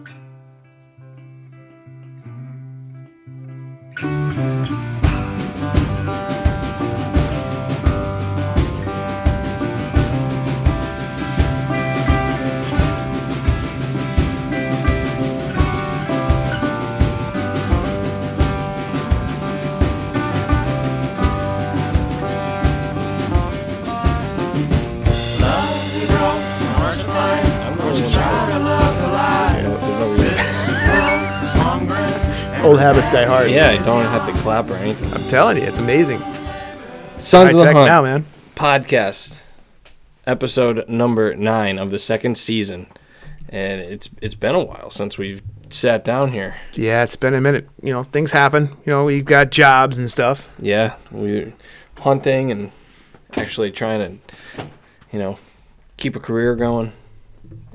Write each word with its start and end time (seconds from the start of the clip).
Old 0.00 0.29
habits 32.80 33.10
die 33.10 33.26
hard. 33.26 33.50
Yeah, 33.50 33.72
you 33.72 33.84
don't 33.84 34.04
have 34.06 34.26
to 34.26 34.40
clap 34.40 34.70
or 34.70 34.74
anything. 34.74 35.12
I'm 35.12 35.22
telling 35.28 35.56
you, 35.58 35.62
it's 35.64 35.78
amazing. 35.78 36.20
Sons 37.18 37.52
of 37.52 37.60
the 37.60 37.64
tech 37.64 37.74
Hunt 37.76 37.86
now, 37.86 38.02
man. 38.02 38.24
podcast, 38.54 39.42
episode 40.26 40.88
number 40.88 41.34
nine 41.36 41.78
of 41.78 41.90
the 41.90 41.98
second 41.98 42.38
season, 42.38 42.86
and 43.48 43.80
it's 43.80 44.08
it's 44.22 44.34
been 44.34 44.54
a 44.54 44.64
while 44.64 44.90
since 44.90 45.18
we've 45.18 45.42
sat 45.68 46.04
down 46.04 46.32
here. 46.32 46.56
Yeah, 46.72 47.02
it's 47.02 47.16
been 47.16 47.34
a 47.34 47.40
minute. 47.40 47.68
You 47.82 47.92
know, 47.92 48.02
things 48.02 48.32
happen. 48.32 48.68
You 48.86 48.92
know, 48.92 49.04
we've 49.04 49.24
got 49.24 49.50
jobs 49.50 49.98
and 49.98 50.10
stuff. 50.10 50.48
Yeah, 50.58 50.96
we're 51.10 51.52
hunting 51.98 52.50
and 52.50 52.72
actually 53.36 53.70
trying 53.70 54.20
to, 54.56 54.66
you 55.12 55.18
know, 55.18 55.38
keep 55.98 56.16
a 56.16 56.20
career 56.20 56.56
going, 56.56 56.92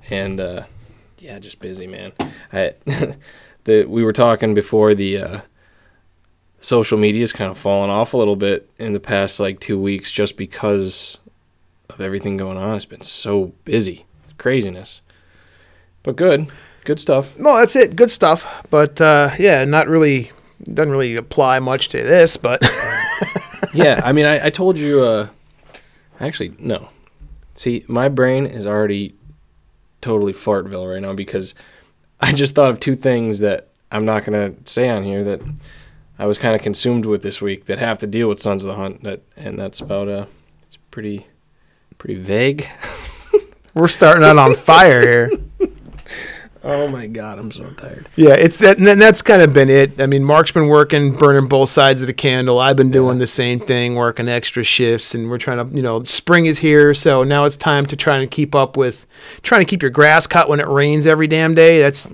and 0.09 0.39
uh, 0.39 0.63
yeah, 1.19 1.37
just 1.37 1.59
busy, 1.59 1.85
man. 1.85 2.11
I 2.51 2.73
the 3.65 3.85
we 3.85 4.03
were 4.03 4.13
talking 4.13 4.53
before 4.53 4.95
the 4.95 5.17
uh, 5.17 5.41
social 6.59 6.97
media's 6.97 7.33
kind 7.33 7.51
of 7.51 7.57
fallen 7.57 7.89
off 7.89 8.13
a 8.13 8.17
little 8.17 8.35
bit 8.35 8.69
in 8.79 8.93
the 8.93 8.99
past 8.99 9.39
like 9.39 9.59
two 9.59 9.79
weeks 9.79 10.11
just 10.11 10.37
because 10.37 11.19
of 11.89 12.01
everything 12.01 12.37
going 12.37 12.57
on. 12.57 12.75
It's 12.75 12.85
been 12.85 13.01
so 13.01 13.53
busy, 13.65 14.05
craziness, 14.37 15.01
but 16.03 16.15
good, 16.15 16.47
good 16.85 16.99
stuff. 16.99 17.37
No, 17.37 17.57
that's 17.57 17.75
it. 17.75 17.95
Good 17.95 18.11
stuff. 18.11 18.65
But 18.69 18.99
uh, 19.01 19.31
yeah, 19.37 19.65
not 19.65 19.87
really. 19.87 20.31
Doesn't 20.63 20.91
really 20.91 21.17
apply 21.17 21.59
much 21.59 21.89
to 21.89 21.97
this, 21.97 22.37
but 22.37 22.63
yeah, 23.73 23.99
I 24.03 24.13
mean, 24.13 24.25
I, 24.25 24.47
I 24.47 24.49
told 24.49 24.79
you. 24.79 25.03
Uh, 25.03 25.27
actually, 26.19 26.53
no. 26.57 26.89
See, 27.55 27.83
my 27.87 28.07
brain 28.09 28.45
is 28.45 28.65
already 28.65 29.15
totally 30.01 30.33
fartville 30.33 30.91
right 30.91 31.01
now 31.01 31.13
because 31.13 31.53
I 32.19 32.33
just 32.33 32.55
thought 32.55 32.71
of 32.71 32.79
two 32.79 32.95
things 32.95 33.39
that 33.39 33.69
I'm 33.91 34.05
not 34.05 34.25
gonna 34.25 34.53
say 34.65 34.89
on 34.89 35.03
here 35.03 35.23
that 35.23 35.41
I 36.17 36.25
was 36.25 36.37
kind 36.37 36.55
of 36.55 36.61
consumed 36.61 37.05
with 37.05 37.21
this 37.21 37.41
week 37.41 37.65
that 37.65 37.77
have 37.79 37.99
to 37.99 38.07
deal 38.07 38.29
with 38.29 38.39
Sons 38.39 38.63
of 38.63 38.69
the 38.69 38.75
Hunt. 38.75 39.03
That 39.03 39.21
and 39.35 39.59
that's 39.59 39.79
about 39.79 40.07
uh, 40.07 40.25
it's 40.63 40.77
pretty, 40.91 41.27
pretty 41.97 42.15
vague. 42.15 42.67
we're 43.73 43.87
starting 43.87 44.23
out 44.23 44.37
on 44.37 44.55
fire 44.55 45.01
here. 45.01 45.31
Oh 46.67 46.87
my 46.87 47.05
god, 47.05 47.37
I'm 47.37 47.51
so 47.51 47.69
tired. 47.77 48.07
Yeah, 48.15 48.33
it's 48.33 48.57
that, 48.57 48.79
and 48.79 48.99
that's 48.99 49.21
kind 49.21 49.43
of 49.43 49.53
been 49.53 49.69
it. 49.69 50.01
I 50.01 50.07
mean, 50.07 50.23
Mark's 50.23 50.51
been 50.51 50.67
working, 50.67 51.15
burning 51.15 51.47
both 51.47 51.69
sides 51.69 52.01
of 52.01 52.07
the 52.07 52.13
candle. 52.13 52.57
I've 52.57 52.75
been 52.75 52.89
doing 52.89 53.19
the 53.19 53.27
same 53.27 53.59
thing, 53.59 53.93
working 53.93 54.27
extra 54.27 54.63
shifts, 54.63 55.13
and 55.13 55.29
we're 55.29 55.37
trying 55.37 55.69
to, 55.69 55.75
you 55.75 55.83
know, 55.83 56.01
spring 56.01 56.47
is 56.47 56.57
here, 56.57 56.95
so 56.95 57.23
now 57.23 57.45
it's 57.45 57.55
time 57.55 57.85
to 57.85 57.95
try 57.95 58.17
and 58.17 58.31
keep 58.31 58.55
up 58.55 58.77
with, 58.77 59.05
trying 59.43 59.61
to 59.61 59.65
keep 59.65 59.83
your 59.83 59.91
grass 59.91 60.25
cut 60.25 60.49
when 60.49 60.59
it 60.59 60.67
rains 60.67 61.05
every 61.05 61.27
damn 61.27 61.53
day. 61.53 61.79
That's, 61.79 62.11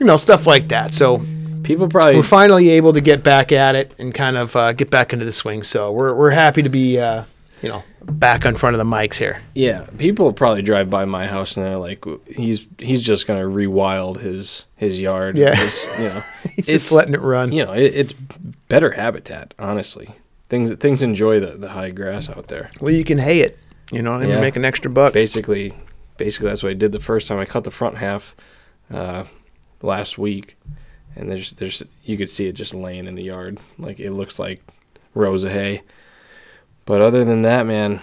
you 0.00 0.06
know, 0.06 0.16
stuff 0.16 0.46
like 0.46 0.68
that. 0.68 0.94
So 0.94 1.22
People 1.64 1.88
probably 1.88 2.16
we're 2.16 2.22
finally 2.22 2.68
able 2.70 2.92
to 2.92 3.00
get 3.00 3.22
back 3.22 3.50
at 3.50 3.74
it 3.74 3.94
and 3.98 4.14
kind 4.14 4.36
of 4.36 4.54
uh, 4.54 4.72
get 4.74 4.90
back 4.90 5.12
into 5.12 5.24
the 5.24 5.32
swing. 5.32 5.62
So 5.62 5.90
we're 5.90 6.14
we're 6.14 6.30
happy 6.30 6.62
to 6.62 6.68
be, 6.68 6.98
uh, 6.98 7.24
you 7.62 7.70
know, 7.70 7.82
back 8.06 8.44
in 8.44 8.56
front 8.56 8.74
of 8.74 8.78
the 8.78 8.84
mics 8.90 9.16
here. 9.16 9.40
Yeah, 9.54 9.86
people 9.98 10.32
probably 10.32 10.62
drive 10.62 10.90
by 10.90 11.04
my 11.04 11.26
house 11.26 11.56
and 11.56 11.66
they're 11.66 11.76
like, 11.76 12.04
he's 12.28 12.66
he's 12.78 13.02
just 13.02 13.26
gonna 13.26 13.44
rewild 13.44 14.20
his 14.20 14.66
his 14.76 15.00
yard. 15.00 15.36
Yeah. 15.36 15.54
Just, 15.54 15.98
you 15.98 16.04
know, 16.04 16.22
He's 16.56 16.66
just 16.66 16.92
letting 16.92 17.14
it 17.14 17.20
run. 17.20 17.50
You 17.52 17.64
know, 17.66 17.72
it, 17.72 17.94
it's 17.94 18.12
better 18.68 18.92
habitat, 18.92 19.54
honestly. 19.58 20.10
Things 20.48 20.72
things 20.76 21.02
enjoy 21.02 21.40
the, 21.40 21.56
the 21.58 21.70
high 21.70 21.90
grass 21.90 22.28
out 22.28 22.48
there. 22.48 22.70
Well, 22.80 22.92
you 22.94 23.04
can 23.04 23.18
hay 23.18 23.40
it, 23.40 23.58
you 23.90 24.02
know, 24.02 24.14
and 24.14 24.28
Yeah. 24.28 24.40
make 24.40 24.56
an 24.56 24.64
extra 24.64 24.90
buck. 24.90 25.12
Basically, 25.12 25.72
basically 26.16 26.48
that's 26.50 26.62
what 26.62 26.70
I 26.70 26.74
did 26.74 26.92
the 26.92 27.00
first 27.00 27.26
time. 27.28 27.38
I 27.38 27.44
cut 27.44 27.64
the 27.64 27.70
front 27.70 27.96
half 27.96 28.34
uh, 28.92 29.24
last 29.82 30.18
week, 30.18 30.56
and 31.16 31.30
there's 31.30 31.54
there's 31.54 31.82
you 32.04 32.16
could 32.16 32.30
see 32.30 32.46
it 32.46 32.52
just 32.52 32.74
laying 32.74 33.06
in 33.06 33.14
the 33.14 33.22
yard, 33.24 33.58
like 33.78 33.98
it 33.98 34.12
looks 34.12 34.38
like 34.38 34.62
rows 35.14 35.42
of 35.44 35.50
hay. 35.52 35.82
But 36.86 37.00
other 37.00 37.24
than 37.24 37.42
that, 37.42 37.66
man, 37.66 38.00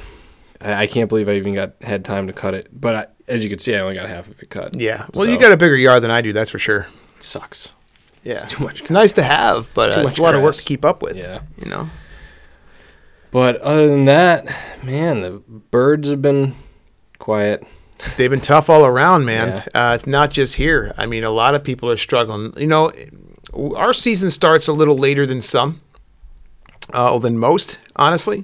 I, 0.60 0.74
I 0.74 0.88
can't 0.88 1.10
believe 1.10 1.30
I 1.30 1.34
even 1.34 1.54
got 1.54 1.74
had 1.82 2.04
time 2.06 2.28
to 2.28 2.34
cut 2.34 2.54
it. 2.54 2.68
But 2.72 2.96
I, 2.96 3.06
as 3.28 3.44
you 3.44 3.50
can 3.50 3.60
see, 3.60 3.76
I 3.76 3.80
only 3.80 3.96
got 3.96 4.10
half 4.10 4.28
of 4.28 4.42
it 4.42 4.50
cut. 4.50 4.76
Yeah. 4.76 5.06
Well, 5.14 5.26
So, 5.26 5.32
you 5.32 5.40
got 5.40 5.52
a 5.52 5.58
bigger 5.58 5.76
yard 5.76 6.04
than 6.04 6.12
I 6.12 6.22
do, 6.22 6.34
that's 6.34 6.52
for 6.52 6.60
sure. 6.60 6.88
it 7.18 7.24
sucks. 7.24 7.70
Yeah. 8.24 8.34
It's 8.34 8.46
too 8.46 8.64
much. 8.64 8.80
It's 8.80 8.90
nice 8.90 9.14
to 9.14 9.24
have, 9.24 9.70
but 9.74 9.94
Too 9.94 10.00
uh, 10.00 10.04
much 10.04 10.12
it's 10.14 10.20
a 10.20 10.24
lot 10.24 10.36
of 10.36 10.44
work 10.44 10.56
to 10.56 10.64
keep 10.64 10.86
up 10.86 11.02
with. 11.02 11.18
Yeah. 11.18 11.42
You 11.58 11.70
know. 11.70 11.90
But 13.32 13.58
other 13.62 13.88
than 13.88 14.06
that, 14.06 14.54
man, 14.84 15.22
the 15.22 15.32
birds 15.32 16.10
have 16.10 16.22
been 16.22 16.54
quiet. 17.18 17.66
They've 18.18 18.30
been 18.30 18.42
tough 18.42 18.70
all 18.70 18.86
around, 18.86 19.26
man. 19.26 19.64
Uh, 19.74 19.94
it's 19.96 20.06
not 20.08 20.32
just 20.32 20.56
here. 20.56 20.94
I 20.98 21.06
mean, 21.06 21.24
a 21.24 21.30
lot 21.30 21.56
of 21.56 21.64
people 21.64 21.90
are 21.90 21.98
struggling. 21.98 22.54
You 22.58 22.68
know, 22.68 22.92
our 23.76 23.94
season 23.94 24.30
starts 24.32 24.68
a 24.68 24.74
little 24.74 24.98
later 24.98 25.26
than 25.26 25.42
some, 25.42 25.82
uh, 26.94 27.18
than 27.20 27.38
most, 27.38 27.80
honestly. 27.96 28.44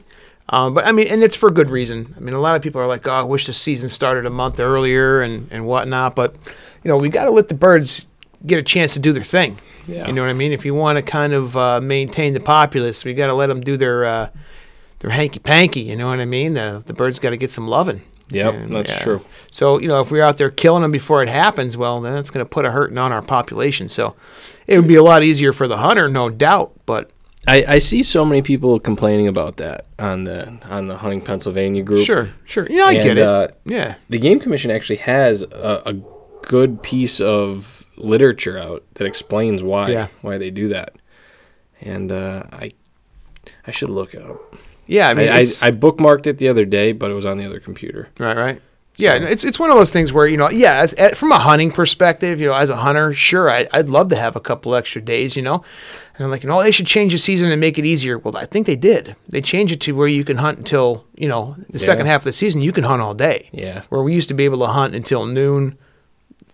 Um, 0.49 0.73
but 0.73 0.85
I 0.85 0.91
mean, 0.91 1.07
and 1.07 1.23
it's 1.23 1.35
for 1.35 1.51
good 1.51 1.69
reason. 1.69 2.13
I 2.15 2.19
mean, 2.21 2.33
a 2.33 2.39
lot 2.39 2.55
of 2.55 2.61
people 2.61 2.79
are 2.79 2.87
like, 2.87 3.07
"Oh, 3.07 3.11
I 3.11 3.21
wish 3.23 3.47
the 3.47 3.53
season 3.53 3.89
started 3.89 4.25
a 4.25 4.29
month 4.29 4.59
earlier 4.59 5.21
and 5.21 5.47
and 5.51 5.65
whatnot." 5.65 6.15
But 6.15 6.35
you 6.83 6.89
know, 6.89 6.97
we 6.97 7.09
got 7.09 7.25
to 7.25 7.31
let 7.31 7.49
the 7.49 7.53
birds 7.53 8.07
get 8.45 8.57
a 8.57 8.63
chance 8.63 8.93
to 8.93 8.99
do 8.99 9.11
their 9.11 9.23
thing. 9.23 9.57
Yeah. 9.87 10.07
You 10.07 10.13
know 10.13 10.21
what 10.21 10.29
I 10.29 10.33
mean? 10.33 10.51
If 10.53 10.65
you 10.65 10.73
want 10.73 10.97
to 10.97 11.01
kind 11.01 11.33
of 11.33 11.55
uh, 11.57 11.81
maintain 11.81 12.33
the 12.33 12.39
populace, 12.39 13.03
we 13.05 13.13
got 13.13 13.27
to 13.27 13.33
let 13.33 13.47
them 13.47 13.61
do 13.61 13.77
their 13.77 14.05
uh, 14.05 14.29
their 14.99 15.09
hanky 15.09 15.39
panky. 15.39 15.81
You 15.81 15.95
know 15.95 16.07
what 16.07 16.19
I 16.19 16.25
mean? 16.25 16.53
The 16.53 16.81
the 16.85 16.93
birds 16.93 17.19
got 17.19 17.31
to 17.31 17.37
get 17.37 17.51
some 17.51 17.67
loving. 17.67 18.01
Yep, 18.29 18.53
And, 18.53 18.73
that's 18.73 18.91
yeah. 18.91 18.99
true. 18.99 19.21
So, 19.51 19.79
you 19.79 19.87
know, 19.87 20.01
if 20.01 20.11
we're 20.11 20.21
out 20.21 20.35
there 20.35 20.49
killing 20.51 20.81
them 20.81 20.91
before 20.91 21.23
it 21.23 21.29
happens, 21.29 21.77
well, 21.77 22.01
then 22.01 22.13
that's 22.13 22.29
going 22.29 22.45
to 22.45 22.49
put 22.49 22.65
a 22.65 22.71
hurting 22.71 22.97
on 22.97 23.13
our 23.13 23.21
population. 23.21 23.87
So 23.87 24.15
it 24.67 24.77
would 24.77 24.87
be 24.87 24.95
a 24.95 25.03
lot 25.03 25.23
easier 25.23 25.53
for 25.53 25.65
the 25.65 25.77
hunter, 25.77 26.09
no 26.09 26.29
doubt. 26.29 26.73
But 26.85 27.09
I, 27.47 27.65
I 27.75 27.77
see 27.79 28.03
so 28.03 28.25
many 28.25 28.41
people 28.41 28.79
complaining 28.79 29.27
about 29.27 29.57
that 29.57 29.85
on 29.97 30.25
the 30.25 30.57
on 30.69 30.87
the 30.87 30.97
hunting 30.97 31.21
Pennsylvania 31.21 31.81
group. 31.83 32.05
sure, 32.05 32.29
sure. 32.45 32.67
Yeah, 32.69 32.85
I 32.85 32.91
And, 32.93 33.03
get 33.03 33.17
it. 33.17 33.23
uh, 33.25 33.47
yeah. 33.65 33.95
the 34.09 34.19
game 34.19 34.39
commission 34.39 34.69
actually 34.71 34.97
has 34.97 35.43
a, 35.43 35.81
a 35.85 35.93
good 36.43 36.81
piece 36.83 37.19
of 37.21 37.83
literature 37.97 38.57
out 38.57 38.83
that 38.95 39.05
explains 39.07 39.63
why 39.63 39.91
Yeah. 39.91 40.07
why 40.21 40.37
they 40.37 40.51
do 40.51 40.67
that 40.69 40.95
and 41.81 42.11
uh, 42.11 42.43
i 42.51 42.71
i 43.65 43.71
should 43.71 43.89
look 43.89 44.13
it 44.13 44.21
up 44.21 44.55
Yeah, 44.85 45.07
I 45.07 45.11
I, 45.11 45.13
mean, 45.15 45.29
I, 45.29 45.39
it's, 45.39 45.63
I 45.63 45.71
bookmarked 45.71 46.27
it 46.27 46.37
the 46.37 46.47
other 46.47 46.63
day 46.63 46.91
but 46.91 47.09
it 47.11 47.15
was 47.15 47.25
on 47.25 47.37
the 47.37 47.45
other 47.45 47.59
computer 47.59 48.09
right, 48.19 48.37
right. 48.37 48.61
Yeah, 48.97 49.13
it's 49.13 49.43
it's 49.43 49.59
one 49.59 49.69
of 49.69 49.77
those 49.77 49.93
things 49.93 50.11
where 50.11 50.27
you 50.27 50.37
know, 50.37 50.49
yeah, 50.49 50.79
as, 50.79 50.93
from 51.15 51.31
a 51.31 51.37
hunting 51.39 51.71
perspective, 51.71 52.41
you 52.41 52.47
know, 52.47 52.55
as 52.55 52.69
a 52.71 52.75
hunter, 52.77 53.13
sure, 53.13 53.49
I, 53.49 53.67
I'd 53.71 53.89
love 53.89 54.09
to 54.09 54.15
have 54.15 54.35
a 54.35 54.39
couple 54.39 54.73
extra 54.75 55.01
days, 55.01 55.35
you 55.35 55.43
know, 55.43 55.63
and 56.15 56.25
I'm 56.25 56.31
like, 56.31 56.41
you 56.43 56.49
know, 56.49 56.61
they 56.63 56.71
should 56.71 56.87
change 56.87 57.11
the 57.13 57.19
season 57.19 57.51
and 57.51 57.61
make 57.61 57.77
it 57.77 57.85
easier. 57.85 58.17
Well, 58.17 58.35
I 58.35 58.45
think 58.45 58.65
they 58.65 58.75
did. 58.75 59.15
They 59.29 59.39
changed 59.39 59.71
it 59.73 59.81
to 59.81 59.95
where 59.95 60.07
you 60.07 60.23
can 60.25 60.37
hunt 60.37 60.57
until 60.57 61.05
you 61.15 61.27
know 61.27 61.55
the 61.69 61.79
second 61.79 62.07
half 62.07 62.21
of 62.21 62.25
the 62.25 62.33
season. 62.33 62.61
You 62.61 62.73
can 62.73 62.83
hunt 62.85 63.01
all 63.01 63.13
day. 63.13 63.49
yeah 63.53 63.83
where 63.89 64.01
we 64.01 64.13
used 64.15 64.29
to 64.29 64.33
be 64.33 64.45
able 64.45 64.59
to 64.59 64.67
hunt 64.67 64.95
until 64.95 65.25
noon 65.25 65.77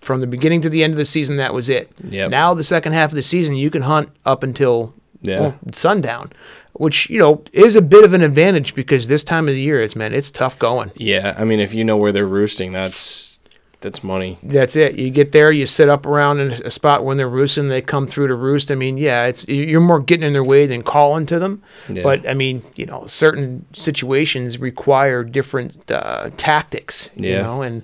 from 0.01 0.19
the 0.19 0.27
beginning 0.27 0.59
to 0.61 0.69
the 0.69 0.83
end 0.83 0.93
of 0.93 0.97
the 0.97 1.05
season 1.05 1.37
that 1.37 1.53
was 1.53 1.69
it 1.69 1.89
Yep. 2.03 2.29
now 2.29 2.53
the 2.53 2.63
second 2.63 2.91
half 2.91 3.11
of 3.11 3.15
the 3.15 3.23
season 3.23 3.55
you 3.55 3.69
can 3.69 3.83
hunt 3.83 4.09
up 4.25 4.43
until 4.43 4.93
Yeah. 5.21 5.39
well, 5.39 5.59
sundown 5.71 6.33
which 6.73 7.09
you 7.09 7.19
know 7.19 7.43
is 7.53 7.75
a 7.75 7.81
bit 7.81 8.03
of 8.03 8.13
an 8.13 8.21
advantage 8.21 8.73
because 8.75 9.07
this 9.07 9.23
time 9.23 9.47
of 9.47 9.53
the 9.53 9.61
year 9.61 9.81
it's 9.81 9.95
man 9.95 10.13
it's 10.13 10.31
tough 10.31 10.57
going. 10.59 10.91
Yeah 10.95 11.35
i 11.37 11.43
mean 11.43 11.59
if 11.59 11.73
you 11.73 11.83
know 11.83 11.97
where 11.97 12.11
they're 12.11 12.25
roosting 12.27 12.71
that's 12.71 13.31
that's 13.81 14.01
money. 14.01 14.39
That's 14.41 14.77
it. 14.77 14.97
You 14.97 15.09
get 15.09 15.33
there 15.33 15.51
you 15.51 15.65
sit 15.65 15.89
up 15.89 16.05
around 16.05 16.39
in 16.39 16.53
a 16.53 16.71
spot 16.71 17.03
when 17.03 17.17
they're 17.17 17.27
roosting 17.27 17.67
they 17.67 17.81
come 17.81 18.07
through 18.07 18.27
to 18.27 18.33
roost. 18.35 18.71
I 18.71 18.75
mean 18.75 18.97
yeah 18.97 19.25
it's 19.25 19.45
you're 19.49 19.81
more 19.81 19.99
getting 19.99 20.25
in 20.25 20.31
their 20.31 20.41
way 20.43 20.65
than 20.67 20.83
calling 20.83 21.25
to 21.25 21.37
them. 21.37 21.61
Yeah. 21.89 22.01
but 22.01 22.25
i 22.27 22.33
mean 22.33 22.63
you 22.77 22.85
know 22.85 23.05
certain 23.07 23.65
situations 23.73 24.57
require 24.57 25.25
different 25.25 25.91
uh, 25.91 26.29
tactics 26.37 27.09
you 27.17 27.31
Yeah. 27.31 27.41
know 27.41 27.61
and 27.61 27.83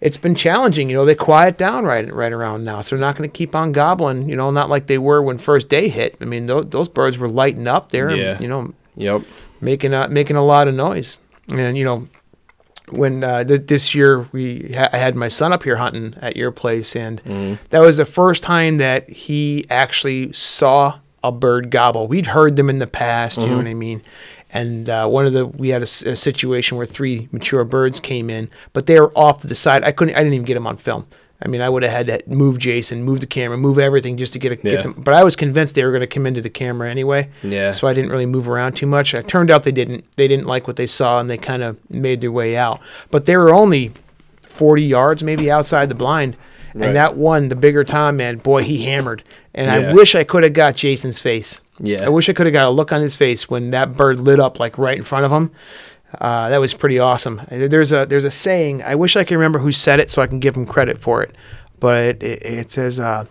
it's 0.00 0.16
been 0.16 0.34
challenging 0.34 0.88
you 0.90 0.96
know 0.96 1.04
they 1.04 1.14
quiet 1.14 1.58
down 1.58 1.84
right 1.84 2.12
right 2.14 2.32
around 2.32 2.64
now 2.64 2.80
so 2.80 2.94
they're 2.96 3.00
not 3.00 3.16
going 3.16 3.28
to 3.28 3.32
keep 3.36 3.54
on 3.54 3.72
gobbling 3.72 4.28
you 4.28 4.36
know 4.36 4.50
not 4.50 4.68
like 4.68 4.86
they 4.86 4.98
were 4.98 5.22
when 5.22 5.38
first 5.38 5.68
day 5.68 5.88
hit 5.88 6.16
i 6.20 6.24
mean 6.24 6.46
those, 6.46 6.66
those 6.70 6.88
birds 6.88 7.18
were 7.18 7.28
lighting 7.28 7.66
up 7.66 7.90
there 7.90 8.10
Yeah. 8.14 8.32
and, 8.32 8.40
you 8.40 8.48
know 8.48 8.72
yep 8.96 9.22
making 9.60 9.92
a, 9.94 10.08
making 10.08 10.36
a 10.36 10.44
lot 10.44 10.68
of 10.68 10.74
noise. 10.74 11.18
And 11.48 11.76
you 11.76 11.84
know, 11.84 12.06
when 12.90 13.24
uh, 13.24 13.42
th- 13.44 13.66
this 13.66 13.94
year 13.94 14.28
we 14.32 14.72
ha- 14.76 14.88
I 14.92 14.98
had 14.98 15.16
my 15.16 15.28
son 15.28 15.52
up 15.52 15.62
here 15.64 15.76
hunting 15.76 16.14
at 16.20 16.36
your 16.36 16.50
place, 16.52 16.94
and 16.94 17.22
Mm-hmm. 17.24 17.54
that 17.70 17.80
was 17.80 17.96
the 17.96 18.06
first 18.06 18.42
time 18.44 18.76
that 18.78 19.10
he 19.10 19.66
actually 19.68 20.32
saw 20.32 21.00
a 21.24 21.32
bird 21.32 21.70
gobble. 21.72 22.06
We'd 22.06 22.26
heard 22.28 22.54
them 22.56 22.70
in 22.70 22.78
the 22.78 22.86
past, 22.86 23.38
you 23.38 23.44
know 23.44 23.48
Mm-hmm. 23.48 23.56
what 23.56 23.66
I 23.66 23.74
mean. 23.74 24.02
And 24.50 24.88
uh, 24.88 25.06
one 25.08 25.26
of 25.26 25.32
the 25.34 25.46
we 25.46 25.68
had 25.68 25.82
a 25.82 25.86
situation 25.86 26.76
where 26.78 26.86
three 26.86 27.28
mature 27.32 27.64
birds 27.64 28.00
came 28.00 28.30
in, 28.30 28.48
but 28.72 28.86
they 28.86 28.98
were 28.98 29.12
off 29.16 29.42
to 29.42 29.46
the 29.46 29.54
side. 29.54 29.84
I 29.84 29.92
couldn't. 29.92 30.14
I 30.14 30.18
didn't 30.18 30.34
even 30.34 30.46
get 30.46 30.54
them 30.54 30.66
on 30.66 30.76
film. 30.78 31.06
I 31.40 31.46
mean, 31.46 31.60
I 31.62 31.68
would 31.68 31.84
have 31.84 31.92
had 31.92 32.06
to 32.08 32.22
move 32.28 32.58
Jason, 32.58 33.04
move 33.04 33.20
the 33.20 33.26
camera, 33.26 33.56
move 33.56 33.78
everything 33.78 34.16
just 34.16 34.32
to 34.32 34.40
get, 34.40 34.50
a, 34.50 34.56
Yeah. 34.56 34.72
get 34.76 34.82
them. 34.82 34.94
But 34.98 35.14
I 35.14 35.22
was 35.22 35.36
convinced 35.36 35.76
they 35.76 35.84
were 35.84 35.92
going 35.92 36.00
to 36.00 36.06
come 36.08 36.26
into 36.26 36.40
the 36.40 36.50
camera 36.50 36.90
anyway. 36.90 37.28
Yeah. 37.44 37.70
So 37.70 37.86
I 37.86 37.92
didn't 37.92 38.10
really 38.10 38.26
move 38.26 38.48
around 38.48 38.72
too 38.72 38.88
much. 38.88 39.14
It 39.14 39.28
turned 39.28 39.48
out 39.50 39.62
they 39.62 39.70
didn't. 39.70 40.04
They 40.16 40.26
didn't 40.26 40.46
like 40.46 40.66
what 40.66 40.74
they 40.76 40.86
saw, 40.88 41.20
and 41.20 41.30
they 41.30 41.36
kind 41.38 41.62
of 41.62 41.76
made 41.90 42.20
their 42.22 42.32
way 42.32 42.56
out. 42.56 42.80
But 43.12 43.26
they 43.26 43.36
were 43.36 43.54
only 43.54 43.92
40 44.42 44.82
yards 44.82 45.22
maybe 45.22 45.50
outside 45.50 45.88
the 45.88 45.94
blind. 45.94 46.36
Right. 46.74 46.86
And 46.88 46.96
that 46.96 47.16
one, 47.16 47.48
the 47.48 47.56
bigger 47.56 47.84
Tom 47.84 48.16
man, 48.16 48.38
boy, 48.38 48.62
he 48.62 48.84
hammered. 48.84 49.22
And 49.54 49.70
I 49.70 49.92
wish 49.92 50.14
I 50.14 50.24
could 50.24 50.42
have 50.44 50.52
got 50.52 50.74
Jason's 50.76 51.18
face. 51.18 51.60
Yeah. 51.80 52.04
I 52.04 52.08
wish 52.08 52.28
I 52.28 52.32
could 52.32 52.46
have 52.46 52.52
got 52.52 52.66
a 52.66 52.70
look 52.70 52.92
on 52.92 53.00
his 53.00 53.16
face 53.16 53.48
when 53.48 53.70
that 53.70 53.96
bird 53.96 54.18
lit 54.18 54.40
up 54.40 54.58
like 54.58 54.78
right 54.78 54.96
in 54.96 55.04
front 55.04 55.24
of 55.24 55.32
him. 55.32 55.50
Uh, 56.20 56.48
that 56.48 56.58
was 56.58 56.72
pretty 56.72 56.98
awesome. 56.98 57.42
There's 57.50 57.92
a 57.92 58.06
there's 58.06 58.24
a 58.24 58.30
saying. 58.30 58.82
I 58.82 58.94
wish 58.94 59.14
I 59.14 59.24
could 59.24 59.34
remember 59.34 59.58
who 59.58 59.72
said 59.72 60.00
it 60.00 60.10
so 60.10 60.22
I 60.22 60.26
can 60.26 60.40
give 60.40 60.56
him 60.56 60.64
credit 60.64 60.98
for 60.98 61.22
it. 61.22 61.34
But 61.80 62.04
it, 62.04 62.22
it, 62.22 62.42
it 62.46 62.70
says, 62.72 62.98
uh, 62.98 63.26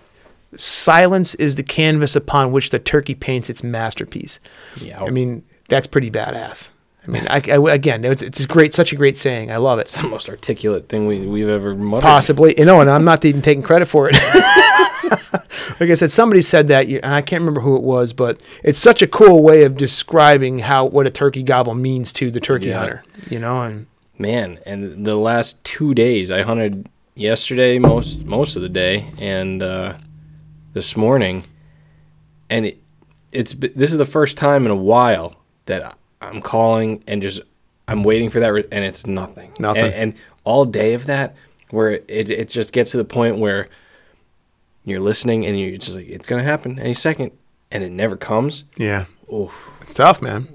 "Silence 0.55 1.33
is 1.35 1.55
the 1.55 1.63
canvas 1.63 2.15
upon 2.15 2.51
which 2.51 2.69
the 2.69 2.79
turkey 2.79 3.15
paints 3.15 3.49
its 3.49 3.63
masterpiece." 3.63 4.39
Yeah. 4.79 5.03
I 5.03 5.09
mean, 5.09 5.44
that's 5.69 5.88
pretty 5.88 6.11
badass. 6.11 6.69
I 7.07 7.09
mean, 7.12 7.25
I, 7.30 7.42
I- 7.51 7.74
again, 7.74 8.04
it's, 8.04 8.21
it's 8.21 8.39
a 8.42 8.48
great, 8.48 8.74
such 8.74 8.92
a 8.92 8.95
great 8.95 9.15
saying. 9.18 9.51
I 9.51 9.57
love 9.57 9.80
it. 9.80 9.83
It's 9.83 9.95
the 10.01 10.07
most 10.09 10.27
articulate 10.30 10.89
thing 10.89 11.07
we, 11.07 11.21
we've 11.25 11.48
ever 11.48 11.74
muttered. 11.74 12.04
Possibly, 12.04 12.54
you 12.57 12.65
know, 12.65 12.81
and 12.81 12.89
I'm 12.89 13.06
not 13.06 13.24
even 13.24 13.42
taking 13.42 13.63
credit 13.63 13.86
for 13.88 14.09
it. 14.12 14.15
like 15.80 15.89
I 15.89 15.94
said, 15.94 16.12
somebody 16.12 16.42
said 16.42 16.68
that, 16.69 16.88
and 16.88 17.06
I 17.06 17.21
can't 17.21 17.42
remember 17.42 17.62
who 17.62 17.75
it 17.75 17.83
was, 17.83 18.13
but 18.13 18.42
it's 18.63 18.80
such 18.80 19.01
a 19.01 19.07
cool 19.07 19.42
way 19.44 19.63
of 19.63 19.77
describing 19.77 20.59
how 20.59 20.86
what 20.86 21.07
a 21.07 21.09
turkey 21.12 21.44
gobble 21.44 21.75
means 21.75 22.12
to 22.13 22.30
the 22.31 22.39
turkey 22.39 22.68
Yeah. 22.68 22.80
hunter. 22.80 23.04
You 23.30 23.39
know, 23.39 23.62
and 23.62 23.88
Man, 24.19 24.57
and 24.65 25.06
the 25.06 25.15
last 25.15 25.63
two 25.63 25.94
days 25.94 26.31
I 26.31 26.42
hunted 26.42 26.89
yesterday 27.13 27.77
most 27.77 28.25
most 28.25 28.56
of 28.56 28.63
the 28.63 28.69
day 28.69 29.06
and 29.19 29.62
uh, 29.62 29.94
this 30.74 30.98
morning, 30.98 31.44
and 32.50 32.65
it 32.65 32.81
it's 33.31 33.54
this 33.54 33.92
is 33.92 33.98
the 33.98 34.06
first 34.07 34.36
time 34.36 34.65
in 34.65 34.71
a 34.71 34.75
while 34.75 35.36
that 35.68 35.95
I'm 36.22 36.42
calling 36.42 37.04
and 37.08 37.22
just 37.22 37.42
I'm 37.88 38.04
waiting 38.04 38.30
for 38.30 38.40
that 38.40 38.50
re- 38.50 38.66
and 38.72 38.84
it's 38.84 39.06
nothing. 39.06 39.52
Nothing. 39.60 39.86
And, 39.86 39.94
and 39.94 40.14
all 40.44 40.66
day 40.66 40.94
of 40.94 41.06
that, 41.06 41.36
where 41.69 41.92
it 41.92 42.30
it 42.30 42.50
just 42.50 42.72
gets 42.74 42.92
to 42.92 42.98
the 42.98 43.06
point 43.06 43.38
where 43.38 43.68
you're 44.86 45.00
listening 45.02 45.46
and 45.46 45.60
you're 45.60 45.78
just 45.78 45.96
like 45.98 46.08
it's 46.08 46.25
gonna 46.25 46.44
happen 46.44 46.80
any 46.80 46.94
second, 46.94 47.31
and 47.72 47.84
it 47.84 47.92
never 47.92 48.16
comes. 48.16 48.64
yeah, 48.78 49.06
Oh, 49.31 49.52
it's 49.81 49.94
tough, 49.94 50.22
man. 50.22 50.48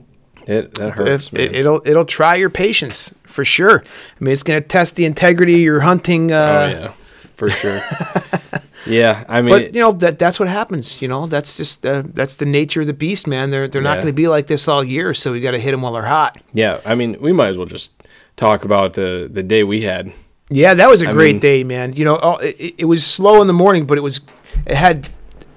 it 0.47 0.75
that 0.75 0.95
hurts. 0.95 1.27
It, 1.29 1.33
man. 1.35 1.43
it, 1.43 1.55
it'll 1.55 1.83
it'll 1.85 2.05
try 2.07 2.35
your 2.37 2.51
patience 2.51 3.15
for 3.25 3.45
sure. 3.45 3.85
I 4.21 4.25
mean, 4.25 4.33
it's 4.33 4.43
going 4.43 4.61
to 4.63 4.67
test 4.69 4.97
the 4.97 5.05
integrity 5.07 5.55
of 5.55 5.61
your 5.61 5.81
hunting. 5.81 6.33
oh 6.33 6.37
Uh, 6.37 6.69
yeah, 6.69 6.89
for 6.89 7.49
sure. 7.51 7.81
yeah, 8.87 9.25
I 9.29 9.43
mean, 9.43 9.51
But 9.51 9.75
you 9.75 9.81
know 9.81 9.93
that 9.93 10.19
that's 10.19 10.39
what 10.41 10.49
happens. 10.49 11.01
You 11.03 11.09
know 11.09 11.27
that's 11.27 11.57
just 11.57 11.85
uh, 11.87 12.03
that's 12.07 12.37
the 12.37 12.47
nature 12.47 12.81
of 12.81 12.87
the 12.87 12.93
beast, 12.93 13.27
man. 13.27 13.51
They're 13.51 13.69
they're 13.69 13.83
not 13.83 13.93
Yeah. 13.97 14.03
going 14.03 14.07
to 14.09 14.13
be 14.13 14.29
like 14.29 14.47
this 14.47 14.69
all 14.69 14.83
year, 14.85 15.15
so 15.15 15.33
we 15.33 15.41
got 15.41 15.53
to 15.53 15.59
hit 15.59 15.71
them 15.73 15.83
while 15.83 15.93
they're 15.93 16.03
hot. 16.03 16.39
Yeah, 16.53 16.81
I 16.85 16.95
mean, 16.95 17.17
we 17.21 17.33
might 17.33 17.49
as 17.49 17.57
well 17.57 17.67
just 17.67 17.93
talk 18.37 18.65
about 18.65 18.95
the 18.95 19.29
the 19.33 19.43
day 19.43 19.63
we 19.65 19.83
had. 19.83 20.13
Yeah, 20.49 20.75
that 20.75 20.91
was 20.91 21.03
a 21.03 21.09
I 21.09 21.13
great 21.13 21.35
mean- 21.35 21.41
day, 21.41 21.65
man. 21.65 21.93
You 21.95 22.05
know, 22.05 22.19
oh, 22.23 22.37
it, 22.37 22.75
it 22.79 22.85
was 22.85 23.05
slow 23.07 23.41
in 23.41 23.47
the 23.47 23.53
morning, 23.55 23.87
but 23.87 23.97
it 23.99 24.03
was 24.03 24.21
it 24.67 24.75
had 24.75 25.11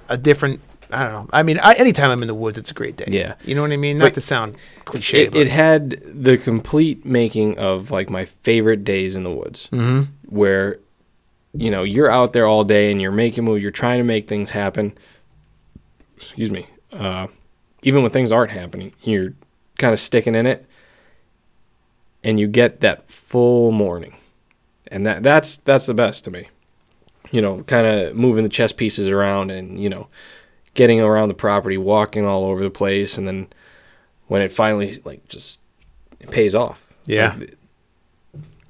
a 0.10 0.18
different. 0.18 0.62
I 0.92 1.04
don't 1.04 1.12
know. 1.14 1.30
I 1.34 1.42
mean, 1.44 1.60
I, 1.60 1.74
anytime 1.74 2.12
I'm 2.12 2.22
in 2.22 2.28
the 2.28 2.36
woods, 2.36 2.58
it's 2.60 2.72
a 2.72 2.74
great 2.74 2.96
day. 2.96 3.06
Yeah. 3.10 3.34
you 3.44 3.56
know 3.56 3.64
what 3.64 3.72
I 3.72 3.76
mean. 3.76 3.98
Not 3.98 4.06
But 4.06 4.14
to 4.14 4.22
sound 4.22 4.56
cliche, 4.86 5.24
It, 5.24 5.32
but 5.32 5.42
it 5.42 5.48
had 5.50 6.00
the 6.06 6.38
complete 6.38 7.04
making 7.06 7.58
of 7.58 7.90
like 7.92 8.10
my 8.10 8.24
favorite 8.26 8.84
days 8.86 9.16
in 9.16 9.24
the 9.24 9.32
woods, 9.32 9.68
mm-hmm. 9.74 10.04
where 10.28 10.78
you 11.58 11.72
know 11.72 11.84
you're 11.84 12.10
out 12.10 12.34
there 12.34 12.46
all 12.46 12.64
day 12.64 12.92
and 12.92 13.02
you're 13.02 13.12
making 13.12 13.46
moves, 13.46 13.62
you're 13.62 13.72
trying 13.72 14.00
to 14.00 14.04
make 14.04 14.28
things 14.28 14.52
happen. 14.52 14.98
Excuse 16.18 16.52
me. 16.52 16.68
Uh, 16.92 17.28
even 17.84 18.02
when 18.02 18.12
things 18.12 18.32
aren't 18.32 18.52
happening, 18.52 18.94
you're 19.04 19.34
kind 19.78 19.94
of 19.94 20.00
sticking 20.00 20.36
in 20.36 20.46
it, 20.46 20.66
and 22.24 22.40
you 22.40 22.48
get 22.48 22.80
that 22.82 23.10
full 23.10 23.72
morning, 23.72 24.16
and 24.88 25.06
that 25.06 25.24
that's 25.24 25.58
that's 25.58 25.86
the 25.86 25.94
best 25.94 26.24
to 26.26 26.32
me. 26.32 26.50
You 27.32 27.42
know, 27.42 27.64
kind 27.64 27.88
of 27.88 28.16
moving 28.16 28.44
the 28.44 28.50
chess 28.50 28.72
pieces 28.72 29.10
around 29.10 29.52
and 29.52 29.82
you 29.82 29.90
know 29.90 30.08
getting 30.74 31.02
around 31.02 31.30
the 31.30 31.36
property, 31.36 31.78
walking 31.78 32.26
all 32.26 32.46
over 32.46 32.62
the 32.62 32.70
place, 32.70 33.18
and 33.18 33.28
then 33.28 33.48
when 34.28 34.42
it 34.42 34.52
finally 34.52 34.98
like 35.04 35.28
just 35.28 35.60
it 36.20 36.32
pays 36.32 36.56
off. 36.56 36.86
Yeah. 37.06 37.36
Like, 37.38 37.58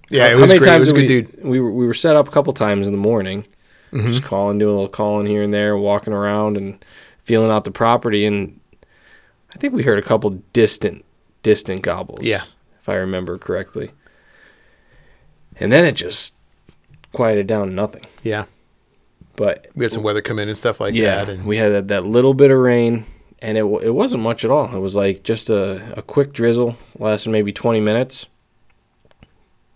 yeah, 0.10 0.28
it 0.28 0.36
was 0.36 0.50
many 0.50 0.60
great. 0.60 0.75
It 0.75 0.80
was 0.80 0.90
a 0.90 0.94
good 0.94 1.02
we, 1.02 1.07
dude. 1.07 1.44
We 1.44 1.60
were 1.60 1.72
we 1.72 1.86
were 1.88 1.94
set 1.94 2.16
up 2.16 2.28
a 2.28 2.31
couple 2.31 2.54
times 2.54 2.88
in 2.88 2.94
the 2.94 3.00
morning, 3.00 3.46
Mm-hmm. 3.92 4.07
just 4.10 4.24
calling, 4.24 4.57
doing 4.57 4.74
a 4.74 4.75
little 4.75 4.90
calling 4.90 5.25
here 5.25 5.42
and 5.44 5.54
there, 5.54 5.78
walking 5.78 6.12
around 6.13 6.57
and 6.57 6.84
feeling 7.24 7.50
out 7.52 7.63
the 7.63 7.72
property, 7.72 8.25
and 8.25 8.60
I 9.54 9.57
think 9.57 9.74
we 9.74 9.84
heard 9.84 9.98
a 10.00 10.02
couple 10.02 10.31
distant 10.54 11.06
distant 11.44 11.81
gobbles. 11.81 12.25
Yeah. 12.25 12.44
if 12.81 12.90
I 12.90 12.96
remember 12.96 13.38
correctly. 13.38 13.92
And 15.60 15.72
then 15.72 15.86
it 15.86 15.94
just 15.94 16.34
quieted 17.13 17.48
down, 17.48 17.68
to 17.68 17.74
nothing. 17.74 18.04
Yeah, 18.24 18.46
But 19.38 19.68
we 19.75 19.86
had 19.86 19.92
some 19.94 20.04
weather 20.04 20.22
come 20.22 20.40
in 20.40 20.50
and 20.50 20.58
stuff 20.58 20.80
like 20.81 20.96
yeah, 20.96 21.24
that. 21.24 21.30
And 21.34 21.46
we 21.46 21.56
had 21.58 21.69
that, 21.72 21.88
that 21.88 22.06
little 22.06 22.34
bit 22.34 22.51
of 22.51 22.58
rain, 22.58 23.06
and 23.40 23.58
it 23.58 23.63
it 23.63 23.92
wasn't 23.92 24.24
much 24.24 24.44
at 24.44 24.51
all. 24.51 24.75
It 24.75 24.80
was 24.80 24.96
like 24.96 25.24
just 25.24 25.50
a, 25.50 25.98
a 25.98 26.01
quick 26.01 26.34
drizzle, 26.34 26.75
lasted 27.00 27.30
maybe 27.30 27.54
twenty 27.54 27.80
minutes. 27.80 28.25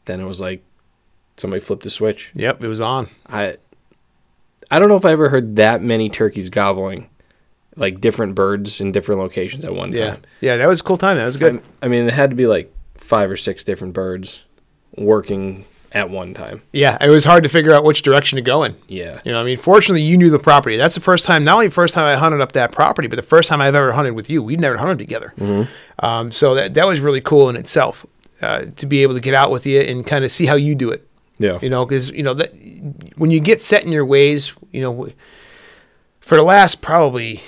Then 0.09 0.19
it 0.19 0.25
was 0.25 0.41
like 0.41 0.63
somebody 1.37 1.61
flipped 1.61 1.85
a 1.85 1.91
switch. 1.91 2.31
yep, 2.33 2.63
it 2.63 2.67
was 2.67 2.81
on. 2.81 3.09
I 3.27 3.57
I 4.71 4.79
don't 4.79 4.89
know 4.89 4.95
if 4.97 5.05
I 5.05 5.11
ever 5.11 5.29
heard 5.29 5.55
that 5.57 5.83
many 5.83 6.09
turkeys 6.09 6.49
gobbling, 6.49 7.07
like 7.75 8.01
different 8.01 8.33
birds 8.33 8.81
in 8.81 8.91
different 8.91 9.21
locations 9.21 9.63
at 9.63 9.73
one 9.73 9.91
Yeah, 9.93 10.11
time. 10.11 10.21
yeah, 10.41 10.57
that 10.57 10.67
was 10.67 10.79
a 10.79 10.83
cool 10.83 10.97
time. 10.97 11.17
That 11.17 11.25
was 11.27 11.37
good. 11.37 11.61
I, 11.81 11.85
I 11.85 11.87
mean, 11.89 12.07
it 12.07 12.13
had 12.13 12.31
to 12.31 12.35
be 12.35 12.47
like 12.47 12.73
five 12.97 13.29
or 13.29 13.37
six 13.37 13.63
different 13.63 13.93
birds 13.93 14.45
working 14.97 15.65
at 15.91 16.09
one 16.09 16.33
time. 16.35 16.61
yeah, 16.71 16.97
it 17.01 17.09
was 17.09 17.23
hard 17.23 17.41
to 17.43 17.49
figure 17.49 17.73
out 17.73 17.83
which 17.83 18.01
direction 18.03 18.35
to 18.35 18.41
go 18.43 18.63
in. 18.63 18.75
Yeah, 18.87 19.21
You 19.23 19.31
know, 19.31 19.41
I 19.41 19.43
mean, 19.43 19.57
fortunately, 19.57 20.03
you 20.03 20.17
knew 20.17 20.29
the 20.29 20.37
property. 20.37 20.77
That's 20.77 20.93
the 20.93 21.01
first 21.01 21.25
time, 21.25 21.43
not 21.43 21.53
only 21.55 21.67
the 21.67 21.73
first 21.73 21.93
time 21.95 22.05
I 22.05 22.15
hunted 22.15 22.41
up 22.41 22.51
that 22.51 22.71
property, 22.71 23.07
but 23.07 23.15
the 23.15 23.23
first 23.23 23.49
time 23.49 23.59
I've 23.61 23.73
ever 23.73 23.91
hunted 23.91 24.11
with 24.13 24.29
you. 24.29 24.43
We'd 24.43 24.59
never 24.59 24.77
hunted 24.77 24.99
together. 24.99 25.33
Um, 25.99 26.31
so 26.31 26.53
that, 26.55 26.73
that 26.75 26.85
was 26.85 26.99
really 26.99 27.21
cool 27.21 27.49
in 27.49 27.55
itself 27.55 28.05
uh, 28.41 28.65
to 28.77 28.85
be 28.85 29.03
able 29.03 29.13
to 29.15 29.19
get 29.21 29.33
out 29.33 29.51
with 29.51 29.65
you 29.65 29.79
and 29.81 30.05
kind 30.05 30.23
of 30.25 30.31
see 30.31 30.45
how 30.45 30.55
you 30.55 30.75
do 30.75 30.89
it. 30.91 31.07
yeah, 31.39 31.57
You 31.61 31.69
know, 31.69 31.85
because, 31.85 32.09
you 32.11 32.23
know, 32.23 32.33
that 32.35 32.51
when 33.17 33.31
you 33.31 33.39
get 33.39 33.61
set 33.61 33.83
in 33.83 33.91
your 33.91 34.05
ways, 34.05 34.53
you 34.71 34.81
know, 34.81 35.09
for 36.19 36.35
the 36.35 36.43
last 36.43 36.81
probably 36.81 37.41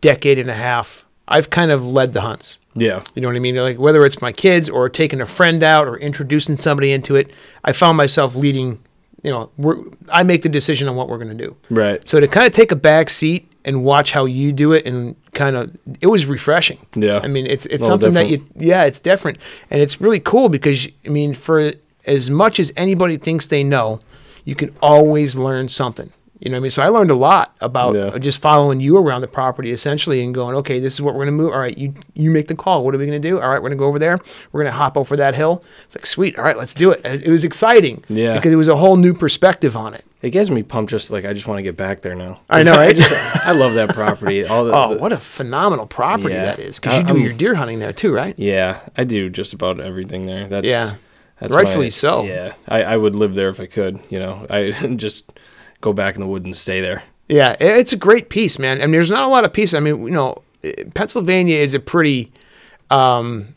decade 0.00 0.38
and 0.38 0.50
a 0.50 0.54
half, 0.54 1.04
I've 1.28 1.50
kind 1.50 1.70
of 1.70 1.84
led 1.84 2.12
the 2.12 2.20
hunts. 2.20 2.58
yeah, 2.74 3.02
You 3.14 3.22
know 3.22 3.28
what 3.28 3.36
I 3.36 3.40
mean? 3.40 3.56
Like 3.56 3.78
whether 3.78 4.04
it's 4.06 4.20
my 4.22 4.32
kids 4.32 4.68
or 4.68 4.88
taking 4.88 5.20
a 5.20 5.26
friend 5.26 5.62
out 5.62 5.88
or 5.88 5.96
introducing 5.98 6.56
somebody 6.56 6.92
into 6.92 7.16
it, 7.16 7.30
I 7.64 7.72
found 7.72 7.96
myself 7.96 8.34
leading. 8.34 8.78
You 9.22 9.32
know, 9.32 9.50
we're, 9.56 9.78
I 10.08 10.22
make 10.22 10.42
the 10.42 10.48
decision 10.48 10.86
on 10.86 10.94
what 10.94 11.08
we're 11.08 11.18
going 11.18 11.36
to 11.36 11.44
do. 11.46 11.56
right. 11.68 12.06
So 12.06 12.20
to 12.20 12.28
kind 12.28 12.46
of 12.46 12.52
take 12.52 12.70
a 12.70 12.76
back 12.76 13.10
seat 13.10 13.50
and 13.64 13.82
watch 13.82 14.12
how 14.12 14.24
you 14.24 14.52
do 14.52 14.72
it, 14.72 14.86
and 14.86 15.16
kind 15.36 15.54
of, 15.54 15.76
it 16.00 16.08
was 16.08 16.26
refreshing. 16.26 16.78
Yeah. 16.96 17.20
I 17.22 17.28
mean, 17.28 17.46
it's 17.46 17.66
it's 17.66 17.86
something 17.86 18.12
that 18.14 18.28
you, 18.28 18.44
yeah, 18.56 18.84
it's 18.84 18.98
different, 18.98 19.38
and 19.70 19.80
it's 19.80 20.00
really 20.00 20.18
cool 20.18 20.48
because 20.48 20.88
I 21.04 21.10
mean, 21.10 21.34
for 21.34 21.72
as 22.06 22.30
much 22.30 22.58
as 22.58 22.72
anybody 22.76 23.16
thinks 23.18 23.46
they 23.46 23.62
know, 23.62 24.00
you 24.44 24.56
can 24.56 24.74
always 24.82 25.36
learn 25.36 25.68
something. 25.68 26.10
You 26.38 26.50
know 26.50 26.56
what 26.56 26.60
I 26.60 26.62
mean? 26.64 26.70
So 26.70 26.82
I 26.82 26.88
learned 26.88 27.10
a 27.10 27.14
lot 27.14 27.56
about 27.62 27.94
Yeah. 27.94 28.18
just 28.18 28.40
following 28.42 28.78
you 28.80 28.98
around 28.98 29.22
the 29.22 29.26
property 29.26 29.72
essentially 29.72 30.22
and 30.22 30.34
going, 30.34 30.54
okay, 30.56 30.78
this 30.80 30.92
is 30.94 31.00
what 31.00 31.14
we're 31.14 31.24
going 31.24 31.34
to 31.38 31.42
move. 31.42 31.52
All 31.52 31.58
right, 31.58 31.76
you 31.76 31.94
you 32.14 32.30
make 32.30 32.48
the 32.48 32.54
call. 32.54 32.84
What 32.84 32.94
are 32.94 32.98
we 32.98 33.06
going 33.06 33.20
to 33.20 33.26
do? 33.28 33.40
All 33.40 33.48
right, 33.48 33.54
we're 33.62 33.70
going 33.70 33.78
to 33.78 33.82
go 33.82 33.86
over 33.86 33.98
there. 33.98 34.18
We're 34.52 34.62
going 34.62 34.70
to 34.72 34.76
hop 34.76 34.98
over 34.98 35.16
that 35.16 35.34
hill. 35.34 35.64
It's 35.86 35.96
like, 35.96 36.04
sweet. 36.04 36.36
All 36.38 36.44
right, 36.44 36.58
let's 36.58 36.74
do 36.74 36.90
it. 36.90 37.00
It 37.04 37.30
was 37.30 37.42
exciting. 37.44 38.04
Yeah. 38.08 38.34
Because 38.34 38.52
it 38.52 38.56
was 38.56 38.68
a 38.68 38.76
whole 38.76 38.96
new 38.96 39.14
perspective 39.14 39.76
on 39.78 39.94
it. 39.94 40.04
It 40.20 40.30
gets 40.30 40.50
me 40.50 40.62
pumped. 40.62 40.90
Just 40.90 41.10
like 41.10 41.24
I 41.24 41.32
just 41.32 41.46
want 41.46 41.58
to 41.58 41.62
get 41.62 41.76
back 41.76 42.02
there 42.02 42.14
now. 42.14 42.40
I 42.50 42.62
know, 42.62 42.72
I 42.78 42.92
just 42.92 43.12
I 43.46 43.52
love 43.52 43.72
that 43.74 43.94
property. 43.94 44.44
All 44.44 44.64
the, 44.66 44.72
Oh, 44.76 44.94
the- 44.94 45.00
what 45.00 45.12
a 45.12 45.18
phenomenal 45.18 45.86
property 45.86 46.34
Yeah. 46.34 46.44
that 46.44 46.58
is. 46.58 46.78
Because 46.78 46.98
you 46.98 47.04
do 47.04 47.14
I'm- 47.14 47.22
your 47.22 47.32
deer 47.32 47.54
hunting 47.54 47.78
there 47.78 47.92
too, 47.94 48.12
right? 48.14 48.34
Yeah, 48.38 48.80
I 48.96 49.04
do 49.04 49.30
just 49.30 49.54
about 49.54 49.80
everything 49.80 50.26
there. 50.26 50.48
That's 50.48 50.68
Yeah. 50.68 50.94
that's 51.40 51.54
Rightfully 51.54 51.86
my- 51.86 51.90
so. 51.90 52.24
Yeah, 52.24 52.52
I, 52.68 52.82
I 52.82 52.96
would 52.98 53.14
live 53.16 53.34
there 53.34 53.48
if 53.48 53.58
I 53.58 53.66
could. 53.66 54.00
You 54.10 54.18
know, 54.18 54.46
I 54.50 54.70
just 54.96 55.24
go 55.86 55.92
back 55.92 56.16
in 56.16 56.20
the 56.20 56.26
woods 56.26 56.44
and 56.44 56.56
stay 56.56 56.80
there. 56.80 57.04
Yeah, 57.28 57.56
it's 57.60 57.92
a 57.92 57.96
great 57.96 58.28
piece, 58.28 58.58
man. 58.58 58.78
I 58.78 58.82
mean, 58.82 58.92
there's 58.92 59.10
not 59.10 59.24
a 59.24 59.28
lot 59.28 59.44
of 59.44 59.52
pieces. 59.52 59.74
I 59.74 59.80
mean, 59.80 60.02
you 60.02 60.10
know, 60.10 60.42
Pennsylvania 60.94 61.58
is 61.58 61.74
a 61.74 61.80
pretty, 61.80 62.32
um, 62.90 63.54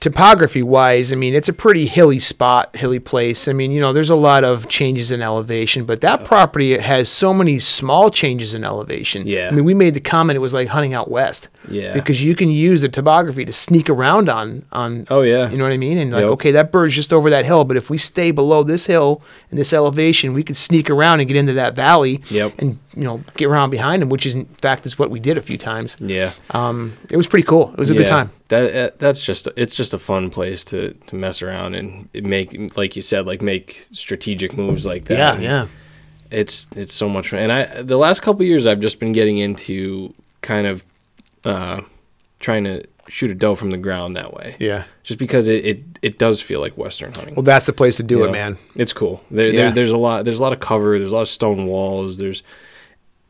topography 0.00 0.62
wise, 0.62 1.12
I 1.12 1.16
mean, 1.16 1.34
it's 1.34 1.48
a 1.48 1.52
pretty 1.52 1.86
hilly 1.86 2.18
spot, 2.18 2.74
hilly 2.74 2.98
place. 2.98 3.46
I 3.46 3.52
mean, 3.52 3.70
you 3.70 3.80
know, 3.80 3.92
there's 3.92 4.08
a 4.10 4.14
lot 4.16 4.44
of 4.44 4.66
changes 4.68 5.12
in 5.12 5.20
elevation, 5.20 5.84
but 5.84 6.00
that 6.00 6.24
property 6.24 6.76
has 6.78 7.08
so 7.10 7.34
many 7.34 7.58
small 7.58 8.10
changes 8.10 8.54
in 8.54 8.64
elevation. 8.64 9.26
Yeah. 9.26 9.48
I 9.48 9.50
mean, 9.50 9.64
we 9.66 9.74
made 9.74 9.92
the 9.94 10.00
comment 10.00 10.36
it 10.36 10.40
was 10.40 10.54
like 10.54 10.68
hunting 10.68 10.94
out 10.94 11.10
west. 11.10 11.48
Yeah. 11.68 11.92
Because 11.92 12.22
you 12.22 12.34
can 12.34 12.48
use 12.48 12.80
the 12.80 12.88
topography 12.88 13.44
to 13.44 13.52
sneak 13.52 13.90
around 13.90 14.30
on 14.30 14.64
on. 14.72 15.06
Oh, 15.10 15.20
yeah. 15.20 15.50
You 15.50 15.58
know 15.58 15.64
what 15.64 15.72
I 15.72 15.76
mean? 15.76 15.98
And 15.98 16.10
like, 16.10 16.22
Yep. 16.22 16.30
okay, 16.30 16.50
that 16.52 16.72
bird's 16.72 16.94
just 16.94 17.12
over 17.12 17.28
that 17.28 17.44
hill, 17.44 17.64
but 17.64 17.76
if 17.76 17.90
we 17.90 17.98
stay 17.98 18.30
below 18.30 18.62
this 18.62 18.86
hill 18.86 19.22
and 19.50 19.58
this 19.58 19.72
elevation, 19.74 20.32
we 20.32 20.42
could 20.42 20.56
sneak 20.56 20.88
around 20.88 21.20
and 21.20 21.28
get 21.28 21.36
into 21.36 21.52
that 21.52 21.74
valley. 21.74 22.22
Yep. 22.30 22.54
And 22.58 22.78
you 22.96 23.04
know, 23.04 23.22
get 23.36 23.46
around 23.46 23.70
behind 23.70 24.02
him, 24.02 24.08
which 24.08 24.26
is 24.26 24.34
in 24.34 24.46
fact 24.46 24.84
is 24.86 24.98
what 24.98 25.10
we 25.10 25.20
did 25.20 25.38
a 25.38 25.42
few 25.42 25.56
times. 25.56 25.96
Yeah. 26.00 26.32
Um, 26.50 26.96
it 27.08 27.16
was 27.16 27.26
pretty 27.26 27.46
cool. 27.46 27.72
It 27.72 27.78
was 27.78 27.90
a 27.90 27.94
good 27.94 28.06
time. 28.06 28.30
That 28.48 28.74
uh, 28.74 28.96
that's 28.98 29.22
just 29.22 29.48
it's 29.56 29.74
just 29.74 29.94
a 29.94 29.98
fun 29.98 30.30
place 30.30 30.64
to 30.66 30.94
to 31.06 31.14
mess 31.16 31.40
around 31.42 31.74
and 31.76 32.08
make 32.14 32.76
like 32.76 32.96
you 32.96 33.02
said 33.02 33.26
like 33.26 33.40
make 33.42 33.86
strategic 33.92 34.56
moves 34.56 34.84
like 34.86 35.04
that. 35.04 35.18
Yeah, 35.18 35.34
And 35.34 35.42
yeah. 35.42 35.66
It's 36.30 36.66
it's 36.76 36.94
so 36.94 37.08
much 37.08 37.30
fun. 37.30 37.40
And 37.40 37.52
I 37.52 37.82
the 37.82 37.96
last 37.96 38.20
couple 38.22 38.42
of 38.42 38.48
years 38.48 38.66
I've 38.66 38.80
just 38.80 38.98
been 39.00 39.12
getting 39.12 39.38
into 39.38 40.14
kind 40.42 40.66
of 40.66 40.84
uh 41.44 41.82
trying 42.38 42.64
to 42.64 42.82
shoot 43.08 43.30
a 43.30 43.34
doe 43.34 43.54
from 43.56 43.70
the 43.70 43.76
ground 43.76 44.16
that 44.16 44.32
way. 44.34 44.54
Yeah. 44.60 44.84
Just 45.02 45.18
because 45.18 45.48
it, 45.48 45.64
it, 45.66 45.82
it 46.00 46.18
does 46.18 46.40
feel 46.40 46.60
like 46.60 46.76
western 46.78 47.12
hunting. 47.12 47.34
Well, 47.34 47.42
that's 47.42 47.66
the 47.66 47.72
place 47.72 47.96
to 47.96 48.04
do 48.04 48.18
You 48.18 48.24
it, 48.24 48.26
know, 48.28 48.32
man. 48.32 48.58
It's 48.76 48.92
cool. 48.92 49.22
There, 49.30 49.48
Yeah. 49.48 49.62
there 49.62 49.72
there's 49.72 49.90
a 49.90 49.96
lot 49.96 50.24
there's 50.24 50.38
a 50.38 50.42
lot 50.42 50.52
of 50.52 50.60
cover, 50.60 50.96
there's 50.98 51.10
a 51.10 51.14
lot 51.14 51.22
of 51.22 51.28
stone 51.28 51.66
walls, 51.66 52.18
there's 52.18 52.42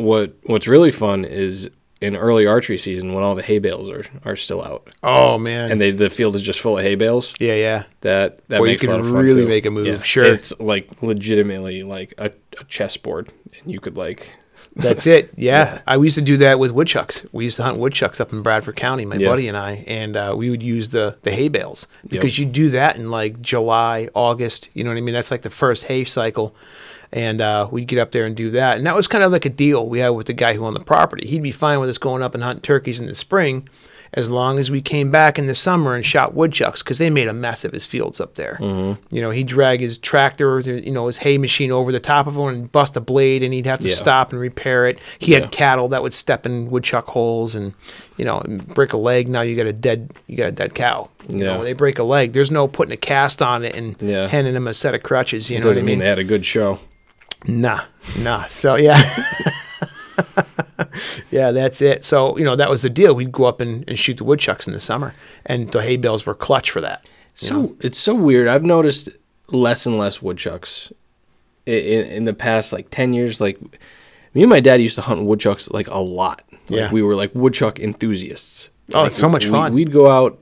what 0.00 0.34
what's 0.44 0.66
really 0.68 0.90
fun 0.92 1.24
is 1.24 1.70
in 2.00 2.16
early 2.16 2.46
archery 2.46 2.78
season 2.78 3.12
when 3.12 3.22
all 3.22 3.34
the 3.34 3.42
hay 3.42 3.58
bales 3.58 3.88
are, 3.90 4.04
are 4.24 4.34
still 4.36 4.62
out 4.64 4.88
Oh 5.02 5.36
man. 5.36 5.70
and 5.70 5.78
they, 5.80 5.90
the 5.90 6.08
field 6.08 6.34
is 6.34 6.40
just 6.42 6.58
full 6.60 6.78
of 6.78 6.82
hay 6.84 6.94
bales. 6.94 7.34
yeah, 7.38 7.54
yeah. 7.54 7.82
That 8.00 8.40
that 8.48 8.58
you 8.60 8.64
makes 8.66 8.82
a 8.82 8.86
can 8.86 8.92
lot 8.94 9.00
of 9.00 9.06
fun 9.06 9.16
really 9.16 9.42
too. 9.42 9.48
make 9.48 9.66
a 9.66 9.70
move, 9.70 9.86
Yeah. 9.86 10.00
sure. 10.02 10.24
it's 10.24 10.58
like 10.58 11.02
legitimately 11.02 11.82
like 11.82 12.14
a, 12.18 12.32
a 12.58 12.64
chessboard, 12.64 13.30
and 13.62 13.70
you 13.70 13.80
could 13.80 13.96
like 13.98 14.30
That's 14.76 15.04
it. 15.06 15.30
Yeah. 15.36 15.74
Yeah. 15.74 15.80
I 15.86 15.96
we 15.98 16.06
used 16.06 16.14
to 16.16 16.22
do 16.22 16.36
that 16.38 16.58
with 16.60 16.70
woodchucks. 16.70 17.26
We 17.32 17.42
used 17.44 17.56
to 17.56 17.64
hunt 17.64 17.78
woodchucks 17.78 18.20
up 18.20 18.32
in 18.32 18.40
Bradford 18.42 18.76
County, 18.76 19.04
my 19.04 19.16
Yeah. 19.16 19.28
buddy 19.28 19.48
and 19.48 19.56
I, 19.56 19.84
and 19.86 20.16
uh, 20.16 20.32
we 20.36 20.48
would 20.48 20.62
use 20.62 20.90
the 20.90 21.18
the 21.22 21.32
hay 21.32 21.48
bales 21.48 21.86
because 22.08 22.38
you 22.38 22.46
do 22.46 22.70
that 22.70 22.94
in 22.96 23.10
like 23.10 23.42
July, 23.42 24.08
August. 24.14 24.68
You 24.72 24.84
know 24.84 24.90
what 24.90 24.96
I 24.96 25.00
mean? 25.00 25.12
That's 25.14 25.30
like 25.32 25.42
the 25.42 25.50
first 25.50 25.84
hay 25.84 26.04
cycle. 26.04 26.54
And 27.12 27.40
uh, 27.40 27.66
we'd 27.70 27.88
get 27.88 27.98
up 27.98 28.12
there 28.12 28.24
and 28.24 28.36
do 28.36 28.50
that. 28.52 28.76
And 28.78 28.86
that 28.86 28.94
was 28.94 29.08
kind 29.08 29.24
of 29.24 29.32
like 29.32 29.44
a 29.44 29.50
deal 29.50 29.88
we 29.88 29.98
had 29.98 30.10
with 30.10 30.28
the 30.28 30.32
guy 30.32 30.54
who 30.54 30.64
owned 30.64 30.76
the 30.76 30.80
property. 30.80 31.26
He'd 31.26 31.42
be 31.42 31.50
fine 31.50 31.80
with 31.80 31.88
us 31.88 31.98
going 31.98 32.22
up 32.22 32.34
and 32.34 32.44
hunting 32.44 32.62
turkeys 32.62 33.00
in 33.00 33.06
the 33.06 33.14
spring 33.16 33.68
as 34.12 34.28
long 34.28 34.58
as 34.58 34.72
we 34.72 34.80
came 34.80 35.08
back 35.10 35.38
in 35.38 35.46
the 35.46 35.54
summer 35.54 35.94
and 35.94 36.04
shot 36.04 36.34
woodchucks 36.34 36.82
because 36.82 36.98
they 36.98 37.08
made 37.10 37.28
a 37.28 37.32
mess 37.32 37.64
of 37.64 37.70
his 37.72 37.84
fields 37.84 38.20
up 38.20 38.34
there. 38.34 38.58
Mm-hmm. 38.60 39.14
You 39.14 39.20
know, 39.22 39.30
he'd 39.30 39.46
drag 39.46 39.78
his 39.80 39.98
tractor, 39.98 40.58
you 40.60 40.90
know, 40.90 41.06
his 41.06 41.18
hay 41.18 41.38
machine 41.38 41.70
over 41.70 41.92
the 41.92 42.00
top 42.00 42.26
of 42.26 42.36
one 42.36 42.54
and 42.54 42.72
bust 42.72 42.96
a 42.96 43.00
blade, 43.00 43.42
and 43.44 43.52
he'd 43.54 43.66
have 43.66 43.78
to 43.80 43.88
Yeah. 43.88 43.94
stop 43.94 44.32
and 44.32 44.40
repair 44.40 44.86
it. 44.88 44.98
He 45.20 45.32
had 45.32 45.52
cattle 45.52 45.88
that 45.90 46.02
would 46.02 46.12
step 46.12 46.44
in 46.44 46.70
woodchuck 46.70 47.06
holes 47.06 47.54
and, 47.54 47.72
you 48.16 48.24
know, 48.24 48.38
and 48.40 48.66
break 48.74 48.92
a 48.92 48.96
leg. 48.96 49.28
Now 49.28 49.42
you 49.42 49.54
got 49.56 49.66
a 49.66 49.72
dead, 49.72 50.10
you 50.26 50.36
got 50.36 50.46
a 50.48 50.52
dead 50.52 50.74
cow. 50.74 51.08
You 51.28 51.38
know, 51.38 51.44
Yeah. 51.44 51.56
when 51.58 51.64
they 51.66 51.72
break 51.72 52.00
a 52.00 52.04
leg, 52.04 52.32
there's 52.32 52.50
no 52.50 52.66
putting 52.66 52.92
a 52.92 52.96
cast 52.96 53.40
on 53.42 53.64
it 53.64 53.76
and 53.76 53.94
Yeah. 54.00 54.26
handing 54.26 54.54
them 54.54 54.66
a 54.66 54.74
set 54.74 54.94
of 54.94 55.04
crutches. 55.04 55.50
You 55.50 55.56
it 55.56 55.60
know 55.60 55.66
what 55.66 55.70
I 55.70 55.70
doesn't 55.74 55.84
mean? 55.84 55.92
mean 55.98 56.04
they 56.04 56.08
had 56.08 56.18
a 56.18 56.24
good 56.24 56.44
show. 56.44 56.80
Nah, 57.46 57.82
nah. 58.18 58.46
So 58.46 58.76
yeah. 58.76 59.00
yeah, 61.30 61.52
that's 61.52 61.80
it. 61.80 62.04
So, 62.04 62.36
you 62.36 62.44
know, 62.44 62.56
that 62.56 62.70
was 62.70 62.82
the 62.82 62.90
deal. 62.90 63.14
We'd 63.14 63.32
go 63.32 63.44
up 63.44 63.60
and, 63.60 63.84
and 63.88 63.98
shoot 63.98 64.16
the 64.18 64.24
woodchucks 64.24 64.66
in 64.66 64.72
the 64.72 64.80
summer. 64.80 65.14
And 65.46 65.70
the 65.72 65.82
hay 65.82 65.96
bales 65.96 66.26
were 66.26 66.34
clutch 66.34 66.70
for 66.70 66.80
that. 66.80 67.06
So 67.34 67.76
it's 67.80 67.98
so 67.98 68.14
weird. 68.14 68.48
I've 68.48 68.64
noticed 68.64 69.08
less 69.48 69.86
and 69.86 69.96
less 69.96 70.20
woodchucks 70.20 70.92
in, 71.64 72.04
in, 72.06 72.24
the 72.24 72.34
past 72.34 72.72
like 72.72 72.90
ten 72.90 73.14
years. 73.14 73.40
Like 73.40 73.58
me 74.34 74.42
and 74.42 74.50
my 74.50 74.60
dad 74.60 74.82
used 74.82 74.96
to 74.96 75.02
hunt 75.02 75.24
woodchucks 75.24 75.70
like 75.70 75.88
a 75.88 76.00
lot. 76.00 76.42
Like, 76.68 76.68
Yeah. 76.68 76.92
we 76.92 77.02
were 77.02 77.14
like 77.14 77.34
woodchuck 77.34 77.78
enthusiasts. 77.80 78.68
Oh, 78.92 78.98
Like, 79.00 79.10
it's 79.10 79.18
so 79.18 79.28
much 79.28 79.44
we- 79.46 79.50
fun. 79.50 79.72
We'd 79.72 79.92
go 79.92 80.10
out 80.10 80.38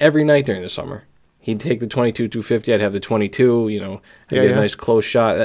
every 0.00 0.24
night 0.24 0.46
during 0.46 0.62
the 0.62 0.70
summer. 0.70 1.04
He'd 1.42 1.60
take 1.60 1.80
the 1.80 1.86
22 1.86 2.28
250. 2.28 2.72
I'd 2.72 2.80
have 2.80 2.92
the 2.92 3.00
22. 3.00 3.68
You 3.68 3.80
know, 3.80 4.00
I'd 4.30 4.36
Yeah, 4.36 4.42
get 4.42 4.50
yeah. 4.50 4.56
a 4.56 4.60
nice 4.60 4.74
close 4.74 5.04
shot. 5.04 5.36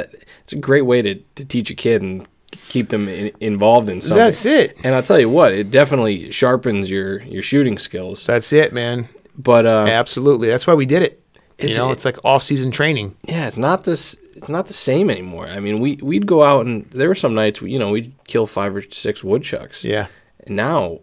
It's 0.43 0.53
a 0.53 0.57
great 0.57 0.83
way 0.83 1.01
to, 1.01 1.15
to 1.35 1.43
teach 1.43 1.69
a 1.71 1.75
kid 1.75 2.01
and 2.01 2.27
keep 2.69 2.89
them 2.89 3.09
in, 3.09 3.31
involved 3.41 3.89
in 3.89 3.99
something. 4.01 4.23
That's 4.23 4.45
it. 4.45 4.77
And 4.83 4.93
I'll 4.95 5.03
tell 5.03 5.19
you 5.19 5.29
what, 5.29 5.51
it 5.53 5.69
definitely 5.71 6.31
sharpens 6.31 6.89
your 6.89 7.21
your 7.23 7.41
shooting 7.41 7.77
skills. 7.77 8.25
That's 8.25 8.53
it, 8.53 8.71
man. 8.73 9.09
But 9.37 9.65
uh, 9.65 9.85
Absolutely. 9.89 10.47
That's 10.47 10.65
why 10.67 10.73
we 10.75 10.85
did 10.85 11.01
it. 11.01 11.21
You 11.59 11.75
know, 11.77 11.89
it- 11.89 11.93
it's 11.93 12.05
like 12.05 12.23
off 12.23 12.43
season 12.43 12.69
training. 12.71 13.15
yeah, 13.27 13.47
it's 13.47 13.57
not 13.57 13.83
this. 13.83 14.15
It's 14.35 14.49
not 14.49 14.67
the 14.67 14.73
same 14.73 15.09
anymore. 15.09 15.47
I 15.47 15.59
mean, 15.59 15.79
we 15.79 15.95
we'd 16.03 16.27
go 16.27 16.43
out 16.43 16.67
and 16.67 16.85
there 16.91 17.07
were 17.07 17.15
some 17.15 17.33
nights, 17.33 17.59
you 17.63 17.79
know, 17.79 17.89
we'd 17.89 18.13
kill 18.27 18.45
five 18.45 18.75
or 18.75 18.83
six 18.91 19.23
woodchucks. 19.23 19.83
Yeah. 19.83 20.07
And 20.45 20.55
now, 20.55 20.99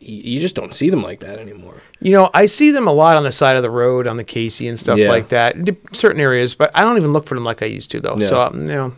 you 0.00 0.40
just 0.40 0.54
don't 0.54 0.74
see 0.74 0.90
them 0.90 1.02
like 1.02 1.20
that 1.20 1.38
anymore. 1.38 1.82
You 2.00 2.12
know, 2.12 2.30
I 2.32 2.46
see 2.46 2.70
them 2.70 2.86
a 2.86 2.92
lot 2.92 3.16
on 3.16 3.24
the 3.24 3.32
side 3.32 3.56
of 3.56 3.62
the 3.62 3.70
road 3.70 4.06
on 4.06 4.16
the 4.16 4.24
Casey 4.24 4.68
and 4.68 4.78
stuff 4.78 4.96
Yeah. 4.98 5.08
like 5.08 5.30
that, 5.30 5.56
certain 5.92 6.20
areas, 6.20 6.54
but 6.54 6.70
I 6.74 6.82
don't 6.82 6.96
even 6.96 7.12
look 7.12 7.26
for 7.26 7.34
them 7.34 7.44
like 7.44 7.62
I 7.62 7.66
used 7.66 7.90
to, 7.92 8.00
though. 8.00 8.18
So, 8.20 8.40
um, 8.42 8.60
you 8.60 8.66
know, 8.68 8.92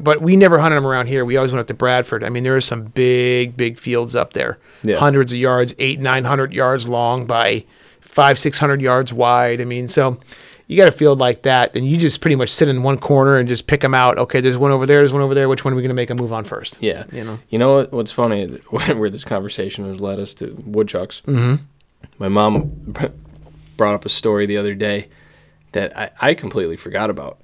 but 0.00 0.20
we 0.22 0.36
never 0.36 0.58
hunted 0.58 0.76
them 0.76 0.86
around 0.86 1.06
here. 1.06 1.24
We 1.24 1.36
always 1.36 1.52
went 1.52 1.60
up 1.60 1.66
to 1.68 1.74
Bradford. 1.74 2.24
I 2.24 2.28
mean, 2.30 2.42
there 2.42 2.56
are 2.56 2.60
some 2.60 2.82
big, 2.84 3.56
big 3.56 3.78
fields 3.78 4.16
up 4.16 4.32
there, 4.32 4.58
Yeah. 4.82 4.96
hundreds 4.96 5.32
of 5.32 5.38
yards, 5.38 5.74
eight, 5.78 6.00
nine 6.00 6.24
hundred 6.24 6.52
yards 6.52 6.88
long 6.88 7.26
by 7.26 7.64
five, 8.00 8.38
six 8.38 8.58
hundred 8.58 8.82
yards 8.82 9.12
wide. 9.12 9.60
I 9.60 9.64
mean, 9.64 9.86
so 9.88 10.18
you 10.70 10.76
got 10.76 10.86
a 10.86 10.92
field 10.92 11.18
like 11.18 11.42
that, 11.42 11.74
and 11.74 11.84
you 11.84 11.96
just 11.96 12.20
pretty 12.20 12.36
much 12.36 12.48
sit 12.48 12.68
in 12.68 12.84
one 12.84 12.96
corner 12.96 13.38
and 13.38 13.48
just 13.48 13.66
pick 13.66 13.80
them 13.80 13.92
out. 13.92 14.18
Okay, 14.18 14.40
there's 14.40 14.56
one 14.56 14.70
over 14.70 14.86
there, 14.86 14.98
there's 14.98 15.12
one 15.12 15.20
over 15.20 15.34
there. 15.34 15.48
Which 15.48 15.64
one 15.64 15.72
are 15.72 15.76
we 15.76 15.82
going 15.82 15.88
to 15.88 15.94
make 15.94 16.10
a 16.10 16.14
move 16.14 16.32
on 16.32 16.44
first? 16.44 16.78
Yeah. 16.80 17.06
You 17.10 17.24
know. 17.24 17.40
You 17.48 17.58
know 17.58 17.74
what, 17.74 17.92
what's 17.92 18.12
funny? 18.12 18.46
Where 18.70 19.10
this 19.10 19.24
conversation 19.24 19.84
has 19.86 20.00
led 20.00 20.20
us 20.20 20.32
to 20.34 20.54
woodchucks. 20.64 21.22
Mm-hmm. 21.26 21.64
My 22.20 22.28
mom 22.28 22.94
brought 23.76 23.94
up 23.94 24.04
a 24.04 24.08
story 24.08 24.46
the 24.46 24.58
other 24.58 24.76
day 24.76 25.08
that 25.72 25.98
I, 25.98 26.10
I 26.20 26.34
completely 26.34 26.76
forgot 26.76 27.10
about. 27.10 27.40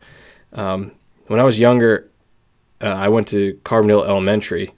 Um, 0.53 0.93
when 1.27 1.41
I 1.41 1.43
was 1.43 1.59
younger, 1.59 2.09
uh, 2.81 2.87
I 2.87 3.09
went 3.09 3.27
to 3.29 3.55
Carbondale 3.65 4.07
Elementary, 4.07 4.71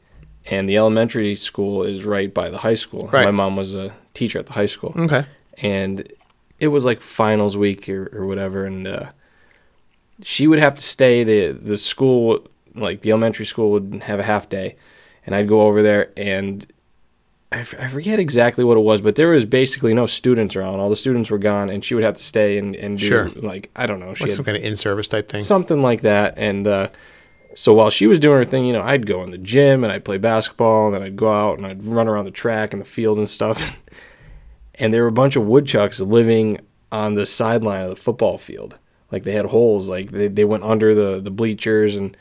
and 0.46 0.66
the 0.66 0.78
elementary 0.78 1.34
school 1.34 1.82
is 1.82 2.02
right 2.02 2.32
by 2.32 2.48
the 2.48 2.56
high 2.56 2.76
school. 2.76 3.10
Right. 3.12 3.26
My 3.26 3.30
mom 3.30 3.56
was 3.56 3.74
a 3.74 3.94
teacher 4.14 4.38
at 4.38 4.46
the 4.46 4.54
high 4.54 4.64
school. 4.64 4.94
Okay. 4.96 5.26
and 5.58 6.10
it 6.60 6.68
was 6.68 6.84
like 6.84 7.00
finals 7.00 7.56
week 7.56 7.88
or, 7.88 8.08
or 8.12 8.26
whatever 8.26 8.64
and 8.64 8.86
uh, 8.86 9.06
she 10.22 10.46
would 10.46 10.58
have 10.58 10.74
to 10.74 10.82
stay 10.82 11.24
the 11.24 11.52
the 11.52 11.78
school 11.78 12.46
like 12.74 13.02
the 13.02 13.10
elementary 13.10 13.46
school 13.46 13.70
would 13.70 14.02
have 14.04 14.18
a 14.18 14.22
half 14.24 14.48
day 14.48 14.76
and 15.26 15.34
i'd 15.34 15.48
go 15.48 15.62
over 15.62 15.82
there 15.82 16.10
and 16.16 16.66
I, 17.50 17.60
f- 17.60 17.74
I 17.80 17.88
forget 17.88 18.18
exactly 18.18 18.62
what 18.64 18.76
it 18.76 18.80
was 18.80 19.00
but 19.00 19.14
there 19.14 19.28
was 19.28 19.44
basically 19.44 19.94
no 19.94 20.06
students 20.06 20.54
around 20.56 20.80
all 20.80 20.90
the 20.90 20.96
students 20.96 21.30
were 21.30 21.38
gone 21.38 21.70
and 21.70 21.82
she 21.84 21.94
would 21.94 22.04
have 22.04 22.16
to 22.16 22.22
stay 22.22 22.58
and, 22.58 22.76
and 22.76 22.98
do 22.98 23.06
Sure. 23.06 23.30
like 23.36 23.70
i 23.74 23.86
don't 23.86 24.00
know 24.00 24.12
she 24.14 24.24
Like 24.24 24.30
had 24.30 24.36
some 24.36 24.44
kind 24.44 24.56
of 24.56 24.62
in-service 24.64 25.08
type 25.08 25.28
thing. 25.30 25.40
something 25.40 25.80
like 25.80 26.02
that. 26.02 26.34
And 26.36 26.66
uh, 26.66 26.88
so 27.54 27.72
while 27.72 27.90
she 27.90 28.06
was 28.06 28.18
doing 28.20 28.36
her 28.36 28.44
thing, 28.44 28.66
you 28.66 28.72
know, 28.72 28.82
I'd 28.82 29.04
go 29.06 29.24
in 29.24 29.30
the 29.30 29.38
gym 29.38 29.82
and 29.82 29.92
I'd 29.92 30.04
play 30.04 30.16
basketball, 30.18 30.86
and 30.86 30.94
then 30.94 31.02
I'd 31.02 31.16
go 31.16 31.32
out 31.32 31.56
and 31.58 31.66
I'd 31.66 31.82
run 31.82 32.06
around 32.06 32.26
the 32.26 32.30
track 32.30 32.72
and 32.72 32.80
the 32.80 32.86
field 32.86 33.18
and 33.18 33.28
stuff. 33.28 33.58
and 34.78 34.92
there 34.92 35.02
were 35.02 35.08
a 35.08 35.12
bunch 35.12 35.36
of 35.36 35.44
woodchucks 35.44 36.00
living 36.00 36.60
on 36.92 37.14
the 37.14 37.26
sideline 37.26 37.82
of 37.82 37.90
the 37.90 37.96
football 37.96 38.38
field. 38.38 38.78
Like 39.10 39.24
they 39.24 39.32
had 39.32 39.46
holes, 39.46 39.88
like 39.88 40.10
they, 40.10 40.28
they 40.28 40.44
went 40.44 40.64
under 40.64 40.94
the, 40.94 41.20
the 41.20 41.30
bleachers 41.30 41.96
and. 41.96 42.16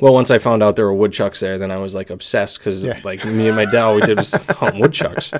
Well, 0.00 0.12
once 0.12 0.32
I 0.32 0.38
found 0.38 0.60
out 0.62 0.74
there 0.74 0.86
were 0.86 0.92
woodchucks 0.92 1.38
there, 1.38 1.56
then 1.56 1.70
I 1.70 1.76
was 1.76 1.94
like 1.94 2.10
obsessed 2.10 2.58
because 2.58 2.84
Yeah. 2.84 3.00
like 3.04 3.24
me 3.24 3.46
and 3.46 3.56
my 3.56 3.64
dad 3.64 3.76
all 3.82 3.94
we 3.94 4.00
did 4.00 4.18
was 4.18 4.32
hunt 4.48 4.80
woodchucks. 4.80 5.30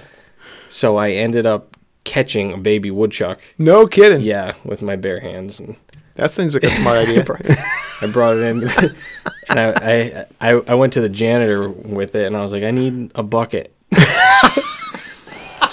So 0.70 0.96
I 0.96 1.10
ended 1.10 1.44
up 1.44 1.76
catching 2.04 2.52
a 2.52 2.56
baby 2.58 2.90
woodchuck, 2.92 3.40
No 3.58 3.86
kidding. 3.88 4.20
yeah, 4.20 4.54
with 4.64 4.80
my 4.80 4.94
bare 4.94 5.18
hands, 5.20 5.58
and 5.58 5.74
That 6.14 6.32
seems 6.32 6.54
like 6.54 6.62
a 6.62 6.70
smart 6.70 6.98
idea. 7.08 7.24
I 8.00 8.06
brought 8.06 8.36
it 8.36 8.42
in, 8.44 8.62
and 9.48 9.58
I, 9.58 9.72
I 9.72 10.26
I 10.40 10.60
I 10.68 10.74
went 10.74 10.92
to 10.92 11.00
the 11.00 11.08
janitor 11.08 11.68
with 11.68 12.14
it, 12.14 12.26
and 12.26 12.36
I 12.36 12.42
was 12.44 12.52
like, 12.52 12.62
I 12.62 12.70
need 12.70 13.10
a 13.16 13.22
bucket. 13.24 13.74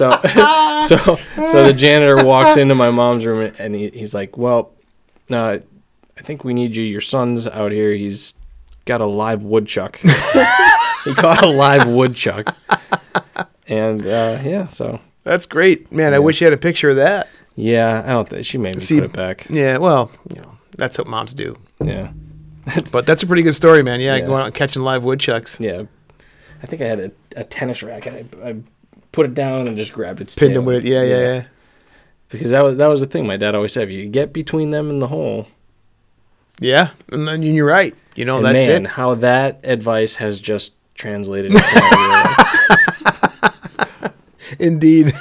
So 0.02 0.88
so 0.98 1.16
so 1.48 1.66
the 1.66 1.74
janitor 1.76 2.26
walks 2.26 2.58
into 2.58 2.76
my 2.76 2.90
mom's 2.92 3.26
room, 3.26 3.54
and 3.60 3.76
he, 3.76 3.90
he's 3.90 4.14
like, 4.14 4.38
Well, 4.38 4.72
uh, 5.32 5.60
I 6.18 6.22
think 6.22 6.44
we 6.44 6.54
need 6.54 6.76
you. 6.76 6.84
Your 6.84 7.02
son's 7.02 7.48
out 7.48 7.72
here. 7.72 7.94
He's 7.94 8.34
got 8.86 9.02
a 9.02 9.06
live 9.06 9.44
woodchuck. 9.44 9.98
he 9.98 11.14
caught 11.16 11.44
a 11.44 11.48
live 11.50 11.88
woodchuck, 11.88 12.56
and 13.68 14.06
uh, 14.06 14.40
yeah, 14.44 14.68
so 14.68 15.00
That's 15.24 15.46
great, 15.46 15.92
man. 15.92 16.14
I 16.14 16.20
wish 16.20 16.42
you 16.42 16.46
had 16.46 16.54
a 16.54 16.58
picture 16.58 16.90
of 16.90 16.96
that. 16.98 17.28
yeah, 17.56 18.04
I 18.06 18.10
don't 18.10 18.28
think 18.30 18.46
she 18.46 18.58
made 18.58 18.76
me 18.76 18.82
See- 18.82 18.96
put 18.96 19.04
it 19.06 19.14
back. 19.14 19.48
Yeah, 19.50 19.78
well, 19.78 20.12
you 20.34 20.42
know, 20.42 20.58
that's 20.78 20.98
what 20.98 21.08
moms 21.08 21.34
do. 21.34 21.58
Yeah, 21.84 22.12
But 22.92 23.06
that's 23.06 23.24
a 23.24 23.28
pretty 23.28 23.44
good 23.44 23.56
story, 23.56 23.84
man. 23.84 24.00
Yeah, 24.00 24.16
Yeah. 24.16 24.26
going 24.26 24.44
out 24.44 24.54
catching 24.54 24.82
live 24.84 25.04
woodchucks. 25.04 25.60
Yeah, 25.60 25.84
I 26.62 26.66
think 26.68 26.82
I 26.82 26.86
had 26.86 27.00
a, 27.00 27.12
a 27.38 27.44
tennis 27.44 27.82
racket. 27.84 28.36
I, 28.44 28.50
I 28.50 28.56
put 29.12 29.26
it 29.26 29.34
down 29.34 29.68
and 29.68 29.78
just 29.78 29.94
grabbed 29.94 30.22
its 30.22 30.36
Pinned 30.36 30.52
tail. 30.52 30.62
them 30.62 30.66
with 30.66 30.84
it. 30.86 30.90
Yeah, 30.90 31.04
yeah, 31.04 31.20
yeah. 31.20 31.44
because 32.30 32.52
that 32.52 32.62
was 32.62 32.78
that 32.78 32.88
was 32.88 33.02
the 33.02 33.08
thing 33.08 33.26
my 33.28 33.38
dad 33.38 33.56
always 33.56 33.74
said. 33.74 33.84
If 33.84 33.90
you 33.92 34.08
get 34.10 34.34
between 34.34 34.70
them 34.72 34.90
and 34.90 35.02
the 35.02 35.08
hole, 35.08 35.48
Yeah, 36.60 36.92
and 37.10 37.28
then 37.28 37.42
you're 37.44 37.66
right. 37.66 37.96
You 38.16 38.26
know, 38.26 38.38
and 38.38 38.46
that's 38.46 38.66
man, 38.68 38.86
it. 38.86 38.90
how 38.92 39.16
that 39.16 39.62
advice 39.64 40.16
has 40.18 40.40
just 40.40 40.74
translated. 40.96 41.52
into 41.56 41.64
life. 41.64 42.48
Indeed. 44.60 45.14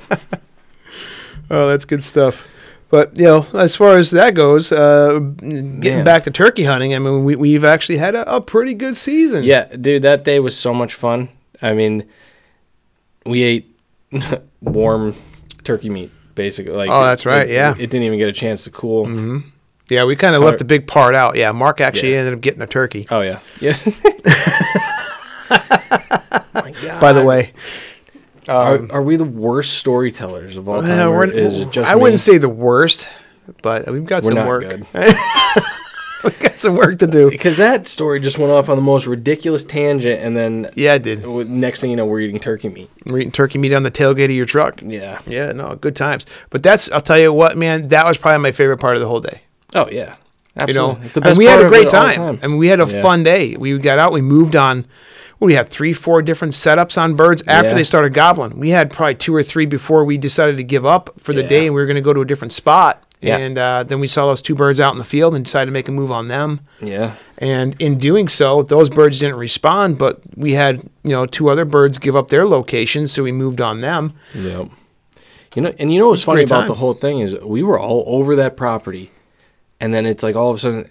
oh, 1.50 1.68
that's 1.68 1.84
good 1.84 2.02
stuff. 2.04 2.46
But 2.88 3.18
you 3.18 3.24
know, 3.24 3.46
as 3.52 3.74
far 3.74 3.98
as 3.98 4.12
that 4.12 4.34
goes, 4.34 4.70
uh, 4.70 5.18
getting 5.40 5.80
Man. 5.80 6.04
back 6.04 6.22
to 6.24 6.30
turkey 6.30 6.64
hunting, 6.64 6.94
I 6.94 6.98
mean, 7.00 7.24
we, 7.24 7.34
we've 7.34 7.64
actually 7.64 7.98
had 7.98 8.14
a, 8.14 8.36
a 8.36 8.40
pretty 8.40 8.74
good 8.74 8.96
season. 8.96 9.42
yeah, 9.42 9.64
dude, 9.76 10.02
that 10.02 10.22
day 10.24 10.38
was 10.38 10.56
so 10.56 10.72
much 10.72 10.94
fun. 10.94 11.28
I 11.60 11.72
mean, 11.72 12.08
we 13.26 13.42
ate 13.42 13.78
warm 14.60 15.14
turkey 15.64 15.88
meat 15.90 16.10
basically. 16.34 16.72
Like, 16.72 16.90
Oh, 16.90 17.04
that's 17.04 17.24
right, 17.26 17.48
it- 17.48 17.52
yeah. 17.52 17.72
it, 17.72 17.90
didn't 17.90 18.02
even 18.02 18.18
get 18.18 18.28
a 18.28 18.32
chance 18.32 18.64
to 18.64 18.70
cool. 18.70 19.42
yeah, 19.88 20.04
we 20.04 20.16
kind 20.16 20.34
of 20.36 20.42
left 20.42 20.60
a 20.60 20.64
big 20.64 20.86
part 20.86 21.14
out. 21.14 21.36
Yeah, 21.36 21.52
Mark 21.52 21.80
actually 21.80 22.12
Yeah. 22.12 22.18
ended 22.18 22.34
up 22.34 22.40
getting 22.40 22.60
a 22.62 22.66
turkey. 22.66 23.06
Oh 23.10 23.20
yeah, 23.22 23.40
yeah. 23.60 23.76
my 25.50 26.72
God. 26.82 27.00
By 27.00 27.12
the 27.12 27.24
way, 27.24 27.52
are, 28.48 28.90
are 28.92 29.02
we 29.02 29.16
the 29.16 29.24
worst 29.24 29.74
storytellers 29.78 30.56
of 30.56 30.68
all 30.68 30.82
time? 30.82 31.08
Uh, 31.08 31.10
we're- 31.10 31.32
is 31.36 31.58
it 31.60 31.70
just 31.70 31.90
I 31.90 31.94
me? 31.94 32.02
wouldn't 32.02 32.20
say 32.20 32.38
the 32.38 32.48
worst, 32.48 33.08
but 33.62 33.90
we've 33.90 34.04
got 34.04 34.22
We're 34.22 34.28
some 34.30 34.34
not 34.34 34.48
work. 34.48 34.80
we've 36.30 36.40
got 36.40 36.60
some 36.60 36.76
work 36.76 36.98
to 36.98 37.06
do. 37.06 37.30
because 37.30 37.56
that 37.56 37.88
story 37.88 38.20
just 38.20 38.38
went 38.38 38.52
off 38.52 38.68
on 38.68 38.76
the 38.76 38.82
most 38.82 39.06
ridiculous 39.06 39.64
tangent, 39.64 40.20
and 40.22 40.36
then 40.36 40.70
Yeah, 40.74 40.94
I 40.94 40.98
did. 40.98 41.22
w- 41.22 41.48
next 41.48 41.80
thing 41.80 41.90
you 41.90 41.96
know, 41.96 42.04
we're 42.06 42.20
eating 42.20 42.38
turkey 42.40 42.68
meat. 42.68 42.90
We're 43.04 43.18
eating 43.18 43.32
turkey 43.32 43.58
meat 43.58 43.72
on 43.72 43.82
the 43.82 43.90
tailgate 43.90 44.24
of 44.26 44.30
your 44.32 44.44
truck. 44.46 44.80
Yeah. 44.84 45.20
Yeah, 45.26 45.52
no, 45.52 45.76
good 45.76 45.96
times. 45.96 46.26
But 46.50 46.62
that's, 46.62 46.90
I'll 46.90 47.00
tell 47.00 47.18
you 47.18 47.32
what, 47.32 47.56
man, 47.56 47.88
that 47.88 48.06
was 48.06 48.18
probably 48.18 48.38
my 48.42 48.52
favorite 48.52 48.78
part 48.78 48.96
of 48.96 49.00
the 49.00 49.08
whole 49.08 49.20
day. 49.20 49.42
Oh 49.74 49.88
yeah. 49.90 50.16
You 50.66 50.72
know, 50.72 50.98
it's 51.02 51.14
the 51.14 51.20
and 51.20 51.24
best 51.24 51.38
we 51.38 51.44
had 51.44 51.56
part 51.56 51.62
a 51.62 51.66
of 51.66 51.70
great 51.72 51.86
it 51.88 51.94
all 51.94 52.06
the 52.06 52.12
time. 52.14 52.40
I 52.42 52.46
mean, 52.46 52.56
we 52.56 52.68
had 52.68 52.80
a 52.80 52.86
Yeah. 52.86 53.02
fun 53.02 53.22
day. 53.22 53.56
We 53.56 53.76
got 53.78 53.98
out, 53.98 54.12
we 54.12 54.22
moved 54.22 54.56
on. 54.56 54.86
We 55.38 55.52
had 55.52 55.68
three, 55.68 55.92
four 55.92 56.22
different 56.22 56.54
setups 56.54 56.96
on 56.96 57.14
birds 57.14 57.42
after 57.46 57.68
Yeah. 57.68 57.74
they 57.74 57.84
started 57.84 58.14
gobbling. 58.14 58.58
We 58.58 58.70
had 58.70 58.90
probably 58.90 59.16
two 59.16 59.34
or 59.34 59.42
three 59.42 59.66
before 59.66 60.02
we 60.06 60.16
decided 60.16 60.56
to 60.56 60.64
give 60.64 60.86
up 60.86 61.10
for 61.18 61.34
the 61.34 61.42
Yeah. 61.42 61.48
day 61.48 61.66
and 61.66 61.74
we 61.74 61.80
were 61.82 61.86
going 61.86 61.96
to 61.96 62.00
go 62.00 62.14
to 62.14 62.22
a 62.22 62.24
different 62.24 62.54
spot. 62.54 63.02
Yeah. 63.20 63.38
And 63.38 63.56
uh, 63.58 63.82
then 63.84 63.98
we 63.98 64.08
saw 64.08 64.26
those 64.26 64.42
two 64.42 64.54
birds 64.54 64.78
out 64.78 64.92
in 64.92 64.98
the 64.98 65.04
field 65.04 65.34
and 65.34 65.44
decided 65.44 65.66
to 65.66 65.72
make 65.72 65.88
a 65.88 65.92
move 65.92 66.10
on 66.12 66.28
them. 66.28 66.60
Yeah. 66.82 67.14
And 67.38 67.74
in 67.80 67.98
doing 67.98 68.28
so, 68.28 68.62
those 68.62 68.90
birds 68.90 69.18
didn't 69.20 69.38
respond, 69.38 69.98
but 69.98 70.20
we 70.36 70.52
had, 70.52 70.82
you 71.02 71.10
know, 71.10 71.24
two 71.26 71.48
other 71.48 71.64
birds 71.64 71.98
give 71.98 72.14
up 72.14 72.28
their 72.28 72.44
locations, 72.46 73.12
so 73.12 73.22
we 73.22 73.32
moved 73.32 73.60
on 73.60 73.80
them. 73.80 74.12
Yep. 74.34 74.68
You 75.54 75.62
know, 75.62 75.74
and 75.78 75.92
you 75.92 75.98
know 75.98 76.08
what's 76.10 76.22
funny 76.22 76.42
about 76.44 76.58
time. 76.60 76.66
the 76.68 76.74
whole 76.74 76.92
thing 76.92 77.20
is 77.20 77.34
we 77.42 77.62
were 77.62 77.78
all 77.78 78.04
over 78.06 78.36
that 78.36 78.56
property, 78.58 79.10
and 79.80 79.94
then 79.94 80.04
it's 80.04 80.22
like 80.22 80.36
all 80.36 80.50
of 80.50 80.56
a 80.56 80.58
sudden 80.58 80.90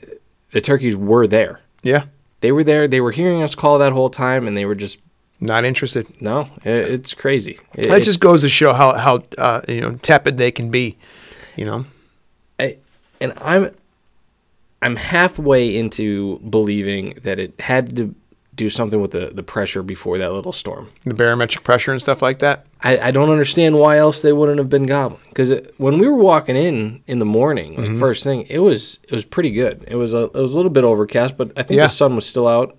the 0.52 0.62
turkeys 0.62 0.96
were 0.96 1.28
there. 1.28 1.60
Yeah. 1.84 2.06
They 2.42 2.52
were 2.52 2.64
there. 2.64 2.88
They 2.88 3.02
were 3.02 3.12
hearing 3.12 3.44
us 3.44 3.54
call 3.54 3.78
that 3.78 3.94
whole 3.94 4.10
time, 4.10 4.48
and 4.48 4.58
they 4.58 4.66
were 4.66 4.74
just 4.76 4.98
Not 5.40 5.64
interested. 5.66 6.08
no. 6.20 6.50
It, 6.64 6.76
it's 6.92 7.14
crazy. 7.14 7.60
It, 7.76 7.90
That 7.90 8.02
just 8.02 8.20
goes 8.20 8.42
to 8.42 8.50
show 8.50 8.74
how, 8.74 8.94
how 8.94 9.24
uh, 9.38 9.62
you 9.68 9.82
know, 9.82 9.96
tepid 10.02 10.40
they 10.40 10.52
can 10.52 10.72
be, 10.72 10.98
you 11.56 11.66
know. 11.66 11.86
And 13.32 13.34
I'm 13.42 13.72
I'm 14.82 14.96
halfway 14.98 15.76
into 15.76 16.40
believing 16.50 17.16
that 17.24 17.40
it 17.40 17.60
had 17.60 17.96
to 17.98 18.14
do 18.54 18.70
something 18.70 19.02
with 19.02 19.12
the, 19.12 19.32
the 19.34 19.44
pressure 19.44 19.84
before 19.84 20.18
that 20.18 20.32
little 20.32 20.54
storm. 20.54 20.90
The 21.04 21.14
barometric 21.14 21.64
pressure 21.66 21.92
and 21.92 22.02
stuff 22.02 22.22
like 22.22 22.40
that. 22.40 22.66
I, 22.82 22.98
I 23.08 23.12
don't 23.12 23.30
understand 23.30 23.78
why 23.78 23.98
else 23.98 24.22
they 24.22 24.32
wouldn't 24.32 24.60
have 24.60 24.70
been 24.70 24.86
gobbling. 24.86 25.20
Because 25.28 25.52
when 25.78 25.98
we 25.98 26.08
were 26.08 26.16
walking 26.16 26.56
in 26.56 27.04
in 27.08 27.20
the 27.20 27.26
morning, 27.26 27.76
like 27.76 27.86
Mm-hmm. 27.88 28.00
first 28.00 28.24
thing, 28.24 28.46
it 28.48 28.60
was 28.60 29.00
it 29.04 29.12
was 29.12 29.26
pretty 29.26 29.52
good. 29.52 29.84
It 29.88 29.96
was 29.96 30.14
a 30.14 30.26
it 30.26 30.36
was 30.36 30.54
a 30.54 30.56
little 30.56 30.72
bit 30.72 30.84
overcast, 30.84 31.36
but 31.36 31.52
I 31.58 31.64
think 31.64 31.78
Yeah. 31.78 31.84
the 31.88 31.90
sun 31.90 32.16
was 32.16 32.26
still 32.26 32.48
out. 32.48 32.78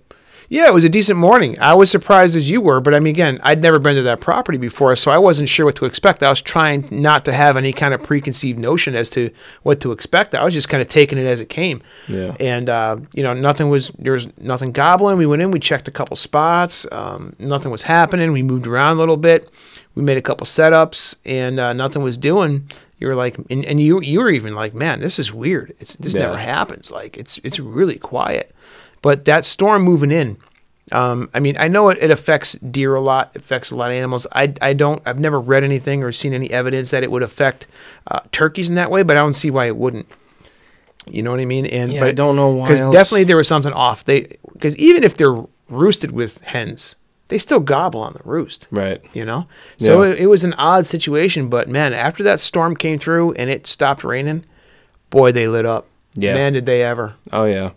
Yeah, 0.49 0.67
it 0.67 0.73
was 0.73 0.85
a 0.85 0.89
decent 0.89 1.19
morning. 1.19 1.57
I 1.59 1.73
was 1.73 1.91
surprised 1.91 2.33
as 2.35 2.49
you 2.49 2.61
were, 2.61 2.79
but 2.79 2.93
I 2.93 2.99
mean, 2.99 3.13
again, 3.13 3.39
I'd 3.43 3.61
never 3.61 3.79
been 3.79 3.95
to 3.95 4.01
that 4.03 4.21
property 4.21 4.57
before, 4.57 4.95
so 4.95 5.11
I 5.11 5.17
wasn't 5.17 5.49
sure 5.49 5.65
what 5.65 5.75
to 5.75 5.85
expect. 5.85 6.23
I 6.23 6.29
was 6.29 6.39
trying 6.41 6.87
not 6.89 7.25
to 7.25 7.33
have 7.33 7.57
any 7.57 7.73
kind 7.73 7.93
of 7.93 8.01
preconceived 8.01 8.57
notion 8.57 8.95
as 8.95 9.09
to 9.09 9.29
what 9.63 9.81
to 9.81 9.91
expect. 9.91 10.33
I 10.33 10.45
was 10.45 10.53
just 10.53 10.69
kind 10.69 10.81
of 10.81 10.87
taking 10.87 11.17
it 11.17 11.25
as 11.25 11.41
it 11.41 11.49
came. 11.49 11.81
Yeah. 12.07 12.33
And 12.39 12.69
uh, 12.69 12.97
you 13.13 13.23
know, 13.23 13.33
nothing 13.33 13.69
was 13.69 13.89
there 13.99 14.13
was 14.13 14.29
nothing 14.37 14.71
gobbling. 14.71 15.17
We 15.17 15.25
went 15.25 15.41
in, 15.41 15.51
we 15.51 15.59
checked 15.59 15.89
a 15.89 15.91
couple 15.91 16.15
spots. 16.15 16.89
Um, 16.93 17.35
nothing 17.39 17.69
was 17.71 17.83
happening. 17.83 18.31
We 18.31 18.41
moved 18.43 18.67
around 18.67 18.95
a 18.95 18.99
little 18.99 19.17
bit. 19.17 19.49
We 19.95 20.03
made 20.03 20.17
a 20.17 20.21
couple 20.21 20.45
setups, 20.45 21.15
and 21.25 21.59
uh, 21.59 21.73
nothing 21.73 22.03
was 22.03 22.15
doing. 22.17 22.69
You 22.99 23.07
were 23.07 23.15
like, 23.15 23.37
and, 23.49 23.65
and 23.65 23.81
you 23.81 23.99
you 24.01 24.19
were 24.21 24.29
even 24.29 24.55
like, 24.55 24.73
man, 24.73 25.01
this 25.01 25.19
is 25.19 25.33
weird. 25.33 25.75
It's 25.81 25.95
this 25.97 26.13
Yeah. 26.13 26.21
never 26.27 26.37
happens. 26.37 26.89
Like 26.89 27.17
it's 27.17 27.37
it's 27.43 27.59
really 27.59 27.97
quiet. 27.97 28.53
But 29.07 29.23
that 29.23 29.45
storm 29.45 29.83
moving 29.83 30.11
in, 30.11 30.35
um, 30.91 31.29
I 31.33 31.39
mean, 31.39 31.55
I 31.57 31.69
know 31.69 31.87
it, 31.87 31.97
it 32.01 32.11
affects 32.11 32.53
deer 32.55 32.93
a 32.95 32.99
lot, 32.99 33.31
it 33.35 33.41
affects 33.41 33.71
a 33.71 33.75
lot 33.75 33.89
of 33.91 33.95
animals. 33.95 34.27
I, 34.33 34.53
I 34.61 34.73
don't, 34.73 35.01
I've 35.05 35.17
never 35.19 35.39
read 35.39 35.63
anything 35.63 36.03
or 36.03 36.11
seen 36.11 36.33
any 36.33 36.51
evidence 36.51 36.91
that 36.91 37.03
it 37.03 37.09
would 37.11 37.23
affect 37.23 37.67
uh, 38.07 38.19
turkeys 38.33 38.67
in 38.67 38.75
that 38.75 38.91
way, 38.91 39.03
but 39.03 39.15
I 39.15 39.21
don't 39.21 39.33
see 39.33 39.49
why 39.49 39.67
it 39.67 39.77
wouldn't. 39.77 40.07
You 41.09 41.23
know 41.23 41.31
what 41.31 41.39
I 41.39 41.45
mean? 41.45 41.65
And 41.67 41.93
Yeah, 41.93 42.01
but 42.01 42.09
I 42.09 42.11
don't 42.11 42.35
know 42.35 42.49
why 42.49 42.65
because 42.67 42.81
definitely 42.91 43.23
there 43.23 43.37
was 43.37 43.47
something 43.47 43.71
off. 43.71 44.03
They 44.03 44.37
because 44.51 44.75
even 44.75 45.05
if 45.05 45.15
they're 45.15 45.41
roosted 45.69 46.11
with 46.11 46.41
hens, 46.41 46.97
they 47.29 47.37
still 47.37 47.61
gobble 47.61 48.01
on 48.01 48.11
the 48.11 48.21
roost 48.25 48.67
Right. 48.71 49.01
you 49.13 49.23
know 49.23 49.47
so 49.79 50.03
Yeah. 50.03 50.11
it, 50.11 50.19
it 50.19 50.27
was 50.27 50.43
an 50.43 50.53
odd 50.55 50.85
situation 50.85 51.47
but 51.49 51.67
man 51.69 51.93
after 51.93 52.23
that 52.23 52.39
storm 52.41 52.75
came 52.75 52.99
through 52.99 53.33
and 53.33 53.49
it 53.49 53.67
stopped 53.67 54.03
raining 54.03 54.43
boy 55.09 55.31
they 55.33 55.47
lit 55.47 55.65
up 55.65 55.87
Yeah. 56.15 56.33
man 56.33 56.53
did 56.53 56.65
they 56.65 56.83
ever 56.83 57.15
Oh 57.33 57.43
yeah. 57.45 57.71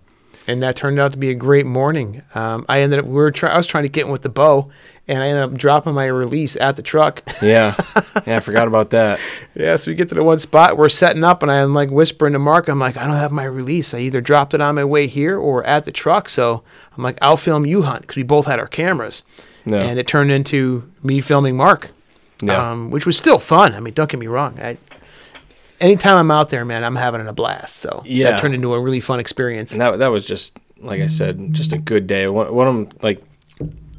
And 0.47 0.63
that 0.63 0.77
turned 0.77 0.99
out 0.99 1.13
to 1.13 1.19
be 1.19 1.31
a 1.31 1.35
great 1.35 1.67
morning 1.67 2.23
um, 2.35 2.65
i 2.69 2.81
ended 2.81 2.99
up 2.99 3.05
we 3.05 3.13
were 3.13 3.31
try, 3.31 3.51
i 3.51 3.57
was 3.57 3.67
trying 3.67 3.85
to 3.85 3.89
get 3.91 4.07
in 4.07 4.13
with 4.13 4.23
the 4.23 4.29
bow 4.29 4.71
and 5.09 5.23
i 5.23 5.27
ended 5.29 5.43
up 5.45 5.55
dropping 5.55 5.95
my 5.95 6.07
release 6.07 6.57
at 6.57 6.77
the 6.77 6.83
truck 6.83 7.23
Yeah. 7.43 7.75
yeah. 8.27 8.37
I 8.37 8.41
forgot 8.41 8.67
about 8.69 8.91
that. 8.91 9.19
yeah 9.55 9.77
so 9.77 9.91
we 9.91 9.95
get 9.95 10.09
to 10.11 10.15
the 10.15 10.23
one 10.25 10.39
spot 10.39 10.77
we're 10.77 10.89
setting 10.89 11.25
up 11.25 11.43
and 11.43 11.51
i'm 11.51 11.75
like 11.75 11.91
whispering 11.91 12.33
to 12.35 12.39
mark 12.39 12.69
i'm 12.69 12.79
like 12.79 12.97
i 12.97 13.05
don't 13.07 13.17
have 13.17 13.33
my 13.33 13.45
release 13.45 13.93
i 13.95 13.99
either 13.99 14.21
dropped 14.21 14.55
it 14.55 14.61
on 14.61 14.75
my 14.77 14.85
way 14.85 15.07
here 15.07 15.39
or 15.39 15.65
at 15.65 15.85
the 15.85 15.93
truck 15.93 16.29
so 16.29 16.63
i'm 16.97 17.03
like 17.03 17.19
i'll 17.23 17.37
film 17.37 17.67
you 17.67 17.83
hunt 17.83 18.03
because 18.03 18.17
we 18.17 18.23
both 18.23 18.47
had 18.47 18.59
our 18.59 18.69
cameras 18.69 19.23
No. 19.65 19.79
and 19.79 19.99
it 19.99 20.07
turned 20.07 20.31
into 20.31 20.91
me 21.03 21.21
filming 21.21 21.57
mark 21.57 21.91
Yeah. 22.43 22.71
um, 22.71 22.91
which 22.91 23.05
was 23.05 23.19
still 23.19 23.39
fun. 23.39 23.75
I 23.75 23.81
mean, 23.81 23.93
don't 23.93 24.09
get 24.11 24.19
me 24.19 24.27
wrong. 24.27 24.59
I, 24.59 24.79
anytime 25.81 26.17
I'm 26.17 26.31
out 26.31 26.49
there, 26.51 26.65
man, 26.65 26.85
I'm 26.85 26.97
having 26.97 27.27
a 27.27 27.33
blast. 27.33 27.77
So 27.77 28.03
Yeah. 28.05 28.31
that 28.33 28.41
turned 28.41 28.55
into 28.55 28.75
a 28.75 28.81
really 28.81 29.01
fun 29.01 29.21
experience. 29.21 29.73
And 29.73 29.81
that 29.81 29.99
that 29.99 30.09
was 30.09 30.25
just 30.25 30.57
like 30.81 31.01
I 31.03 31.07
said, 31.09 31.53
just 31.53 31.73
a 31.73 31.79
good 31.79 32.07
day. 32.07 32.27
One, 32.29 32.55
one 32.55 32.67
of 32.69 32.75
'em, 32.75 32.89
like 33.03 33.23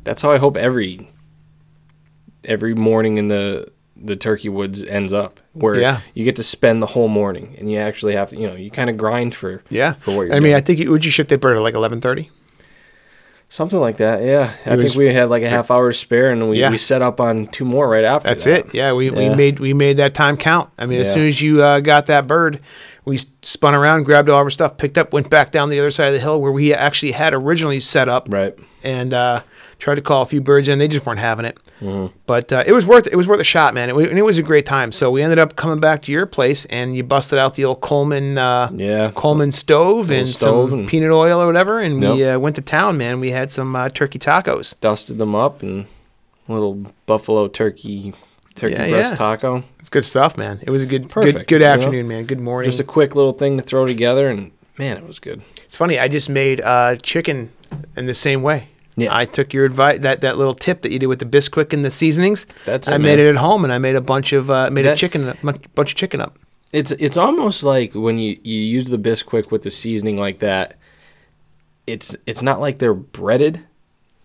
that's 0.04 0.22
how 0.22 0.32
I 0.32 0.38
hope 0.38 0.58
every 0.58 1.08
every 2.46 2.74
morning 2.74 3.18
in 3.18 3.28
the 3.28 3.68
the 4.04 4.16
turkey 4.16 4.50
woods 4.50 4.84
ends 4.84 5.14
up, 5.14 5.40
where 5.54 5.80
Yeah. 5.80 6.00
you 6.16 6.24
get 6.26 6.36
to 6.38 6.44
spend 6.44 6.82
the 6.82 6.88
whole 6.88 7.08
morning, 7.08 7.56
and 7.60 7.72
you 7.72 7.78
actually 7.78 8.14
have 8.16 8.30
to, 8.30 8.36
you 8.36 8.48
know, 8.48 8.56
you 8.56 8.72
kind 8.72 8.90
of 8.90 8.98
grind 8.98 9.36
for 9.36 9.62
Yeah, 9.70 9.94
for 10.00 10.16
what 10.18 10.24
you're 10.24 10.32
I 10.32 10.38
mean, 10.38 10.44
doing. 10.46 10.56
I 10.56 10.62
think 10.62 10.80
you, 10.80 10.90
would 10.90 11.06
you 11.06 11.12
ship 11.12 11.28
that 11.28 11.40
bird 11.40 11.56
at 11.56 11.62
like 11.62 11.76
11:30? 11.76 12.30
Something 13.52 13.80
like 13.80 13.98
that. 13.98 14.24
Yeah, 14.24 14.52
I 14.66 14.76
think 14.78 14.96
we 14.96 15.14
had 15.14 15.30
like 15.30 15.44
a 15.44 15.50
half 15.50 15.70
hour 15.70 15.92
spare, 15.92 16.32
and 16.32 16.50
we, 16.50 16.60
Yeah. 16.60 16.72
we 16.72 16.78
set 16.78 17.02
up 17.04 17.20
on 17.22 17.46
two 17.48 17.66
more 17.66 17.88
right 17.88 18.04
after. 18.04 18.28
That's 18.30 18.46
that. 18.46 18.68
it. 18.68 18.74
Yeah, 18.74 18.94
we, 18.94 19.10
we 19.12 19.30
made 19.30 19.60
we 19.60 19.74
made 19.74 19.98
that 19.98 20.16
time 20.16 20.38
count. 20.38 20.70
I 20.80 20.86
mean, 20.88 21.00
as 21.02 21.14
soon 21.14 21.28
as 21.28 21.40
you 21.42 21.62
uh, 21.62 21.80
got 21.82 22.08
that 22.08 22.26
bird, 22.26 22.60
we 23.06 23.20
spun 23.42 23.76
around, 23.76 24.04
grabbed 24.04 24.30
all 24.30 24.40
of 24.40 24.46
our 24.46 24.50
stuff, 24.50 24.78
picked 24.78 24.98
up, 24.98 25.12
went 25.14 25.30
back 25.30 25.52
down 25.52 25.70
the 25.70 25.80
other 25.80 25.92
side 25.92 26.08
of 26.08 26.14
the 26.14 26.20
hill 26.20 26.42
where 26.42 26.52
we 26.52 26.74
actually 26.74 27.12
had 27.12 27.34
originally 27.34 27.80
set 27.80 28.08
up, 28.10 28.28
Right. 28.32 28.56
and 28.84 29.14
uh, 29.14 29.42
tried 29.82 29.96
to 29.96 30.02
call 30.02 30.22
a 30.22 30.26
few 30.26 30.40
birds 30.40 30.68
in. 30.68 30.78
They 30.80 30.88
just 30.88 31.06
weren't 31.06 31.20
having 31.20 31.44
it. 31.46 31.58
Mm-hmm. 31.82 32.16
But 32.28 32.54
uh, 32.54 32.64
it 32.66 32.72
was 32.72 32.86
worth 32.86 33.08
it 33.08 33.16
was 33.16 33.28
worth 33.28 33.40
a 33.40 33.44
shot, 33.44 33.74
man. 33.74 33.90
It, 33.90 33.96
and 33.96 34.18
it 34.18 34.22
was 34.22 34.38
a 34.38 34.44
great 34.44 34.66
time. 34.66 34.92
So 34.92 35.10
we 35.12 35.22
ended 35.24 35.40
up 35.40 35.56
coming 35.56 35.80
back 35.80 36.04
to 36.04 36.12
your 36.12 36.26
place, 36.28 36.66
and 36.66 36.96
you 36.96 37.04
busted 37.04 37.40
out 37.40 37.56
the 37.56 37.66
old 37.66 37.82
Coleman 37.82 38.38
uh, 38.38 38.70
Yeah. 38.74 39.12
Coleman 39.16 39.52
stove 39.52 40.12
and 40.12 40.28
stove 40.28 40.70
some 40.70 40.80
and- 40.80 40.88
peanut 40.88 41.12
oil 41.12 41.42
or 41.42 41.48
whatever, 41.48 41.80
and 41.80 42.00
we 42.00 42.24
uh, 42.24 42.38
went 42.40 42.56
to 42.58 42.62
town, 42.62 42.98
man. 42.98 43.20
We 43.20 43.32
had 43.32 43.52
some 43.52 43.76
uh, 43.76 43.90
turkey 43.90 44.20
tacos. 44.20 44.80
Dusted 44.80 45.18
them 45.18 45.34
up 45.36 45.62
and 45.64 45.88
little 46.48 46.86
buffalo 47.06 47.48
turkey 47.48 48.14
turkey 48.56 48.74
Yeah, 48.76 48.90
breast 48.90 49.12
yeah. 49.14 49.18
taco. 49.18 49.64
It's 49.80 49.90
good 49.90 50.06
stuff, 50.06 50.38
man. 50.38 50.60
It 50.62 50.70
was 50.70 50.84
a 50.84 50.86
good 50.86 51.04
good 51.04 51.10
Perfect, 51.10 51.50
good 51.50 51.62
know? 51.62 51.68
afternoon, 51.68 52.08
man. 52.08 52.26
Good 52.26 52.40
morning. 52.40 52.70
Just 52.70 52.80
a 52.80 52.84
quick 52.84 53.16
little 53.16 53.32
thing 53.34 53.58
to 53.58 53.64
throw 53.64 53.86
together, 53.88 54.30
and 54.30 54.52
man, 54.78 54.98
it 54.98 55.08
was 55.08 55.18
good. 55.20 55.42
It's 55.66 55.76
funny. 55.76 55.98
I 55.98 56.08
just 56.08 56.30
made 56.30 56.62
uh, 56.62 56.98
chicken 56.98 57.52
in 57.98 58.06
the 58.06 58.14
same 58.14 58.44
way. 58.44 58.68
Yeah. 59.02 59.16
I 59.16 59.26
took 59.26 59.54
your 59.54 59.66
advice 59.66 60.00
that 60.02 60.22
that 60.22 60.38
little 60.38 60.56
tip 60.56 60.82
that 60.84 60.92
you 60.92 61.00
did 61.00 61.08
with 61.08 61.20
the 61.20 61.26
Bisquick 61.26 61.74
and 61.74 61.84
the 61.86 61.92
seasonings. 61.92 62.46
That's 62.66 62.88
it, 62.88 62.94
I 62.94 62.98
made 62.98 63.18
man. 63.18 63.28
it 63.28 63.30
at 63.30 63.36
home, 63.36 63.64
and 63.64 63.72
I 63.74 63.78
made 63.78 63.96
a 63.96 64.02
bunch 64.02 64.34
of 64.34 64.50
uh, 64.50 64.70
made 64.72 64.86
a 64.86 64.96
chicken 64.96 65.30
a 65.30 65.36
bunch 65.76 65.92
of 65.92 65.96
chicken 65.96 66.22
up. 66.22 66.38
It's 66.72 66.92
it's 66.94 67.18
almost 67.18 67.64
like 67.64 67.94
when 67.94 68.18
you, 68.18 68.40
you 68.44 68.60
use 68.62 68.86
the 68.86 68.98
Bisquick 68.98 69.52
with 69.52 69.64
the 69.64 69.72
seasoning 69.72 70.16
like 70.18 70.40
that. 70.40 70.76
It's 71.88 72.16
it's 72.26 72.42
not 72.42 72.60
like 72.62 72.80
they're 72.80 72.94
breaded; 72.94 73.66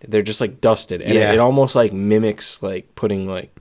they're 0.07 0.21
just 0.21 0.39
like 0.39 0.61
dusted, 0.61 1.01
and 1.01 1.13
Yeah. 1.13 1.31
it, 1.31 1.35
it 1.35 1.39
almost 1.39 1.75
like 1.75 1.91
mimics 1.91 2.61
like 2.63 2.93
putting 2.95 3.27
like 3.27 3.53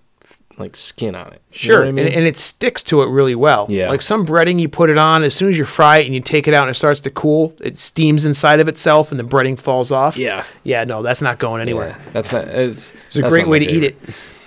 like 0.59 0.77
skin 0.77 1.15
on 1.15 1.33
it. 1.33 1.43
Sure, 1.51 1.85
I 1.87 1.93
mean? 1.93 2.07
and, 2.07 2.15
and 2.15 2.27
it 2.27 2.39
sticks 2.39 2.83
to 2.85 3.03
it 3.03 3.07
really 3.11 3.35
well. 3.35 3.67
Yeah. 3.69 3.91
Like 3.91 4.01
some 4.03 4.25
breading, 4.25 4.59
you 4.59 4.69
put 4.69 4.89
it 4.91 4.97
on 4.99 5.23
as 5.25 5.35
soon 5.35 5.51
as 5.51 5.59
you 5.59 5.65
fry 5.65 5.99
it 5.99 6.07
and 6.07 6.15
you 6.15 6.21
take 6.21 6.49
it 6.49 6.55
out 6.55 6.63
and 6.65 6.71
it 6.71 6.75
starts 6.79 7.01
to 7.03 7.11
cool. 7.11 7.55
It 7.63 7.79
steams 7.79 8.25
inside 8.25 8.61
of 8.61 8.69
itself 8.69 9.11
and 9.11 9.21
the 9.21 9.25
breading 9.25 9.59
falls 9.59 9.93
off. 9.93 10.17
yeah. 10.17 10.45
Yeah, 10.65 10.85
no, 10.85 11.03
that's 11.03 11.21
not 11.23 11.39
going 11.39 11.61
anywhere. 11.61 11.89
Yeah, 11.99 12.11
that's 12.13 12.33
not. 12.33 12.49
It's, 12.49 12.93
It's 13.09 13.17
a 13.17 13.23
great 13.29 13.49
way 13.49 13.59
to 13.59 13.67
eat 13.67 13.83
it. 13.85 13.99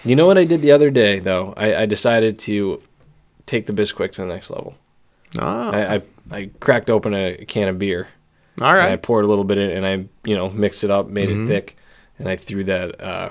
You 0.03 0.15
know 0.15 0.25
what 0.25 0.37
I 0.37 0.45
did 0.45 0.61
the 0.61 0.71
other 0.71 0.89
day 0.89 1.19
though? 1.19 1.53
I, 1.57 1.83
I 1.83 1.85
decided 1.85 2.39
to 2.39 2.81
take 3.45 3.65
the 3.67 3.73
Bisquick 3.73 4.11
to 4.13 4.21
the 4.21 4.27
next 4.27 4.49
level. 4.49 4.75
Oh, 5.37 5.69
I, 5.69 5.95
I 5.95 6.01
I 6.31 6.49
cracked 6.59 6.89
open 6.89 7.13
a 7.13 7.43
can 7.47 7.67
of 7.67 7.77
beer 7.79 8.07
All 8.61 8.73
right. 8.73 8.91
I 8.91 8.95
poured 8.95 9.25
a 9.25 9.27
little 9.27 9.43
bit 9.43 9.57
in 9.57 9.69
and 9.71 9.85
I 9.85 10.27
you 10.27 10.35
know 10.35 10.49
mixed 10.49 10.83
it 10.83 10.89
up, 10.89 11.07
made 11.07 11.29
Mm-hmm. 11.29 11.45
it 11.45 11.47
thick, 11.47 11.77
and 12.17 12.27
I 12.29 12.35
threw 12.35 12.63
that. 12.63 12.99
Uh, 13.01 13.29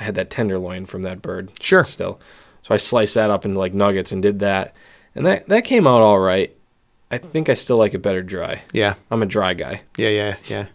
I 0.00 0.04
had 0.04 0.14
that 0.16 0.30
tenderloin 0.30 0.86
from 0.86 1.02
that 1.02 1.20
bird 1.22 1.50
Sure. 1.60 1.84
still, 1.84 2.18
so 2.62 2.74
I 2.74 2.78
sliced 2.78 3.14
that 3.14 3.30
up 3.30 3.44
into 3.44 3.58
like 3.58 3.74
nuggets 3.74 4.10
and 4.12 4.22
did 4.22 4.38
that, 4.40 4.74
and 5.14 5.24
that 5.26 5.46
that 5.48 5.64
came 5.64 5.86
out 5.86 6.00
all 6.00 6.18
right. 6.18 6.52
I 7.12 7.18
think 7.18 7.48
I 7.48 7.54
still 7.54 7.76
like 7.76 7.92
it 7.94 7.98
better 8.02 8.22
dry. 8.22 8.62
Yeah, 8.72 8.94
I'm 9.10 9.22
a 9.22 9.26
dry 9.26 9.52
guy, 9.54 9.82
yeah, 9.96 10.08
yeah, 10.08 10.36
yeah. 10.48 10.66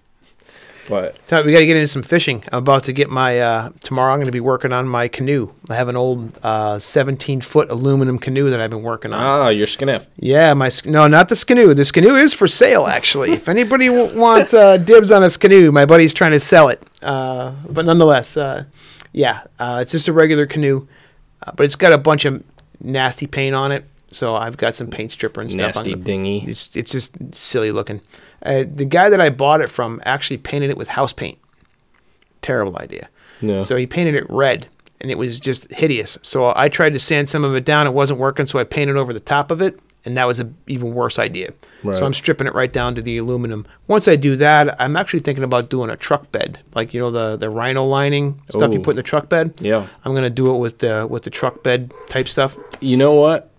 but 0.89 1.15
we 1.31 1.51
got 1.53 1.59
to 1.59 1.65
get 1.65 1.77
into 1.77 1.87
some 1.87 2.03
fishing. 2.03 2.43
I'm 2.51 2.59
about 2.59 2.83
to 2.83 2.93
get 2.93 3.09
my 3.09 3.39
uh, 3.39 3.69
tomorrow. 3.81 4.11
I'm 4.11 4.17
going 4.19 4.27
to 4.27 4.31
be 4.33 4.39
working 4.41 4.71
on 4.73 4.87
my 4.87 5.07
canoe. 5.07 5.51
I 5.69 5.75
have 5.75 5.87
an 5.87 5.95
old 5.95 6.37
uh, 6.43 6.77
17 6.77 7.39
foot 7.41 7.69
aluminum 7.71 8.19
canoe 8.19 8.49
that 8.51 8.59
I've 8.59 8.69
been 8.69 8.83
working 8.83 9.13
on. 9.13 9.19
ah, 9.21 9.47
you're 9.47 9.65
skinnif. 9.65 10.05
Yeah, 10.17 10.53
my 10.53 10.69
no, 10.85 11.07
not 11.07 11.29
the 11.29 11.35
canoe. 11.47 11.73
This 11.73 11.91
canoe 11.91 12.15
is 12.15 12.33
for 12.33 12.47
sale, 12.47 12.85
actually. 12.85 13.31
if 13.31 13.47
anybody 13.49 13.87
w- 13.87 14.19
wants 14.19 14.53
uh, 14.53 14.77
dibs 14.77 15.11
on 15.11 15.23
a 15.23 15.29
canoe, 15.29 15.71
my 15.71 15.85
buddy's 15.85 16.13
trying 16.13 16.33
to 16.33 16.39
sell 16.39 16.67
it. 16.69 16.83
Uh, 17.01 17.53
but 17.69 17.85
nonetheless, 17.85 18.35
uh, 18.37 18.65
yeah, 19.15 19.43
uh, 19.59 19.79
it's 19.81 19.93
just 19.93 20.09
a 20.09 20.13
regular 20.13 20.45
canoe, 20.45 20.87
uh, 21.41 21.51
but 21.55 21.63
it's 21.63 21.77
got 21.77 21.93
a 21.93 21.97
bunch 21.97 22.25
of 22.25 22.43
nasty 22.81 23.25
paint 23.27 23.55
on 23.55 23.71
it. 23.71 23.85
So 24.09 24.35
I've 24.35 24.57
got 24.57 24.75
some 24.75 24.87
paint 24.89 25.13
stripper 25.13 25.39
and 25.39 25.49
stuff. 25.49 25.75
Nasty 25.75 25.93
on 25.93 25.99
it. 25.99 26.03
dinghy. 26.03 26.39
It's 26.45 26.75
it's 26.75 26.91
just 26.91 27.15
silly 27.33 27.71
looking. 27.71 28.01
Uh, 28.43 28.65
the 28.67 28.83
guy 28.83 29.09
that 29.09 29.21
I 29.21 29.29
bought 29.29 29.61
it 29.61 29.69
from 29.69 30.01
actually 30.05 30.37
painted 30.37 30.69
it 30.69 30.77
with 30.77 30.89
house 30.89 31.13
paint. 31.13 31.37
Terrible 32.41 32.77
idea. 32.77 33.07
No. 33.41 33.61
So 33.61 33.77
he 33.77 33.87
painted 33.87 34.15
it 34.15 34.29
red, 34.29 34.67
and 34.99 35.09
it 35.09 35.17
was 35.17 35.39
just 35.39 35.71
hideous. 35.71 36.17
So 36.21 36.51
I 36.53 36.67
tried 36.67 36.91
to 36.93 36.99
sand 36.99 37.29
some 37.29 37.45
of 37.45 37.55
it 37.55 37.63
down. 37.63 37.87
It 37.87 37.93
wasn't 37.93 38.19
working, 38.19 38.45
so 38.45 38.59
I 38.59 38.65
painted 38.65 38.97
over 38.97 39.13
the 39.13 39.19
top 39.21 39.49
of 39.49 39.61
it, 39.61 39.79
and 40.05 40.15
that 40.17 40.25
was 40.27 40.39
an 40.39 40.55
even 40.67 40.93
worse 40.93 41.19
idea. 41.19 41.51
Right. 41.83 41.95
So 41.95 42.05
I'm 42.05 42.13
stripping 42.13 42.47
it 42.47 42.53
right 42.53 42.71
down 42.71 42.95
to 42.95 43.01
the 43.01 43.17
aluminum. 43.17 43.65
Once 43.87 44.07
I 44.07 44.15
do 44.15 44.35
that, 44.37 44.79
I'm 44.79 44.95
actually 44.95 45.19
thinking 45.19 45.43
about 45.43 45.69
doing 45.69 45.89
a 45.89 45.97
truck 45.97 46.31
bed, 46.31 46.59
like 46.73 46.93
you 46.93 46.99
know 46.99 47.11
the 47.11 47.35
the 47.35 47.49
rhino 47.49 47.83
lining 47.83 48.41
stuff 48.49 48.71
you 48.71 48.79
put 48.79 48.91
in 48.91 48.97
the 48.97 49.03
truck 49.03 49.29
bed. 49.29 49.53
Yeah. 49.59 49.87
I'm 50.03 50.13
gonna 50.13 50.29
do 50.29 50.55
it 50.55 50.59
with 50.59 50.79
the 50.79 51.07
with 51.09 51.23
the 51.23 51.29
truck 51.29 51.63
bed 51.63 51.91
type 52.07 52.27
stuff. 52.27 52.57
You 52.79 52.97
know 52.97 53.13
what? 53.13 53.51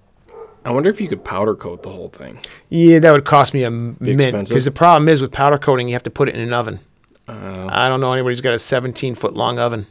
I 0.65 0.71
wonder 0.71 0.91
if 0.91 1.01
you 1.01 1.09
could 1.09 1.23
powder 1.23 1.55
coat 1.55 1.85
the 1.85 1.91
whole 1.91 2.09
thing. 2.09 2.41
Yeah, 2.71 2.99
that 2.99 3.13
would 3.13 3.25
cost 3.25 3.55
me 3.55 3.63
a 3.63 3.71
mint 3.71 4.49
because 4.49 4.65
the 4.65 4.73
problem 4.73 5.09
is 5.09 5.21
with 5.21 5.31
powder 5.31 5.59
coating, 5.59 5.89
you 5.89 5.95
have 5.95 6.03
to 6.05 6.11
put 6.11 6.29
it 6.29 6.35
in 6.35 6.41
an 6.41 6.53
oven. 6.53 6.81
Uh, 7.29 7.69
I 7.71 7.89
don't 7.89 8.01
know 8.01 8.13
anybody 8.13 8.33
who's 8.33 8.41
got 8.41 8.55
a 8.55 8.59
17 8.59 9.15
foot 9.15 9.35
long 9.35 9.59
oven. 9.59 9.87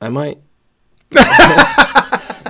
I 0.00 0.08
might. 0.08 0.38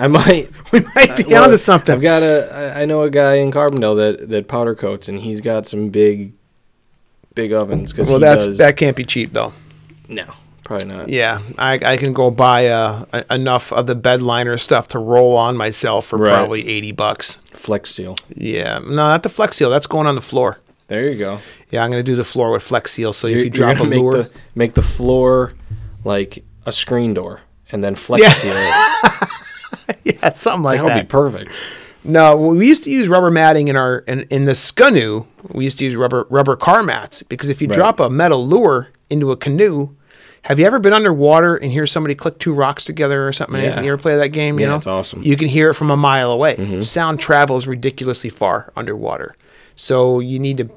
I 0.00 0.06
might. 0.08 0.50
We 0.72 0.80
might 0.94 1.16
be 1.16 1.24
Well, 1.24 1.42
onto 1.44 1.56
something. 1.56 1.92
I've 1.96 2.00
got 2.00 2.22
a. 2.22 2.74
I 2.76 2.84
know 2.84 3.02
a 3.02 3.10
guy 3.10 3.34
in 3.34 3.50
Carbondale 3.50 3.96
that 3.96 4.28
that 4.28 4.46
powder 4.46 4.74
coats, 4.76 5.08
and 5.08 5.18
he's 5.18 5.40
got 5.40 5.66
some 5.66 5.88
big, 5.88 6.32
big 7.34 7.52
ovens. 7.52 7.90
Because 7.92 8.08
well, 8.08 8.20
that's 8.20 8.46
does, 8.46 8.58
that 8.58 8.76
can't 8.76 8.96
be 8.96 9.02
cheap 9.04 9.32
though. 9.32 9.52
No, 10.08 10.26
probably 10.62 10.86
not. 10.86 11.08
Yeah, 11.08 11.40
I, 11.58 11.74
I 11.84 11.96
can 11.96 12.12
go 12.12 12.30
buy 12.30 12.68
uh, 12.68 13.04
a- 13.12 13.34
enough 13.34 13.72
of 13.72 13.88
the 13.88 13.96
bedliner 13.96 14.60
stuff 14.60 14.86
to 14.88 15.00
roll 15.00 15.36
on 15.36 15.56
myself 15.56 16.06
for 16.06 16.18
Right. 16.18 16.32
probably 16.34 16.68
80 16.68 16.92
bucks. 16.92 17.36
Flex 17.52 17.92
seal. 17.92 18.14
Yeah, 18.34 18.78
no, 18.78 18.90
not 18.94 19.24
the 19.24 19.28
Flex 19.28 19.56
Seal. 19.56 19.70
That's 19.70 19.88
going 19.88 20.06
on 20.06 20.14
the 20.14 20.20
floor. 20.20 20.58
There 20.86 21.10
you 21.10 21.18
go. 21.18 21.40
Yeah, 21.70 21.82
I'm 21.84 21.90
gonna 21.90 22.04
do 22.04 22.14
the 22.14 22.22
floor 22.24 22.52
with 22.52 22.62
Flex 22.62 22.92
Seal. 22.92 23.12
So 23.12 23.26
if 23.26 23.32
You're- 23.32 23.40
you 23.40 23.44
you're 23.46 23.50
drop 23.50 23.72
a 23.74 23.78
gonna 23.78 23.90
make 23.90 24.00
lure, 24.00 24.12
the 24.22 24.30
make 24.54 24.74
the 24.74 24.82
floor 24.82 25.54
like 26.04 26.44
a 26.64 26.70
screen 26.70 27.12
door, 27.14 27.40
and 27.72 27.82
then 27.82 27.96
flex 27.96 28.22
Yeah. 28.22 28.30
seal 28.30 28.52
it. 28.54 29.28
yeah, 30.05 30.33
something 30.33 30.62
like 30.62 30.79
That'll 30.79 30.88
that. 30.90 31.03
be 31.03 31.09
perfect. 31.09 31.53
No, 32.03 32.35
we 32.37 32.66
used 32.66 32.85
to 32.85 32.90
use 32.90 33.09
rubber 33.09 33.31
matting 33.31 33.68
in 33.68 33.76
our 33.76 33.98
in, 34.00 34.22
in 34.31 34.46
the 34.46 34.53
Scunu. 34.53 35.26
We 35.53 35.64
used 35.64 35.79
to 35.79 35.85
use 35.85 35.96
rubber 35.96 36.26
rubber 36.31 36.57
car 36.57 36.83
mats 36.83 37.22
because 37.22 37.48
if 37.50 37.61
you 37.61 37.68
Right. 37.68 37.74
drop 37.76 38.00
a 38.00 38.09
metal 38.09 38.46
lure 38.46 38.88
into 39.11 39.31
a 39.33 39.37
canoe, 39.37 39.90
have 40.42 40.59
you 40.59 40.64
ever 40.64 40.79
been 40.79 40.94
underwater 40.94 41.57
and 41.57 41.70
hear 41.70 41.85
somebody 41.87 42.14
click 42.14 42.38
two 42.38 42.55
rocks 42.55 42.87
together 42.87 43.29
or 43.29 43.33
something? 43.35 43.61
Yeah. 43.62 43.81
You 43.83 43.92
ever 43.92 44.00
play 44.00 44.16
that 44.16 44.29
game? 44.29 44.59
You 44.59 44.64
Yeah, 44.64 44.70
know, 44.70 44.76
it's 44.76 44.87
awesome. 44.87 45.22
You 45.22 45.37
can 45.37 45.48
hear 45.48 45.68
it 45.70 45.74
from 45.74 45.90
a 45.90 45.96
mile 45.96 46.31
away. 46.33 46.57
Mm-hmm. 46.57 46.81
Sound 46.81 47.20
travels 47.20 47.66
ridiculously 47.66 48.31
far 48.31 48.72
underwater, 48.76 49.37
so 49.76 50.20
you 50.20 50.38
need 50.38 50.57
to 50.57 50.70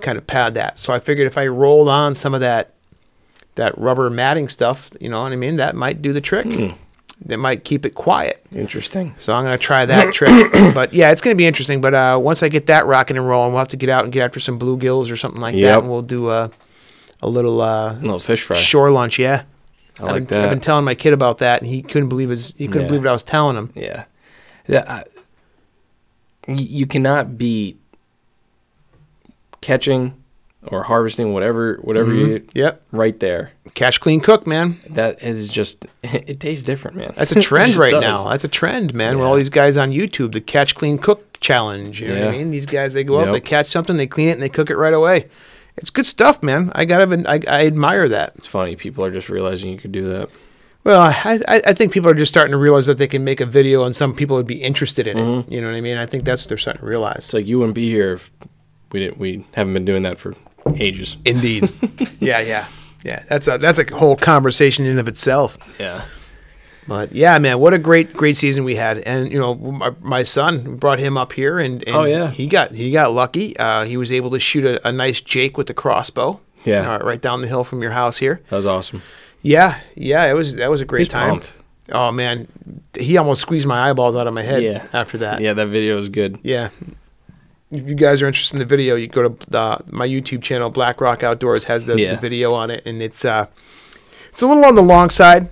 kind 0.00 0.16
of 0.16 0.26
pad 0.26 0.54
that. 0.54 0.78
So 0.78 0.94
I 0.94 0.98
figured 0.98 1.26
if 1.26 1.36
I 1.36 1.46
rolled 1.46 1.88
on 1.88 2.14
some 2.14 2.32
of 2.32 2.40
that 2.40 2.70
that 3.56 3.76
rubber 3.78 4.08
matting 4.08 4.48
stuff, 4.48 4.90
you 4.98 5.10
know 5.10 5.22
what 5.22 5.32
I 5.32 5.36
mean, 5.36 5.56
that 5.56 5.76
might 5.76 6.00
do 6.00 6.14
the 6.14 6.22
trick. 6.22 6.46
Hmm. 6.46 6.68
That 7.26 7.38
might 7.38 7.64
keep 7.64 7.86
it 7.86 7.94
quiet. 7.94 8.44
Interesting. 8.54 9.14
So 9.18 9.32
I'm 9.34 9.44
gonna 9.44 9.56
try 9.56 9.86
that 9.86 10.12
trick. 10.12 10.52
But 10.74 10.92
yeah, 10.92 11.10
it's 11.10 11.22
gonna 11.22 11.34
be 11.36 11.46
interesting. 11.46 11.80
But 11.80 11.94
uh, 11.94 12.18
once 12.22 12.42
I 12.42 12.48
get 12.50 12.66
that 12.66 12.84
rocking 12.86 13.16
and 13.16 13.26
rolling, 13.26 13.52
we'll 13.52 13.60
have 13.60 13.68
to 13.68 13.78
get 13.78 13.88
out 13.88 14.04
and 14.04 14.12
get 14.12 14.22
after 14.22 14.40
some 14.40 14.58
bluegills 14.58 15.10
or 15.10 15.16
something 15.16 15.40
like 15.40 15.54
Yep. 15.54 15.72
that, 15.74 15.78
and 15.82 15.90
we'll 15.90 16.02
do 16.02 16.28
a 16.30 16.50
a 17.22 17.28
little 17.28 17.62
uh, 17.62 17.94
little 18.00 18.18
fish 18.18 18.42
fry. 18.42 18.56
shore 18.58 18.90
lunch. 18.90 19.18
Yeah, 19.18 19.44
I 20.00 20.02
I've 20.02 20.10
like 20.10 20.28
been, 20.28 20.42
I've 20.44 20.50
been 20.50 20.60
telling 20.60 20.84
my 20.84 20.94
kid 20.94 21.14
about 21.14 21.38
that, 21.38 21.62
and 21.62 21.70
he 21.70 21.80
couldn't 21.80 22.10
believe 22.10 22.28
his 22.28 22.52
he 22.58 22.66
couldn't 22.66 22.82
Yeah. 22.82 22.88
believe 22.88 23.04
what 23.04 23.10
I 23.10 23.12
was 23.14 23.22
telling 23.22 23.56
him. 23.56 23.72
Yeah. 23.74 24.04
Yeah. 24.68 24.84
I, 24.86 26.52
you 26.52 26.86
cannot 26.86 27.38
beat 27.38 27.80
catching 29.62 30.22
or 30.68 30.82
harvesting 30.84 31.32
whatever 31.32 31.76
whatever 31.82 32.12
you 32.14 32.46
Yep, 32.54 32.82
right 32.92 33.18
there. 33.20 33.52
cash 33.74 33.98
clean 33.98 34.20
cook, 34.20 34.46
man. 34.46 34.80
That 34.90 35.22
is 35.22 35.50
just 35.50 35.86
it 36.02 36.40
tastes 36.40 36.62
different, 36.62 36.96
man. 36.96 37.12
That's 37.16 37.32
a 37.32 37.40
trend 37.50 37.76
right 37.76 37.90
does. 37.92 38.00
now. 38.02 38.28
That's 38.28 38.44
a 38.44 38.48
trend, 38.48 38.94
man. 38.94 39.18
With 39.18 39.26
all 39.26 39.36
these 39.36 39.48
guys 39.50 39.76
on 39.76 39.90
YouTube, 39.92 40.32
the 40.32 40.40
catch 40.40 40.74
clean 40.74 40.98
cook 40.98 41.38
challenge. 41.40 42.00
You 42.00 42.08
know 42.14 42.26
what 42.26 42.34
I 42.34 42.38
mean? 42.38 42.50
These 42.50 42.66
guys 42.66 42.92
they 42.94 43.04
go 43.04 43.18
out, 43.18 43.26
Yep. 43.26 43.32
they 43.32 43.40
catch 43.40 43.70
something, 43.70 43.96
they 43.96 44.06
clean 44.06 44.28
it, 44.28 44.32
and 44.32 44.42
they 44.42 44.48
cook 44.48 44.70
it 44.70 44.76
right 44.76 44.94
away. 44.94 45.28
It's 45.76 45.90
good 45.90 46.06
stuff, 46.06 46.40
man. 46.42 46.70
I 46.74 46.84
gotta, 46.84 47.28
I, 47.28 47.40
I 47.48 47.66
admire 47.66 48.08
that. 48.08 48.32
It's 48.36 48.46
funny. 48.46 48.76
People 48.76 49.04
are 49.04 49.10
just 49.10 49.28
realizing 49.28 49.70
you 49.72 49.78
could 49.78 49.90
do 49.92 50.08
that. 50.08 50.30
Well, 50.84 51.00
I, 51.00 51.40
I 51.48 51.62
I 51.68 51.72
think 51.72 51.92
people 51.92 52.10
are 52.10 52.14
just 52.14 52.30
starting 52.32 52.52
to 52.52 52.58
realize 52.58 52.86
that 52.86 52.98
they 52.98 53.08
can 53.08 53.24
make 53.24 53.40
a 53.40 53.46
video 53.46 53.82
and 53.84 53.96
some 53.96 54.14
people 54.14 54.36
would 54.36 54.46
be 54.46 54.62
interested 54.62 55.06
in 55.06 55.16
Mm-hmm. 55.16 55.50
it. 55.50 55.54
You 55.54 55.60
know 55.62 55.68
what 55.68 55.76
I 55.76 55.80
mean? 55.80 55.96
I 55.98 56.06
think 56.06 56.24
that's 56.24 56.42
what 56.42 56.48
they're 56.50 56.58
starting 56.58 56.80
to 56.80 56.86
realize. 56.86 57.24
It's 57.24 57.34
like 57.34 57.46
you 57.46 57.58
wouldn't 57.58 57.74
be 57.74 57.88
here 57.90 58.12
if 58.12 58.30
we 58.92 59.00
didn't. 59.00 59.18
We 59.18 59.44
haven't 59.54 59.72
been 59.74 59.84
doing 59.86 60.02
that 60.02 60.18
for 60.18 60.34
ages. 60.76 61.16
Indeed. 61.24 61.70
yeah, 62.20 62.40
yeah, 62.40 62.66
yeah. 63.02 63.22
That's 63.28 63.48
a 63.48 63.58
that's 63.58 63.78
a 63.78 63.96
whole 63.96 64.16
conversation 64.16 64.86
in 64.86 64.98
of 64.98 65.08
itself. 65.08 65.58
Yeah. 65.78 66.04
But 66.86 67.12
yeah, 67.14 67.38
man, 67.38 67.60
what 67.60 67.72
a 67.72 67.78
great 67.78 68.12
great 68.12 68.36
season 68.36 68.62
we 68.64 68.76
had. 68.76 68.98
And 68.98 69.32
you 69.32 69.38
know, 69.38 69.54
my, 69.54 69.92
my 70.02 70.22
son 70.22 70.76
brought 70.76 70.98
him 70.98 71.16
up 71.16 71.32
here, 71.32 71.58
and, 71.58 71.82
and 71.86 71.96
Oh, 71.96 72.04
yeah. 72.04 72.30
he 72.30 72.46
got 72.46 72.72
he 72.72 72.90
got 72.90 73.12
lucky. 73.12 73.56
Uh, 73.56 73.84
he 73.84 73.96
was 73.96 74.12
able 74.12 74.30
to 74.32 74.40
shoot 74.40 74.64
a, 74.66 74.86
a 74.88 74.92
nice 74.92 75.20
Jake 75.20 75.56
with 75.56 75.66
the 75.66 75.74
crossbow. 75.74 76.40
Yeah. 76.64 76.94
uh, 76.94 76.98
right 77.04 77.20
down 77.20 77.42
the 77.42 77.46
hill 77.48 77.62
from 77.64 77.82
your 77.82 77.90
house 77.90 78.16
here. 78.16 78.40
That 78.48 78.56
was 78.56 78.64
awesome. 78.66 79.02
Yeah, 79.42 79.80
yeah, 79.94 80.24
it 80.24 80.32
was 80.34 80.54
that 80.56 80.70
was 80.70 80.80
a 80.80 80.86
great 80.86 81.00
He's 81.00 81.08
time. 81.08 81.28
pumped. 81.30 81.52
Oh 81.92 82.10
man, 82.10 82.48
he 82.98 83.16
almost 83.18 83.42
squeezed 83.42 83.66
my 83.66 83.88
eyeballs 83.90 84.16
out 84.16 84.26
of 84.26 84.32
my 84.34 84.42
head. 84.42 84.62
Yeah. 84.62 84.86
after 84.94 85.18
that. 85.18 85.40
Yeah, 85.42 85.52
that 85.54 85.66
video 85.68 85.96
was 85.96 86.08
good. 86.08 86.38
Yeah. 86.42 86.70
If 87.74 87.88
you 87.88 87.94
guys 87.94 88.22
are 88.22 88.26
interested 88.26 88.54
in 88.56 88.60
the 88.60 88.64
video, 88.66 88.94
you 88.94 89.08
go 89.08 89.28
to 89.28 89.58
uh, 89.58 89.78
my 89.90 90.06
YouTube 90.06 90.42
channel, 90.42 90.70
Black 90.70 91.00
Rock 91.00 91.22
Outdoors, 91.22 91.64
has 91.64 91.86
the, 91.86 91.98
Yeah. 91.98 92.14
the 92.14 92.20
video 92.20 92.52
on 92.52 92.70
it, 92.70 92.82
and 92.86 93.02
it's 93.02 93.24
uh, 93.24 93.46
it's 94.32 94.42
a 94.42 94.46
little 94.46 94.64
on 94.64 94.74
the 94.74 94.82
long 94.82 95.10
side, 95.10 95.48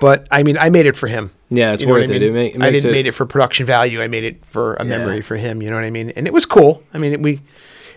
but 0.00 0.26
I 0.30 0.42
mean, 0.42 0.58
I 0.58 0.68
made 0.70 0.86
it 0.86 0.96
for 0.96 1.06
him. 1.06 1.30
Yeah, 1.50 1.72
it's 1.72 1.82
You 1.82 1.88
know 1.88 1.94
worth 1.94 2.10
I 2.10 2.14
it. 2.14 2.20
mean? 2.20 2.36
It, 2.36 2.54
it 2.56 2.62
I 2.62 2.70
didn't 2.70 2.90
it, 2.90 2.92
made 2.92 3.06
it 3.06 3.12
for 3.12 3.26
production 3.26 3.64
value. 3.66 4.02
I 4.02 4.08
made 4.08 4.24
it 4.24 4.44
for 4.44 4.74
a 4.74 4.84
Yeah. 4.84 4.98
memory 4.98 5.20
for 5.20 5.36
him. 5.36 5.62
You 5.62 5.70
know 5.70 5.76
what 5.76 5.84
I 5.84 5.90
mean? 5.90 6.10
And 6.10 6.26
it 6.26 6.32
was 6.32 6.46
cool. 6.46 6.82
I 6.92 6.98
mean, 6.98 7.12
it, 7.12 7.20
we 7.22 7.40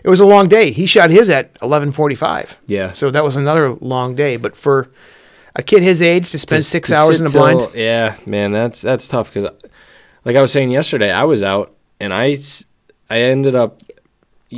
it 0.04 0.08
was 0.08 0.20
a 0.20 0.26
long 0.26 0.48
day. 0.48 0.70
He 0.70 0.86
shot 0.86 1.10
his 1.10 1.28
at 1.28 1.56
eleven 1.60 1.92
forty 1.92 2.14
five. 2.14 2.56
Yeah. 2.66 2.92
So 2.92 3.10
that 3.10 3.24
was 3.24 3.36
another 3.36 3.74
long 3.74 4.14
day. 4.14 4.36
But 4.36 4.56
for 4.56 4.88
a 5.56 5.62
kid 5.62 5.82
his 5.82 6.00
age 6.00 6.30
to 6.30 6.38
spend 6.38 6.62
to- 6.62 6.68
six 6.68 6.88
to 6.88 6.94
hours 6.96 7.20
in 7.20 7.26
a 7.26 7.30
till- 7.30 7.40
blind, 7.40 7.74
Yeah, 7.74 8.16
man, 8.26 8.52
that's 8.52 8.80
that's 8.80 9.08
tough 9.08 9.32
because, 9.32 9.50
like 10.24 10.36
I 10.36 10.40
was 10.40 10.52
saying 10.52 10.70
yesterday, 10.70 11.10
I 11.10 11.24
was 11.24 11.42
out 11.42 11.74
and 11.98 12.14
I 12.14 12.36
I 13.10 13.20
ended 13.20 13.54
up 13.54 13.80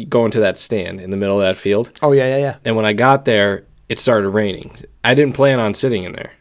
going 0.08 0.30
to 0.32 0.40
that 0.40 0.56
stand 0.58 1.00
in 1.00 1.10
the 1.10 1.16
middle 1.16 1.40
of 1.40 1.46
that 1.46 1.60
field, 1.60 1.90
oh 2.02 2.12
yeah, 2.12 2.28
yeah, 2.28 2.38
yeah. 2.38 2.56
and 2.64 2.76
when 2.76 2.84
I 2.84 2.92
got 2.92 3.24
there, 3.24 3.64
it 3.88 3.98
started 3.98 4.28
raining. 4.30 4.72
I 5.04 5.14
didn't 5.14 5.34
plan 5.34 5.58
on 5.60 5.74
sitting 5.74 6.04
in 6.04 6.12
there, 6.12 6.32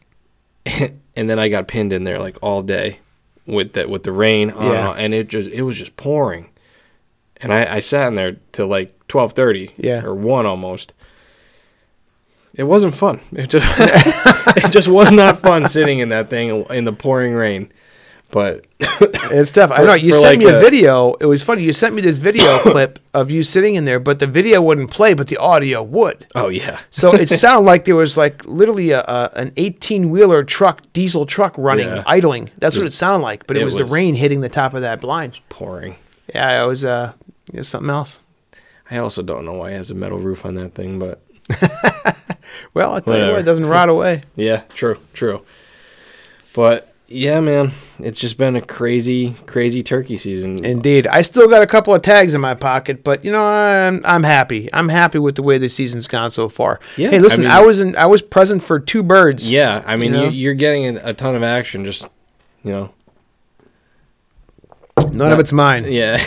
and 1.15 1.29
then 1.29 1.39
I 1.39 1.49
got 1.49 1.67
pinned 1.67 1.93
in 1.93 2.03
there 2.03 2.19
like 2.19 2.37
all 2.41 2.61
day 2.61 2.99
with 3.45 3.73
the 3.73 3.87
with 3.87 4.03
the 4.03 4.11
rain, 4.11 4.51
on, 4.51 4.67
Yeah. 4.71 4.91
and 4.91 5.13
it 5.13 5.27
just 5.29 5.49
it 5.49 5.63
was 5.63 5.77
just 5.77 5.97
pouring, 5.97 6.49
and 7.37 7.51
I, 7.53 7.75
I 7.75 7.79
sat 7.79 8.07
in 8.07 8.15
there 8.15 8.37
till 8.51 8.67
like 8.67 8.93
twelve 9.07 9.33
thirty, 9.33 9.73
Yeah. 9.77 10.03
or 10.03 10.13
one 10.13 10.45
almost. 10.45 10.93
It 12.55 12.63
wasn't 12.63 12.95
fun. 12.95 13.21
It 13.31 13.47
just 13.49 13.65
it 14.57 14.71
just 14.71 14.87
was 14.87 15.11
not 15.11 15.37
fun 15.39 15.67
sitting 15.67 15.99
in 15.99 16.09
that 16.09 16.29
thing 16.29 16.65
in 16.65 16.85
the 16.85 16.91
pouring 16.93 17.33
rain. 17.33 17.71
But 18.31 18.65
it's 18.79 19.51
tough. 19.51 19.71
I 19.71 19.83
know 19.83 19.95
you 19.95 20.13
sent 20.13 20.23
like 20.23 20.39
me 20.39 20.45
a, 20.45 20.57
a, 20.57 20.61
video. 20.61 21.13
It 21.15 21.25
was 21.25 21.41
funny. 21.41 21.63
You 21.63 21.73
sent 21.73 21.95
me 21.95 22.01
this 22.01 22.19
video 22.19 22.57
clip 22.59 22.99
of 23.13 23.31
you 23.31 23.43
sitting 23.43 23.75
in 23.75 23.85
there, 23.85 23.99
but 23.99 24.19
the 24.19 24.27
video 24.27 24.61
wouldn't 24.61 24.91
play, 24.91 25.15
but 25.15 25.27
the 25.27 25.37
audio 25.37 25.81
would. 25.81 26.27
Oh 26.35 26.49
yeah. 26.49 26.79
so 26.91 27.13
it 27.13 27.29
sounded 27.29 27.65
like 27.65 27.85
there 27.85 27.95
was 27.95 28.17
like 28.17 28.45
literally 28.45 28.91
a, 28.91 29.01
a 29.01 29.31
an 29.35 29.51
eighteen 29.57 30.11
wheeler 30.11 30.43
truck, 30.43 30.81
diesel 30.93 31.25
truck 31.25 31.55
running, 31.57 31.87
yeah. 31.87 32.03
idling. 32.05 32.51
That's 32.57 32.75
it 32.75 32.79
was, 32.79 32.85
what 32.85 32.87
it 32.87 32.95
sounded 32.95 33.23
like. 33.23 33.47
But 33.47 33.57
it, 33.57 33.61
it 33.61 33.65
was, 33.65 33.79
was, 33.79 33.89
the 33.89 33.93
rain 33.93 34.13
hitting 34.13 34.41
the 34.41 34.49
top 34.49 34.75
of 34.75 34.81
that 34.81 35.01
blind, 35.01 35.39
pouring. 35.49 35.95
Yeah, 36.33 36.63
it 36.63 36.67
was. 36.67 36.85
Uh, 36.85 37.13
it 37.51 37.57
was 37.57 37.69
something 37.69 37.89
else. 37.89 38.19
I 38.91 38.97
also 38.97 39.21
don't 39.21 39.45
know 39.45 39.53
why 39.53 39.71
it 39.71 39.77
has 39.77 39.91
a 39.91 39.95
metal 39.95 40.17
roof 40.17 40.45
on 40.45 40.55
that 40.55 40.73
thing, 40.73 40.99
but. 40.99 41.21
well, 42.73 42.93
I 42.93 42.99
tell 42.99 43.13
Whatever. 43.13 43.25
you 43.25 43.31
what, 43.31 43.39
it 43.39 43.43
doesn't 43.43 43.65
rot 43.65 43.89
away. 43.89 44.23
yeah, 44.35 44.61
true, 44.75 44.99
true. 45.13 45.43
But 46.53 46.88
yeah, 47.11 47.39
man, 47.39 47.71
it's 47.97 48.19
just 48.19 48.37
been 48.37 48.55
a 48.55 48.61
crazy, 48.61 49.33
crazy 49.47 49.81
turkey 49.81 50.15
season. 50.15 50.63
Indeed, 50.63 51.07
I 51.07 51.23
still 51.23 51.47
got 51.47 51.63
a 51.63 51.67
couple 51.67 51.93
of 51.95 52.03
tags 52.03 52.35
in 52.35 52.41
my 52.41 52.53
pocket, 52.53 53.03
but 53.03 53.25
you 53.25 53.31
know, 53.31 53.43
I'm 53.43 54.05
I'm 54.05 54.21
happy. 54.23 54.71
I'm 54.71 54.89
happy 54.89 55.17
with 55.17 55.35
the 55.35 55.41
way 55.41 55.57
the 55.57 55.69
season's 55.69 56.05
gone 56.05 56.29
so 56.29 56.49
far. 56.49 56.79
Yeah. 56.97 57.09
Hey, 57.09 57.19
listen, 57.19 57.45
I, 57.45 57.47
mean, 57.47 57.57
I 57.57 57.65
was 57.65 57.81
in, 57.81 57.95
I 57.95 58.05
was 58.05 58.21
present 58.21 58.63
for 58.63 58.79
two 58.79 59.01
birds. 59.01 59.51
Yeah, 59.51 59.83
I 59.87 59.95
mean, 59.97 60.13
you 60.13 60.19
know? 60.19 60.29
you're 60.29 60.53
getting 60.53 60.97
a 60.97 61.13
ton 61.15 61.35
of 61.35 61.41
action. 61.41 61.83
Just 61.83 62.05
you 62.63 62.71
know, 62.71 62.93
none 64.97 65.17
not, 65.17 65.31
of 65.31 65.39
it's 65.39 65.51
mine. 65.51 65.91
Yeah, 65.91 66.23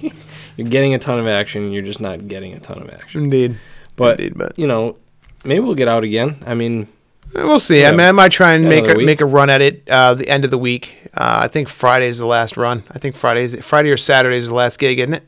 you're 0.56 0.68
getting 0.68 0.92
a 0.92 0.98
ton 0.98 1.18
of 1.18 1.26
action. 1.26 1.72
You're 1.72 1.82
just 1.82 2.00
not 2.00 2.28
getting 2.28 2.52
a 2.52 2.60
ton 2.60 2.82
of 2.82 2.90
action. 2.90 3.24
Indeed, 3.24 3.58
but, 3.96 4.20
Indeed, 4.20 4.36
but. 4.36 4.58
you 4.58 4.66
know, 4.66 4.98
maybe 5.46 5.60
we'll 5.60 5.74
get 5.74 5.88
out 5.88 6.04
again. 6.04 6.42
I 6.46 6.52
mean 6.52 6.86
We'll 7.34 7.60
see. 7.60 7.80
Yeah. 7.80 7.88
I 7.88 7.90
mean, 7.92 8.06
I 8.06 8.12
might 8.12 8.32
try 8.32 8.52
and 8.54 8.68
make 8.68 8.86
a, 8.86 8.94
make 8.94 9.20
a 9.20 9.26
run 9.26 9.50
at 9.50 9.60
it 9.60 9.88
uh, 9.88 10.14
the 10.14 10.28
end 10.28 10.44
of 10.44 10.50
the 10.50 10.58
week. 10.58 11.08
Uh, 11.14 11.40
I 11.42 11.48
think 11.48 11.68
Friday 11.68 12.06
is 12.06 12.18
the 12.18 12.26
last 12.26 12.56
run. 12.56 12.84
I 12.90 12.98
think 12.98 13.16
Friday's 13.16 13.56
Friday 13.64 13.90
or 13.90 13.96
Saturday 13.96 14.36
is 14.36 14.48
the 14.48 14.54
last 14.54 14.78
gig, 14.78 14.98
isn't 14.98 15.14
it? 15.14 15.24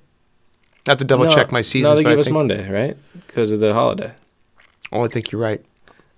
I 0.86 0.92
have 0.92 0.98
to 0.98 1.04
double 1.04 1.24
no, 1.24 1.34
check 1.34 1.52
my 1.52 1.62
season. 1.62 1.92
No, 1.92 1.96
they 1.96 2.04
give 2.04 2.18
us 2.18 2.30
Monday, 2.30 2.70
right? 2.70 2.96
Because 3.26 3.52
of 3.52 3.60
the 3.60 3.74
holiday. 3.74 4.12
Oh, 4.92 5.04
I 5.04 5.08
think 5.08 5.30
you're 5.30 5.40
right. 5.40 5.64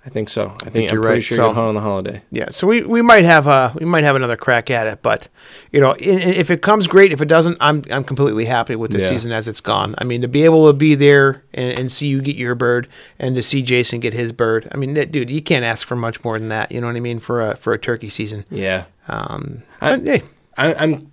I 0.04 0.08
think 0.08 0.30
so. 0.30 0.46
I, 0.46 0.46
I 0.46 0.56
think, 0.56 0.72
think, 0.72 0.90
you're 0.90 1.00
I'm 1.00 1.02
pretty 1.02 1.14
right. 1.16 1.24
sure 1.24 1.36
so, 1.36 1.52
you're 1.52 1.60
on 1.60 1.74
the 1.74 1.80
holiday. 1.80 2.22
Yeah, 2.30 2.50
so 2.50 2.66
we, 2.66 2.82
we 2.82 3.02
might 3.02 3.24
have 3.24 3.46
a 3.46 3.72
we 3.78 3.86
might 3.86 4.02
have 4.02 4.16
another 4.16 4.36
crack 4.36 4.68
at 4.68 4.88
it, 4.88 5.00
but 5.00 5.28
you 5.70 5.80
know, 5.80 5.92
in, 5.92 6.18
in, 6.18 6.30
if 6.30 6.50
it 6.50 6.60
comes 6.60 6.88
great, 6.88 7.12
if 7.12 7.20
it 7.20 7.28
doesn't, 7.28 7.56
I'm 7.60 7.84
I'm 7.88 8.02
completely 8.02 8.46
happy 8.46 8.74
with 8.74 8.90
the 8.90 8.98
yeah. 8.98 9.08
season 9.08 9.30
as 9.30 9.46
it's 9.46 9.60
gone. 9.60 9.94
I 9.98 10.04
mean, 10.04 10.20
to 10.22 10.28
be 10.28 10.44
able 10.44 10.66
to 10.66 10.72
be 10.72 10.96
there 10.96 11.44
and, 11.54 11.78
and, 11.78 11.92
see 11.92 12.08
you 12.08 12.20
get 12.20 12.34
your 12.34 12.56
bird, 12.56 12.88
and 13.20 13.36
to 13.36 13.42
see 13.42 13.62
Jason 13.62 14.00
get 14.00 14.12
his 14.12 14.32
bird, 14.32 14.68
I 14.72 14.76
mean, 14.76 14.94
dude, 14.94 15.30
you 15.30 15.40
can't 15.40 15.64
ask 15.64 15.86
for 15.86 15.94
much 15.94 16.24
more 16.24 16.36
than 16.36 16.48
that. 16.48 16.72
You 16.72 16.80
know 16.80 16.88
what 16.88 16.96
I 16.96 17.00
mean 17.00 17.20
for 17.20 17.50
a 17.50 17.56
for 17.56 17.72
a 17.72 17.78
turkey 17.78 18.10
season. 18.10 18.44
Yeah. 18.50 18.86
Um. 19.06 19.62
I, 19.80 19.96
but, 19.96 20.06
hey. 20.06 20.22
I, 20.56 20.74
I'm 20.74 21.12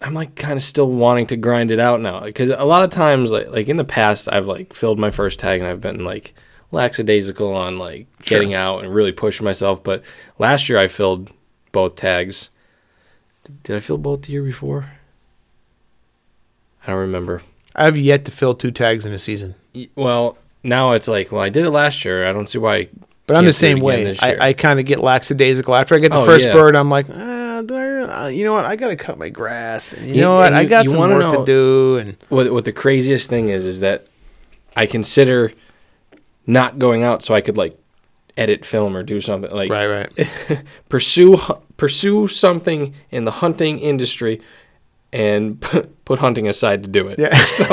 I'm 0.00 0.14
like 0.14 0.34
kind 0.34 0.56
of 0.56 0.62
still 0.64 0.90
wanting 0.90 1.28
to 1.28 1.36
grind 1.36 1.70
it 1.70 1.78
out 1.78 2.00
now 2.00 2.20
because 2.20 2.50
a 2.50 2.64
lot 2.64 2.82
of 2.82 2.90
times, 2.90 3.30
like 3.30 3.48
like 3.48 3.68
in 3.68 3.76
the 3.76 3.84
past, 3.84 4.28
I've 4.30 4.46
like 4.46 4.72
filled 4.72 4.98
my 4.98 5.12
first 5.12 5.38
tag 5.38 5.60
and 5.60 5.70
I've 5.70 5.80
been 5.80 6.04
like 6.04 6.34
lackadaisical 6.72 7.54
on 7.54 7.78
like 7.78 8.06
sure. 8.22 8.38
getting 8.38 8.54
out 8.54 8.84
and 8.84 8.94
really 8.94 9.12
pushing 9.12 9.44
myself. 9.44 9.82
But 9.82 10.02
last 10.38 10.68
year 10.68 10.78
I 10.78 10.88
filled 10.88 11.32
both 11.72 11.96
tags. 11.96 12.50
Did 13.62 13.76
I 13.76 13.80
fill 13.80 13.98
both 13.98 14.22
the 14.22 14.32
year 14.32 14.42
before? 14.42 14.90
I 16.82 16.92
don't 16.92 17.00
remember. 17.00 17.42
I 17.74 17.84
have 17.84 17.96
yet 17.96 18.24
to 18.24 18.32
fill 18.32 18.54
two 18.54 18.70
tags 18.70 19.06
in 19.06 19.12
a 19.12 19.18
season. 19.18 19.54
Well, 19.94 20.38
now 20.62 20.92
it's 20.92 21.08
like, 21.08 21.30
well, 21.30 21.42
I 21.42 21.48
did 21.48 21.64
it 21.64 21.70
last 21.70 22.04
year. 22.04 22.26
I 22.26 22.32
don't 22.32 22.48
see 22.48 22.58
why. 22.58 22.88
but 23.26 23.36
I'm 23.36 23.44
the 23.44 23.52
same 23.52 23.80
way. 23.80 24.16
I, 24.18 24.48
I 24.48 24.52
kind 24.52 24.80
of 24.80 24.86
get 24.86 25.00
lackadaisical 25.00 25.74
after 25.74 25.94
I 25.94 25.98
get 25.98 26.12
the 26.12 26.18
oh, 26.18 26.24
first 26.24 26.46
yeah. 26.46 26.52
bird. 26.52 26.74
I'm 26.74 26.90
like, 26.90 27.06
ah, 27.10 27.58
uh, 27.58 28.28
you 28.28 28.44
know 28.44 28.52
what? 28.52 28.64
I 28.64 28.76
got 28.76 28.88
to 28.88 28.96
cut 28.96 29.18
my 29.18 29.28
grass. 29.28 29.92
And 29.92 30.08
you 30.08 30.14
yeah, 30.14 30.20
know 30.22 30.36
what? 30.36 30.52
You, 30.52 30.58
I 30.58 30.64
got 30.64 30.86
some 30.86 30.98
work 30.98 31.38
to 31.38 31.44
do. 31.44 31.98
And 31.98 32.16
what 32.28 32.52
what 32.52 32.64
the 32.64 32.72
craziest 32.72 33.28
thing 33.28 33.50
is 33.50 33.64
is 33.64 33.80
that 33.80 34.06
I 34.76 34.86
consider 34.86 35.52
not 36.46 36.78
going 36.78 37.02
out 37.02 37.24
so 37.24 37.34
I 37.34 37.40
could 37.40 37.56
like 37.56 37.78
edit 38.36 38.64
film 38.64 38.96
or 38.96 39.02
do 39.02 39.20
something 39.20 39.50
like 39.50 39.70
right 39.70 39.86
right. 39.86 40.62
pursue 40.88 41.38
pursue 41.76 42.28
something 42.28 42.94
in 43.10 43.24
the 43.24 43.30
hunting 43.30 43.78
industry 43.78 44.40
and 45.12 45.60
put, 45.60 46.04
put 46.04 46.18
hunting 46.18 46.46
aside 46.48 46.82
to 46.82 46.88
do 46.88 47.08
it. 47.08 47.18
Yeah. 47.18 47.34
So 47.56 47.64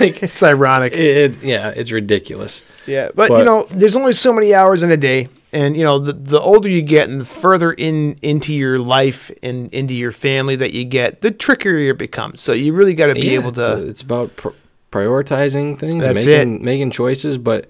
like 0.00 0.22
it's 0.22 0.42
ironic. 0.42 0.92
it, 0.92 1.36
it, 1.36 1.42
yeah 1.42 1.72
it's 1.74 1.92
ridiculous. 1.92 2.62
Yeah 2.86 3.10
but, 3.14 3.28
but, 3.28 3.38
you 3.38 3.44
know 3.44 3.68
there's 3.70 3.96
only 3.96 4.12
so 4.12 4.32
many 4.32 4.54
hours 4.54 4.82
in 4.82 4.90
a 4.90 4.96
day 4.96 5.28
and 5.52 5.76
you 5.76 5.84
know 5.84 5.98
the, 5.98 6.12
the 6.12 6.40
older 6.40 6.68
you 6.68 6.82
get 6.82 7.08
and 7.08 7.20
the 7.20 7.24
further 7.24 7.72
in 7.72 8.16
into 8.22 8.52
your 8.52 8.78
life 8.78 9.30
and 9.42 9.72
into 9.72 9.94
your 9.94 10.12
family 10.12 10.56
that 10.56 10.72
you 10.72 10.84
get 10.84 11.20
the 11.20 11.30
trickier 11.30 11.76
it 11.78 11.98
becomes. 11.98 12.40
So 12.40 12.52
you 12.52 12.72
really 12.72 12.94
got 12.94 13.06
to 13.06 13.14
be 13.14 13.28
yeah, 13.28 13.38
able 13.38 13.52
to 13.52 13.78
it's, 13.78 13.90
it's 13.90 14.02
about 14.02 14.34
pr- 14.36 14.48
prioritizing 14.90 15.78
things 15.78 16.02
That's 16.02 16.26
making 16.26 16.56
it. 16.56 16.62
making 16.62 16.90
choices 16.90 17.38
but 17.38 17.68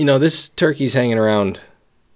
you 0.00 0.06
know, 0.06 0.18
this 0.18 0.48
turkey's 0.48 0.94
hanging 0.94 1.18
around 1.18 1.60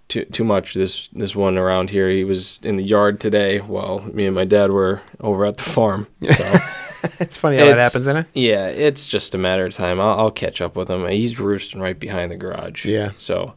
too 0.08 0.24
too 0.24 0.42
much. 0.42 0.72
This 0.72 1.08
this 1.08 1.36
one 1.36 1.58
around 1.58 1.90
here, 1.90 2.08
he 2.08 2.24
was 2.24 2.58
in 2.62 2.78
the 2.78 2.82
yard 2.82 3.20
today 3.20 3.58
while 3.58 4.00
me 4.00 4.24
and 4.24 4.34
my 4.34 4.46
dad 4.46 4.70
were 4.70 5.02
over 5.20 5.44
at 5.44 5.58
the 5.58 5.64
farm. 5.64 6.06
So 6.22 6.54
it's 7.20 7.36
funny 7.36 7.58
how 7.58 7.64
it's, 7.64 7.72
that 7.72 7.80
happens, 7.80 8.06
isn't 8.06 8.16
it? 8.16 8.26
Yeah, 8.32 8.68
it's 8.68 9.06
just 9.06 9.34
a 9.34 9.38
matter 9.38 9.66
of 9.66 9.74
time. 9.74 10.00
I'll, 10.00 10.18
I'll 10.18 10.30
catch 10.30 10.62
up 10.62 10.76
with 10.76 10.88
him. 10.88 11.06
He's 11.08 11.38
roosting 11.38 11.82
right 11.82 12.00
behind 12.00 12.30
the 12.32 12.36
garage. 12.36 12.86
Yeah. 12.86 13.12
So 13.18 13.52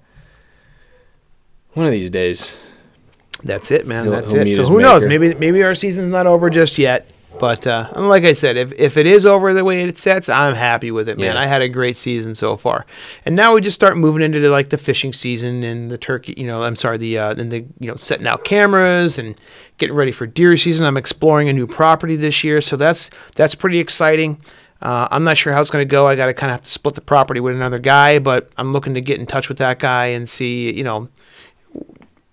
one 1.71 1.85
of 1.85 1.93
these 1.93 2.09
days. 2.09 2.57
That's 3.45 3.71
it, 3.71 3.87
man. 3.87 4.09
That's 4.09 4.33
it. 4.33 4.51
So 4.51 4.65
who 4.65 4.79
maker. 4.79 4.89
knows? 4.89 5.05
Maybe 5.05 5.35
maybe 5.35 5.63
our 5.63 5.73
season's 5.73 6.09
not 6.09 6.27
over 6.27 6.49
just 6.49 6.77
yet. 6.77 7.09
But 7.39 7.67
uh, 7.67 7.91
like 7.95 8.23
I 8.23 8.31
said, 8.31 8.57
if, 8.57 8.71
if 8.73 8.97
it 8.97 9.05
is 9.05 9.25
over 9.25 9.53
the 9.53 9.63
way 9.63 9.83
it 9.83 9.97
sets, 9.97 10.29
I'm 10.29 10.55
happy 10.55 10.91
with 10.91 11.07
it, 11.07 11.17
man. 11.17 11.35
Yeah. 11.35 11.41
I 11.41 11.45
had 11.45 11.61
a 11.61 11.69
great 11.69 11.97
season 11.97 12.35
so 12.35 12.57
far, 12.57 12.85
and 13.25 13.35
now 13.35 13.53
we 13.53 13.61
just 13.61 13.75
start 13.75 13.97
moving 13.97 14.21
into 14.21 14.39
the, 14.39 14.49
like 14.49 14.69
the 14.69 14.77
fishing 14.77 15.13
season 15.13 15.63
and 15.63 15.91
the 15.91 15.97
turkey. 15.97 16.33
You 16.37 16.47
know, 16.47 16.63
I'm 16.63 16.75
sorry, 16.75 16.97
the 16.97 17.17
uh, 17.17 17.35
and 17.35 17.51
the 17.51 17.65
you 17.79 17.89
know 17.89 17.95
setting 17.95 18.27
out 18.27 18.43
cameras 18.43 19.17
and 19.17 19.39
getting 19.77 19.95
ready 19.95 20.11
for 20.11 20.25
deer 20.25 20.57
season. 20.57 20.85
I'm 20.85 20.97
exploring 20.97 21.49
a 21.49 21.53
new 21.53 21.67
property 21.67 22.15
this 22.15 22.43
year, 22.43 22.61
so 22.61 22.75
that's 22.75 23.09
that's 23.35 23.55
pretty 23.55 23.79
exciting. 23.79 24.41
Uh, 24.81 25.07
I'm 25.09 25.23
not 25.23 25.37
sure 25.37 25.53
how 25.53 25.61
it's 25.61 25.71
going 25.71 25.87
to 25.87 25.91
go. 25.91 26.07
I 26.07 26.15
got 26.15 26.27
to 26.27 26.33
kind 26.33 26.51
of 26.51 26.57
have 26.57 26.65
to 26.65 26.71
split 26.71 26.95
the 26.95 27.01
property 27.01 27.39
with 27.39 27.55
another 27.55 27.79
guy, 27.79 28.19
but 28.19 28.51
I'm 28.57 28.73
looking 28.73 28.93
to 28.93 29.01
get 29.01 29.19
in 29.19 29.25
touch 29.25 29.49
with 29.49 29.57
that 29.57 29.79
guy 29.79 30.07
and 30.07 30.29
see, 30.29 30.71
you 30.71 30.83
know, 30.83 31.09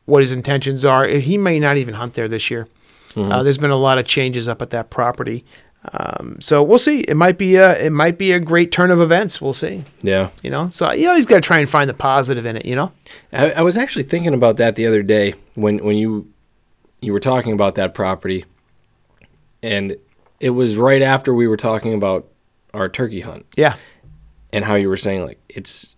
what 0.05 0.21
his 0.21 0.33
intentions 0.33 0.85
are. 0.85 1.07
He 1.07 1.39
may 1.39 1.59
not 1.59 1.79
even 1.79 1.95
hunt 1.95 2.15
there 2.15 2.29
this 2.29 2.51
year. 2.51 2.69
Mm-hmm. 3.15 3.33
Uh, 3.33 3.43
there's 3.43 3.59
been 3.59 3.71
a 3.71 3.77
lot 3.77 3.99
of 3.99 4.07
changes 4.07 4.49
up 4.49 4.63
at 4.63 4.71
that 4.71 4.91
property. 4.91 5.45
Um, 5.93 6.39
so 6.41 6.63
we'll 6.63 6.79
see. 6.79 7.01
It 7.01 7.17
might 7.17 7.37
be 7.37 7.57
a 7.57 7.79
it 7.79 7.91
might 7.91 8.17
be 8.17 8.33
a 8.33 8.41
great 8.41 8.73
turn 8.73 8.91
of 8.91 9.01
events. 9.01 9.41
We'll 9.41 9.53
see. 9.53 9.85
Yeah. 10.03 10.31
You 10.43 10.51
know, 10.51 10.71
so 10.71 10.91
you 10.93 11.09
always 11.09 11.27
got 11.27 11.37
to 11.37 11.41
try 11.43 11.59
and 11.59 11.69
find 11.69 11.91
the 11.91 11.95
positive 11.95 12.47
in 12.47 12.57
it. 12.57 12.65
You 12.65 12.77
know. 12.77 12.93
I, 13.33 13.53
I, 13.53 13.63
was 13.63 13.77
actually 13.77 14.05
thinking 14.05 14.33
about 14.33 14.57
that 14.57 14.77
the 14.77 14.87
other 14.87 15.03
day 15.03 15.35
when 15.55 15.85
when 15.85 15.97
you 15.97 16.33
you 17.01 17.13
were 17.13 17.21
talking 17.21 17.53
about 17.53 17.75
that 17.75 17.93
property, 17.93 18.47
and 19.63 19.97
it 20.41 20.51
was 20.51 20.77
right 20.77 21.03
after 21.03 21.35
we 21.35 21.47
were 21.47 21.59
talking 21.59 21.93
about 21.93 22.29
our 22.73 22.89
turkey 22.89 23.21
hunt. 23.21 23.45
Yeah. 23.57 23.77
And 24.55 24.65
how 24.65 24.77
you 24.77 24.89
were 24.89 24.97
saying 24.97 25.25
like 25.25 25.41
it's 25.51 25.97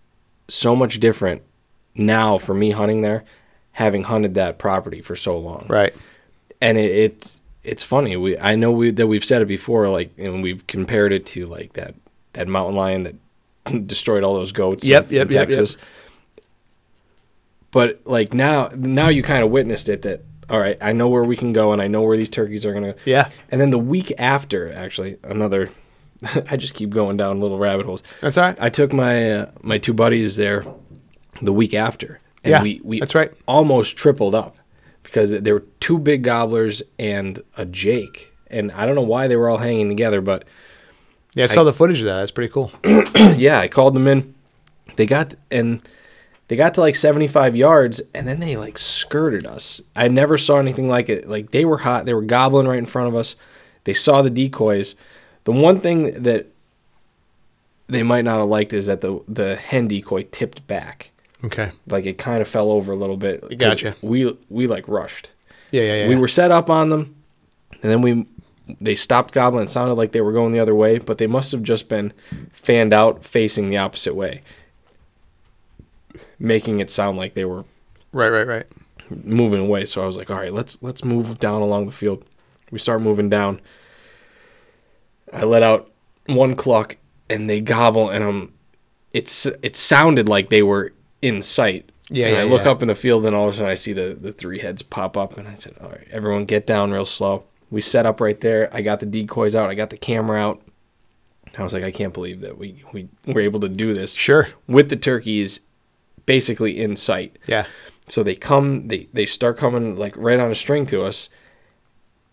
so 0.48 0.74
much 0.74 0.98
different 0.98 1.42
now 1.94 2.38
for 2.38 2.54
me 2.54 2.72
hunting 2.72 3.02
there, 3.02 3.24
having 3.70 4.02
hunted 4.02 4.34
that 4.34 4.58
property 4.58 5.00
for 5.00 5.14
so 5.14 5.38
long. 5.38 5.66
Right 5.68 5.94
and 6.60 6.78
it, 6.78 6.90
it's 6.90 7.40
it's 7.62 7.82
funny. 7.82 8.16
We 8.16 8.38
I 8.38 8.54
know 8.54 8.70
we 8.70 8.90
that 8.92 9.06
we've 9.06 9.24
said 9.24 9.42
it 9.42 9.46
before, 9.46 9.88
like 9.88 10.12
and 10.18 10.42
we've 10.42 10.66
compared 10.66 11.12
it 11.12 11.26
to 11.26 11.46
like 11.46 11.74
that 11.74 11.94
that 12.32 12.48
mountain 12.48 12.76
lion 12.76 13.02
that 13.04 13.14
destroyed 13.86 14.22
all 14.22 14.34
those 14.34 14.52
goats. 14.52 14.84
Yep, 14.84 15.08
in, 15.08 15.14
yep, 15.14 15.26
in 15.26 15.32
Texas. 15.32 15.72
Yep, 15.72 15.80
yep. 15.80 16.44
But 17.72 18.00
like 18.04 18.32
now, 18.32 18.70
now 18.74 19.08
you 19.08 19.22
kind 19.22 19.42
of 19.42 19.50
witnessed 19.50 19.88
it. 19.88 20.02
That 20.02 20.22
all 20.48 20.58
right, 20.60 20.78
I 20.80 20.92
know 20.92 21.08
where 21.08 21.24
we 21.24 21.36
can 21.36 21.52
go, 21.52 21.72
and 21.72 21.82
I 21.82 21.88
know 21.88 22.02
where 22.02 22.16
these 22.16 22.30
turkeys 22.30 22.64
are 22.64 22.72
gonna. 22.72 22.94
Yeah. 23.04 23.28
And 23.50 23.60
then 23.60 23.70
the 23.70 23.78
week 23.78 24.12
after, 24.18 24.72
actually, 24.72 25.18
another. 25.24 25.70
I 26.48 26.56
just 26.56 26.74
keep 26.74 26.90
going 26.90 27.18
down 27.18 27.40
little 27.40 27.58
rabbit 27.58 27.84
holes. 27.84 28.02
That's 28.22 28.38
all 28.38 28.44
right. 28.44 28.56
I 28.58 28.70
took 28.70 28.92
my 28.92 29.32
uh, 29.32 29.50
my 29.62 29.76
two 29.76 29.92
buddies 29.92 30.36
there 30.36 30.64
the 31.42 31.52
week 31.52 31.74
after, 31.74 32.20
and 32.42 32.52
yeah, 32.52 32.62
we 32.62 32.80
we 32.82 33.00
that's 33.00 33.14
right. 33.14 33.32
Almost 33.46 33.98
tripled 33.98 34.34
up 34.34 34.56
because 35.06 35.30
there 35.30 35.54
were 35.54 35.64
two 35.80 35.98
big 35.98 36.22
gobblers 36.22 36.82
and 36.98 37.42
a 37.56 37.64
Jake, 37.64 38.32
and 38.48 38.70
I 38.72 38.84
don't 38.84 38.94
know 38.94 39.02
why 39.02 39.28
they 39.28 39.36
were 39.36 39.48
all 39.48 39.58
hanging 39.58 39.88
together, 39.88 40.20
but 40.20 40.44
yeah, 41.34 41.44
I 41.44 41.46
saw 41.46 41.62
I, 41.62 41.64
the 41.64 41.72
footage 41.72 42.00
of 42.00 42.06
that. 42.06 42.18
That's 42.18 42.30
pretty 42.30 42.52
cool. 42.52 42.72
yeah, 43.36 43.60
I 43.60 43.68
called 43.68 43.94
them 43.94 44.08
in. 44.08 44.34
They 44.96 45.06
got 45.06 45.34
and 45.50 45.86
they 46.48 46.56
got 46.56 46.74
to 46.74 46.80
like 46.80 46.94
75 46.94 47.56
yards 47.56 48.00
and 48.14 48.26
then 48.26 48.40
they 48.40 48.56
like 48.56 48.78
skirted 48.78 49.46
us. 49.46 49.80
I 49.94 50.08
never 50.08 50.38
saw 50.38 50.58
anything 50.58 50.88
like 50.88 51.08
it. 51.08 51.28
Like 51.28 51.50
they 51.50 51.64
were 51.64 51.78
hot. 51.78 52.06
They 52.06 52.14
were 52.14 52.22
gobbling 52.22 52.68
right 52.68 52.78
in 52.78 52.86
front 52.86 53.08
of 53.08 53.14
us. 53.14 53.34
They 53.84 53.94
saw 53.94 54.22
the 54.22 54.30
decoys. 54.30 54.94
The 55.44 55.52
one 55.52 55.80
thing 55.80 56.22
that 56.22 56.46
they 57.88 58.02
might 58.02 58.24
not 58.24 58.38
have 58.38 58.48
liked 58.48 58.72
is 58.72 58.86
that 58.86 59.00
the 59.00 59.22
the 59.28 59.56
hen 59.56 59.88
decoy 59.88 60.26
tipped 60.30 60.66
back. 60.66 61.10
Okay. 61.44 61.72
Like 61.86 62.06
it 62.06 62.18
kind 62.18 62.40
of 62.40 62.48
fell 62.48 62.70
over 62.70 62.92
a 62.92 62.96
little 62.96 63.16
bit. 63.16 63.58
Gotcha. 63.58 63.96
We 64.02 64.36
we 64.48 64.66
like 64.66 64.88
rushed. 64.88 65.30
Yeah, 65.70 65.82
yeah, 65.82 65.94
yeah. 66.02 66.08
We 66.08 66.16
were 66.16 66.28
set 66.28 66.50
up 66.50 66.70
on 66.70 66.88
them, 66.88 67.16
and 67.82 67.90
then 67.90 68.00
we 68.00 68.26
they 68.80 68.94
stopped 68.94 69.32
gobbling. 69.32 69.64
It 69.64 69.70
sounded 69.70 69.94
like 69.94 70.12
they 70.12 70.20
were 70.20 70.32
going 70.32 70.52
the 70.52 70.58
other 70.60 70.74
way, 70.74 70.98
but 70.98 71.18
they 71.18 71.26
must 71.26 71.52
have 71.52 71.62
just 71.62 71.88
been 71.88 72.12
fanned 72.52 72.92
out 72.92 73.24
facing 73.24 73.70
the 73.70 73.76
opposite 73.76 74.14
way, 74.14 74.42
making 76.38 76.80
it 76.80 76.90
sound 76.90 77.18
like 77.18 77.34
they 77.34 77.44
were 77.44 77.64
right, 78.12 78.30
right, 78.30 78.46
right. 78.46 78.66
moving 79.10 79.60
away. 79.60 79.84
So 79.86 80.02
I 80.02 80.06
was 80.06 80.16
like, 80.16 80.30
all 80.30 80.36
right, 80.36 80.52
let's 80.52 80.78
let's 80.82 81.04
move 81.04 81.38
down 81.38 81.62
along 81.62 81.86
the 81.86 81.92
field. 81.92 82.24
We 82.70 82.78
start 82.78 83.02
moving 83.02 83.28
down. 83.28 83.60
I 85.32 85.44
let 85.44 85.62
out 85.62 85.90
one 86.26 86.56
cluck 86.56 86.96
and 87.28 87.48
they 87.48 87.60
gobble 87.60 88.10
and 88.10 88.24
I'm 88.24 88.52
it's 89.12 89.46
it 89.46 89.76
sounded 89.76 90.28
like 90.28 90.50
they 90.50 90.62
were 90.62 90.92
in 91.22 91.42
sight. 91.42 91.90
Yeah, 92.08 92.26
and 92.26 92.36
yeah, 92.36 92.42
I 92.42 92.44
look 92.44 92.64
yeah. 92.64 92.70
up 92.70 92.82
in 92.82 92.88
the 92.88 92.94
field 92.94 93.26
and 93.26 93.34
all 93.34 93.48
of 93.48 93.50
a 93.50 93.52
sudden 93.56 93.70
I 93.70 93.74
see 93.74 93.92
the, 93.92 94.16
the 94.20 94.32
three 94.32 94.60
heads 94.60 94.82
pop 94.82 95.16
up 95.16 95.36
and 95.36 95.48
I 95.48 95.54
said, 95.54 95.74
All 95.82 95.88
right, 95.90 96.06
everyone 96.10 96.44
get 96.44 96.66
down 96.66 96.92
real 96.92 97.04
slow. 97.04 97.44
We 97.70 97.80
set 97.80 98.06
up 98.06 98.20
right 98.20 98.40
there. 98.40 98.70
I 98.72 98.82
got 98.82 99.00
the 99.00 99.06
decoys 99.06 99.56
out, 99.56 99.70
I 99.70 99.74
got 99.74 99.90
the 99.90 99.96
camera 99.96 100.38
out. 100.38 100.62
I 101.58 101.62
was 101.62 101.72
like, 101.72 101.84
I 101.84 101.90
can't 101.90 102.12
believe 102.12 102.42
that 102.42 102.58
we, 102.58 102.84
we 102.92 103.08
were 103.26 103.40
able 103.40 103.60
to 103.60 103.68
do 103.68 103.94
this 103.94 104.12
Sure. 104.12 104.48
with 104.68 104.90
the 104.90 104.96
turkeys 104.96 105.60
basically 106.26 106.80
in 106.80 106.96
sight. 106.96 107.38
Yeah. 107.46 107.66
So 108.08 108.22
they 108.22 108.34
come, 108.36 108.88
they 108.88 109.08
they 109.12 109.26
start 109.26 109.56
coming 109.56 109.96
like 109.96 110.14
right 110.16 110.38
on 110.38 110.50
a 110.50 110.54
string 110.54 110.86
to 110.86 111.02
us, 111.02 111.28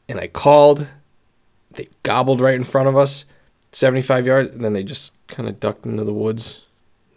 and 0.07 0.19
I 0.19 0.27
called. 0.27 0.87
They 1.71 1.89
gobbled 2.03 2.41
right 2.41 2.53
in 2.53 2.63
front 2.63 2.87
of 2.89 2.95
us, 2.95 3.25
seventy 3.71 4.03
five 4.03 4.27
yards, 4.27 4.49
and 4.51 4.63
then 4.63 4.73
they 4.73 4.83
just 4.83 5.13
kind 5.27 5.49
of 5.49 5.59
ducked 5.59 5.85
into 5.87 6.03
the 6.03 6.13
woods, 6.13 6.59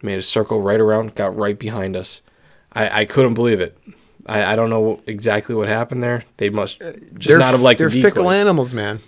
made 0.01 0.19
a 0.19 0.23
circle 0.23 0.61
right 0.61 0.79
around, 0.79 1.15
got 1.15 1.35
right 1.35 1.57
behind 1.57 1.95
us. 1.95 2.21
I 2.73 3.01
I 3.01 3.05
couldn't 3.05 3.33
believe 3.33 3.59
it. 3.59 3.77
I, 4.25 4.53
I 4.53 4.55
don't 4.57 4.69
know 4.69 4.99
exactly 5.07 5.55
what 5.55 5.67
happened 5.69 6.03
there. 6.03 6.23
They 6.37 6.49
must 6.49 6.79
just 6.79 7.27
They're- 7.29 7.37
not 7.39 7.51
have 7.51 7.61
liked 7.61 7.77
They're 7.79 7.89
the 7.89 8.01
fickle 8.01 8.29
animals, 8.29 8.73
man. 8.73 8.99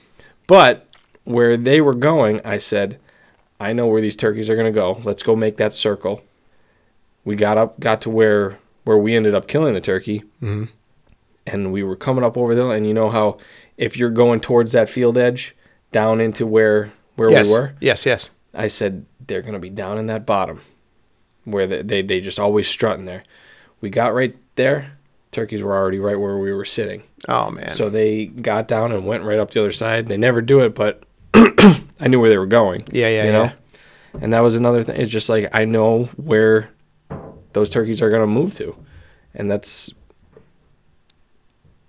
But 0.47 0.87
where 1.25 1.57
they 1.57 1.81
were 1.81 1.93
going, 1.93 2.39
I 2.45 2.57
said, 2.57 2.97
I 3.59 3.73
know 3.73 3.85
where 3.87 4.01
these 4.01 4.15
turkeys 4.15 4.49
are 4.49 4.55
going 4.55 4.71
to 4.73 4.79
go. 4.79 4.99
Let's 5.03 5.21
go 5.21 5.35
make 5.35 5.57
that 5.57 5.73
circle. 5.73 6.23
We 7.25 7.35
got 7.35 7.57
up, 7.57 7.79
got 7.79 8.01
to 8.01 8.09
where 8.09 8.57
where 8.85 8.97
we 8.97 9.15
ended 9.15 9.35
up 9.35 9.47
killing 9.47 9.73
the 9.73 9.81
turkey, 9.81 10.23
Mhm. 10.41 10.69
and 11.45 11.71
we 11.73 11.83
were 11.83 11.95
coming 11.97 12.23
up 12.23 12.37
over 12.37 12.55
there. 12.55 12.71
And 12.71 12.87
you 12.87 12.93
know 12.93 13.09
how 13.09 13.37
if 13.77 13.97
you're 13.97 14.09
going 14.09 14.39
towards 14.39 14.71
that 14.71 14.89
field 14.89 15.17
edge, 15.17 15.55
down 15.91 16.21
into 16.21 16.45
where 16.47 16.91
where 17.17 17.29
yes. 17.29 17.47
we 17.47 17.53
were, 17.53 17.73
Yes, 17.81 18.05
yes. 18.05 18.29
I 18.53 18.69
said 18.69 19.05
they're 19.27 19.41
going 19.41 19.53
to 19.53 19.59
be 19.59 19.69
down 19.69 19.97
in 19.99 20.05
that 20.07 20.25
bottom, 20.25 20.61
where 21.45 21.67
they, 21.67 21.81
they 21.81 22.01
they 22.01 22.21
just 22.21 22.39
always 22.39 22.67
strutting 22.67 23.05
there. 23.05 23.23
We 23.81 23.89
got 23.89 24.13
right 24.13 24.35
there. 24.55 24.93
Turkeys 25.31 25.61
were 25.61 25.75
already 25.75 25.99
right 25.99 26.19
where 26.19 26.37
we 26.37 26.51
were 26.53 26.65
sitting. 26.65 27.03
Oh 27.27 27.49
man. 27.51 27.69
So 27.71 27.89
they 27.89 28.25
got 28.25 28.67
down 28.67 28.91
and 28.91 29.05
went 29.05 29.23
right 29.23 29.39
up 29.39 29.51
the 29.51 29.59
other 29.59 29.71
side. 29.71 30.07
They 30.07 30.17
never 30.17 30.41
do 30.41 30.59
it, 30.61 30.73
but 30.75 31.03
I 31.33 32.07
knew 32.07 32.19
where 32.19 32.29
they 32.29 32.37
were 32.37 32.45
going. 32.47 32.83
yeah, 32.91 33.07
yeah, 33.09 33.23
you 33.23 33.31
yeah. 33.31 33.51
and 34.21 34.33
that 34.33 34.39
was 34.39 34.55
another 34.55 34.83
thing. 34.83 34.99
It's 34.99 35.11
just 35.11 35.29
like 35.29 35.49
I 35.53 35.65
know 35.65 36.05
where 36.17 36.69
those 37.53 37.69
turkeys 37.69 38.01
are 38.01 38.09
gonna 38.09 38.27
move 38.27 38.53
to, 38.55 38.75
and 39.33 39.49
that's 39.51 39.93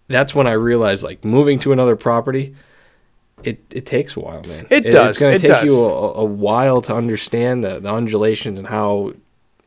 that's 0.08 0.34
when 0.34 0.46
I 0.46 0.52
realized 0.52 1.04
like 1.04 1.24
moving 1.24 1.58
to 1.60 1.72
another 1.72 1.96
property. 1.96 2.54
It, 3.42 3.60
it 3.70 3.86
takes 3.86 4.16
a 4.16 4.20
while, 4.20 4.42
man. 4.42 4.66
It 4.68 4.82
does. 4.82 5.10
It's 5.10 5.18
going 5.18 5.34
It 5.34 5.38
to 5.38 5.46
take 5.48 5.56
does. 5.62 5.64
you 5.64 5.82
a, 5.82 6.12
a 6.12 6.24
while 6.24 6.82
to 6.82 6.94
understand 6.94 7.64
the, 7.64 7.80
the 7.80 7.90
undulations 7.90 8.58
and 8.58 8.68
how 8.68 9.14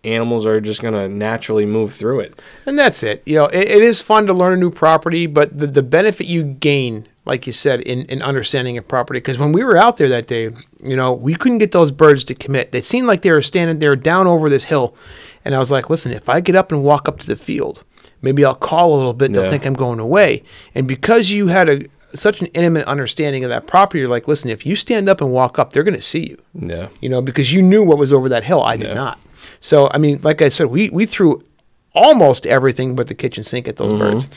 animals 0.03 0.45
are 0.45 0.59
just 0.59 0.81
going 0.81 0.93
to 0.93 1.07
naturally 1.07 1.65
move 1.65 1.93
through 1.93 2.19
it. 2.21 2.41
And 2.65 2.77
that's 2.77 3.03
it. 3.03 3.21
You 3.25 3.35
know, 3.35 3.45
it, 3.45 3.67
it 3.67 3.81
is 3.83 4.01
fun 4.01 4.25
to 4.27 4.33
learn 4.33 4.53
a 4.53 4.57
new 4.57 4.71
property, 4.71 5.25
but 5.27 5.57
the, 5.57 5.67
the 5.67 5.83
benefit 5.83 6.27
you 6.27 6.43
gain, 6.43 7.07
like 7.25 7.47
you 7.47 7.53
said, 7.53 7.79
in, 7.81 8.01
in 8.07 8.21
understanding 8.21 8.77
a 8.77 8.81
property, 8.81 9.19
because 9.19 9.37
when 9.37 9.51
we 9.53 9.63
were 9.63 9.77
out 9.77 9.97
there 9.97 10.09
that 10.09 10.27
day, 10.27 10.51
you 10.83 10.95
know, 10.95 11.13
we 11.13 11.35
couldn't 11.35 11.59
get 11.59 11.71
those 11.71 11.91
birds 11.91 12.23
to 12.25 12.35
commit. 12.35 12.71
They 12.71 12.81
seemed 12.81 13.07
like 13.07 13.21
they 13.21 13.31
were 13.31 13.41
standing 13.41 13.79
there 13.79 13.95
down 13.95 14.27
over 14.27 14.49
this 14.49 14.65
hill. 14.65 14.95
And 15.45 15.55
I 15.55 15.59
was 15.59 15.71
like, 15.71 15.89
listen, 15.89 16.11
if 16.11 16.27
I 16.29 16.39
get 16.41 16.55
up 16.55 16.71
and 16.71 16.83
walk 16.83 17.07
up 17.07 17.19
to 17.19 17.27
the 17.27 17.35
field, 17.35 17.83
maybe 18.21 18.43
I'll 18.45 18.55
call 18.55 18.93
a 18.93 18.97
little 18.97 19.13
bit. 19.13 19.31
They'll 19.33 19.43
Yeah. 19.45 19.49
think 19.49 19.65
I'm 19.65 19.73
going 19.73 19.99
away. 19.99 20.43
And 20.75 20.87
because 20.87 21.31
you 21.31 21.47
had 21.47 21.69
a 21.69 21.81
such 22.15 22.41
an 22.41 22.47
intimate 22.47 22.85
understanding 22.85 23.43
of 23.43 23.49
that 23.49 23.65
property, 23.65 23.99
you're 23.99 24.07
like, 24.09 24.27
listen, 24.27 24.51
if 24.51 24.67
you 24.67 24.75
stand 24.75 25.09
up 25.09 25.19
and 25.19 25.31
walk 25.31 25.57
up, 25.57 25.73
they're 25.73 25.81
going 25.83 25.95
to 25.95 26.01
see 26.01 26.29
you 26.29 26.37
Yeah. 26.67 26.89
you 27.01 27.09
know, 27.09 27.23
because 27.23 27.51
you 27.51 27.61
knew 27.63 27.83
what 27.83 27.97
was 27.97 28.13
over 28.13 28.29
that 28.29 28.43
hill. 28.43 28.61
I 28.61 28.77
did 28.77 28.89
Yeah. 28.89 28.93
not. 28.93 29.19
So, 29.59 29.89
I 29.91 29.97
mean, 29.97 30.19
like 30.21 30.41
I 30.41 30.49
said, 30.49 30.67
we, 30.67 30.89
we 30.89 31.05
threw 31.05 31.43
almost 31.93 32.45
everything 32.47 32.95
but 32.95 33.07
the 33.07 33.13
kitchen 33.13 33.43
sink 33.43 33.67
at 33.67 33.75
those 33.75 33.91
mm-hmm. 33.91 34.01
birds 34.01 34.29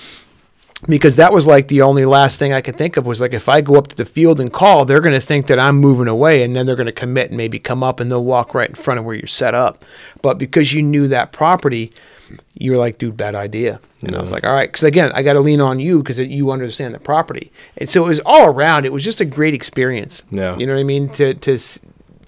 because 0.87 1.17
that 1.17 1.33
was 1.33 1.47
like 1.47 1.69
the 1.69 1.83
only 1.83 2.05
last 2.05 2.39
thing 2.39 2.53
I 2.53 2.61
could 2.61 2.77
think 2.77 2.97
of 2.97 3.07
was 3.07 3.21
like, 3.21 3.33
if 3.33 3.49
I 3.49 3.61
go 3.63 3.77
up 3.77 3.89
to 3.89 3.97
the 3.97 4.05
field 4.05 4.41
and 4.41 4.53
call, 4.53 4.85
they're 4.85 5.01
going 5.01 5.15
to 5.15 5.21
think 5.21 5.47
that 5.47 5.59
I'm 5.59 5.77
moving 5.77 6.09
away 6.09 6.43
and 6.43 6.55
then 6.55 6.67
they're 6.67 6.77
going 6.77 6.87
to 6.87 6.93
commit 6.93 7.29
and 7.29 7.37
maybe 7.37 7.59
come 7.59 7.83
up 7.83 7.99
and 7.99 8.11
they'll 8.11 8.25
walk 8.25 8.55
right 8.55 8.69
in 8.69 8.75
front 8.75 9.01
of 9.01 9.07
where 9.07 9.15
you're 9.15 9.27
set 9.27 9.55
up. 9.55 9.85
But 10.21 10.39
because 10.39 10.75
you 10.75 10.83
knew 10.83 11.09
that 11.09 11.33
property, 11.33 11.93
you 12.55 12.73
were 12.73 12.77
like, 12.77 12.99
dude, 12.99 13.17
bad 13.17 13.35
idea. 13.35 13.81
And 14.03 14.15
I 14.15 14.21
was 14.21 14.29
mm-hmm. 14.29 14.35
like, 14.35 14.45
all 14.45 14.55
right, 14.55 14.69
because 14.69 14.83
again, 14.83 15.13
I 15.15 15.23
got 15.23 15.35
to 15.35 15.41
lean 15.41 15.61
on 15.61 15.81
you 15.81 16.03
because 16.03 16.19
you 16.19 16.51
understand 16.51 16.95
the 16.95 16.99
property. 16.99 17.51
And 17.79 17.89
so 17.89 18.05
it 18.05 18.09
was 18.09 18.21
all 18.21 18.47
around. 18.47 18.85
It 18.85 18.93
was 18.93 19.05
just 19.05 19.21
a 19.21 19.25
great 19.25 19.55
experience. 19.55 20.23
Yeah. 20.31 20.57
You 20.59 20.67
know 20.67 20.75
what 20.75 20.81
I 20.81 20.85
mean? 20.85 21.09
To 21.11 21.35
to 21.35 21.59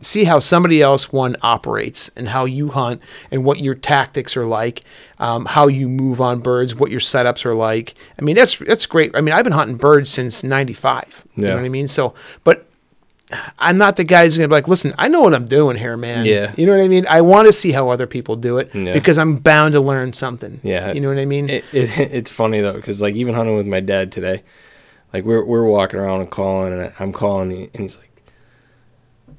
see 0.00 0.24
how 0.24 0.38
somebody 0.38 0.80
else 0.80 1.12
one 1.12 1.36
operates 1.42 2.08
and 2.16 2.28
how 2.28 2.44
you 2.44 2.68
hunt 2.68 3.02
and 3.30 3.44
what 3.44 3.58
your 3.58 3.74
tactics 3.74 4.36
are 4.36 4.46
like, 4.46 4.82
um, 5.18 5.44
how 5.44 5.66
you 5.66 5.88
move 5.88 6.20
on 6.20 6.40
birds, 6.40 6.74
what 6.76 6.90
your 6.90 7.00
setups 7.00 7.44
are 7.44 7.54
like. 7.54 7.94
I 8.18 8.22
mean, 8.22 8.36
that's 8.36 8.58
that's 8.58 8.86
great. 8.86 9.10
I 9.14 9.20
mean, 9.20 9.34
I've 9.34 9.44
been 9.44 9.52
hunting 9.52 9.76
birds 9.76 10.10
since 10.10 10.44
'95. 10.44 11.24
Yeah. 11.36 11.42
You 11.42 11.48
know 11.48 11.56
what 11.56 11.64
I 11.64 11.68
mean? 11.68 11.88
So, 11.88 12.14
but 12.44 12.64
I'm 13.58 13.76
not 13.76 13.96
the 13.96 14.04
guy 14.04 14.24
who's 14.24 14.38
gonna 14.38 14.48
be 14.48 14.52
like, 14.52 14.68
listen, 14.68 14.94
I 14.96 15.08
know 15.08 15.20
what 15.20 15.34
I'm 15.34 15.44
doing 15.44 15.76
here, 15.76 15.96
man. 15.98 16.24
Yeah. 16.24 16.52
You 16.56 16.64
know 16.66 16.72
what 16.76 16.82
I 16.82 16.88
mean? 16.88 17.06
I 17.10 17.20
want 17.20 17.46
to 17.46 17.52
see 17.52 17.72
how 17.72 17.90
other 17.90 18.06
people 18.06 18.36
do 18.36 18.56
it 18.58 18.74
Yeah. 18.74 18.92
because 18.94 19.18
I'm 19.18 19.36
bound 19.36 19.72
to 19.74 19.80
learn 19.80 20.14
something. 20.14 20.60
Yeah. 20.62 20.92
You 20.92 21.00
know 21.00 21.08
what 21.08 21.18
I 21.18 21.26
mean? 21.26 21.50
It, 21.50 21.64
it, 21.72 21.98
it's 21.98 22.30
funny 22.30 22.60
though, 22.60 22.72
because 22.72 23.02
like 23.02 23.14
even 23.16 23.34
hunting 23.34 23.56
with 23.56 23.66
my 23.66 23.80
dad 23.80 24.12
today, 24.12 24.42
like 25.12 25.24
we're 25.24 25.44
we're 25.44 25.64
walking 25.66 26.00
around 26.00 26.20
and 26.22 26.30
calling, 26.30 26.72
and 26.72 26.92
I'm 26.98 27.12
calling, 27.12 27.50
and 27.52 27.82
he's 27.82 27.98
like, 27.98 28.07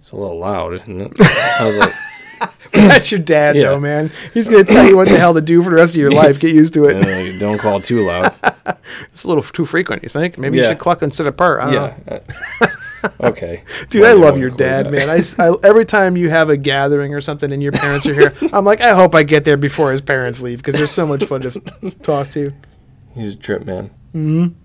"It's 0.09 0.13
a 0.13 0.15
little 0.15 0.39
loud," 0.39 0.73
isn't 0.73 1.01
it? 1.01 1.11
I 1.21 1.65
was 1.67 1.77
like, 1.77 1.93
That's 2.71 3.11
your 3.11 3.19
dad, 3.19 3.55
Yeah. 3.55 3.63
though, 3.65 3.79
man. 3.79 4.09
He's 4.33 4.47
gonna 4.49 4.63
tell 4.63 4.87
you 4.87 4.95
what 4.95 5.07
the 5.07 5.17
hell 5.19 5.33
to 5.35 5.41
do 5.41 5.61
for 5.61 5.69
the 5.69 5.75
rest 5.75 5.93
of 5.93 6.01
your 6.01 6.09
life. 6.23 6.39
Get 6.39 6.55
used 6.55 6.73
to 6.73 6.85
it. 6.85 6.95
"Uh, 7.05 7.37
"Don't 7.39 7.59
call 7.59 7.79
too 7.79 8.03
loud." 8.05 8.33
It's 9.13 9.23
a 9.23 9.27
little 9.27 9.43
too 9.43 9.65
frequent. 9.65 10.01
You 10.03 10.09
think? 10.09 10.37
Maybe 10.39 10.57
you 10.57 10.63
Yeah. 10.63 10.69
should 10.69 10.79
cluck 10.79 11.01
and 11.03 11.13
sit 11.13 11.27
apart. 11.27 11.61
I 11.61 11.65
don't 11.71 11.73
know. 11.75 11.93
yeah. 12.07 12.67
uh, 13.03 13.07
okay. 13.27 13.63
Dude, 13.91 14.03
I 14.05 14.13
love 14.13 14.37
your 14.39 14.49
dad, 14.49 14.85
that. 14.87 14.91
man. 14.91 15.09
I, 15.09 15.17
s- 15.17 15.37
I- 15.37 15.53
every 15.63 15.85
time 15.85 16.17
you 16.17 16.29
have 16.29 16.49
a 16.49 16.57
gathering 16.57 17.13
or 17.13 17.21
something 17.21 17.51
and 17.51 17.61
your 17.61 17.71
parents 17.71 18.05
are 18.07 18.13
here, 18.15 18.33
I'm 18.51 18.65
like, 18.65 18.81
I 18.81 18.93
hope 18.95 19.13
I 19.15 19.21
get 19.23 19.43
there 19.45 19.57
before 19.57 19.91
his 19.91 20.01
parents 20.01 20.41
leave 20.41 20.57
because 20.59 20.75
there's 20.75 20.91
so 20.91 21.05
much 21.05 21.23
fun 21.25 21.41
to 21.41 21.51
talk 22.01 22.31
to. 22.31 22.51
He's 23.13 23.33
a 23.33 23.35
trip 23.35 23.63
man. 23.65 24.55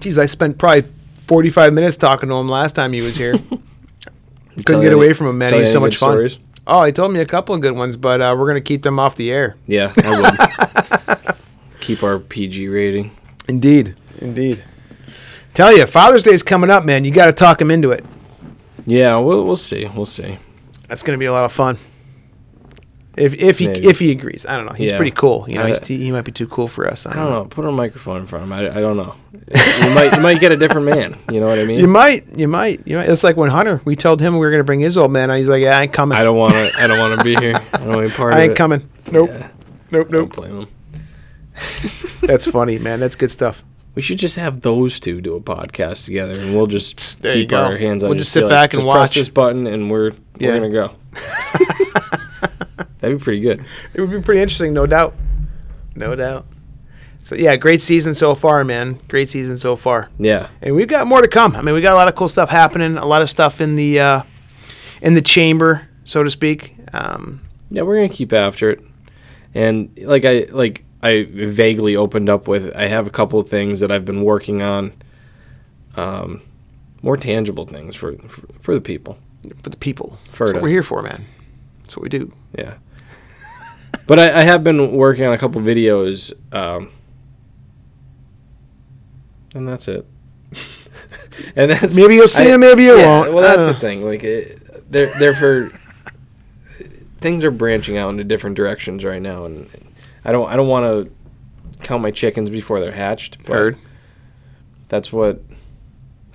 Geez, 0.00 0.18
I 0.18 0.26
spent 0.26 0.58
probably 0.58 0.82
45 1.26 1.72
minutes 1.72 1.96
talking 1.96 2.28
to 2.28 2.34
him 2.34 2.48
last 2.48 2.74
time 2.74 2.92
he 2.92 3.00
was 3.02 3.16
here. 3.16 3.34
Tell 4.54 4.62
Couldn't 4.64 4.82
you 4.82 4.88
get 4.88 4.94
away 4.94 5.12
from 5.12 5.26
him, 5.28 5.38
man. 5.38 5.52
He's 5.52 5.72
so 5.72 5.80
much 5.80 5.96
fun. 5.96 6.12
stories? 6.12 6.38
Oh, 6.66 6.84
he 6.84 6.92
told 6.92 7.12
me 7.12 7.20
a 7.20 7.26
couple 7.26 7.54
of 7.54 7.60
good 7.60 7.74
ones, 7.76 7.96
but 7.96 8.20
uh, 8.20 8.34
we're 8.38 8.46
gonna 8.46 8.60
keep 8.60 8.82
them 8.82 8.98
off 8.98 9.16
the 9.16 9.30
air. 9.32 9.56
Yeah, 9.66 9.92
I 10.02 10.20
would. 10.20 11.36
Keep 11.80 12.02
our 12.02 12.18
PG 12.18 12.68
rating. 12.68 13.10
Indeed, 13.46 13.94
indeed. 14.18 14.64
Tell 15.52 15.76
you, 15.76 15.84
Father's 15.84 16.22
Day 16.22 16.32
is 16.32 16.42
coming 16.42 16.70
up, 16.70 16.86
man. 16.86 17.04
You 17.04 17.10
got 17.10 17.26
to 17.26 17.32
talk 17.32 17.60
him 17.60 17.70
into 17.70 17.90
it. 17.92 18.02
Yeah, 18.86 19.20
we'll 19.20 19.44
we'll 19.44 19.56
see. 19.56 19.86
We'll 19.94 20.06
see. 20.06 20.38
That's 20.88 21.02
gonna 21.02 21.18
be 21.18 21.26
a 21.26 21.32
lot 21.32 21.44
of 21.44 21.52
fun. 21.52 21.78
If 23.16 23.34
if 23.34 23.58
he 23.60 23.68
Maybe. 23.68 23.86
if 23.86 23.98
he 24.00 24.10
agrees, 24.10 24.44
I 24.46 24.56
don't 24.56 24.66
know. 24.66 24.72
He's 24.72 24.90
Yeah. 24.90 24.96
pretty 24.96 25.12
cool. 25.12 25.46
You 25.48 25.58
know, 25.58 25.64
I- 25.64 25.68
he's, 25.78 25.86
he 25.86 26.10
might 26.10 26.24
be 26.24 26.32
too 26.32 26.48
cool 26.48 26.66
for 26.68 26.88
us. 26.90 27.06
I 27.06 27.14
don't 27.14 27.30
know. 27.30 27.44
Put 27.44 27.64
a 27.64 27.70
microphone 27.70 28.18
in 28.22 28.26
front 28.26 28.42
of 28.44 28.48
him. 28.50 28.52
I, 28.52 28.76
I 28.76 28.80
don't 28.80 28.96
know. 28.96 29.14
You 29.82 29.94
might 29.94 30.14
you 30.16 30.20
might 30.20 30.40
get 30.40 30.50
a 30.52 30.56
different 30.56 30.86
man. 30.86 31.16
You 31.30 31.38
know 31.40 31.46
what 31.46 31.58
I 31.58 31.64
mean? 31.66 31.78
You 31.78 31.86
might, 31.86 32.26
you 32.36 32.48
might, 32.48 32.80
you 32.86 32.96
might. 32.96 33.08
It's 33.08 33.22
like 33.22 33.36
when 33.36 33.50
Hunter, 33.50 33.80
we 33.84 33.94
told 33.94 34.20
him 34.20 34.32
we 34.34 34.40
were 34.40 34.50
gonna 34.50 34.64
bring 34.64 34.80
his 34.80 34.98
old 34.98 35.12
man, 35.12 35.30
and 35.30 35.38
he's 35.38 35.48
like, 35.48 35.62
"Yeah, 35.62 35.78
I 35.78 35.82
ain't 35.82 35.92
coming. 35.92 36.18
I 36.18 36.24
don't 36.24 36.36
want 36.36 36.54
to. 36.54 36.70
I 36.80 36.86
don't 36.86 36.98
want 36.98 37.18
to 37.18 37.24
be 37.24 37.36
here. 37.36 37.54
I 37.72 37.78
don't 37.78 37.88
want 37.88 38.02
to 38.06 38.08
be 38.08 38.16
part 38.16 38.34
I 38.34 38.38
of 38.38 38.42
ain't 38.42 38.52
it. 38.52 38.56
coming. 38.56 38.88
Nope, 39.12 39.30
Yeah. 39.32 39.48
nope, 39.90 40.08
Don't 40.10 40.10
nope." 40.10 40.32
blame 40.34 40.60
him. 40.62 40.68
That's 42.22 42.46
funny, 42.46 42.78
man. 42.80 42.98
That's 43.00 43.14
good 43.16 43.30
stuff. 43.30 43.62
We 43.94 44.02
should 44.02 44.18
just 44.18 44.34
have 44.36 44.62
those 44.62 44.98
two 44.98 45.20
do 45.20 45.36
a 45.36 45.40
podcast 45.40 46.06
together, 46.06 46.32
and 46.34 46.52
we'll 46.54 46.66
just 46.66 47.22
There 47.22 47.32
you 47.36 47.42
keep 47.44 47.50
go. 47.50 47.58
our 47.64 47.76
hands 47.76 48.02
on. 48.02 48.08
We'll 48.10 48.18
just 48.18 48.32
sit 48.32 48.48
back 48.48 48.72
and 48.72 48.80
just 48.80 48.86
watch. 48.88 48.96
Press 48.96 49.14
this 49.14 49.28
button, 49.28 49.68
and 49.68 49.88
we're 49.88 50.10
Yeah. 50.38 50.58
we're 50.58 50.68
gonna 50.68 50.70
go. 50.70 50.90
That'd 53.00 53.18
be 53.18 53.22
pretty 53.22 53.40
good. 53.40 53.64
It 53.92 54.00
would 54.00 54.10
be 54.10 54.20
pretty 54.20 54.40
interesting, 54.40 54.72
no 54.72 54.86
doubt, 54.86 55.14
no 55.94 56.14
doubt. 56.14 56.46
So 57.22 57.34
yeah, 57.34 57.56
great 57.56 57.80
season 57.80 58.12
so 58.12 58.34
far, 58.34 58.64
man. 58.64 59.00
Great 59.08 59.30
season 59.30 59.56
so 59.56 59.76
far, 59.76 60.10
Yeah, 60.18 60.48
and 60.60 60.76
we've 60.76 60.88
got 60.88 61.06
more 61.06 61.22
to 61.22 61.28
come. 61.28 61.56
I 61.56 61.62
mean, 61.62 61.74
we 61.74 61.80
got 61.80 61.92
a 61.92 61.96
lot 61.96 62.06
of 62.06 62.14
cool 62.14 62.28
stuff 62.28 62.50
happening. 62.50 62.98
A 62.98 63.06
lot 63.06 63.22
of 63.22 63.30
stuff 63.30 63.60
in 63.62 63.76
the 63.76 63.98
uh, 63.98 64.22
in 65.00 65.14
the 65.14 65.22
chamber, 65.22 65.88
so 66.04 66.22
to 66.22 66.28
speak. 66.28 66.74
Um, 66.92 67.40
yeah, 67.70 67.82
we're 67.82 67.94
gonna 67.94 68.08
keep 68.10 68.32
after 68.32 68.70
it. 68.70 68.80
And 69.54 69.98
like 70.02 70.24
I 70.26 70.46
like 70.50 70.84
I 71.02 71.26
vaguely 71.30 71.96
opened 71.96 72.28
up 72.28 72.46
with, 72.46 72.74
I 72.76 72.88
have 72.88 73.06
a 73.06 73.10
couple 73.10 73.38
of 73.38 73.48
things 73.48 73.80
that 73.80 73.90
I've 73.90 74.04
been 74.04 74.22
working 74.22 74.62
on. 74.62 74.92
Um, 75.96 76.42
more 77.02 77.16
tangible 77.16 77.66
things 77.66 77.96
for 77.96 78.16
for, 78.28 78.46
for 78.60 78.74
the 78.74 78.80
people. 78.80 79.18
For 79.62 79.70
the 79.70 79.76
people. 79.76 80.18
For 80.30 80.46
That's 80.46 80.54
what 80.54 80.62
we're 80.62 80.68
here 80.70 80.82
for, 80.82 81.02
man. 81.02 81.24
That's 81.84 81.96
what 81.96 82.02
we 82.02 82.08
do. 82.08 82.32
Yeah. 82.58 82.74
but 84.06 84.18
I, 84.18 84.40
I 84.40 84.42
have 84.42 84.64
been 84.64 84.92
working 84.92 85.24
on 85.24 85.32
a 85.32 85.38
couple 85.38 85.60
videos, 85.60 86.32
um, 86.54 86.90
and 89.54 89.68
that's 89.68 89.88
it. 89.88 90.06
and 91.56 91.70
that's 91.70 91.96
Maybe 91.96 92.14
you'll 92.16 92.28
see 92.28 92.42
I- 92.44 92.54
him, 92.54 92.60
maybe 92.60 92.84
you 92.84 92.96
yeah, 92.96 93.06
won't. 93.06 93.32
Well, 93.32 93.42
that's 93.42 93.64
Uh. 93.68 93.72
the 93.72 93.78
thing. 93.78 94.04
Like, 94.04 94.24
it, 94.24 94.90
they're 94.90 95.10
they're 95.18 95.34
for 95.34 95.70
things 97.20 97.44
are 97.44 97.50
branching 97.50 97.96
out 97.96 98.10
into 98.10 98.24
different 98.24 98.56
directions 98.56 99.04
right 99.04 99.22
now, 99.22 99.44
and 99.44 99.68
I 100.24 100.32
don't 100.32 100.48
I 100.48 100.56
don't 100.56 100.68
want 100.68 100.84
to 101.06 101.12
count 101.84 102.02
my 102.02 102.10
chickens 102.10 102.50
before 102.50 102.80
they're 102.80 102.92
hatched. 102.92 103.38
But 103.44 103.52
Heard. 103.54 103.78
That's 104.88 105.12
what 105.12 105.40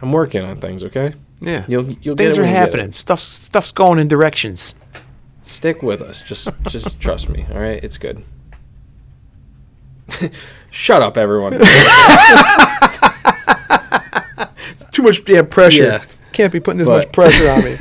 I'm 0.02 0.12
working 0.12 0.42
on. 0.44 0.58
Things, 0.58 0.84
okay? 0.84 1.14
Yeah. 1.42 1.64
You'll 1.68 1.90
you'll 2.02 2.16
get 2.16 2.26
Things 2.26 2.38
are 2.38 2.42
when 2.42 2.52
get 2.52 2.56
it. 2.58 2.66
happening. 2.66 2.92
Stuff's 2.92 3.24
stuff's 3.24 3.72
going 3.72 4.00
in 4.00 4.08
directions. 4.08 4.76
Stick 5.50 5.82
with 5.82 6.00
us. 6.02 6.22
Just 6.22 6.50
just 6.68 7.02
trust 7.06 7.28
me. 7.28 7.44
All 7.52 7.60
right, 7.60 7.84
it's 7.84 7.98
good. 7.98 8.24
Shut 10.70 11.02
up, 11.02 11.18
everyone. 11.18 11.54
Too 14.92 15.02
much 15.04 15.26
damn 15.26 15.48
pressure. 15.48 15.84
Yeah. 15.84 16.06
Can't 16.34 16.54
be 16.54 16.60
putting 16.60 16.78
this 16.78 16.88
But- 16.88 17.06
much 17.08 17.14
pressure 17.14 17.50
on 17.50 17.64
me. 17.64 17.78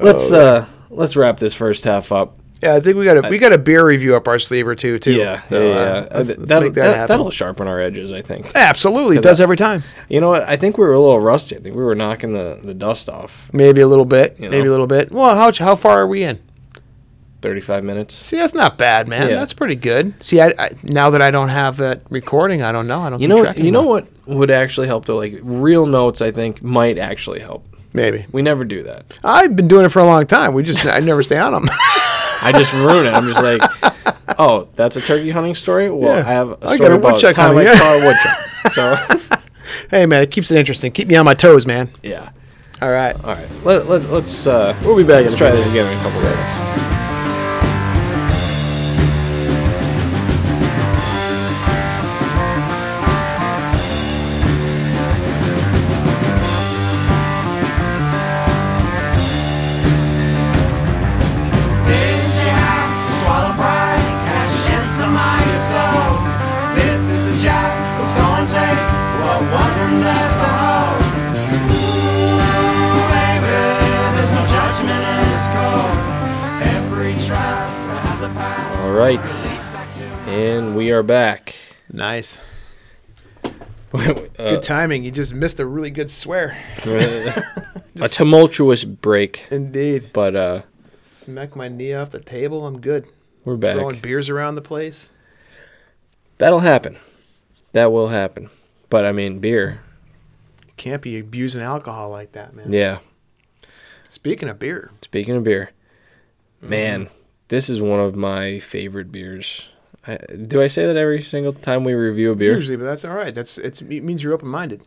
let's 0.00 0.30
Oh, 0.30 0.38
uh 0.40 0.66
let's 0.90 1.16
wrap 1.16 1.38
this 1.38 1.54
first 1.54 1.84
half 1.84 2.12
up. 2.12 2.36
Yeah, 2.62 2.74
I 2.74 2.80
think 2.80 2.96
we 2.96 3.04
got 3.04 3.24
a 3.24 3.28
we 3.28 3.38
got 3.38 3.52
a 3.52 3.58
beer 3.58 3.84
review 3.86 4.14
up 4.16 4.28
our 4.28 4.38
sleeve 4.38 4.66
or 4.68 4.74
two 4.74 4.98
too. 4.98 5.12
Yeah, 5.14 5.42
So, 5.42 5.60
yeah, 5.60 5.68
yeah. 5.74 5.92
let's, 6.00 6.12
Uh, 6.12 6.16
let's 6.16 6.36
that'll, 6.36 6.62
make 6.68 6.74
that, 6.74 7.08
that'll 7.08 7.30
sharpen 7.30 7.66
our 7.66 7.80
edges, 7.80 8.12
I 8.12 8.22
think. 8.22 8.50
Absolutely, 8.54 9.16
it 9.16 9.22
does 9.22 9.40
I- 9.40 9.42
every 9.44 9.56
time. 9.56 9.82
You 10.08 10.20
know 10.20 10.28
what? 10.28 10.48
I 10.48 10.56
think 10.56 10.78
we 10.78 10.84
were 10.84 10.92
a 10.92 11.00
little 11.00 11.20
rusty. 11.20 11.56
I 11.56 11.60
think 11.60 11.74
we 11.76 11.82
were 11.82 11.94
knocking 11.94 12.32
the, 12.34 12.60
the 12.62 12.74
dust 12.74 13.08
off. 13.08 13.48
Maybe 13.52 13.80
a 13.80 13.86
little 13.88 14.04
bit. 14.04 14.36
You 14.38 14.48
Maybe 14.50 14.64
know. 14.64 14.70
a 14.70 14.72
little 14.72 14.86
bit. 14.86 15.10
Well, 15.10 15.34
how 15.34 15.52
how 15.52 15.74
far 15.76 16.00
are 16.00 16.06
we 16.06 16.22
in? 16.22 16.38
35 17.40 17.82
minutes. 17.82 18.14
See, 18.14 18.36
that's 18.36 18.54
not 18.54 18.78
bad, 18.78 19.08
man. 19.08 19.28
Yeah. 19.28 19.34
That's 19.34 19.52
pretty 19.52 19.74
good. 19.74 20.14
See, 20.22 20.40
I, 20.40 20.54
I 20.58 20.70
now 20.84 21.10
that 21.10 21.20
I 21.20 21.32
don't 21.32 21.48
have 21.48 21.76
that 21.78 22.02
recording, 22.08 22.62
I 22.62 22.70
don't 22.70 22.86
know. 22.86 23.00
I 23.00 23.10
don't. 23.10 23.20
You 23.20 23.26
know, 23.26 23.50
you 23.52 23.72
know 23.72 23.82
what 23.82 24.06
would 24.28 24.52
actually 24.52 24.86
help 24.86 25.06
though? 25.06 25.16
Like 25.16 25.40
real 25.42 25.84
notes, 25.86 26.22
I 26.22 26.30
think 26.30 26.62
might 26.62 26.98
actually 26.98 27.40
help. 27.40 27.66
Maybe 27.94 28.24
We 28.32 28.40
never 28.42 28.64
do 28.64 28.84
that. 28.84 29.18
I've 29.22 29.54
been 29.56 29.68
doing 29.68 29.84
it 29.84 29.90
for 29.90 29.98
a 29.98 30.04
long 30.06 30.24
time. 30.26 30.54
We 30.54 30.62
just 30.62 30.86
I 30.86 31.00
never 31.00 31.22
stay 31.22 31.36
on 31.38 31.52
them. 31.52 31.68
I 32.42 32.52
just 32.52 32.72
ruin 32.72 33.06
it. 33.06 33.14
I'm 33.14 33.28
just 33.28 33.42
like, 33.42 33.62
oh, 34.38 34.68
that's 34.76 34.96
a 34.96 35.00
turkey 35.00 35.30
hunting 35.30 35.54
story. 35.54 35.90
Well, 35.90 36.16
Yeah. 36.16 36.28
I 36.28 36.32
have 36.32 36.50
a 36.50 36.58
I 36.62 36.66
story 36.76 36.78
got 36.78 36.90
a 36.90 36.94
about 36.96 37.12
woodchuck 37.14 37.34
time 37.36 37.54
hunting, 37.54 37.68
I 37.68 37.74
saw 37.76 37.94
a 37.94 38.06
woodchuck. 38.06 39.28
So 39.28 39.38
hey, 39.90 40.06
man, 40.06 40.22
it 40.22 40.30
keeps 40.30 40.50
it 40.50 40.58
interesting. 40.58 40.92
Keep 40.92 41.08
me 41.08 41.16
on 41.16 41.24
my 41.24 41.34
toes, 41.34 41.66
man. 41.66 41.90
yeah. 42.02 42.30
All 42.80 42.90
right, 42.90 43.14
All 43.24 43.34
right. 43.34 43.48
Let, 43.64 43.86
let, 43.88 44.02
let's 44.10 44.44
uh, 44.46 44.76
we'll 44.82 44.96
be 44.96 45.04
back. 45.04 45.24
let's 45.24 45.36
try 45.36 45.52
this 45.52 45.68
again 45.70 45.86
in 45.86 45.96
a 45.98 46.02
couple 46.02 46.20
minutes. 46.20 46.91
Are 81.02 81.04
back. 81.04 81.56
Nice, 81.92 82.38
Uh, 83.94 84.14
good 84.38 84.62
timing. 84.62 85.04
You 85.04 85.10
just 85.10 85.34
missed 85.34 85.60
a 85.60 85.66
really 85.66 85.90
good 85.90 86.08
swear. 86.08 86.56
a 86.86 88.08
tumultuous 88.08 88.84
break, 88.84 89.46
Indeed. 89.50 90.10
but 90.14 90.34
uh, 90.34 90.62
Smack 91.02 91.54
my 91.56 91.68
knee 91.68 91.92
off 91.92 92.10
the 92.10 92.20
table. 92.20 92.66
I'm 92.66 92.80
good. 92.80 93.06
we're 93.44 93.56
back. 93.56 93.74
Throwing 93.76 93.98
beers 93.98 94.30
around 94.30 94.54
the 94.54 94.62
place. 94.62 95.10
That'll 96.38 96.60
happen. 96.60 96.96
That 97.72 97.92
will 97.92 98.08
happen. 98.08 98.48
But 98.88 99.04
I 99.04 99.12
mean, 99.12 99.40
beer. 99.40 99.82
Can't 100.78 101.02
be 101.02 101.18
abusing 101.18 101.60
alcohol 101.62 102.08
like 102.10 102.32
that, 102.32 102.54
man. 102.54 102.72
Yeah. 102.72 103.00
Speaking 104.08 104.48
of 104.48 104.58
beer, 104.58 104.90
Speaking 105.02 105.36
of 105.36 105.44
beer, 105.44 105.70
man, 106.60 107.10
this 107.48 107.68
is 107.68 107.82
one 107.82 108.00
of 108.00 108.14
my 108.16 108.58
favorite 108.60 109.12
beers. 109.12 109.68
I, 110.06 110.16
do 110.16 110.60
I 110.60 110.66
say 110.66 110.86
that 110.86 110.96
every 110.96 111.22
single 111.22 111.52
time 111.52 111.84
we 111.84 111.94
review 111.94 112.32
a 112.32 112.34
beer? 112.34 112.54
usually, 112.54 112.76
but 112.76 112.84
that's 112.84 113.04
all 113.04 113.14
right. 113.14 113.34
That's 113.34 113.58
it's, 113.58 113.80
it 113.82 114.02
means 114.02 114.22
you're 114.22 114.32
open 114.32 114.48
minded. 114.48 114.82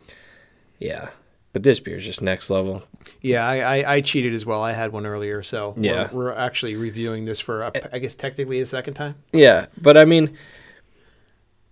Yeah. 0.78 1.10
But 1.52 1.62
this 1.62 1.80
beer 1.80 1.96
is 1.96 2.04
just 2.04 2.20
next 2.20 2.50
level. 2.50 2.82
Yeah, 3.22 3.46
I, 3.46 3.78
I, 3.78 3.94
I 3.94 4.00
cheated 4.02 4.34
as 4.34 4.44
well. 4.44 4.62
I 4.62 4.72
had 4.72 4.92
one 4.92 5.06
earlier, 5.06 5.42
so 5.42 5.72
Yeah. 5.78 6.10
we're, 6.12 6.24
we're 6.24 6.34
actually 6.34 6.76
reviewing 6.76 7.24
this 7.24 7.40
for 7.40 7.62
a, 7.62 7.72
I 7.94 7.98
guess 7.98 8.14
technically 8.14 8.60
a 8.60 8.66
second 8.66 8.92
time. 8.92 9.14
Yeah, 9.32 9.66
but 9.80 9.96
I 9.96 10.04
mean, 10.04 10.36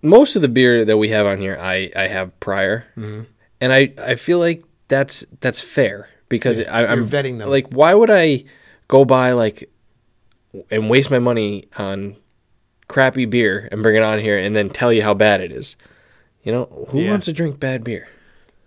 most 0.00 0.36
of 0.36 0.42
the 0.42 0.48
beer 0.48 0.86
that 0.86 0.96
we 0.96 1.10
have 1.10 1.26
on 1.26 1.38
here, 1.38 1.58
I 1.60 1.90
I 1.94 2.06
have 2.08 2.38
prior, 2.40 2.86
mm-hmm. 2.96 3.24
and 3.60 3.72
I 3.72 3.92
I 4.02 4.14
feel 4.14 4.38
like 4.38 4.64
that's 4.88 5.24
that's 5.40 5.60
fair 5.60 6.08
because 6.28 6.60
I, 6.60 6.86
I'm 6.86 7.08
vetting 7.08 7.38
them. 7.38 7.50
Like, 7.50 7.68
why 7.68 7.92
would 7.94 8.10
I 8.10 8.44
go 8.88 9.04
buy 9.04 9.32
like 9.32 9.70
and 10.70 10.88
waste 10.88 11.10
my 11.10 11.18
money 11.18 11.66
on 11.76 12.16
crappy 12.88 13.24
beer 13.24 13.68
and 13.72 13.82
bring 13.82 13.96
it 13.96 14.02
on 14.02 14.18
here 14.18 14.38
and 14.38 14.54
then 14.54 14.70
tell 14.70 14.92
you 14.92 15.02
how 15.02 15.14
bad 15.14 15.40
it 15.40 15.52
is? 15.52 15.76
You 16.42 16.52
know, 16.52 16.86
who 16.90 17.00
Yeah. 17.00 17.10
wants 17.10 17.26
to 17.26 17.32
drink 17.32 17.58
bad 17.58 17.84
beer? 17.84 18.08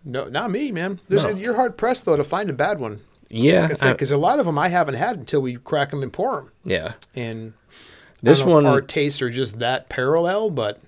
No, 0.04 0.26
not 0.26 0.50
me, 0.52 0.72
man. 0.72 1.00
There's 1.10 1.24
No. 1.24 1.32
you're 1.32 1.56
hard 1.56 1.78
pressed 1.78 2.06
though 2.06 2.16
to 2.16 2.24
find 2.24 2.50
a 2.50 2.54
bad 2.54 2.80
one. 2.80 3.02
Yeah, 3.30 3.68
Because 3.68 4.10
a 4.12 4.18
lot 4.18 4.40
of 4.40 4.46
them 4.46 4.58
I 4.58 4.70
haven't 4.70 4.96
had 4.96 5.18
until 5.18 5.42
we 5.42 5.56
crack 5.58 5.92
them 5.92 6.02
and 6.02 6.14
pour 6.14 6.36
them. 6.38 6.52
yeah. 6.64 6.94
And 7.16 7.54
This 8.24 8.40
I 8.40 8.46
don't 8.46 8.50
know 8.50 8.58
if 8.60 8.64
one, 8.64 8.74
our 8.74 8.82
tastes 8.82 9.22
are 9.22 9.30
just 9.30 9.60
that 9.60 9.90
parallel, 9.90 10.50
but 10.50 10.80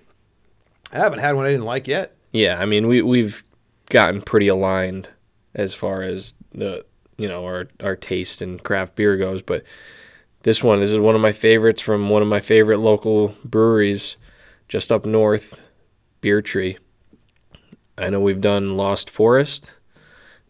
I 0.94 0.98
haven't 0.98 1.20
had 1.20 1.36
one 1.36 1.46
I 1.46 1.50
didn't 1.52 1.66
like 1.66 1.88
yet. 1.88 2.14
Yeah, 2.32 2.58
I 2.60 2.66
mean 2.66 2.88
we 2.88 3.02
we've 3.02 3.44
gotten 3.90 4.22
pretty 4.22 4.48
aligned 4.48 5.10
as 5.54 5.74
far 5.74 6.02
as 6.02 6.34
the 6.54 6.86
you 7.18 7.28
know 7.28 7.44
our 7.46 7.68
our 7.84 7.96
taste 7.96 8.42
in 8.42 8.58
craft 8.60 8.96
beer 8.96 9.18
goes, 9.18 9.42
but 9.42 9.64
this 10.44 10.64
one 10.64 10.80
this 10.80 10.92
is 10.92 11.00
one 11.00 11.16
of 11.16 11.22
my 11.22 11.32
favorites 11.32 11.82
from 11.82 12.10
one 12.10 12.22
of 12.22 12.28
my 12.28 12.40
favorite 12.40 12.80
local 12.80 13.36
breweries 13.44 14.18
just 14.70 14.92
up 14.92 15.06
north, 15.06 15.62
Beer 16.22 16.42
Tree. 16.42 16.78
I 17.98 18.10
know 18.10 18.22
we've 18.22 18.40
done 18.40 18.78
Lost 18.78 19.10
Forest. 19.10 19.74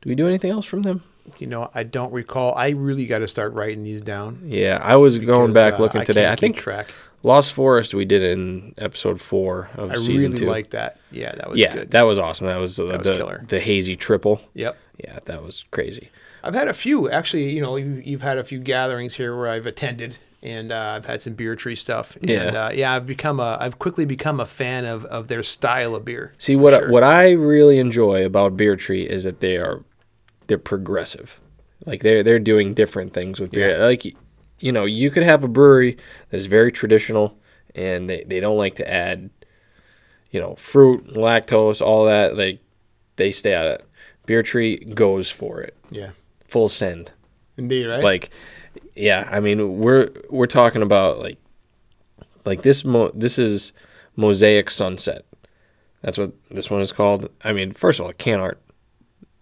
Do 0.02 0.10
we 0.10 0.16
do 0.16 0.28
anything 0.28 0.52
else 0.52 0.66
from 0.66 0.84
them? 0.84 1.04
You 1.40 1.48
know, 1.48 1.72
I 1.74 1.84
don't 1.84 2.12
recall. 2.12 2.54
I 2.56 2.70
really 2.70 3.06
got 3.06 3.20
to 3.20 3.28
start 3.28 3.54
writing 3.54 3.84
these 3.84 4.02
down. 4.02 4.42
Yeah, 4.46 4.80
I 4.82 4.98
was 4.98 5.18
going 5.18 5.54
back 5.54 5.76
uh, 5.76 5.78
looking 5.84 6.04
today. 6.04 6.28
I 6.28 6.32
keep 6.32 6.40
think 6.40 6.58
track. 6.58 6.88
Lost 7.24 7.54
Forest 7.54 7.94
we 7.94 8.06
did 8.06 8.24
in 8.24 8.74
episode 8.78 9.20
four 9.20 9.70
of 9.76 9.92
I 9.92 9.96
season 9.96 10.32
really 10.32 10.46
two. 10.46 10.46
like 10.48 10.70
that. 10.72 11.00
Yeah, 11.12 11.34
that 11.36 11.50
was 11.50 11.60
yeah, 11.60 11.74
good. 11.74 11.92
that 11.92 12.04
was 12.04 12.18
awesome. 12.18 12.48
That 12.48 12.58
was, 12.58 12.78
the, 12.78 12.86
was 12.86 13.08
the, 13.08 13.16
killer. 13.16 13.46
the 13.48 13.60
hazy 13.60 13.96
triple. 13.96 14.42
yep. 14.54 14.78
Yeah, 14.98 15.20
that 15.26 15.44
was 15.44 15.64
crazy. 15.72 16.10
I've 16.44 16.54
had 16.56 16.68
a 16.68 16.74
few 16.74 17.10
actually. 17.10 17.50
You 17.52 17.62
know, 17.62 17.76
you, 17.76 18.02
you've 18.06 18.22
had 18.22 18.38
a 18.38 18.44
few 18.44 18.60
gatherings 18.60 19.16
here 19.16 19.36
where 19.38 19.50
I've 19.50 19.66
attended, 19.66 20.18
and 20.42 20.72
uh, 20.72 20.94
I've 20.98 21.06
had 21.06 21.22
some 21.22 21.34
beer 21.34 21.56
tree 21.56 21.76
stuff. 21.76 22.16
And, 22.18 22.30
Yeah. 22.30 22.66
uh, 22.68 22.72
yeah. 22.72 22.94
I've 22.94 23.06
become 23.06 23.40
a. 23.40 23.58
I've 23.60 23.80
quickly 23.80 24.06
become 24.06 24.40
a 24.40 24.46
fan 24.46 24.86
of, 24.86 25.06
of 25.06 25.28
their 25.28 25.44
style 25.44 25.96
of 25.96 26.06
beer. 26.06 26.34
See 26.38 26.56
what 26.56 26.74
sure. 26.74 26.92
what 26.92 27.04
I 27.04 27.32
really 27.32 27.80
enjoy 27.80 28.26
about 28.26 28.58
Beer 28.58 28.76
Tree 28.76 29.04
is 29.04 29.24
that 29.24 29.40
they 29.40 29.58
are 29.58 29.84
they're 30.48 30.58
progressive. 30.58 31.40
Like 31.86 32.02
they're 32.02 32.24
they're 32.24 32.40
doing 32.40 32.74
different 32.74 33.14
things 33.14 33.40
with 33.40 33.52
beer. 33.52 33.72
Yeah. 33.72 33.86
Like 33.86 34.06
you 34.60 34.72
know, 34.72 34.86
you 34.86 35.10
could 35.10 35.24
have 35.24 35.44
a 35.44 35.48
brewery 35.48 35.98
that 36.30 36.38
is 36.38 36.48
very 36.48 36.72
traditional 36.72 37.38
and 37.76 38.10
they, 38.10 38.26
they 38.26 38.40
don't 38.42 38.58
like 38.58 38.76
to 38.76 38.92
add 38.92 39.30
you 40.32 40.40
know, 40.40 40.54
fruit, 40.56 41.08
lactose, 41.08 41.82
all 41.82 42.06
that. 42.06 42.38
Like 42.38 42.60
they 43.16 43.32
stay 43.32 43.56
of 43.56 43.66
it. 43.66 43.86
Beer 44.26 44.44
Tree 44.44 44.78
goes 44.78 45.30
for 45.32 45.60
it. 45.62 45.76
Yeah. 45.90 46.12
Full 46.50 46.70
send. 46.70 47.12
Indeed, 47.58 47.86
right? 47.88 48.04
Like 48.04 48.30
yeah, 48.96 49.28
I 49.32 49.40
mean, 49.40 49.80
we're 49.80 50.10
we're 50.30 50.48
talking 50.48 50.82
about 50.82 51.20
like 51.20 51.38
like 52.46 52.62
this 52.64 52.84
mo- 52.84 53.12
this 53.14 53.40
is 53.40 53.72
Mosaic 54.16 54.70
Sunset. 54.70 55.26
That's 56.02 56.18
what 56.18 56.32
this 56.50 56.70
one 56.70 56.82
is 56.82 56.92
called. 56.92 57.30
I 57.44 57.54
mean, 57.54 57.72
first 57.72 58.00
of 58.00 58.06
all, 58.06 58.12
a 58.12 58.14
can 58.14 58.40
art 58.40 58.62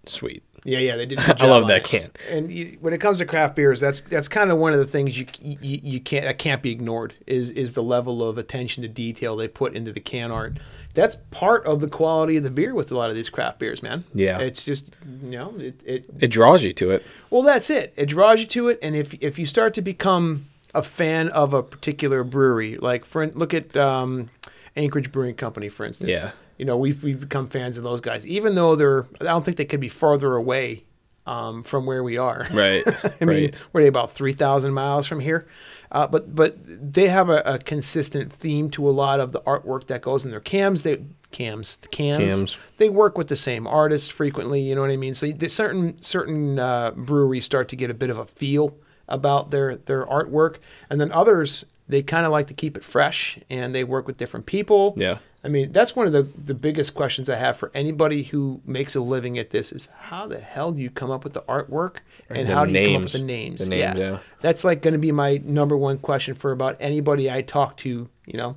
sweet. 0.05 0.43
Yeah, 0.67 0.79
yeah, 0.79 0.97
they 0.97 1.05
did. 1.05 1.17
I 1.41 1.45
love 1.47 1.67
that 1.69 1.85
can. 1.85 2.11
And 2.29 2.51
you, 2.51 2.77
when 2.81 2.91
it 2.91 2.97
comes 2.97 3.19
to 3.19 3.25
craft 3.25 3.55
beers, 3.55 3.79
that's 3.79 4.01
that's 4.01 4.27
kind 4.27 4.51
of 4.51 4.57
one 4.57 4.73
of 4.73 4.79
the 4.79 4.85
things 4.85 5.17
you, 5.17 5.25
you 5.41 5.79
you 5.81 5.99
can't 6.01 6.25
that 6.25 6.37
can't 6.39 6.61
be 6.61 6.71
ignored 6.71 7.13
is 7.25 7.51
is 7.51 7.71
the 7.71 7.81
level 7.81 8.21
of 8.27 8.37
attention 8.37 8.81
to 8.83 8.89
detail 8.89 9.37
they 9.37 9.47
put 9.47 9.73
into 9.75 9.93
the 9.93 10.01
can 10.01 10.29
art. 10.29 10.57
That's 10.93 11.15
part 11.31 11.65
of 11.65 11.79
the 11.79 11.87
quality 11.87 12.35
of 12.35 12.43
the 12.43 12.49
beer 12.49 12.75
with 12.75 12.91
a 12.91 12.97
lot 12.97 13.09
of 13.09 13.15
these 13.15 13.29
craft 13.29 13.59
beers, 13.59 13.81
man. 13.81 14.03
Yeah. 14.13 14.39
it's 14.39 14.65
just 14.65 14.97
you 15.23 15.31
know 15.31 15.55
it, 15.57 15.81
it 15.85 16.07
It 16.19 16.27
draws 16.27 16.65
you 16.65 16.73
to 16.73 16.91
it. 16.91 17.05
well 17.29 17.43
that's 17.43 17.69
it. 17.69 17.93
It 17.95 18.07
draws 18.07 18.41
you 18.41 18.45
to 18.47 18.67
it, 18.67 18.77
and 18.81 18.93
if 18.93 19.13
if 19.21 19.39
you 19.39 19.45
start 19.45 19.73
to 19.75 19.81
become 19.81 20.47
a 20.75 20.83
fan 20.83 21.29
of 21.29 21.53
a 21.53 21.63
particular 21.63 22.25
brewery, 22.25 22.75
like 22.77 23.05
for 23.05 23.25
look 23.27 23.53
at 23.53 23.77
um, 23.77 24.29
Anchorage 24.75 25.13
Brewing 25.13 25.35
Company, 25.35 25.69
for 25.69 25.85
instance. 25.85 26.11
Yeah. 26.11 26.31
You 26.57 26.65
know, 26.65 26.77
we've 26.77 27.03
we've 27.03 27.19
become 27.19 27.49
fans 27.49 27.77
of 27.77 27.83
those 27.83 28.01
guys, 28.01 28.25
even 28.25 28.55
though 28.55 28.75
they're. 28.75 29.07
I 29.21 29.25
don't 29.25 29.45
think 29.45 29.57
they 29.57 29.65
could 29.65 29.79
be 29.79 29.89
farther 29.89 30.35
away 30.35 30.83
um, 31.27 31.63
from 31.63 31.85
where 31.85 32.03
we 32.03 32.17
are. 32.17 32.47
Right. 32.51 32.83
I 33.21 33.25
mean, 33.25 33.51
we're 33.73 33.87
about 33.87 34.11
three 34.11 34.33
thousand 34.33 34.73
miles 34.73 35.05
from 35.05 35.19
here, 35.19 35.47
uh, 35.91 36.07
but 36.07 36.33
but 36.33 36.57
they 36.65 37.09
have 37.09 37.29
a, 37.29 37.41
a 37.41 37.59
consistent 37.59 38.31
theme 38.33 38.69
to 38.71 38.87
a 38.87 38.91
lot 38.91 39.19
of 39.19 39.33
the 39.33 39.41
artwork 39.41 39.87
that 39.87 40.01
goes 40.01 40.25
in 40.25 40.31
their 40.31 40.39
cams. 40.39 40.83
They 40.83 41.03
cams 41.31 41.75
the 41.75 41.89
cans. 41.89 42.35
Cams. 42.35 42.57
They 42.77 42.89
work 42.89 43.17
with 43.17 43.27
the 43.27 43.35
same 43.35 43.67
artist 43.67 44.11
frequently. 44.11 44.61
You 44.61 44.73
know 44.73 44.81
what 44.81 44.89
I 44.89 44.97
mean. 44.97 45.13
So 45.13 45.31
certain 45.47 46.01
certain 46.01 46.57
uh, 46.57 46.91
breweries 46.91 47.45
start 47.45 47.67
to 47.69 47.75
get 47.75 47.91
a 47.91 47.93
bit 47.93 48.09
of 48.09 48.17
a 48.17 48.25
feel 48.25 48.75
about 49.07 49.51
their 49.51 49.75
their 49.75 50.05
artwork, 50.05 50.57
and 50.89 50.99
then 50.99 51.11
others 51.11 51.65
they 51.89 52.01
kind 52.01 52.25
of 52.25 52.31
like 52.31 52.47
to 52.47 52.53
keep 52.53 52.75
it 52.75 52.83
fresh 52.83 53.39
and 53.49 53.73
they 53.73 53.83
work 53.83 54.07
with 54.07 54.17
different 54.17 54.45
people. 54.45 54.93
Yeah. 54.97 55.19
I 55.43 55.49
mean, 55.49 55.71
that's 55.71 55.95
one 55.95 56.07
of 56.07 56.13
the, 56.13 56.23
the 56.23 56.53
biggest 56.53 56.93
questions 56.93 57.29
I 57.29 57.35
have 57.35 57.57
for 57.57 57.71
anybody 57.73 58.23
who 58.23 58.59
makes 58.65 58.95
a 58.95 58.99
living 59.01 59.37
at 59.37 59.51
this 59.51 59.71
is 59.71 59.87
how 59.99 60.27
the 60.27 60.39
hell 60.39 60.71
do 60.71 60.81
you 60.81 60.89
come 60.89 61.11
up 61.11 61.23
with 61.23 61.33
the 61.33 61.41
artwork 61.43 61.97
and 62.29 62.49
the 62.49 62.53
how 62.53 62.65
do 62.65 62.71
you 62.73 62.87
come 62.87 62.95
up 62.97 63.03
with 63.03 63.11
the 63.13 63.19
names? 63.19 63.63
The 63.63 63.69
names, 63.69 63.97
yeah. 63.99 64.17
That's 64.41 64.63
like 64.63 64.81
going 64.81 64.93
to 64.93 64.97
be 64.99 65.11
my 65.11 65.37
number 65.43 65.77
one 65.77 65.99
question 65.99 66.33
for 66.35 66.51
about 66.51 66.75
anybody 66.79 67.31
I 67.31 67.43
talk 67.43 67.77
to, 67.77 68.09
you 68.25 68.37
know. 68.37 68.55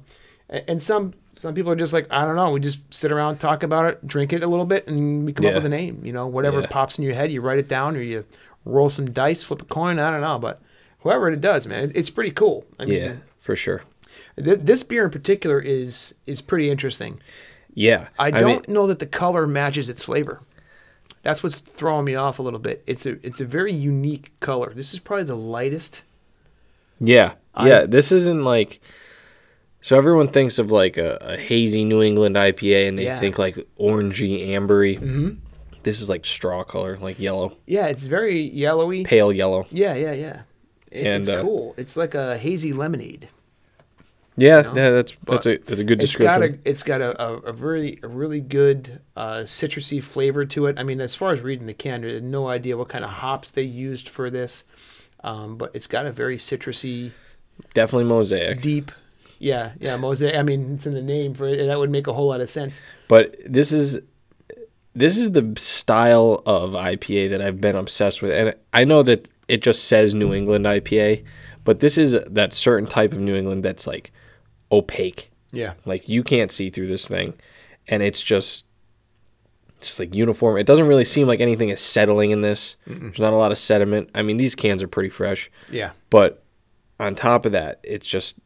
And 0.48 0.82
some 0.82 1.14
some 1.34 1.54
people 1.54 1.70
are 1.70 1.76
just 1.76 1.92
like, 1.92 2.06
I 2.10 2.24
don't 2.24 2.34
know, 2.34 2.50
we 2.50 2.58
just 2.60 2.80
sit 2.92 3.12
around, 3.12 3.38
talk 3.38 3.62
about 3.62 3.84
it, 3.86 4.04
drink 4.06 4.32
it 4.32 4.42
a 4.42 4.48
little 4.48 4.66
bit, 4.66 4.88
and 4.88 5.24
we 5.24 5.32
come 5.32 5.46
up 5.46 5.54
with 5.54 5.66
a 5.66 5.68
name. 5.68 6.00
You 6.04 6.12
know, 6.12 6.26
whatever 6.26 6.60
Yeah. 6.60 6.66
pops 6.68 6.98
in 6.98 7.04
your 7.04 7.14
head, 7.14 7.30
you 7.30 7.40
write 7.40 7.58
it 7.58 7.68
down 7.68 7.96
or 7.96 8.02
you 8.02 8.24
roll 8.64 8.90
some 8.90 9.10
dice, 9.12 9.44
flip 9.44 9.62
a 9.62 9.64
coin. 9.66 9.98
I 10.00 10.10
don't 10.10 10.22
know, 10.22 10.38
but 10.40 10.60
whoever 11.00 11.30
it 11.30 11.40
does, 11.40 11.66
man, 11.68 11.92
it's 11.94 12.10
pretty 12.10 12.32
cool. 12.32 12.64
I 12.80 12.84
mean, 12.86 13.00
Yeah, 13.00 13.12
for 13.38 13.54
sure. 13.54 13.82
Th- 14.40 14.60
this 14.62 14.82
beer 14.82 15.04
in 15.04 15.10
particular 15.10 15.60
is 15.60 16.14
is 16.26 16.40
pretty 16.42 16.70
interesting. 16.70 17.20
Yeah. 17.74 18.08
I 18.18 18.30
don't 18.32 18.68
know 18.68 18.86
that 18.88 18.98
the 18.98 19.06
color 19.06 19.46
matches 19.46 19.88
its 19.88 20.04
flavor. 20.04 20.40
That's 21.22 21.42
what's 21.42 21.60
throwing 21.60 22.04
me 22.04 22.14
off 22.14 22.38
a 22.38 22.42
little 22.42 22.58
bit. 22.58 22.82
It's 22.86 23.06
a 23.06 23.24
it's 23.26 23.40
a 23.40 23.44
very 23.44 23.72
unique 23.72 24.32
color. 24.40 24.72
This 24.74 24.92
is 24.92 24.98
probably 25.00 25.24
the 25.24 25.36
lightest. 25.36 26.02
Yeah, 27.00 27.34
I- 27.54 27.68
yeah. 27.68 27.86
This 27.86 28.12
isn't 28.12 28.42
like. 28.44 28.80
So 29.82 29.96
everyone 29.96 30.28
thinks 30.28 30.58
of 30.58 30.70
like 30.70 30.98
a, 30.98 31.16
a 31.22 31.36
hazy 31.38 31.84
New 31.84 32.02
England 32.02 32.36
IPA, 32.36 32.88
and 32.88 32.98
they 32.98 33.04
Yeah. 33.04 33.18
think 33.18 33.38
like 33.38 33.56
orangey, 33.78 34.48
ambery. 34.48 34.98
Mm-hmm. 34.98 35.30
This 35.84 36.02
is 36.02 36.10
like 36.10 36.26
straw 36.26 36.62
color, 36.64 36.98
like 36.98 37.18
yellow, 37.18 37.56
Yeah, 37.66 37.86
it's 37.86 38.06
very 38.06 38.42
yellowy. 38.42 39.04
pale 39.04 39.32
yellow. 39.32 39.66
Yeah, 39.70 39.94
yeah, 39.94 40.12
yeah. 40.12 40.42
It- 40.90 41.06
And, 41.06 41.20
it's 41.22 41.28
uh, 41.30 41.40
cool. 41.40 41.74
It's 41.78 41.96
like 41.96 42.14
a 42.14 42.36
hazy 42.36 42.74
lemonade. 42.74 43.28
Yeah, 44.36 44.62
know? 44.62 44.72
yeah 44.74 44.90
that's 44.90 45.12
that's 45.26 45.46
a 45.46 45.58
that's 45.58 45.80
a 45.80 45.84
good 45.84 45.98
description. 45.98 46.42
It's 46.42 46.52
got 46.52 46.60
a 46.66 46.68
it's 46.68 46.82
got 46.82 47.00
a, 47.00 47.22
a, 47.22 47.50
a 47.50 47.52
really 47.52 47.98
a 48.02 48.08
really 48.08 48.40
good 48.40 49.00
uh, 49.16 49.40
citrusy 49.40 50.02
flavor 50.02 50.44
to 50.46 50.66
it. 50.66 50.78
I 50.78 50.82
mean, 50.82 51.00
as 51.00 51.14
far 51.14 51.32
as 51.32 51.40
reading 51.40 51.66
the 51.66 51.74
can, 51.74 52.04
I 52.04 52.14
had 52.14 52.22
no 52.22 52.48
idea 52.48 52.76
what 52.76 52.88
kind 52.88 53.04
of 53.04 53.10
hops 53.10 53.50
they 53.50 53.62
used 53.62 54.08
for 54.08 54.30
this, 54.30 54.64
um, 55.24 55.56
but 55.56 55.70
it's 55.74 55.86
got 55.86 56.06
a 56.06 56.12
very 56.12 56.38
citrusy, 56.38 57.10
Definitely 57.74 58.08
mosaic. 58.08 58.62
deep. 58.62 58.92
Yeah, 59.38 59.72
yeah, 59.80 59.96
mosaic. 59.96 60.36
I 60.36 60.42
mean, 60.42 60.74
it's 60.74 60.86
in 60.86 60.94
the 60.94 61.02
name 61.02 61.34
for 61.34 61.46
it. 61.46 61.66
That 61.66 61.78
would 61.78 61.90
make 61.90 62.06
a 62.06 62.12
whole 62.12 62.28
lot 62.28 62.40
of 62.40 62.50
sense. 62.50 62.80
But 63.08 63.36
this 63.46 63.72
is 63.72 63.98
this 64.94 65.16
is 65.16 65.32
the 65.32 65.54
style 65.56 66.42
of 66.46 66.70
IPA 66.70 67.30
that 67.30 67.42
I've 67.42 67.60
been 67.60 67.76
obsessed 67.76 68.22
with, 68.22 68.32
and 68.32 68.54
I 68.72 68.84
know 68.84 69.02
that 69.02 69.28
it 69.48 69.62
just 69.62 69.84
says 69.84 70.14
New 70.14 70.32
England 70.32 70.66
IPA, 70.66 71.24
but 71.64 71.80
this 71.80 71.98
is 71.98 72.16
that 72.24 72.54
certain 72.54 72.88
type 72.88 73.12
of 73.12 73.18
New 73.18 73.34
England 73.34 73.64
that's 73.64 73.86
like 73.86 74.12
opaque. 74.72 75.30
Yeah. 75.52 75.74
Like 75.84 76.08
you 76.08 76.22
can't 76.22 76.52
see 76.52 76.70
through 76.70 76.88
this 76.88 77.08
thing, 77.08 77.34
and 77.88 78.02
it's 78.02 78.22
just 78.22 78.64
just 79.80 79.98
like 79.98 80.14
uniform. 80.14 80.58
It 80.58 80.66
doesn't 80.66 80.86
really 80.86 81.04
seem 81.04 81.26
like 81.26 81.40
anything 81.40 81.70
is 81.70 81.80
settling 81.80 82.30
in 82.30 82.42
this. 82.42 82.76
There's 82.86 83.18
not 83.18 83.32
a 83.32 83.36
lot 83.36 83.50
of 83.50 83.58
sediment. 83.58 84.10
I 84.14 84.22
mean, 84.22 84.36
these 84.36 84.54
cans 84.54 84.82
are 84.82 84.88
pretty 84.88 85.08
fresh, 85.08 85.50
Yeah. 85.70 85.92
but 86.10 86.42
on 87.00 87.14
top 87.14 87.46
of 87.46 87.52
that, 87.52 87.80
it's 87.82 88.06
just 88.06 88.38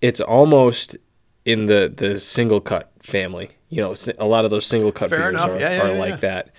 it's 0.00 0.20
almost 0.20 0.96
in 1.44 1.66
the 1.66 1.92
the 1.94 2.18
single 2.18 2.60
cut 2.60 2.90
family. 3.02 3.50
You 3.68 3.82
know, 3.82 3.94
a 4.18 4.26
lot 4.26 4.44
of 4.44 4.50
those 4.50 4.66
single 4.66 4.92
cut 4.92 5.10
Fair 5.10 5.18
beers 5.18 5.34
enough. 5.34 5.50
are, 5.50 5.60
Yeah, 5.60 5.70
yeah, 5.76 5.82
are 5.82 5.92
yeah, 5.92 5.98
like 5.98 6.20
that. 6.20 6.50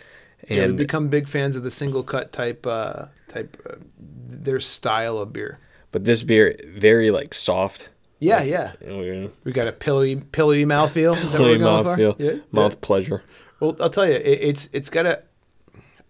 Yeah, 0.47 0.57
we 0.57 0.63
And 0.65 0.78
become 0.78 1.07
big 1.09 1.28
fans 1.28 1.55
of 1.55 1.63
the 1.63 1.72
single 1.72 2.03
cut 2.03 2.32
type 2.32 2.65
uh, 2.67 3.05
type 3.28 3.57
uh, 3.69 3.76
their 3.97 4.59
style 4.59 5.17
of 5.17 5.32
beer. 5.34 5.59
but 5.91 6.03
this 6.05 6.24
beer 6.24 6.57
very 6.67 7.11
like 7.11 7.34
soft. 7.34 7.89
Yeah, 8.22 8.43
yeah. 8.43 8.74
We're- 8.82 9.30
We 9.43 9.51
got 9.51 9.67
a 9.67 9.72
pillowy 9.74 10.15
pillowy 10.15 10.63
mouthfeel. 10.65 11.17
Is 11.17 11.32
that 11.34 11.41
what 11.41 11.49
we're 11.49 11.57
going 11.57 11.84
for? 11.84 11.97
mouthfeel, 11.97 12.15
Yeah. 12.19 12.41
mouth 12.51 12.80
pleasure. 12.80 13.24
Well, 13.59 13.76
I'll 13.80 13.89
tell 13.89 14.07
you, 14.07 14.13
it, 14.13 14.22
it's 14.41 14.69
it's 14.72 14.89
got 14.89 15.05
a 15.05 15.24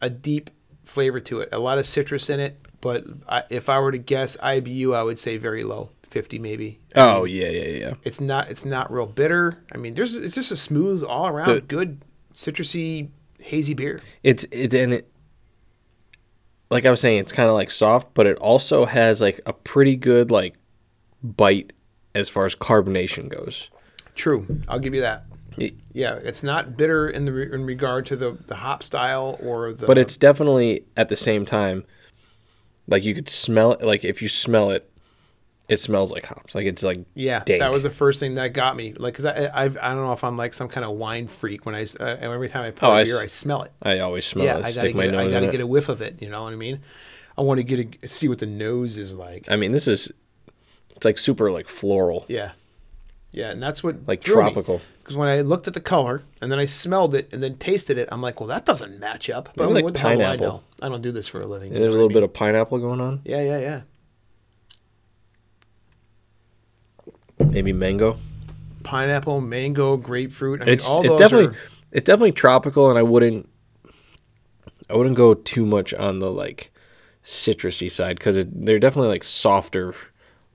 a 0.01 0.09
deep 0.09 0.49
flavor 0.83 1.19
to 1.21 1.39
it. 1.41 1.49
A 1.51 1.59
lot 1.59 1.77
of 1.77 1.85
citrus 1.85 2.29
in 2.29 2.39
it, 2.39 2.59
but 2.81 3.05
I, 3.29 3.43
if 3.49 3.69
I 3.69 3.79
were 3.79 3.91
to 3.93 3.97
guess 3.97 4.35
IBU, 4.37 4.93
I 4.95 5.03
would 5.03 5.19
say 5.19 5.37
very 5.37 5.63
low, 5.63 5.89
fifty 6.09 6.37
maybe. 6.37 6.79
Oh 6.95 7.23
yeah, 7.23 7.47
yeah, 7.49 7.67
yeah. 7.77 7.93
It's 8.03 8.19
not 8.19 8.49
it's 8.51 8.65
not 8.65 8.91
real 8.91 9.05
bitter. 9.05 9.63
I 9.71 9.77
mean, 9.77 9.93
there's 9.93 10.13
it's 10.15 10.35
just 10.35 10.51
a 10.51 10.57
smooth 10.57 11.03
all 11.03 11.27
around 11.27 11.47
The- 11.55 11.61
good 11.61 12.01
citrusy 12.33 13.07
hazy 13.39 13.73
beer. 13.73 13.99
It's 14.23 14.45
it 14.51 14.73
and 14.73 14.93
it 14.93 15.07
like 16.69 16.85
I 16.85 16.89
was 16.91 16.99
saying, 17.01 17.19
it's 17.19 17.31
kind 17.31 17.49
of 17.49 17.55
like 17.55 17.71
soft, 17.71 18.13
but 18.13 18.25
it 18.27 18.37
also 18.37 18.85
has 18.85 19.19
like 19.21 19.39
a 19.45 19.53
pretty 19.53 19.95
good 19.95 20.31
like 20.31 20.55
bite 21.23 21.73
as 22.15 22.29
far 22.29 22.45
as 22.45 22.55
carbonation 22.55 23.29
goes. 23.29 23.69
True, 24.15 24.45
I'll 24.67 24.79
give 24.79 24.93
you 24.93 25.01
that. 25.01 25.25
It- 25.57 25.75
Yeah, 25.93 26.15
it's 26.23 26.43
not 26.43 26.77
bitter 26.77 27.09
in 27.09 27.25
the 27.25 27.31
re- 27.33 27.51
in 27.51 27.65
regard 27.65 28.05
to 28.07 28.15
the 28.15 28.37
the 28.47 28.55
hop 28.55 28.83
style 28.83 29.37
or 29.43 29.73
the. 29.73 29.85
but 29.85 29.97
it's 29.97 30.17
definitely 30.17 30.83
at 30.95 31.09
the 31.09 31.15
same 31.15 31.45
time 31.45 31.83
like 32.87 33.03
you 33.03 33.13
could 33.13 33.29
smell 33.29 33.73
it 33.73 33.81
like 33.83 34.03
if 34.05 34.21
you 34.21 34.27
smell 34.29 34.71
it 34.71 34.89
it 35.69 35.79
smells 35.79 36.11
like 36.11 36.25
hops 36.25 36.53
like 36.55 36.65
it's 36.65 36.83
like 36.83 36.99
Yeah, 37.13 37.43
dank. 37.45 37.59
that 37.59 37.71
was 37.71 37.83
the 37.83 37.89
first 37.89 38.19
thing 38.19 38.35
that 38.35 38.49
got 38.53 38.75
me. 38.75 38.93
Like, 38.93 39.13
cause 39.13 39.23
I, 39.25 39.45
I, 39.45 39.63
I 39.63 39.67
don't 39.67 40.03
know 40.03 40.11
if 40.11 40.23
I'm 40.23 40.35
like 40.35 40.53
some 40.53 40.67
kind 40.67 40.83
of 40.85 40.91
wine 40.97 41.27
freak. 41.29 41.65
When 41.65 41.75
I, 41.75 41.83
uh, 41.97 42.17
every 42.19 42.49
time 42.49 42.63
I 42.65 42.71
pour 42.71 42.89
Oh, 42.89 42.91
a 42.91 42.95
I 42.95 43.03
beer, 43.05 43.15
s- 43.17 43.23
I 43.23 43.27
smell 43.27 43.61
it. 43.63 43.71
i 43.81 43.99
always 43.99 44.25
smell 44.25 44.45
yeah, 44.45 44.55
it 44.55 44.57
I 44.57 44.61
gotta 44.63 44.73
stick 44.73 44.95
my 44.95 45.05
get, 45.05 45.15
I 45.15 45.29
gotta 45.29 45.45
get 45.45 45.55
it 45.55 45.61
a 45.63 45.67
whiff 45.67 45.87
of 45.87 46.01
it. 46.01 46.21
You 46.21 46.29
know 46.29 46.43
what 46.43 46.51
I 46.51 46.57
mean? 46.57 46.79
I 47.37 47.41
want 47.41 47.59
to 47.59 47.63
get 47.63 47.97
a, 48.03 48.09
see 48.09 48.27
what 48.27 48.39
the 48.39 48.45
nose 48.47 48.97
is 48.97 49.15
like. 49.15 49.45
i 49.49 49.55
mean 49.55 49.71
this 49.71 49.87
is 49.87 50.11
it's 51.01 51.05
like 51.05 51.17
super 51.17 51.49
like 51.51 51.67
floral 51.67 52.25
Yeah, 52.27 52.51
yeah, 53.31 53.49
and 53.49 53.59
that's 53.61 53.83
what 53.83 54.07
like 54.07 54.21
tropical 54.21 54.81
Because 54.99 55.15
when 55.15 55.27
I 55.29 55.41
looked 55.41 55.67
at 55.67 55.73
the 55.73 55.81
color 55.81 56.21
and 56.41 56.51
then 56.51 56.59
I 56.59 56.65
smelled 56.65 57.15
it 57.15 57.27
and 57.33 57.41
then 57.41 57.55
tasted 57.57 57.97
it, 57.97 58.07
I'm 58.11 58.21
like, 58.21 58.39
well, 58.39 58.45
that 58.49 58.67
doesn't 58.67 58.99
match 58.99 59.27
up. 59.27 59.49
But 59.55 59.63
Maybe 59.63 59.63
I 59.63 59.67
mean, 59.67 59.75
like 59.75 59.83
what 59.85 59.93
the 59.95 59.99
hell 59.99 60.09
do 60.15 60.21
I 60.21 60.25
pineapple. 60.27 60.47
know? 60.47 60.63
I 60.83 60.89
don't 60.89 61.01
do 61.01 61.11
this 61.11 61.27
for 61.27 61.39
a 61.39 61.45
living. 61.47 61.73
there's 61.73 61.87
a 61.87 61.97
little 61.97 62.09
bit 62.09 62.21
of 62.21 62.31
pineapple 62.33 62.77
going 62.77 63.01
on 63.01 63.21
Yeah, 63.25 63.41
yeah, 63.41 63.57
yeah. 63.59 63.81
maybe 67.39 67.73
mango 67.73 68.17
Pineapple, 68.83 69.41
mango, 69.41 69.95
grapefruit. 69.97 70.61
I 70.61 70.65
mean, 70.65 70.73
it's 70.73 70.87
all 70.87 71.03
it's 71.05 71.15
definitely 71.15 71.55
are- 71.55 71.59
it's 71.91 72.05
definitely 72.05 72.31
tropical 72.31 72.89
and 72.89 72.97
i 72.97 73.03
wouldn't 73.03 73.49
i 74.89 74.95
wouldn't 74.95 75.15
go 75.17 75.33
too 75.33 75.65
much 75.65 75.93
on 75.93 76.19
the 76.19 76.31
like 76.31 76.71
citrusy 77.25 77.91
side 77.91 78.17
because 78.17 78.43
they're 78.47 78.79
definitely 78.79 79.09
like 79.09 79.23
softer 79.23 79.93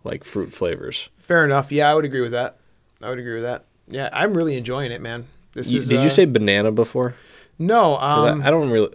like 0.07 0.25
fruit 0.25 0.53
flavors 0.53 1.11
fair 1.19 1.45
enough. 1.45 1.71
Yeah, 1.73 1.91
I 1.91 1.95
would 1.95 2.05
agree 2.05 2.21
with 2.23 2.33
that. 2.33 2.57
I 3.03 3.11
would 3.11 3.19
agree 3.19 3.35
with 3.35 3.43
that. 3.43 3.65
Yeah, 3.89 4.09
I'm 4.13 4.37
really 4.37 4.57
enjoying 4.57 4.93
it, 4.93 5.01
man. 5.01 5.27
This 5.55 5.71
You- 5.73 5.81
is. 5.81 5.89
did 5.89 5.99
uh, 5.99 6.03
you 6.03 6.11
say 6.11 6.25
banana 6.25 6.71
before 6.73 7.15
No, 7.59 7.97
Um, 7.99 8.41
I, 8.43 8.49
I 8.49 8.51
don't 8.51 8.71
really. 8.71 8.91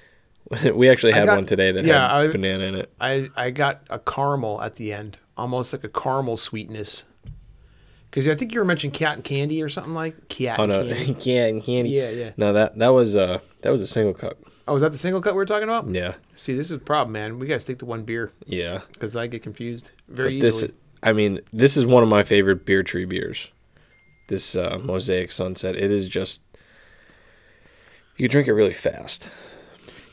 we 0.74 0.88
actually 0.88 1.12
had 1.12 1.26
got- 1.26 1.36
one 1.36 1.46
today 1.46 1.72
that 1.72 1.84
yeah, 1.84 2.02
had 2.18 2.28
I- 2.28 2.32
banana 2.32 2.64
in 2.64 2.74
it. 2.74 2.92
I 3.00 3.30
I 3.36 3.50
got 3.50 3.82
a 3.90 3.98
caramel 3.98 4.60
at 4.62 4.76
the 4.76 4.92
end, 4.92 5.18
almost 5.36 5.72
like 5.72 5.84
a 5.84 5.88
caramel 5.88 6.36
sweetness. 6.36 7.04
Because 8.10 8.26
I 8.26 8.34
think 8.34 8.52
you 8.52 8.58
were 8.58 8.64
mentioning 8.66 8.92
cat 8.92 9.14
and 9.14 9.22
candy 9.24 9.62
or 9.62 9.68
something 9.68 9.94
like 9.94 10.28
cat 10.28 10.58
Oh 10.58 10.66
no, 10.66 10.84
candy. 10.84 11.16
yeah, 11.30 11.46
and 11.46 11.62
candy. 11.62 11.90
Yeah, 11.90 12.10
yeah. 12.10 12.30
No, 12.36 12.52
that 12.52 12.76
that 12.78 12.88
was 12.88 13.16
uh 13.16 13.38
that 13.62 13.70
was 13.70 13.80
a 13.80 13.86
single 13.86 14.14
cut. 14.14 14.36
Oh, 14.70 14.76
is 14.76 14.82
that 14.82 14.92
the 14.92 14.98
single 14.98 15.20
cut 15.20 15.34
we 15.34 15.38
were 15.38 15.44
talking 15.46 15.68
about? 15.68 15.88
Yeah, 15.90 16.14
See, 16.36 16.54
this 16.54 16.66
is 16.66 16.72
a 16.72 16.78
problem, 16.78 17.12
man. 17.12 17.38
We 17.40 17.46
gotta 17.48 17.58
stick 17.60 17.80
to 17.80 17.84
one 17.86 18.04
beer 18.04 18.30
yeah. 18.46 18.80
because 18.92 19.16
I 19.16 19.26
get 19.26 19.42
confused 19.42 19.90
very 20.08 20.38
But 20.38 20.44
this, 20.46 20.56
easily. 20.58 20.74
I 21.02 21.12
mean, 21.12 21.40
this 21.52 21.76
is 21.76 21.84
one 21.86 22.02
of 22.04 22.08
my 22.08 22.22
favorite 22.22 22.64
beer 22.64 22.82
tree 22.84 23.04
beers. 23.04 23.48
This 24.28 24.54
uh, 24.54 24.78
Mosaic 24.82 25.32
Sunset. 25.32 25.74
It 25.74 25.90
is 25.90 26.06
just. 26.08 26.40
you 28.16 28.28
drink 28.28 28.46
it 28.48 28.52
really 28.52 28.72
fast. 28.72 29.28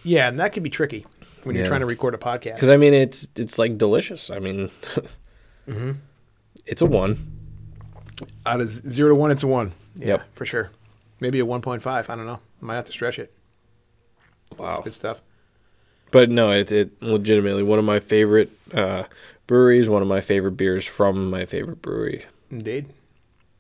Yeah, 0.04 0.28
and 0.28 0.40
that 0.40 0.54
can 0.54 0.64
be 0.64 0.70
tricky 0.72 1.06
when 1.44 1.56
you're 1.56 1.66
Yeah. 1.66 1.70
trying 1.70 1.82
to 1.82 1.86
record 1.86 2.16
a 2.16 2.18
podcast. 2.18 2.56
Because 2.56 2.70
I 2.72 2.78
mean, 2.78 2.94
it's 2.96 3.28
it's 3.36 3.60
like 3.60 3.78
delicious. 3.78 4.30
I 4.30 4.40
mean, 4.40 4.72
Mm-hmm. 5.68 5.92
it's 6.66 6.82
a 6.82 6.86
one. 6.86 7.32
Out 8.46 8.62
of 8.62 8.70
z- 8.70 8.90
zero 8.90 9.10
to 9.10 9.16
one, 9.16 9.30
it's 9.32 9.44
a 9.44 9.48
one. 9.48 9.74
Yeah, 9.96 10.08
Yep. 10.08 10.24
for 10.34 10.46
sure. 10.46 10.72
Maybe 11.20 11.40
a 11.42 11.46
1.5. 11.46 11.86
I 12.10 12.16
don't 12.16 12.26
know. 12.26 12.40
Might 12.62 12.76
have 12.76 12.86
to 12.86 12.92
stretch 12.92 13.20
it. 13.20 13.34
Wow. 14.58 14.82
Good 14.84 14.94
stuff. 14.94 15.22
But 16.12 16.30
no, 16.30 16.52
it 16.52 16.72
it 16.72 17.02
legitimately 17.02 17.64
one 17.64 17.80
of 17.80 17.86
my 17.86 18.00
favorite 18.00 18.50
uh, 18.74 19.04
breweries. 19.46 19.90
One 19.90 20.02
of 20.02 20.08
my 20.08 20.22
favorite 20.22 20.54
beers 20.54 20.86
from 20.86 21.30
my 21.30 21.46
favorite 21.46 21.82
brewery. 21.82 22.26
Indeed. 22.50 22.86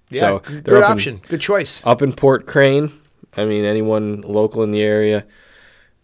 Yeah, 0.09 0.19
So, 0.19 0.39
good 0.39 0.69
up 0.69 0.85
in- 0.85 0.91
option. 0.91 1.21
Good 1.27 1.41
choice. 1.41 1.81
Up 1.85 2.01
in 2.01 2.13
Port 2.13 2.45
Crane. 2.45 2.91
I 3.35 3.43
mean, 3.45 3.65
anyone 3.65 4.21
local 4.21 4.63
in 4.63 4.71
the 4.71 4.81
area. 4.81 5.25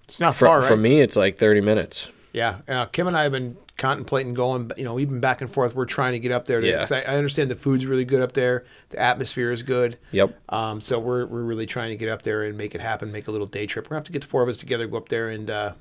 It's 0.09 0.19
not 0.19 0.35
far, 0.35 0.59
right? 0.59 0.67
From 0.67 0.81
me, 0.81 0.99
it's 0.99 1.15
like 1.15 1.37
thirty 1.37 1.61
minutes. 1.61 2.09
Yeah, 2.33 2.57
uh, 2.67 2.85
Kim 2.87 3.07
and 3.07 3.15
I 3.15 3.23
have 3.23 3.31
been 3.31 3.55
contemplating 3.77 4.33
going. 4.33 4.71
You 4.77 4.83
know, 4.83 4.99
even 4.99 5.19
back 5.19 5.41
and 5.41 5.51
forth. 5.51 5.73
We're 5.75 5.85
trying 5.85 6.13
to 6.13 6.19
get 6.19 6.31
up 6.31 6.45
there. 6.45 6.61
To, 6.61 6.67
Yeah. 6.67 6.87
I, 6.89 7.01
I 7.01 7.15
understand 7.17 7.49
the 7.51 7.55
food's 7.55 7.85
really 7.85 8.05
good 8.05 8.21
up 8.21 8.33
there. 8.33 8.65
The 8.89 8.99
atmosphere 8.99 9.51
is 9.51 9.63
good. 9.63 9.97
Yep. 10.11 10.37
Um, 10.49 10.81
so 10.81 10.99
we're 10.99 11.25
we're 11.25 11.43
really 11.43 11.65
trying 11.65 11.89
to 11.89 11.95
get 11.95 12.09
up 12.09 12.21
there 12.21 12.43
and 12.43 12.57
make 12.57 12.75
it 12.75 12.81
happen. 12.81 13.11
Make 13.11 13.27
a 13.27 13.31
little 13.31 13.47
day 13.47 13.65
trip. 13.65 13.85
We're 13.85 13.89
gonna 13.89 13.99
have 13.99 14.05
to 14.05 14.11
get 14.11 14.21
the 14.21 14.27
four 14.27 14.43
of 14.43 14.49
us 14.49 14.57
together, 14.57 14.87
go 14.87 14.97
up 14.97 15.09
there 15.09 15.29
and 15.29 15.49
uh, 15.49 15.73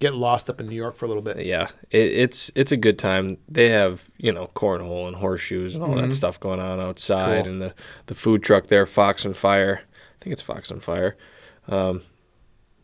get 0.00 0.14
lost 0.14 0.48
up 0.48 0.60
in 0.60 0.68
New 0.68 0.76
York 0.76 0.96
for 0.96 1.06
a 1.06 1.08
little 1.08 1.22
bit. 1.22 1.44
Yeah, 1.44 1.68
it, 1.90 1.98
it's 2.12 2.52
it's 2.54 2.70
a 2.72 2.76
good 2.76 2.98
time. 2.98 3.38
They 3.48 3.70
have 3.70 4.10
you 4.18 4.32
know 4.32 4.50
cornhole 4.54 5.06
and 5.08 5.16
horseshoes 5.16 5.74
and 5.74 5.82
all 5.82 5.94
that 5.94 6.12
stuff 6.12 6.38
going 6.38 6.60
on 6.60 6.78
outside, 6.80 7.44
Mm-hmm. 7.44 7.44
Cool. 7.44 7.52
and 7.52 7.62
the 7.62 7.74
the 8.06 8.14
food 8.14 8.42
truck 8.42 8.66
there, 8.66 8.86
Fox 8.86 9.24
and 9.24 9.36
Fire. 9.36 9.82
I 9.82 10.24
think 10.24 10.32
it's 10.32 10.42
Fox 10.42 10.70
and 10.70 10.82
Fire. 10.82 11.16
Um, 11.68 12.02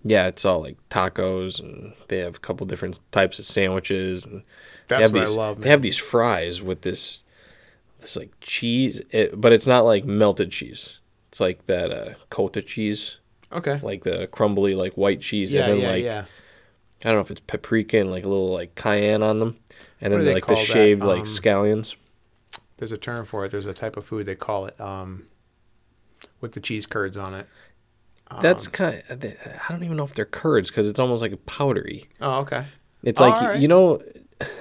yeah, 0.05 0.27
it's 0.27 0.45
all 0.45 0.61
like 0.61 0.77
tacos, 0.91 1.59
and 1.59 1.95
they 2.09 2.19
have 2.19 2.37
a 2.37 2.41
couple 2.41 2.67
different 2.67 3.01
types 3.11 3.39
of 3.39 3.45
sandwiches, 3.47 4.25
and 4.25 4.43
That's 4.89 4.99
they 4.99 5.03
have 5.03 5.13
what 5.13 5.23
I 5.23 5.25
these, 5.25 5.37
love, 5.37 5.61
They 5.63 5.71
have 5.71 5.83
these 5.83 5.97
fries 5.99 6.63
with 6.63 6.83
this 6.83 7.23
this 8.01 8.17
like 8.17 8.33
cheese, 8.41 9.01
it, 9.11 9.41
but 9.41 9.53
it's 9.53 9.67
not 9.67 9.81
like 9.81 10.05
melted 10.05 10.51
cheese. 10.51 11.01
It's 11.31 11.41
like 11.41 11.67
that 11.67 11.91
uh, 11.91 12.15
cotija 12.31 12.67
cheese, 12.67 13.19
Okay. 13.51 13.81
like 13.83 14.05
the 14.05 14.27
crumbly 14.29 14.75
like 14.75 14.93
white 14.95 15.21
cheese, 15.21 15.53
yeah, 15.53 15.63
and 15.63 15.73
then 15.73 15.81
yeah, 15.81 15.91
like 15.91 16.05
yeah. 16.05 16.25
I 17.03 17.09
don't 17.09 17.15
know 17.17 17.21
if 17.21 17.31
it's 17.31 17.41
paprika 17.41 17.99
and 17.99 18.11
like 18.11 18.25
a 18.25 18.29
little 18.29 18.53
like 18.53 18.75
cayenne 18.75 19.23
on 19.23 19.39
them, 19.41 19.59
and 20.01 20.13
What 20.13 20.25
then 20.25 20.35
like 20.35 20.47
the 20.47 20.57
shaved 20.57 21.03
like 21.03 21.21
Um, 21.21 21.27
scallions. 21.27 21.97
There's 22.77 22.93
a 22.93 22.99
term 22.99 23.25
for 23.25 23.45
it. 23.45 23.51
There's 23.51 23.67
a 23.67 23.73
type 23.73 23.97
of 23.97 24.05
food 24.05 24.27
they 24.27 24.35
call 24.35 24.67
it. 24.67 24.79
Um, 24.81 25.27
with 26.41 26.53
the 26.53 26.61
cheese 26.61 26.87
curds 26.87 27.17
on 27.17 27.35
it. 27.35 27.47
That's 28.41 28.69
kind. 28.69 29.03
Of, 29.09 29.25
I 29.25 29.73
don't 29.73 29.85
even 29.85 29.97
know 29.97 30.05
if 30.05 30.15
they're 30.15 30.25
curds 30.25 30.71
because 30.71 30.89
it's 30.89 30.99
almost 30.99 31.21
like 31.23 31.33
a 31.33 31.37
powdery. 31.37 32.09
Oh, 32.21 32.39
okay. 32.41 32.67
It's 33.03 33.21
like 33.21 33.35
alright. 33.35 33.61
you 33.61 33.69
know, 33.69 34.03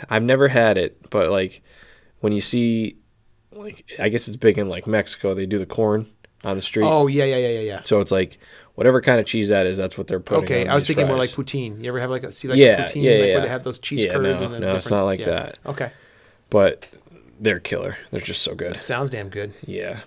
I've 0.10 0.24
never 0.24 0.48
had 0.48 0.78
it, 0.78 1.10
but 1.10 1.30
like 1.30 1.62
when 2.20 2.34
you 2.34 2.42
see, 2.42 2.98
like 3.52 3.86
I 4.00 4.10
guess 4.10 4.28
it's 4.28 4.38
big 4.38 4.58
in 4.58 4.70
like 4.70 4.86
Mexico. 4.86 5.34
They 5.34 5.46
do 5.46 5.58
the 5.58 5.66
corn 5.66 6.08
on 6.44 6.56
the 6.56 6.62
street. 6.62 6.86
Oh, 6.86 7.08
yeah, 7.08 7.24
yeah, 7.24 7.38
yeah, 7.38 7.48
yeah, 7.48 7.60
yeah. 7.62 7.82
So 7.84 8.00
it's 8.00 8.12
like 8.12 8.38
whatever 8.76 9.02
kind 9.02 9.20
of 9.20 9.26
cheese 9.26 9.50
that 9.50 9.66
is, 9.66 9.78
that's 9.78 9.98
what 9.98 10.08
they're 10.08 10.20
putting. 10.20 10.44
Okay, 10.44 10.68
I 10.68 10.76
was 10.76 10.86
thinking 10.86 11.08
more 11.08 11.18
like 11.18 11.32
fries. 11.32 11.46
poutine. 11.48 11.82
You 11.82 11.88
ever 11.90 12.00
have 12.00 12.10
like 12.10 12.24
a 12.24 12.34
see 12.34 12.48
like 12.48 12.58
Yeah, 12.58 12.86
a 12.86 12.90
poutine, 12.90 13.04
yeah, 13.04 13.12
like 13.12 13.28
yeah. 13.28 13.34
where 13.34 13.42
they 13.42 13.48
have 13.50 13.64
those 13.64 13.80
cheese 13.80 14.04
Yeah, 14.04 14.14
curds 14.14 14.40
no, 14.42 14.46
and 14.46 14.54
then 14.56 14.62
no, 14.62 14.76
it's 14.76 14.92
not 14.92 15.04
like 15.04 15.22
yeah. 15.22 15.26
that. 15.30 15.60
Okay, 15.66 15.92
but 16.50 16.88
they're 17.40 17.60
killer. 17.60 17.98
They're 18.12 18.22
just 18.22 18.42
so 18.42 18.54
good. 18.56 18.80
sounds 18.80 19.10
damn 19.10 19.30
good. 19.30 19.54
Yeah, 19.66 20.02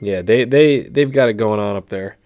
yeah. 0.00 0.20
They 0.20 0.44
they 0.44 0.80
they've 0.80 1.10
got 1.12 1.28
it 1.28 1.34
going 1.34 1.60
on 1.60 1.76
up 1.76 1.88
there. 1.88 2.16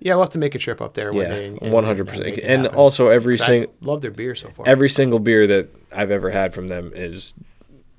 Yeah, 0.00 0.14
we'll 0.14 0.24
have 0.24 0.32
to 0.32 0.38
make 0.38 0.54
a 0.54 0.58
trip 0.58 0.80
up 0.80 0.94
there. 0.94 1.12
one 1.12 1.20
Yeah, 1.30 1.50
one 1.70 1.84
hundred 1.84 2.08
percent. 2.08 2.38
And 2.38 2.66
also 2.68 3.08
every 3.08 3.36
single 3.36 3.72
love 3.80 4.00
their 4.00 4.10
beer 4.12 4.34
so 4.34 4.48
far. 4.50 4.66
every 4.68 4.88
single 4.88 5.18
beer 5.18 5.46
that 5.46 5.68
I've 5.92 6.10
ever 6.10 6.30
had 6.30 6.54
from 6.54 6.68
them 6.68 6.92
is 6.94 7.34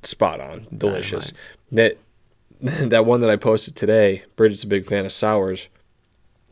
spot 0.04 0.39
on, 0.39 0.68
delicious. 0.76 1.34
That 1.72 1.97
that 2.62 3.06
one 3.06 3.22
that 3.22 3.30
I 3.30 3.36
posted 3.36 3.76
today, 3.76 4.24
Bridget's 4.36 4.64
a 4.64 4.68
big 4.68 4.86
fan 4.86 5.06
of 5.06 5.12
sours. 5.14 5.70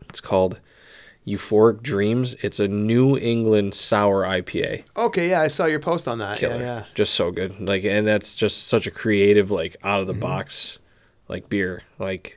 It's 0.10 0.22
called 0.22 0.60
Euphoric 1.26 1.82
Dreams. 1.82 2.36
It's 2.42 2.60
a 2.60 2.68
New 2.68 3.18
England 3.18 3.74
sour 3.74 4.24
IPA. 4.24 4.84
okay, 4.96 5.30
yeah, 5.30 5.42
I 5.42 5.48
saw 5.50 5.66
your 5.66 5.80
post 5.82 6.08
on 6.08 6.20
that. 6.20 6.38
Killer. 6.38 6.56
Yeah, 6.56 6.62
yeah. 6.62 6.84
Just 6.96 7.14
so 7.14 7.32
good. 7.32 7.60
Like 7.60 7.84
and 7.84 8.08
that's 8.08 8.36
just 8.36 8.68
such 8.68 8.88
a 8.88 8.92
creative, 8.92 9.52
like 9.52 9.76
out 9.84 10.00
Mm-hmm. 10.00 10.02
of 10.02 10.08
the 10.08 10.14
box 10.14 10.80
like 11.28 11.50
beer. 11.50 11.84
Like 12.00 12.37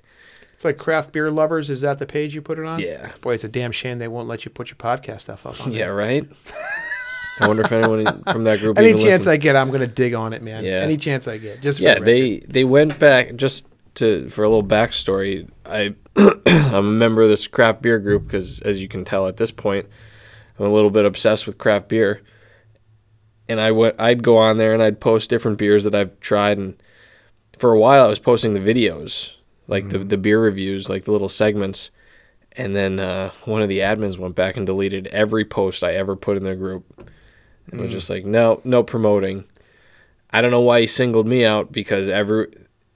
It's 0.61 0.65
like 0.67 0.77
craft 0.77 1.13
beer 1.13 1.31
lovers. 1.31 1.71
Is 1.71 1.81
that 1.81 1.99
the 1.99 2.05
page 2.05 2.35
you 2.35 2.43
put 2.43 2.59
it 2.59 2.67
on? 2.67 2.81
Yeah. 2.81 3.13
Boy, 3.23 3.33
it's 3.33 3.45
a 3.45 3.49
damn 3.49 3.73
shame 3.73 3.99
they 3.99 4.09
won't 4.09 4.29
let 4.29 4.45
you 4.45 4.51
put 4.51 4.69
your 4.69 4.77
podcast 4.77 5.23
stuff 5.23 5.47
up 5.47 5.59
on. 5.67 5.73
yeah, 5.73 5.87
right? 5.87 6.29
I 7.41 7.49
wonder 7.49 7.63
if 7.63 7.73
anyone 7.73 8.23
from 8.25 8.45
that 8.45 8.61
group 8.61 8.77
Any 8.79 8.93
chance. 8.93 9.27
I 9.27 9.39
get, 9.39 9.57
I'm 9.57 9.71
gonna 9.71 9.87
dig 9.87 10.13
on 10.13 10.35
it, 10.35 10.43
man. 10.43 10.63
Yeah. 10.63 10.81
Any 10.81 10.99
chance 10.99 11.27
I 11.27 11.39
get, 11.39 11.63
just 11.63 11.79
for 11.79 11.85
yeah 11.85 11.95
the 11.95 12.05
they 12.05 12.39
they 12.41 12.65
went 12.65 12.99
back 12.99 13.37
just 13.37 13.67
to 13.95 14.29
for 14.29 14.45
a 14.45 14.49
little 14.49 14.63
backstory 14.63 15.49
i 15.67 15.95
i'm 16.47 16.75
a 16.75 16.83
member 16.83 17.23
of 17.23 17.29
this 17.29 17.47
craft 17.47 17.83
beer 17.83 17.99
group 17.99 18.25
because 18.25 18.61
as 18.61 18.81
you 18.81 18.87
can 18.87 19.05
tell 19.05 19.27
at 19.27 19.37
this 19.37 19.51
point 19.51 19.87
i'm 20.59 20.67
a 20.67 20.73
little 20.73 20.91
bit 20.91 21.05
obsessed 21.05 21.47
with 21.47 21.59
craft 21.59 21.89
beer 21.89 22.21
and 23.49 23.61
i 23.61 23.71
went 23.71 23.97
i'd 23.99 24.23
go 24.23 24.37
on 24.37 24.59
there 24.59 24.73
and 24.73 24.83
i'd 24.83 25.01
post 25.01 25.29
different 25.31 25.59
beers 25.59 25.85
that 25.85 25.95
i've 25.95 26.19
tried 26.21 26.59
and 26.59 26.81
for 27.59 27.73
a 27.73 27.79
while 27.79 28.07
i 28.07 28.09
was 28.09 28.19
posting 28.19 28.53
the 28.55 28.61
videos 28.61 29.33
like 29.71 29.89
the, 29.89 29.99
the 29.99 30.18
beer 30.18 30.41
reviews 30.41 30.89
like 30.91 31.05
the 31.05 31.12
little 31.12 31.29
segments 31.29 31.91
and 32.53 32.75
then 32.77 32.99
uh, 33.01 33.31
one 33.45 33.62
of 33.62 33.68
the 33.68 33.79
admins 33.79 34.18
went 34.18 34.35
back 34.35 34.57
and 34.57 34.66
deleted 34.66 35.07
every 35.09 35.45
post 35.45 35.83
i 35.83 35.95
ever 35.95 36.14
put 36.16 36.37
in 36.37 36.43
their 36.45 36.57
group 36.57 36.85
and 37.71 37.81
was 37.81 37.91
just 37.91 38.11
like 38.11 38.25
no 38.25 38.61
no 38.64 38.83
promoting 38.83 39.45
I 40.33 40.41
don't 40.43 40.53
know 40.53 40.61
why 40.61 40.83
he 40.83 40.87
singled 40.87 41.27
me 41.27 41.45
out 41.45 41.73
because 41.73 42.09
every 42.09 42.47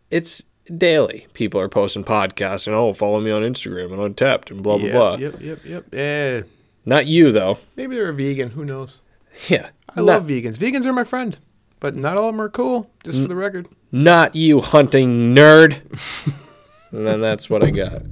it's 0.09 0.45
daily 0.79 1.27
people 1.35 1.61
are 1.61 1.69
posting 1.69 2.05
podcasts 2.05 2.69
and 2.69 2.77
oh 2.77 2.93
follow 2.93 3.21
me 3.21 3.33
on 3.33 3.43
Instagram 3.43 3.93
and 3.93 4.15
Untappd 4.17 4.53
and 4.53 4.63
blah 4.63 4.79
blah 4.79 4.87
Yep, 4.87 4.93
blah. 4.93 5.15
Yep, 5.17 5.41
yep, 5.41 5.65
yep. 5.65 5.85
Yeah, 5.93 6.43
Not 6.85 7.07
you 7.07 7.33
though. 7.33 7.59
maybe 7.75 7.97
they're 7.97 8.11
a 8.11 8.15
vegan. 8.15 8.51
Who 8.51 8.65
knows? 8.65 8.99
Yeah, 9.49 9.71
I 9.89 9.97
not, 10.01 10.05
love 10.07 10.27
vegans. 10.29 10.59
Vegans 10.59 10.87
are 10.87 10.93
my 10.93 11.03
friend, 11.03 11.37
but 11.81 11.97
not 11.97 12.17
all 12.17 12.29
of 12.29 12.35
them 12.35 12.41
are 12.41 12.49
cool. 12.49 12.89
Just 13.03 13.19
Mm. 13.19 13.23
for 13.23 13.29
the 13.29 13.35
record. 13.35 13.67
not 13.91 14.37
you 14.37 14.61
hunting 14.61 15.35
nerd. 15.35 15.81
and 16.95 17.07
then 17.07 17.21
that's 17.21 17.49
what 17.51 17.65
I 17.65 17.71
got. 17.71 18.03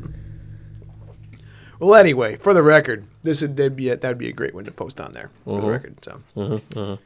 Well, 1.78 1.94
anyway, 1.96 2.36
for 2.36 2.54
the 2.54 2.62
record, 2.62 3.06
this 3.22 3.42
would 3.42 3.56
that'd 3.56 3.74
be 3.76 3.88
a, 3.88 3.96
that'd 3.96 4.18
be 4.18 4.28
a 4.28 4.32
great 4.32 4.54
one 4.54 4.64
to 4.64 4.70
post 4.70 5.00
on 5.00 5.12
there 5.12 5.30
for 5.44 5.54
Mm-hmm. 5.54 5.66
the 5.66 5.72
record. 5.72 6.04
So, 6.04 6.98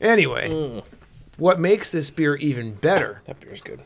anyway, 0.00 0.48
Mm. 0.50 0.82
what 1.38 1.58
makes 1.58 1.90
this 1.90 2.10
beer 2.10 2.36
even 2.36 2.74
better 2.74 3.22
That 3.26 3.40
beer's 3.40 3.60
good. 3.60 3.82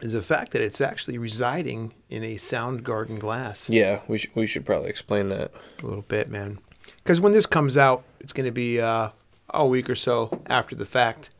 is 0.00 0.14
the 0.14 0.22
fact 0.22 0.52
that 0.52 0.62
it's 0.62 0.80
actually 0.80 1.18
residing 1.18 1.92
in 2.08 2.24
a 2.24 2.36
Soundgarden 2.36 3.18
glass. 3.20 3.68
Yeah, 3.70 4.00
we 4.08 4.18
sh- 4.18 4.30
we 4.34 4.46
should 4.46 4.66
probably 4.66 4.88
explain 4.90 5.28
that. 5.28 5.52
A 5.82 5.86
little 5.86 6.02
bit, 6.02 6.28
man. 6.28 6.58
Because 6.96 7.20
when 7.20 7.32
this 7.32 7.46
comes 7.46 7.76
out, 7.76 8.02
it's 8.18 8.32
going 8.32 8.46
to 8.46 8.52
be 8.52 8.80
uh, 8.80 9.10
a 9.50 9.66
week 9.66 9.88
or 9.88 9.94
so 9.96 10.42
after 10.46 10.74
the 10.74 10.86
fact. 10.86 11.30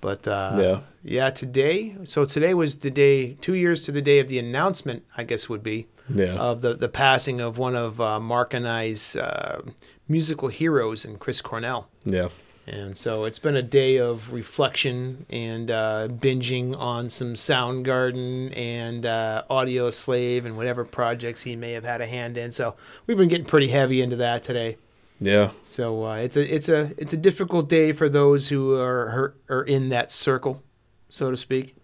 But 0.00 0.26
uh, 0.26 0.56
Yeah. 0.58 0.80
yeah, 1.02 1.30
today. 1.30 1.96
So 2.04 2.24
today 2.24 2.54
was 2.54 2.78
the 2.78 2.90
day, 2.90 3.34
two 3.40 3.54
years 3.54 3.82
to 3.82 3.92
the 3.92 4.02
day 4.02 4.18
of 4.18 4.28
the 4.28 4.38
announcement, 4.38 5.04
I 5.16 5.24
guess 5.24 5.48
would 5.48 5.62
be, 5.62 5.86
Yeah. 6.14 6.34
of 6.36 6.62
the, 6.62 6.74
the 6.74 6.88
passing 6.88 7.40
of 7.40 7.58
one 7.58 7.76
of 7.76 8.00
uh, 8.00 8.18
Mark 8.20 8.54
and 8.54 8.66
I's 8.66 9.16
uh, 9.16 9.62
musical 10.08 10.48
heroes, 10.48 11.04
and 11.04 11.18
Chris 11.20 11.40
Cornell. 11.40 11.88
Yeah. 12.04 12.28
And 12.66 12.96
so 12.96 13.24
it's 13.24 13.38
been 13.38 13.56
a 13.56 13.62
day 13.62 13.96
of 13.98 14.32
reflection 14.32 15.26
and 15.30 15.70
uh, 15.70 16.08
binging 16.10 16.76
on 16.78 17.08
some 17.08 17.34
Soundgarden 17.34 18.56
and 18.56 19.04
uh, 19.06 19.42
Audioslave 19.50 20.44
and 20.44 20.56
whatever 20.56 20.84
projects 20.84 21.42
he 21.42 21.56
may 21.56 21.72
have 21.72 21.84
had 21.84 22.00
a 22.00 22.06
hand 22.06 22.36
in. 22.36 22.52
So 22.52 22.74
we've 23.06 23.16
been 23.16 23.28
getting 23.28 23.46
pretty 23.46 23.68
heavy 23.68 24.00
into 24.02 24.16
that 24.16 24.42
today. 24.44 24.76
Yeah. 25.20 25.50
So 25.62 26.06
uh, 26.06 26.14
it's 26.16 26.36
a 26.36 26.54
it's 26.54 26.68
a 26.68 26.92
it's 26.96 27.12
a 27.12 27.16
difficult 27.16 27.68
day 27.68 27.92
for 27.92 28.08
those 28.08 28.48
who 28.48 28.74
are 28.74 29.34
are 29.48 29.62
in 29.62 29.90
that 29.90 30.10
circle, 30.10 30.62
so 31.08 31.30
to 31.30 31.36
speak. 31.36 31.76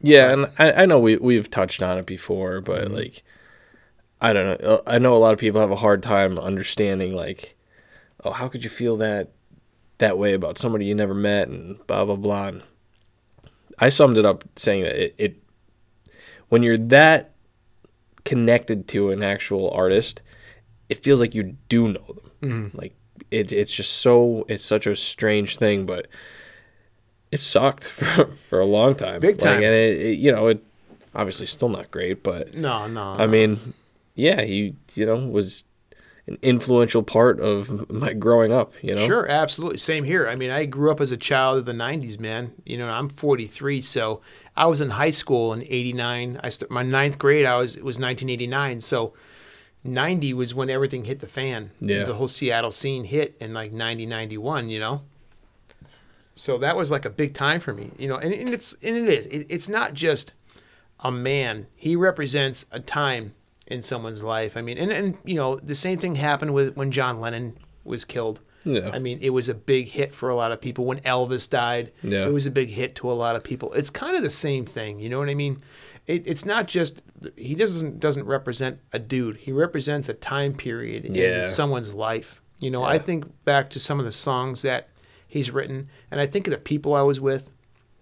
Yeah, 0.00 0.32
and 0.32 0.50
I, 0.58 0.72
I 0.82 0.86
know 0.86 0.98
we 0.98 1.16
we've 1.16 1.50
touched 1.50 1.82
on 1.82 1.98
it 1.98 2.06
before, 2.06 2.60
but 2.60 2.86
Mm-hmm. 2.86 2.94
like 2.94 3.22
I 4.20 4.32
don't 4.32 4.60
know. 4.60 4.68
Uh, 4.68 4.82
I 4.86 4.98
know 4.98 5.14
a 5.14 5.18
lot 5.18 5.32
of 5.32 5.40
people 5.40 5.60
have 5.60 5.72
a 5.72 5.76
hard 5.76 6.02
time 6.02 6.38
understanding 6.38 7.14
like, 7.14 7.56
oh, 8.24 8.30
how 8.30 8.48
could 8.48 8.62
you 8.62 8.70
feel 8.70 8.96
that 8.98 9.32
that 9.98 10.18
way 10.18 10.32
about 10.32 10.58
somebody 10.58 10.84
you 10.84 10.94
never 10.96 11.14
met 11.14 11.48
and 11.48 11.84
blah 11.86 12.04
blah 12.04 12.16
blah. 12.16 12.48
And 12.48 12.62
I 13.78 13.88
summed 13.88 14.18
it 14.18 14.24
up 14.24 14.44
saying 14.56 14.82
that 14.82 14.96
it, 14.96 15.14
it 15.16 15.42
when 16.48 16.64
you're 16.64 16.76
that 16.78 17.34
connected 18.24 18.88
to 18.88 19.10
an 19.10 19.22
actual 19.22 19.70
artist, 19.70 20.20
it 20.88 21.02
feels 21.04 21.20
like 21.20 21.34
you 21.36 21.56
do 21.68 21.88
know 21.88 22.04
them. 22.06 22.31
Mm-hmm. 22.42 22.76
Like 22.76 22.94
it, 23.30 23.52
it's 23.52 23.72
just 23.72 23.94
so 23.94 24.44
it's 24.48 24.64
such 24.64 24.86
a 24.86 24.94
strange 24.96 25.56
thing, 25.56 25.86
but 25.86 26.06
it 27.30 27.40
sucked 27.40 27.88
for, 27.88 28.30
for 28.48 28.60
a 28.60 28.66
long 28.66 28.94
time. 28.94 29.20
Big 29.20 29.38
time. 29.38 29.56
Like, 29.56 29.64
and 29.64 29.74
it, 29.74 30.00
it, 30.00 30.18
you 30.18 30.32
know, 30.32 30.48
it 30.48 30.62
obviously 31.14 31.46
still 31.46 31.68
not 31.68 31.90
great, 31.90 32.22
but 32.22 32.54
No, 32.54 32.86
no. 32.86 33.14
I 33.18 33.26
mean, 33.26 33.74
yeah, 34.14 34.42
he 34.42 34.74
you 34.94 35.06
know 35.06 35.16
was 35.16 35.64
an 36.28 36.38
influential 36.40 37.02
part 37.02 37.40
of 37.40 37.90
my 37.90 38.12
growing 38.12 38.52
up. 38.52 38.72
You 38.80 38.94
know, 38.94 39.06
Sure, 39.06 39.28
absolutely. 39.28 39.78
Same 39.78 40.04
here. 40.04 40.28
I 40.28 40.36
mean, 40.36 40.50
I 40.50 40.66
grew 40.66 40.90
up 40.90 41.00
as 41.00 41.10
a 41.10 41.16
child 41.16 41.58
of 41.58 41.64
the 41.64 41.72
'90s, 41.72 42.18
man. 42.20 42.52
You 42.64 42.78
know, 42.78 42.88
I'm 42.88 43.08
43, 43.08 43.80
so 43.80 44.20
I 44.56 44.66
was 44.66 44.80
in 44.80 44.90
high 44.90 45.10
school 45.10 45.52
in 45.52 45.62
'89. 45.62 46.40
I 46.42 46.48
st- 46.48 46.70
my 46.70 46.82
ninth 46.82 47.18
grade. 47.18 47.46
I 47.46 47.56
was 47.56 47.76
it 47.76 47.84
was 47.84 47.98
1989. 47.98 48.80
So 48.80 49.14
90 49.84 50.32
was 50.34 50.54
when 50.54 50.70
everything 50.70 51.04
hit 51.04 51.20
the 51.20 51.26
fan. 51.26 51.70
Yeah. 51.80 52.04
the 52.04 52.14
whole 52.14 52.28
Seattle 52.28 52.70
scene 52.72 53.04
hit 53.04 53.36
in 53.40 53.52
like 53.52 53.72
90, 53.72 54.06
91. 54.06 54.68
You 54.68 54.80
know. 54.80 55.02
So 56.34 56.56
that 56.58 56.76
was 56.76 56.90
like 56.90 57.04
a 57.04 57.10
big 57.10 57.34
time 57.34 57.60
for 57.60 57.74
me, 57.74 57.90
you 57.98 58.08
know, 58.08 58.16
and, 58.16 58.32
and 58.32 58.48
it's 58.54 58.72
and 58.82 58.96
it 58.96 59.08
is. 59.08 59.26
It, 59.26 59.46
it's 59.50 59.68
not 59.68 59.92
just 59.92 60.32
a 61.00 61.10
man. 61.12 61.66
He 61.76 61.94
represents 61.94 62.64
a 62.72 62.80
time 62.80 63.34
in 63.66 63.82
someone's 63.82 64.22
life. 64.22 64.56
I 64.56 64.62
mean, 64.62 64.78
and 64.78 64.90
and 64.90 65.18
you 65.24 65.34
know, 65.34 65.56
the 65.56 65.74
same 65.74 65.98
thing 65.98 66.14
happened 66.16 66.54
with 66.54 66.74
when 66.74 66.90
John 66.90 67.20
Lennon 67.20 67.54
was 67.84 68.04
killed. 68.06 68.40
Yeah. 68.64 68.90
I 68.92 68.98
mean, 69.00 69.18
it 69.20 69.30
was 69.30 69.48
a 69.48 69.54
big 69.54 69.88
hit 69.88 70.14
for 70.14 70.28
a 70.30 70.36
lot 70.36 70.52
of 70.52 70.60
people. 70.60 70.84
When 70.86 71.00
Elvis 71.00 71.50
died, 71.50 71.90
Yeah. 72.02 72.26
it 72.26 72.32
was 72.32 72.46
a 72.46 72.50
big 72.50 72.70
hit 72.70 72.94
to 72.96 73.10
a 73.10 73.12
lot 73.12 73.34
of 73.36 73.42
people. 73.42 73.72
It's 73.72 73.90
kind 73.90 74.16
of 74.16 74.22
the 74.22 74.30
same 74.30 74.64
thing. 74.64 75.00
You 75.00 75.08
know 75.08 75.18
what 75.18 75.28
I 75.28 75.34
mean? 75.34 75.60
It, 76.06 76.26
it's 76.26 76.44
not 76.44 76.66
just 76.68 77.00
he 77.36 77.54
doesn't 77.54 78.00
doesn't 78.00 78.24
represent 78.26 78.80
a 78.92 78.98
dude. 78.98 79.36
He 79.36 79.52
represents 79.52 80.08
a 80.08 80.14
time 80.14 80.54
period 80.54 81.14
Yeah. 81.16 81.42
in 81.42 81.48
someone's 81.48 81.92
life. 81.92 82.40
You 82.60 82.70
know, 82.70 82.82
I 82.84 82.98
think 82.98 83.24
back 83.44 83.70
to 83.70 83.80
some 83.80 83.98
of 83.98 84.04
the 84.04 84.12
songs 84.12 84.62
that 84.62 84.88
he's 85.26 85.50
written, 85.50 85.88
and 86.10 86.20
I 86.20 86.26
think 86.26 86.46
of 86.46 86.52
the 86.52 86.58
people 86.58 86.94
I 86.94 87.02
was 87.02 87.20
with. 87.20 87.50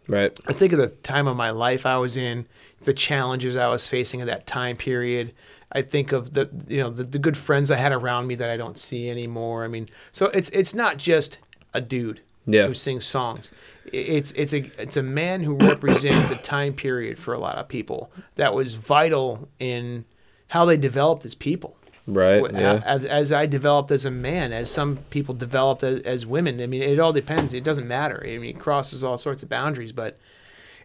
right? 0.08 0.38
I 0.46 0.52
think 0.52 0.72
of 0.72 0.78
the 0.78 0.88
time 0.88 1.26
of 1.28 1.36
my 1.36 1.50
life 1.50 1.86
I 1.86 1.96
was 1.98 2.16
in, 2.16 2.46
the 2.82 2.92
challenges 2.92 3.54
I 3.56 3.68
was 3.68 3.86
facing 3.86 4.20
at 4.20 4.26
that 4.26 4.46
time 4.46 4.76
period. 4.76 5.32
I 5.72 5.82
think 5.82 6.12
of 6.12 6.32
the 6.34 6.50
you 6.68 6.78
know 6.82 6.90
the, 6.90 7.04
the 7.04 7.18
good 7.18 7.36
friends 7.36 7.70
I 7.70 7.76
had 7.76 7.92
around 7.92 8.26
me 8.26 8.34
that 8.36 8.50
I 8.50 8.56
don't 8.56 8.78
see 8.78 9.08
anymore. 9.10 9.64
I 9.64 9.68
mean, 9.68 9.88
so 10.12 10.26
it's 10.26 10.48
it's 10.50 10.74
not 10.74 10.96
just 10.96 11.38
a 11.74 11.80
dude 11.80 12.20
Yeah. 12.46 12.66
who 12.66 12.74
sings 12.74 13.04
songs. 13.06 13.50
It's 13.92 14.30
it's 14.32 14.52
a 14.52 14.70
it's 14.80 14.96
a 14.96 15.02
man 15.02 15.42
who 15.42 15.54
represents 15.56 16.30
a 16.30 16.36
time 16.36 16.72
period 16.74 17.18
for 17.18 17.34
a 17.34 17.38
lot 17.38 17.56
of 17.58 17.68
people 17.68 18.10
that 18.36 18.54
was 18.54 18.74
vital 18.74 19.48
in 19.58 20.04
how 20.48 20.64
they 20.64 20.76
developed 20.76 21.24
as 21.26 21.34
people. 21.34 21.76
Right. 22.06 22.42
Yeah. 22.52 22.82
As, 22.84 23.04
as 23.04 23.32
I 23.32 23.46
developed 23.46 23.90
as 23.92 24.04
a 24.04 24.10
man, 24.10 24.52
as 24.52 24.68
some 24.70 24.96
people 25.10 25.34
developed 25.34 25.84
as, 25.84 26.00
as 26.02 26.26
women. 26.26 26.60
I 26.60 26.66
mean, 26.66 26.82
it 26.82 26.98
all 26.98 27.12
depends. 27.12 27.52
It 27.52 27.62
doesn't 27.62 27.86
matter. 27.86 28.20
I 28.24 28.38
mean, 28.38 28.56
it 28.56 28.58
crosses 28.58 29.04
all 29.04 29.16
sorts 29.18 29.42
of 29.44 29.48
boundaries, 29.48 29.92
but 29.92 30.18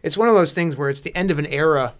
it's 0.04 0.16
one 0.16 0.28
of 0.28 0.34
those 0.34 0.52
things 0.52 0.76
where 0.76 0.88
it's 0.88 1.00
the 1.00 1.14
end 1.16 1.32
of 1.32 1.38
an 1.40 1.46
era 1.46 1.94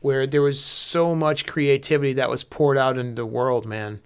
where 0.00 0.26
there 0.26 0.42
was 0.42 0.62
so 0.62 1.14
much 1.14 1.46
creativity 1.46 2.12
that 2.14 2.28
was 2.28 2.44
poured 2.44 2.76
out 2.76 2.98
into 2.98 3.14
the 3.14 3.24
world, 3.26 3.64
man. 3.64 4.00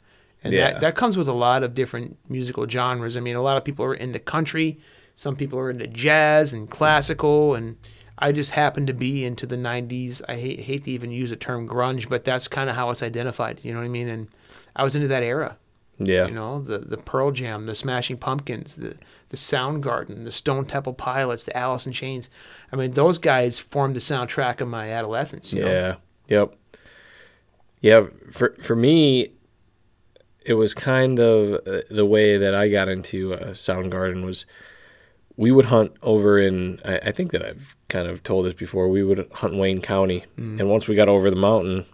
And 0.44 0.52
Yeah. 0.52 0.72
that, 0.72 0.80
that 0.80 0.94
comes 0.96 1.16
with 1.16 1.26
a 1.28 1.32
lot 1.32 1.64
of 1.64 1.74
different 1.74 2.16
musical 2.28 2.68
genres. 2.68 3.16
I 3.16 3.20
mean, 3.20 3.34
a 3.34 3.42
lot 3.42 3.56
of 3.56 3.64
people 3.64 3.84
are 3.84 3.94
into 3.94 4.18
country, 4.20 4.78
some 5.16 5.34
people 5.34 5.58
are 5.58 5.70
into 5.70 5.88
jazz 5.88 6.52
and 6.52 6.70
classical, 6.70 7.54
and 7.56 7.76
I 8.18 8.30
just 8.32 8.52
happen 8.52 8.86
to 8.86 8.92
be 8.92 9.24
into 9.24 9.46
the 9.46 9.56
90s. 9.56 10.22
I 10.28 10.36
hate, 10.36 10.60
hate 10.60 10.84
to 10.84 10.90
even 10.92 11.10
use 11.10 11.30
the 11.30 11.36
term 11.36 11.68
grunge, 11.68 12.08
but 12.08 12.24
that's 12.24 12.46
kind 12.46 12.70
of 12.70 12.76
how 12.76 12.90
it's 12.90 13.02
identified. 13.02 13.60
You 13.64 13.72
know 13.72 13.80
what 13.80 13.86
I 13.86 13.88
mean? 13.88 14.08
And 14.08 14.28
I 14.76 14.84
was 14.84 14.94
into 14.94 15.08
that 15.08 15.22
era. 15.24 15.56
yeah. 15.98 16.26
You 16.26 16.34
know, 16.34 16.60
the 16.60 16.78
the 16.78 16.98
Pearl 16.98 17.30
Jam, 17.30 17.64
the 17.66 17.74
Smashing 17.74 18.18
Pumpkins, 18.18 18.76
the 18.76 18.96
the 19.30 19.36
Soundgarden, 19.38 20.24
the 20.24 20.32
Stone 20.32 20.66
Temple 20.66 20.92
Pilots, 20.92 21.44
the 21.46 21.56
Alice 21.56 21.86
in 21.86 21.92
Chains. 21.92 22.28
I 22.70 22.76
mean, 22.76 22.92
those 22.92 23.18
guys 23.18 23.58
formed 23.58 23.96
the 23.96 24.00
soundtrack 24.00 24.60
of 24.60 24.68
my 24.68 24.90
adolescence. 24.92 25.52
You 25.52 25.62
know? 25.62 25.70
Yeah. 25.70 25.96
Yep. 26.28 26.54
Yeah. 27.80 28.06
For 28.30 28.54
for 28.60 28.76
me, 28.76 29.32
it 30.44 30.54
was 30.54 30.74
kind 30.74 31.18
of 31.18 31.66
uh, 31.66 31.80
the 31.90 32.04
way 32.06 32.36
that 32.36 32.54
I 32.54 32.68
got 32.68 32.88
into 32.88 33.32
uh, 33.34 33.50
Soundgarden 33.52 34.24
was 34.24 34.44
we 35.36 35.50
would 35.50 35.66
hunt 35.66 35.92
over 36.02 36.38
in 36.38 36.80
I, 36.84 36.98
I 36.98 37.12
think 37.12 37.30
that 37.32 37.44
I've 37.44 37.76
kind 37.88 38.08
of 38.08 38.22
told 38.22 38.46
this 38.46 38.54
before. 38.54 38.88
We 38.88 39.02
would 39.02 39.28
hunt 39.32 39.56
Wayne 39.56 39.80
County, 39.82 40.24
mm. 40.38 40.58
and 40.60 40.68
once 40.70 40.88
we 40.88 40.94
got 40.94 41.08
over 41.08 41.28
the 41.30 41.36
mountain, 41.36 41.86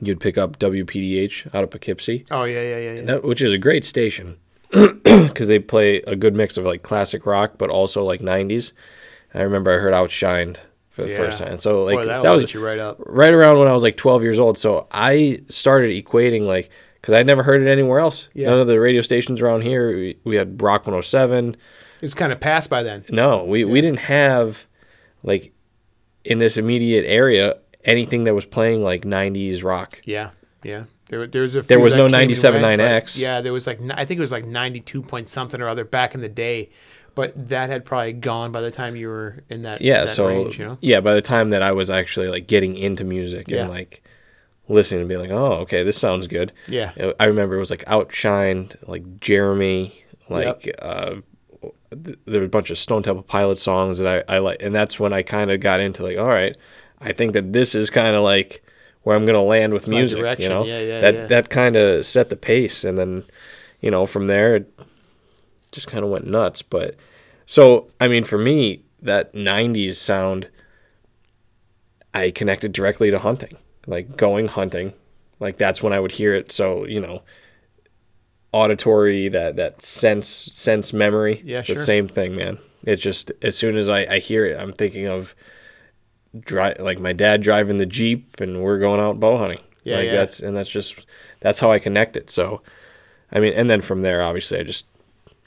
you'd 0.00 0.20
pick 0.20 0.36
up 0.38 0.58
WPDH 0.58 1.54
out 1.54 1.64
of 1.64 1.70
Poughkeepsie, 1.70 2.26
Oh 2.30 2.44
yeah, 2.44 2.62
yeah, 2.62 2.78
yeah. 2.78 2.92
yeah. 2.94 3.02
that, 3.02 3.24
which 3.24 3.42
is 3.42 3.52
a 3.52 3.58
great 3.58 3.84
station 3.84 4.36
because 4.70 5.48
they 5.48 5.58
play 5.58 5.96
a 6.02 6.16
good 6.16 6.34
mix 6.34 6.56
of 6.56 6.64
like 6.64 6.82
classic 6.82 7.26
rock, 7.26 7.54
but 7.58 7.70
also 7.70 8.04
like 8.04 8.20
'90s. 8.20 8.72
I 9.34 9.42
remember 9.42 9.72
I 9.72 9.78
heard 9.78 9.94
Outshined 9.94 10.56
for 10.90 11.02
the 11.02 11.10
Yeah. 11.10 11.16
first 11.16 11.38
time, 11.38 11.58
so 11.58 11.84
like 11.84 11.96
Boy, 11.98 12.04
that'll 12.06 12.22
that 12.24 12.30
was 12.42 12.52
you 12.52 12.64
right 12.64 12.78
up. 12.78 12.96
right 13.00 13.32
around 13.32 13.58
when 13.58 13.68
I 13.68 13.72
was 13.72 13.82
like 13.82 13.96
12 13.96 14.22
years 14.22 14.38
old. 14.38 14.58
So 14.58 14.86
I 14.90 15.42
started 15.48 15.90
equating 15.92 16.42
like 16.42 16.70
because 17.00 17.14
I'd 17.14 17.26
never 17.26 17.42
heard 17.42 17.62
it 17.62 17.68
anywhere 17.68 17.98
else. 18.00 18.28
Yeah. 18.34 18.50
None 18.50 18.60
of 18.60 18.66
the 18.66 18.78
radio 18.78 19.00
stations 19.00 19.40
around 19.40 19.62
here. 19.62 19.96
We, 19.96 20.18
we 20.24 20.36
had 20.36 20.60
Rock 20.60 20.82
107. 20.82 21.56
It's 22.02 22.14
kind 22.14 22.32
of 22.32 22.40
past 22.40 22.70
by 22.70 22.82
then. 22.82 23.04
No, 23.10 23.44
we, 23.44 23.64
we 23.64 23.80
didn't 23.80 24.00
have 24.00 24.66
like 25.22 25.52
in 26.24 26.38
this 26.38 26.56
immediate 26.56 27.04
area 27.06 27.58
anything 27.84 28.24
that 28.24 28.34
was 28.34 28.44
playing 28.44 28.82
like 28.82 29.02
90s 29.02 29.62
rock. 29.64 30.00
Yeah, 30.04 30.30
yeah. 30.62 30.84
There, 31.08 31.26
there 31.26 31.42
was 31.42 31.56
a. 31.56 31.62
There 31.62 31.80
was 31.80 31.94
no 31.94 32.00
came 32.06 32.14
and 32.14 32.28
97 32.28 32.62
went, 32.62 32.78
but 32.78 32.84
9X. 32.84 33.18
Yeah, 33.18 33.40
there 33.40 33.52
was 33.52 33.66
like 33.66 33.80
I 33.94 34.04
think 34.04 34.18
it 34.18 34.20
was 34.20 34.30
like 34.30 34.44
ninety-two 34.44 35.02
point 35.02 35.28
something 35.28 35.60
or 35.60 35.68
other 35.68 35.84
back 35.84 36.14
in 36.14 36.20
the 36.20 36.28
day, 36.28 36.70
but 37.16 37.48
that 37.48 37.68
had 37.68 37.84
probably 37.84 38.12
gone 38.12 38.52
by 38.52 38.60
the 38.60 38.70
time 38.70 38.94
you 38.94 39.08
were 39.08 39.42
in 39.48 39.62
that. 39.62 39.80
Yeah, 39.80 40.02
that 40.02 40.10
so 40.10 40.28
range, 40.28 40.60
you 40.60 40.66
know. 40.66 40.78
yeah, 40.80 41.00
by 41.00 41.14
the 41.14 41.22
time 41.22 41.50
that 41.50 41.62
I 41.62 41.72
was 41.72 41.90
actually 41.90 42.28
like 42.28 42.46
getting 42.46 42.76
into 42.76 43.02
music 43.02 43.48
Yeah. 43.48 43.62
and 43.62 43.70
like 43.70 44.04
listening 44.68 45.00
and 45.00 45.08
being 45.08 45.20
like, 45.20 45.32
oh, 45.32 45.54
okay, 45.62 45.82
this 45.82 45.98
sounds 45.98 46.28
good. 46.28 46.52
Yeah. 46.68 46.92
I 47.18 47.24
remember 47.24 47.56
it 47.56 47.58
was 47.58 47.70
like 47.72 47.84
Outshined, 47.86 48.76
like 48.86 49.18
Jeremy, 49.18 49.92
like 50.28 50.72
uh, 50.80 51.16
th- 51.90 52.18
there 52.24 52.40
were 52.40 52.46
a 52.46 52.50
bunch 52.50 52.70
of 52.70 52.78
Stone 52.78 53.02
Temple 53.02 53.22
Pilot 53.22 53.58
songs 53.58 53.98
that 53.98 54.24
I, 54.28 54.36
I 54.36 54.38
like, 54.38 54.62
and 54.62 54.74
that's 54.74 54.98
when 55.00 55.12
I 55.12 55.22
kind 55.22 55.50
of 55.50 55.60
got 55.60 55.80
into 55.80 56.02
like, 56.02 56.18
all 56.18 56.28
right, 56.28 56.56
I 57.00 57.12
think 57.12 57.32
that 57.32 57.52
this 57.52 57.74
is 57.74 57.90
kind 57.90 58.16
of 58.16 58.22
like 58.22 58.62
where 59.02 59.16
I'm 59.16 59.26
gonna 59.26 59.42
land 59.42 59.72
with 59.72 59.88
music. 59.88 60.18
You 60.38 60.48
know, 60.48 60.64
Yeah, 60.64 60.80
yeah, 60.80 60.98
that 61.00 61.14
yeah. 61.14 61.26
that 61.26 61.50
kind 61.50 61.76
of 61.76 62.04
set 62.06 62.28
the 62.30 62.36
pace, 62.36 62.84
and 62.84 62.98
then 62.98 63.24
you 63.80 63.90
know 63.90 64.06
from 64.06 64.26
there 64.26 64.56
it 64.56 64.80
just 65.72 65.86
kind 65.86 66.04
of 66.04 66.10
went 66.10 66.26
nuts. 66.26 66.62
But 66.62 66.96
so 67.46 67.88
I 68.00 68.08
mean, 68.08 68.24
for 68.24 68.38
me, 68.38 68.82
that 69.00 69.32
'90s 69.32 69.94
sound, 69.94 70.48
I 72.12 72.30
connected 72.30 72.72
directly 72.72 73.10
to 73.10 73.18
hunting, 73.18 73.56
like 73.86 74.16
going 74.16 74.48
hunting, 74.48 74.92
like 75.38 75.56
that's 75.58 75.82
when 75.82 75.92
I 75.92 76.00
would 76.00 76.12
hear 76.12 76.34
it. 76.34 76.52
So 76.52 76.84
you 76.86 77.00
know, 77.00 77.22
auditory, 78.52 79.28
that 79.28 79.56
that 79.56 79.82
sense 79.82 80.28
sense 80.28 80.92
memory. 80.92 81.42
Yeah, 81.44 81.62
sure. 81.62 81.76
the 81.76 81.80
same 81.80 82.08
thing, 82.08 82.36
man. 82.36 82.58
It's 82.84 83.02
just 83.02 83.30
as 83.42 83.56
soon 83.56 83.76
as 83.76 83.88
I, 83.88 84.00
I 84.00 84.18
hear 84.18 84.46
it, 84.46 84.58
I'm 84.58 84.72
thinking 84.72 85.06
of 85.06 85.34
dri 86.38 86.74
like 86.78 86.98
my 86.98 87.12
dad 87.12 87.42
driving 87.42 87.78
the 87.78 87.86
jeep, 87.86 88.40
and 88.40 88.62
we're 88.62 88.78
going 88.78 89.00
out 89.00 89.20
bow 89.20 89.36
hunting. 89.36 89.60
Yeah, 89.84 89.96
like 89.96 90.06
yeah. 90.06 90.14
that's 90.14 90.40
and 90.40 90.56
that's 90.56 90.70
just 90.70 91.06
that's 91.40 91.60
how 91.60 91.72
I 91.72 91.78
connect 91.78 92.16
it. 92.16 92.30
So, 92.30 92.62
I 93.32 93.40
mean, 93.40 93.52
and 93.54 93.68
then 93.68 93.80
from 93.80 94.02
there, 94.02 94.22
obviously, 94.22 94.58
I 94.58 94.62
just 94.62 94.86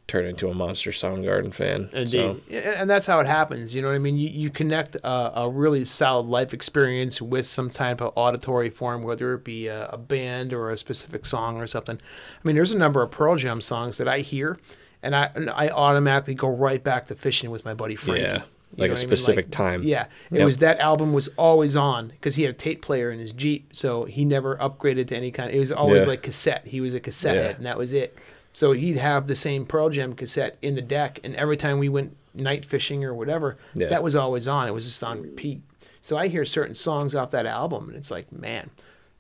turned 0.08 0.28
into 0.28 0.50
a 0.50 0.54
monster 0.54 0.92
Soundgarden 0.92 1.54
fan. 1.54 1.90
Indeed, 1.94 2.42
So, 2.52 2.56
and 2.56 2.90
that's 2.90 3.06
how 3.06 3.20
it 3.20 3.26
happens. 3.28 3.74
You 3.74 3.82
know 3.82 3.88
what 3.88 3.96
I 3.96 4.00
mean? 4.00 4.18
You, 4.18 4.30
you 4.30 4.50
connect 4.50 4.96
a, 4.98 5.40
a 5.42 5.50
really 5.50 5.86
solid 5.86 6.26
life 6.28 6.54
experience 6.54 7.22
with 7.22 7.48
some 7.48 7.70
type 7.70 8.02
of 8.02 8.12
auditory 8.16 8.70
form, 8.70 9.04
whether 9.04 9.34
it 9.34 9.44
be 9.46 9.68
a, 9.68 9.88
a 9.88 9.98
band 9.98 10.52
or 10.52 10.70
a 10.72 10.78
specific 10.78 11.26
song 11.26 11.60
or 11.62 11.68
something. 11.68 11.96
I 11.98 12.48
mean, 12.48 12.56
there's 12.56 12.74
a 12.74 12.78
number 12.78 13.02
of 13.02 13.12
Pearl 13.12 13.38
Jam 13.38 13.62
songs 13.62 13.98
that 13.98 14.08
I 14.10 14.20
hear, 14.20 14.58
and 15.02 15.16
I 15.16 15.30
and 15.36 15.50
I 15.50 15.70
automatically 15.70 16.36
go 16.36 16.50
right 16.50 16.84
back 16.84 17.08
to 17.08 17.16
fishing 17.16 17.50
with 17.50 17.64
my 17.64 17.74
buddy 17.74 17.96
Frankie. 17.96 18.24
Yeah, 18.24 18.34
You 18.34 18.40
like 18.40 18.44
a 18.44 18.80
what 18.80 18.86
I 18.86 18.88
mean? 18.90 18.98
specific 18.98 19.52
time. 19.52 19.84
Yeah, 19.84 20.08
it 20.32 20.38
Yep. 20.40 20.46
was 20.46 20.58
that 20.58 20.80
album 20.80 21.14
was 21.14 21.30
always 21.38 21.78
on 21.78 22.10
because 22.10 22.36
he 22.36 22.44
had 22.44 22.54
a 22.56 22.58
tape 22.58 22.82
player 22.82 23.10
in 23.10 23.20
his 23.20 23.32
Jeep, 23.32 23.70
so 23.74 24.04
he 24.04 24.26
never 24.26 24.58
upgraded 24.58 25.08
to 25.08 25.16
any 25.16 25.32
kind. 25.32 25.50
It 25.54 25.60
was 25.60 25.72
always 25.72 26.04
Yeah. 26.04 26.10
like 26.10 26.24
cassette. 26.24 26.68
He 26.68 26.82
was 26.82 26.94
a 26.94 27.00
cassette 27.00 27.36
Yeah. 27.38 27.42
head, 27.44 27.56
and 27.58 27.66
that 27.66 27.78
was 27.78 27.94
it. 27.94 28.18
So 28.54 28.72
he'd 28.72 28.98
have 28.98 29.28
the 29.28 29.36
same 29.36 29.66
Pearl 29.66 29.90
Jam 29.90 30.14
cassette 30.14 30.58
in 30.62 30.76
the 30.76 30.82
deck, 30.82 31.20
and 31.24 31.36
every 31.36 31.58
time 31.58 31.80
we 31.80 31.90
went 31.90 32.16
night 32.36 32.66
fishing 32.66 33.04
or 33.04 33.14
whatever, 33.14 33.58
Yeah. 33.76 33.88
that 33.88 34.04
was 34.04 34.16
always 34.16 34.48
on. 34.48 34.68
It 34.68 34.74
was 34.74 34.86
just 34.86 35.04
on 35.04 35.22
repeat. 35.22 35.62
So 36.02 36.18
I 36.18 36.28
hear 36.28 36.46
certain 36.46 36.76
songs 36.76 37.16
off 37.16 37.32
that 37.32 37.46
album, 37.46 37.88
and 37.90 37.98
it's 37.98 38.12
like, 38.12 38.32
man, 38.32 38.70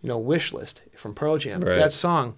you 0.02 0.08
know, 0.10 0.22
Wishlist 0.22 0.82
from 0.96 1.16
Pearl 1.16 1.38
Jam. 1.38 1.62
Right. 1.62 1.78
That 1.78 1.94
song, 1.94 2.36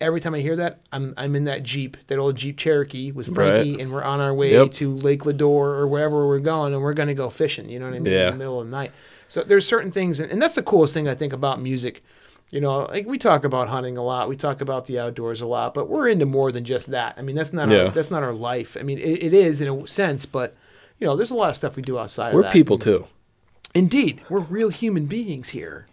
every 0.00 0.20
time 0.20 0.34
I 0.34 0.40
hear 0.40 0.54
that, 0.56 0.78
I'm 0.92 1.14
I'm 1.16 1.34
in 1.34 1.44
that 1.44 1.62
Jeep, 1.64 1.96
that 2.06 2.18
old 2.18 2.36
Jeep 2.36 2.56
Cherokee 2.56 3.10
with 3.10 3.34
Frankie, 3.34 3.72
Right. 3.72 3.80
and 3.80 3.92
we're 3.92 4.02
on 4.04 4.20
our 4.20 4.34
way 4.34 4.52
Yep. 4.52 4.72
to 4.74 4.94
Lake 4.94 5.22
Lador 5.22 5.40
or 5.78 5.88
wherever 5.88 6.26
we're 6.28 6.38
going, 6.38 6.72
and 6.74 6.82
we're 6.82 6.92
gonna 6.94 7.14
go 7.14 7.30
fishing. 7.30 7.68
You 7.68 7.78
know 7.80 7.86
what 7.86 7.94
I 7.96 7.98
mean? 8.00 8.12
Yeah. 8.12 8.26
In 8.26 8.32
the 8.34 8.38
middle 8.38 8.60
of 8.60 8.66
the 8.66 8.70
night. 8.70 8.92
So 9.28 9.42
there's 9.42 9.66
certain 9.66 9.90
things, 9.90 10.20
and 10.20 10.40
that's 10.40 10.54
the 10.54 10.62
coolest 10.62 10.94
thing 10.94 11.08
I 11.08 11.14
think 11.14 11.32
about 11.32 11.60
music. 11.60 12.02
You 12.50 12.60
know, 12.62 12.78
like 12.84 13.06
we 13.06 13.18
talk 13.18 13.44
about 13.44 13.68
hunting 13.68 13.98
a 13.98 14.02
lot, 14.02 14.28
we 14.28 14.36
talk 14.36 14.60
about 14.62 14.86
the 14.86 14.98
outdoors 14.98 15.40
a 15.42 15.46
lot, 15.46 15.74
but 15.74 15.88
we're 15.88 16.08
into 16.08 16.24
more 16.24 16.50
than 16.50 16.64
just 16.64 16.90
that. 16.92 17.14
I 17.18 17.22
mean, 17.22 17.36
that's 17.36 17.52
not 17.52 17.70
Yeah. 17.70 17.84
our, 17.84 17.90
that's 17.90 18.10
not 18.10 18.22
our 18.22 18.32
life. 18.32 18.76
I 18.78 18.82
mean, 18.82 18.98
it, 18.98 19.22
it 19.22 19.34
is 19.34 19.60
in 19.60 19.68
a 19.68 19.86
sense, 19.86 20.24
but 20.24 20.56
you 20.98 21.06
know, 21.06 21.14
there's 21.14 21.30
a 21.30 21.34
lot 21.34 21.50
of 21.50 21.56
stuff 21.56 21.76
we 21.76 21.82
do 21.82 21.98
outside. 21.98 22.32
we're 22.34 22.40
of 22.40 22.46
that. 22.46 22.52
people 22.52 22.78
too. 22.78 23.04
Indeed, 23.74 24.22
we're 24.30 24.40
real 24.40 24.70
human 24.70 25.06
beings 25.06 25.50
here. 25.50 25.86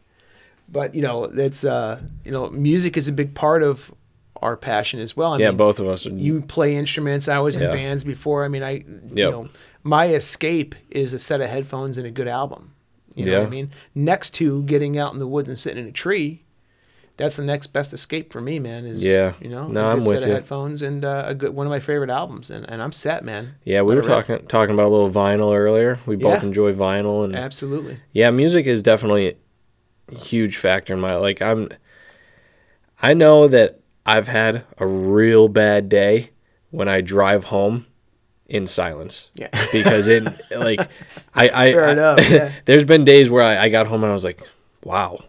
but 0.69 0.95
you 0.95 1.01
know, 1.01 1.25
it's 1.25 1.63
uh, 1.65 1.99
you 2.23 2.31
know, 2.31 2.49
music 2.49 2.95
is 2.97 3.07
a 3.09 3.11
big 3.11 3.33
part 3.35 3.61
of 3.61 3.93
our 4.41 4.55
passion 4.55 4.99
as 5.01 5.15
well. 5.17 5.33
I 5.33 5.37
yeah, 5.39 5.49
mean, 5.49 5.57
both 5.57 5.79
of 5.79 5.87
us. 5.87 6.07
Are, 6.07 6.11
you 6.11 6.41
play 6.41 6.75
instruments. 6.75 7.27
I 7.27 7.39
was 7.39 7.55
in 7.57 7.63
Yeah. 7.63 7.71
bands 7.73 8.03
before. 8.05 8.45
I 8.45 8.47
mean, 8.47 8.63
I 8.63 8.71
you 9.13 9.29
know, 9.29 9.49
my 9.83 10.07
escape 10.07 10.73
is 10.89 11.11
a 11.13 11.19
set 11.19 11.41
of 11.41 11.49
headphones 11.49 11.97
and 11.97 12.07
a 12.07 12.11
good 12.11 12.27
album. 12.29 12.71
You 13.13 13.25
know 13.25 13.39
what 13.39 13.47
I 13.47 13.49
mean? 13.49 13.71
Next 13.93 14.31
to 14.35 14.63
getting 14.63 14.97
out 14.97 15.13
in 15.13 15.19
the 15.19 15.27
woods 15.27 15.47
and 15.47 15.57
sitting 15.57 15.81
in 15.83 15.87
a 15.87 15.91
tree, 15.93 16.43
that's 17.18 17.36
the 17.38 17.43
next 17.43 17.68
best 17.68 17.93
escape 17.93 18.32
for 18.34 18.41
me, 18.41 18.59
man. 18.59 18.86
Is 18.86 19.01
Yeah. 19.01 19.34
you 19.41 19.49
know, 19.49 19.68
No, 19.68 19.86
a 19.89 19.91
I'm 19.93 19.99
with 19.99 20.07
set 20.07 20.24
of 20.24 20.28
you. 20.28 20.34
headphones 20.34 20.82
and 20.82 21.05
uh, 21.05 21.24
a 21.28 21.34
good 21.36 21.53
one 21.55 21.66
of 21.66 21.72
my 21.72 21.80
favorite 21.80 22.09
albums, 22.09 22.49
and, 22.49 22.70
and 22.70 22.82
I'm 22.82 22.91
set, 22.91 23.24
man. 23.24 23.55
yeah, 23.63 23.82
we 23.82 23.89
Let 23.89 23.95
were 24.05 24.11
it 24.11 24.16
rip. 24.16 24.26
talking 24.28 24.47
talking 24.47 24.74
about 24.76 24.88
a 24.88 24.93
little 24.95 25.09
vinyl 25.11 25.55
earlier. 25.55 25.99
We 26.05 26.16
both 26.16 26.41
Yeah. 26.41 26.47
enjoy 26.47 26.74
vinyl, 26.74 27.24
and 27.24 27.36
Absolutely. 27.36 27.99
yeah, 28.11 28.32
music 28.32 28.66
is 28.66 28.84
definitely 28.84 29.36
a 30.11 30.16
huge 30.16 30.57
factor 30.57 30.93
in 30.93 30.99
my 30.99 31.16
like. 31.16 31.41
I'm. 31.41 31.70
I 33.01 33.13
know 33.13 33.47
that 33.47 33.80
I've 34.05 34.28
had 34.28 34.63
a 34.78 34.88
real 34.88 35.47
bad 35.47 35.89
day 35.89 36.30
when 36.72 36.88
I 36.88 37.01
drive 37.01 37.45
home 37.45 37.86
in 38.47 38.66
silence. 38.66 39.30
Yeah. 39.36 39.49
because 39.72 40.07
it 40.07 40.24
like 40.51 40.80
I 41.34 41.49
I, 41.49 41.66
I- 41.74 42.18
yeah. 42.30 42.51
there's 42.66 42.84
been 42.84 43.03
days 43.05 43.30
where 43.30 43.43
I, 43.43 43.63
I 43.66 43.70
got 43.70 43.88
home 43.88 44.03
and 44.03 44.11
I 44.11 44.13
was 44.13 44.24
like, 44.24 44.39
wow, 44.84 45.20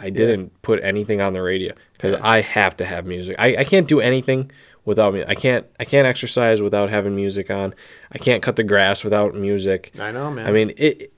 I 0.00 0.10
didn't 0.10 0.60
put 0.62 0.82
anything 0.82 1.20
on 1.20 1.32
the 1.32 1.42
radio 1.42 1.74
because 1.92 2.14
I 2.14 2.40
have 2.40 2.76
to 2.78 2.84
have 2.84 3.06
music. 3.06 3.36
I, 3.38 3.56
I 3.58 3.64
can't 3.64 3.88
do 3.88 4.00
anything 4.00 4.50
without 4.84 5.12
me. 5.14 5.24
I 5.26 5.34
can't 5.34 5.66
I 5.78 5.84
can't 5.84 6.06
exercise 6.06 6.62
without 6.62 6.90
having 6.90 7.14
music 7.14 7.50
on. 7.50 7.74
I 8.12 8.18
can't 8.18 8.42
cut 8.42 8.56
the 8.56 8.64
grass 8.64 9.04
without 9.04 9.34
music. 9.34 9.92
I 9.98 10.12
know, 10.12 10.30
man. 10.30 10.46
I 10.46 10.52
mean 10.52 10.72
it. 10.76 11.12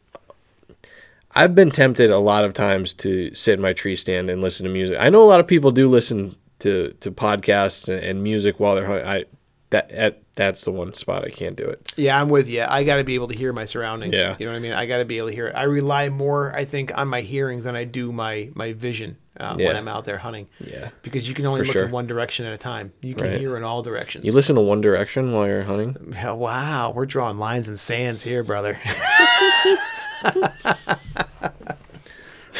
I've 1.33 1.55
been 1.55 1.71
tempted 1.71 2.11
a 2.11 2.19
lot 2.19 2.45
of 2.45 2.53
times 2.53 2.93
to 2.95 3.33
sit 3.35 3.55
in 3.55 3.61
my 3.61 3.73
tree 3.73 3.95
stand 3.95 4.29
and 4.29 4.43
listen 4.43 4.67
to 4.67 4.73
music. 4.73 4.97
I 4.99 5.11
know 5.11 5.23
a 5.23 5.31
lot 5.31 5.39
of 5.39 5.47
people 5.47 5.71
do 5.71 5.89
listen 5.89 6.33
to, 6.59 6.93
to 7.01 7.13
podcasts 7.13 7.89
and, 7.89 8.23
music 8.23 8.59
while 8.59 8.75
they're 8.75 8.87
hunting. 8.87 9.07
I 9.07 9.25
that, 9.71 9.89
that 9.91 10.23
that's 10.41 10.65
the 10.65 10.71
one 10.73 10.95
spot 10.95 11.25
I 11.25 11.29
can't 11.31 11.55
do 11.55 11.65
it. 11.65 11.93
Yeah, 11.97 12.19
I'm 12.21 12.31
with 12.31 12.49
you. 12.49 12.65
I 12.67 12.83
got 12.85 12.97
to 12.97 13.05
be 13.05 13.15
able 13.15 13.29
to 13.29 13.37
hear 13.37 13.53
my 13.53 13.67
surroundings. 13.67 14.15
Yeah. 14.15 14.37
You 14.39 14.47
know 14.47 14.53
what 14.53 14.57
I 14.57 14.61
mean? 14.61 14.73
I 14.73 14.87
got 14.87 14.97
to 14.99 15.05
be 15.05 15.19
able 15.19 15.29
to 15.29 15.35
hear 15.35 15.49
it. 15.49 15.55
I 15.55 15.65
rely 15.65 16.09
more, 16.09 16.55
I 16.57 16.65
think, 16.65 16.93
on 16.97 17.09
my 17.09 17.21
hearing 17.21 17.61
than 17.63 17.77
I 17.77 17.85
do 17.85 18.11
my 18.11 18.49
my 18.55 18.73
vision 18.73 19.19
uh, 19.39 19.55
when 19.57 19.77
I'm 19.77 19.87
out 19.89 20.05
there 20.07 20.17
hunting. 20.19 20.49
Yeah. 20.59 20.89
Because 21.03 21.29
you 21.29 21.35
can 21.35 21.45
only 21.47 21.61
For 21.61 21.67
look 21.67 21.73
sure. 21.75 21.85
in 21.85 21.91
one 21.91 22.07
direction 22.07 22.47
at 22.47 22.53
a 22.55 22.59
time. 22.59 22.93
You 23.03 23.15
can 23.15 23.25
Right. 23.27 23.39
hear 23.39 23.57
in 23.59 23.65
all 23.65 23.83
directions. 23.83 24.25
You 24.25 24.33
listen 24.33 24.55
to 24.57 24.63
One 24.63 24.81
Direction 24.81 25.33
while 25.33 25.47
you're 25.47 25.63
hunting? 25.63 26.13
Hell, 26.13 26.39
wow, 26.39 26.91
we're 26.93 27.07
drawing 27.07 27.39
lines 27.39 27.69
and 27.69 27.79
sands 27.79 28.23
here, 28.23 28.43
brother. 28.43 28.81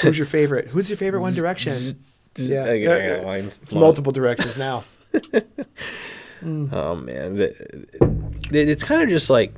Who's 0.03 0.17
your 0.17 0.27
favorite? 0.27 0.69
Who's 0.69 0.89
your 0.89 0.97
favorite 0.97 1.21
One 1.21 1.35
Direction? 1.35 1.73
Yeah. 2.37 2.65
I 2.65 2.83
got, 2.83 3.01
I 3.01 3.07
got 3.09 3.25
lines. 3.25 3.61
It's 3.63 3.75
multiple 3.75 4.13
directions 4.13 4.57
now. 4.57 4.83
Mm. 6.43 6.73
Oh 6.73 6.95
man, 6.95 7.37
it's 8.51 8.85
kind 8.85 9.03
of 9.03 9.09
just 9.09 9.31
like 9.31 9.55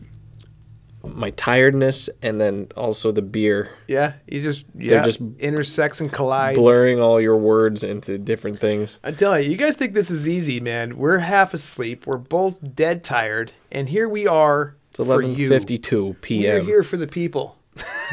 my 1.04 1.30
tiredness, 1.30 2.08
and 2.22 2.40
then 2.40 2.68
also 2.76 3.10
the 3.10 3.22
beer 3.22 3.70
Yeah, 3.88 4.12
you 4.28 4.40
just 4.40 4.66
yeah 4.76 5.02
just 5.04 5.20
intersects 5.40 6.00
and 6.00 6.12
collides. 6.12 6.56
blurring 6.58 7.00
all 7.00 7.20
your 7.20 7.36
words 7.36 7.82
into 7.82 8.18
different 8.18 8.60
things. 8.60 8.98
I 9.02 9.10
tell 9.12 9.38
you, 9.40 9.50
you 9.50 9.56
guys 9.56 9.74
think 9.76 9.94
this 9.94 10.10
is 10.10 10.28
easy, 10.28 10.60
man. 10.60 10.96
We're 10.96 11.18
half 11.18 11.54
asleep. 11.54 12.06
We're 12.06 12.18
both 12.18 12.58
dead 12.74 13.02
tired, 13.02 13.52
and 13.72 13.88
here 13.88 14.08
we 14.08 14.26
are 14.28 14.76
It's 14.90 15.00
eleven 15.00 15.34
you. 15.34 15.48
fifty-two 15.48 16.16
We're 16.30 16.64
here 16.64 16.82
for 16.84 16.96
the 16.96 17.08
people. 17.08 17.56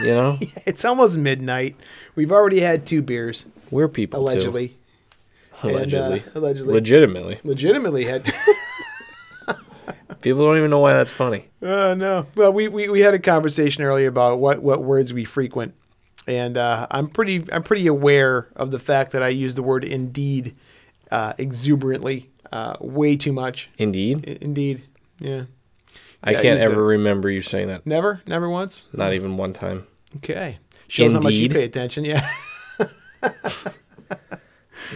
You 0.01 0.07
know, 0.07 0.38
It's 0.65 0.84
almost 0.86 1.17
midnight. 1.17 1.76
We've 2.15 2.32
already 2.32 2.59
had 2.61 2.86
two 2.88 3.01
beers, 3.03 3.45
we're 3.70 3.88
people 3.88 4.26
too. 4.39 4.70
Allegedly. 5.64 6.20
And, 6.20 6.28
uh, 6.36 6.39
allegedly. 6.39 6.74
legitimately. 6.74 7.39
Legitimately 7.43 8.05
had. 8.05 8.32
People 10.22 10.45
don't 10.45 10.57
even 10.57 10.70
know 10.70 10.80
why 10.80 10.93
that's 10.93 11.12
funny. 11.12 11.45
Uh, 11.62 11.95
no. 11.95 12.26
Well, 12.36 12.51
we, 12.51 12.68
we, 12.68 12.89
we 12.89 12.99
had 13.01 13.14
a 13.14 13.20
conversation 13.20 13.84
earlier 13.84 14.10
about 14.10 14.39
what, 14.39 14.62
what 14.62 14.84
words 14.84 15.14
we 15.14 15.24
frequent, 15.24 15.76
and 16.28 16.57
uh, 16.57 16.88
I'm 16.91 17.07
pretty 17.07 17.45
I'm 17.53 17.64
pretty 17.64 17.88
aware 17.88 18.49
of 18.57 18.72
the 18.72 18.80
fact 18.80 19.14
that 19.14 19.24
I 19.24 19.30
use 19.30 19.55
the 19.55 19.64
word 19.64 19.86
indeed 19.86 20.55
uh, 21.10 21.34
exuberantly, 21.38 22.30
uh, 22.51 22.76
way 22.82 23.16
too 23.16 23.32
much. 23.32 23.70
Indeed, 23.78 24.26
I- 24.28 24.38
Indeed, 24.43 24.84
yeah. 25.20 25.43
I 26.22 26.32
Yeah, 26.32 26.41
can't 26.41 26.60
use 26.60 26.70
ever 26.70 26.82
it. 26.84 26.97
remember 26.97 27.30
you 27.30 27.41
saying 27.41 27.70
that. 27.70 27.86
Never, 27.88 28.22
never 28.28 28.49
once. 28.49 28.88
Not 28.91 29.14
even 29.14 29.38
one 29.38 29.53
time. 29.53 29.88
Okay, 30.18 30.57
shows 30.89 31.14
how 31.14 31.22
much 31.22 31.34
you 31.36 31.47
pay 31.49 31.64
attention. 31.64 32.03
Yeah. 32.03 32.30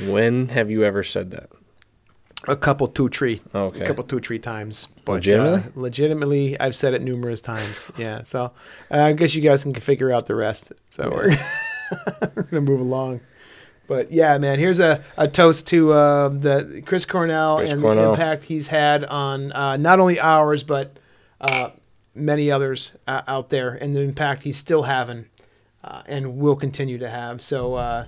When 0.08 0.48
have 0.50 0.70
you 0.72 0.84
ever 0.84 1.04
said 1.04 1.32
that? 1.32 1.50
A 2.48 2.56
couple 2.58 2.88
two 2.88 3.08
tree. 3.08 3.42
Okay. 3.56 3.84
A 3.84 3.88
couple 3.88 4.04
two 4.04 4.20
tree 4.20 4.40
times. 4.40 4.88
But, 5.06 5.14
Legitimately? 5.14 5.60
Uh, 5.60 5.72
legitimately, 5.82 6.60
I've 6.60 6.76
said 6.76 6.94
it 6.94 7.02
numerous 7.02 7.42
times. 7.42 7.90
Yeah. 7.98 8.24
So 8.24 8.52
uh, 8.92 8.98
I 9.00 9.14
guess 9.14 9.34
you 9.34 9.42
guys 9.42 9.64
can 9.64 9.74
figure 9.76 10.12
out 10.12 10.26
the 10.26 10.36
rest. 10.36 10.74
So 10.90 11.10
we're, 11.10 11.30
we're 12.36 12.44
gonna 12.44 12.62
move 12.62 12.82
along. 12.82 13.22
But 13.88 14.12
yeah, 14.12 14.38
man, 14.38 14.60
here's 14.60 14.80
a, 14.80 15.04
a 15.18 15.28
toast 15.28 15.68
to 15.68 15.94
uh, 15.94 16.30
the 16.30 16.82
Chris 16.86 17.06
Cornell 17.06 17.58
Chris 17.58 17.72
and 17.72 17.82
Cornell. 17.82 18.06
the 18.06 18.10
impact 18.12 18.46
he's 18.46 18.68
had 18.68 19.04
on 19.04 19.52
uh, 19.52 19.78
not 19.78 20.00
only 20.00 20.20
ours 20.20 20.64
but 20.64 20.98
uh, 21.40 21.70
many 22.16 22.50
others 22.52 22.94
uh, 23.08 23.22
out 23.28 23.50
there, 23.50 23.74
and 23.74 23.96
the 23.96 24.02
impact 24.02 24.44
he's 24.44 24.58
still 24.58 24.84
having 24.84 25.26
uh, 25.84 26.02
and 26.08 26.38
will 26.38 26.56
continue 26.56 26.98
to 26.98 27.10
have. 27.10 27.42
So 27.42 27.76
uh, 27.76 28.06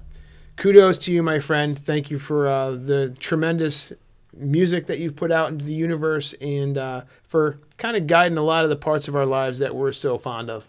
kudos 0.57 0.97
to 0.99 1.11
you, 1.11 1.23
my 1.23 1.39
friend. 1.39 1.77
Thank 1.77 2.09
you 2.09 2.19
for 2.19 2.47
uh, 2.47 2.71
the 2.71 3.15
tremendous 3.19 3.93
music 4.33 4.87
that 4.87 4.99
you've 4.99 5.15
put 5.15 5.31
out 5.31 5.49
into 5.49 5.63
the 5.63 5.73
universe 5.73 6.33
and 6.33 6.77
uh, 6.77 7.01
for 7.23 7.59
kind 7.77 7.95
of 7.95 8.07
guiding 8.07 8.37
a 8.37 8.43
lot 8.43 8.63
of 8.63 8.69
the 8.69 8.75
parts 8.75 9.07
of 9.07 9.15
our 9.15 9.25
lives 9.25 9.59
that 9.59 9.75
we're 9.75 9.91
so 9.91 10.17
fond 10.17 10.49
of. 10.49 10.65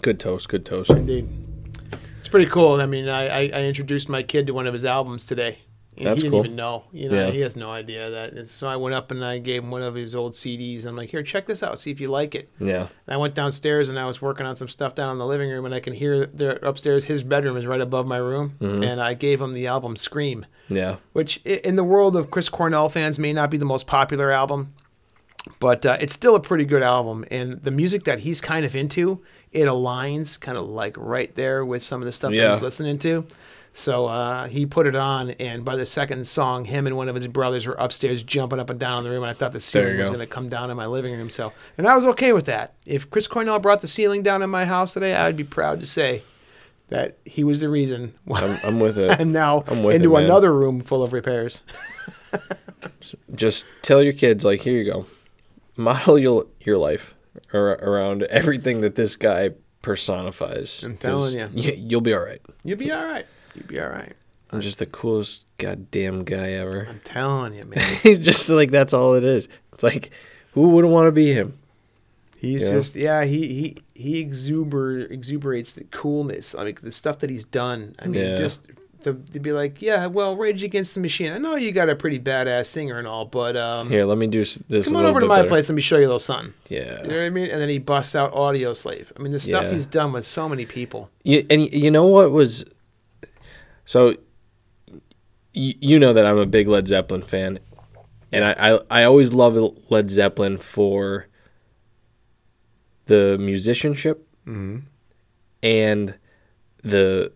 Good 0.00 0.20
toast. 0.20 0.48
Good 0.48 0.64
toast. 0.64 0.90
Indeed. 0.90 1.28
It's 2.18 2.28
pretty 2.28 2.50
cool. 2.50 2.80
I 2.80 2.86
mean, 2.86 3.08
I, 3.08 3.26
I, 3.26 3.40
I 3.52 3.62
introduced 3.62 4.08
my 4.08 4.22
kid 4.22 4.46
to 4.46 4.54
one 4.54 4.66
of 4.66 4.74
his 4.74 4.84
albums 4.84 5.26
today. 5.26 5.58
That's 6.04 6.22
he 6.22 6.28
didn't 6.28 6.30
cool. 6.32 6.44
even 6.44 6.56
know. 6.56 6.84
You 6.92 7.08
know, 7.08 7.26
Yeah. 7.26 7.30
he 7.30 7.40
has 7.40 7.56
no 7.56 7.70
idea 7.70 8.10
that. 8.10 8.32
And 8.32 8.48
so 8.48 8.68
I 8.68 8.76
went 8.76 8.94
up 8.94 9.10
and 9.10 9.24
I 9.24 9.38
gave 9.38 9.62
him 9.64 9.70
one 9.70 9.82
of 9.82 9.94
his 9.94 10.14
old 10.14 10.34
CDs. 10.34 10.84
I'm 10.86 10.96
like, 10.96 11.10
here, 11.10 11.22
check 11.22 11.46
this 11.46 11.62
out. 11.62 11.80
See 11.80 11.90
if 11.90 12.00
you 12.00 12.08
like 12.08 12.34
it. 12.34 12.48
Yeah. 12.60 12.82
And 13.06 13.14
I 13.14 13.16
went 13.16 13.34
downstairs 13.34 13.88
and 13.88 13.98
I 13.98 14.04
was 14.06 14.22
working 14.22 14.46
on 14.46 14.56
some 14.56 14.68
stuff 14.68 14.94
down 14.94 15.10
in 15.12 15.18
the 15.18 15.26
living 15.26 15.50
room, 15.50 15.64
and 15.64 15.74
I 15.74 15.80
can 15.80 15.92
hear 15.94 16.26
there 16.26 16.58
upstairs. 16.62 17.04
His 17.06 17.22
bedroom 17.22 17.56
is 17.56 17.66
right 17.66 17.80
above 17.80 18.06
my 18.06 18.18
room, 18.18 18.54
Mm-hmm. 18.60 18.82
and 18.82 19.00
I 19.00 19.14
gave 19.14 19.40
him 19.40 19.52
the 19.52 19.66
album 19.66 19.96
"Scream," 19.96 20.46
Yeah. 20.68 20.96
which 21.12 21.38
in 21.44 21.76
the 21.76 21.84
world 21.84 22.16
of 22.16 22.30
Chris 22.30 22.48
Cornell 22.48 22.88
fans 22.88 23.18
may 23.18 23.32
not 23.32 23.50
be 23.50 23.56
the 23.56 23.64
most 23.64 23.86
popular 23.86 24.30
album, 24.30 24.74
but 25.60 25.86
uh, 25.86 25.96
it's 26.00 26.12
still 26.14 26.34
a 26.34 26.40
pretty 26.40 26.64
good 26.64 26.82
album. 26.82 27.24
And 27.30 27.62
the 27.62 27.70
music 27.70 28.04
that 28.04 28.20
he's 28.20 28.40
kind 28.40 28.64
of 28.66 28.76
into, 28.76 29.22
it 29.52 29.64
aligns 29.64 30.38
kind 30.38 30.58
of 30.58 30.64
like 30.64 30.94
right 30.98 31.34
there 31.34 31.64
with 31.64 31.82
some 31.82 32.02
of 32.02 32.06
the 32.06 32.12
stuff 32.12 32.32
that 32.32 32.50
he's 32.52 32.62
listening 32.62 32.98
to. 33.00 33.26
So 33.78 34.06
uh, 34.06 34.48
he 34.48 34.66
put 34.66 34.88
it 34.88 34.96
on, 34.96 35.30
and 35.30 35.64
by 35.64 35.76
the 35.76 35.86
second 35.86 36.26
song, 36.26 36.64
him 36.64 36.88
and 36.88 36.96
one 36.96 37.08
of 37.08 37.14
his 37.14 37.28
brothers 37.28 37.64
were 37.64 37.74
upstairs 37.74 38.24
jumping 38.24 38.58
up 38.58 38.70
and 38.70 38.80
down 38.80 38.98
in 38.98 39.04
the 39.04 39.10
room, 39.10 39.22
and 39.22 39.30
I 39.30 39.34
thought 39.34 39.52
the 39.52 39.60
ceiling 39.60 39.98
was 39.98 40.08
go. 40.08 40.16
going 40.16 40.26
to 40.26 40.34
come 40.34 40.48
down 40.48 40.68
in 40.72 40.76
my 40.76 40.86
living 40.86 41.16
room. 41.16 41.30
So, 41.30 41.52
and 41.78 41.86
I 41.86 41.94
was 41.94 42.04
okay 42.06 42.32
with 42.32 42.46
that. 42.46 42.74
If 42.86 43.08
Chris 43.08 43.28
Cornell 43.28 43.60
brought 43.60 43.80
the 43.80 43.86
ceiling 43.86 44.24
down 44.24 44.42
in 44.42 44.50
my 44.50 44.64
house 44.64 44.94
today, 44.94 45.14
I 45.14 45.28
would 45.28 45.36
be 45.36 45.44
proud 45.44 45.78
to 45.78 45.86
say 45.86 46.24
that 46.88 47.18
he 47.24 47.44
was 47.44 47.60
the 47.60 47.68
reason 47.68 48.14
why 48.24 48.40
I'm, 48.40 48.58
I'm 48.64 48.80
with 48.80 48.98
it. 48.98 49.10
I'm 49.20 49.30
now 49.30 49.62
I'm 49.68 49.84
with 49.84 49.94
into 49.94 50.16
it, 50.16 50.24
another 50.24 50.52
room 50.52 50.80
full 50.80 51.04
of 51.04 51.12
repairs. 51.12 51.62
just 53.36 53.64
tell 53.82 54.02
your 54.02 54.12
kids 54.12 54.44
like 54.44 54.62
here 54.62 54.74
you 54.74 54.90
go 54.90 55.06
model 55.76 56.18
your 56.18 56.46
your 56.60 56.78
life 56.78 57.14
around 57.54 58.24
everything 58.24 58.80
that 58.80 58.96
this 58.96 59.14
guy 59.16 59.50
personifies 59.82 60.82
I'm 60.82 60.96
telling 60.96 61.38
y- 61.54 61.76
you'll 61.78 62.00
be 62.00 62.12
all 62.12 62.24
right 62.24 62.42
You'll 62.64 62.78
be 62.78 62.90
all 62.90 63.04
right. 63.04 63.24
You'll 63.58 63.66
be 63.68 63.80
all 63.80 63.88
right. 63.88 64.14
i'm 64.50 64.60
just 64.60 64.78
the 64.78 64.86
coolest 64.86 65.44
goddamn 65.58 66.24
guy 66.24 66.52
ever 66.52 66.86
I'm 66.88 67.00
telling 67.04 67.54
you, 67.54 67.64
man. 67.64 67.78
he's 68.02 68.18
just 68.20 68.48
like 68.48 68.70
that's 68.70 68.94
all 68.94 69.14
it 69.14 69.24
is 69.24 69.48
it's 69.72 69.82
like 69.82 70.10
who 70.52 70.68
wouldn't 70.68 70.92
want 70.92 71.06
to 71.08 71.12
be 71.12 71.32
him 71.32 71.58
He's 72.40 72.62
Yeah. 72.62 72.70
just 72.70 72.94
yeah. 72.94 73.24
He 73.24 73.48
he 73.48 73.76
he 73.94 74.24
exuber 74.24 75.10
exuberates 75.10 75.72
the 75.72 75.82
coolness. 75.90 76.54
I 76.54 76.62
mean, 76.66 76.78
the 76.80 76.92
stuff 76.92 77.18
that 77.18 77.30
he's 77.30 77.42
done. 77.44 77.96
I 77.98 78.06
mean, 78.06 78.22
Yeah. 78.24 78.36
just 78.36 78.60
to, 79.02 79.14
to 79.32 79.40
be 79.40 79.50
like, 79.50 79.82
yeah, 79.82 80.06
well, 80.06 80.36
Rage 80.36 80.62
Against 80.62 80.94
the 80.94 81.00
Machine. 81.00 81.32
I 81.32 81.38
know 81.38 81.56
you 81.56 81.72
got 81.72 81.88
a 81.88 81.96
pretty 81.96 82.20
badass 82.20 82.66
singer 82.66 82.96
and 82.96 83.08
all, 83.08 83.24
but 83.24 83.56
um, 83.56 83.88
here 83.90 84.04
let 84.04 84.18
me 84.18 84.28
do 84.28 84.44
this 84.68 84.86
come 84.86 84.96
on 84.98 85.04
over 85.04 85.18
to 85.18 85.26
my 85.26 85.38
better. 85.38 85.48
place. 85.48 85.68
Let 85.68 85.74
me 85.74 85.82
show 85.82 85.96
you 85.96 86.02
a 86.04 86.06
little 86.06 86.20
something. 86.20 86.54
yeah 86.68 87.02
You 87.02 87.08
know 87.08 87.16
what 87.16 87.24
I 87.24 87.30
mean? 87.30 87.50
And 87.50 87.60
then 87.60 87.68
he 87.70 87.78
busts 87.80 88.14
out 88.14 88.32
Audioslave. 88.32 89.06
I 89.16 89.20
mean, 89.20 89.32
the 89.32 89.40
stuff 89.40 89.64
Yeah. 89.64 89.72
he's 89.72 89.86
done 89.86 90.12
with 90.12 90.24
so 90.24 90.48
many 90.48 90.64
people. 90.64 91.10
You, 91.24 91.44
and 91.50 91.72
you 91.72 91.90
know 91.90 92.06
what 92.06 92.30
was 92.30 92.64
so 93.88 94.08
y- 95.54 95.74
you 95.80 95.98
know 95.98 96.12
that 96.12 96.26
I'm 96.26 96.36
a 96.36 96.44
big 96.44 96.68
Led 96.68 96.86
Zeppelin 96.86 97.22
fan, 97.22 97.58
and 98.32 98.44
I, 98.44 98.52
I 98.74 98.80
I 98.90 99.04
always 99.04 99.32
love 99.32 99.56
Led 99.88 100.10
Zeppelin 100.10 100.58
for 100.58 101.26
the 103.06 103.38
musicianship 103.40 104.28
and 105.62 106.14
the 106.84 107.32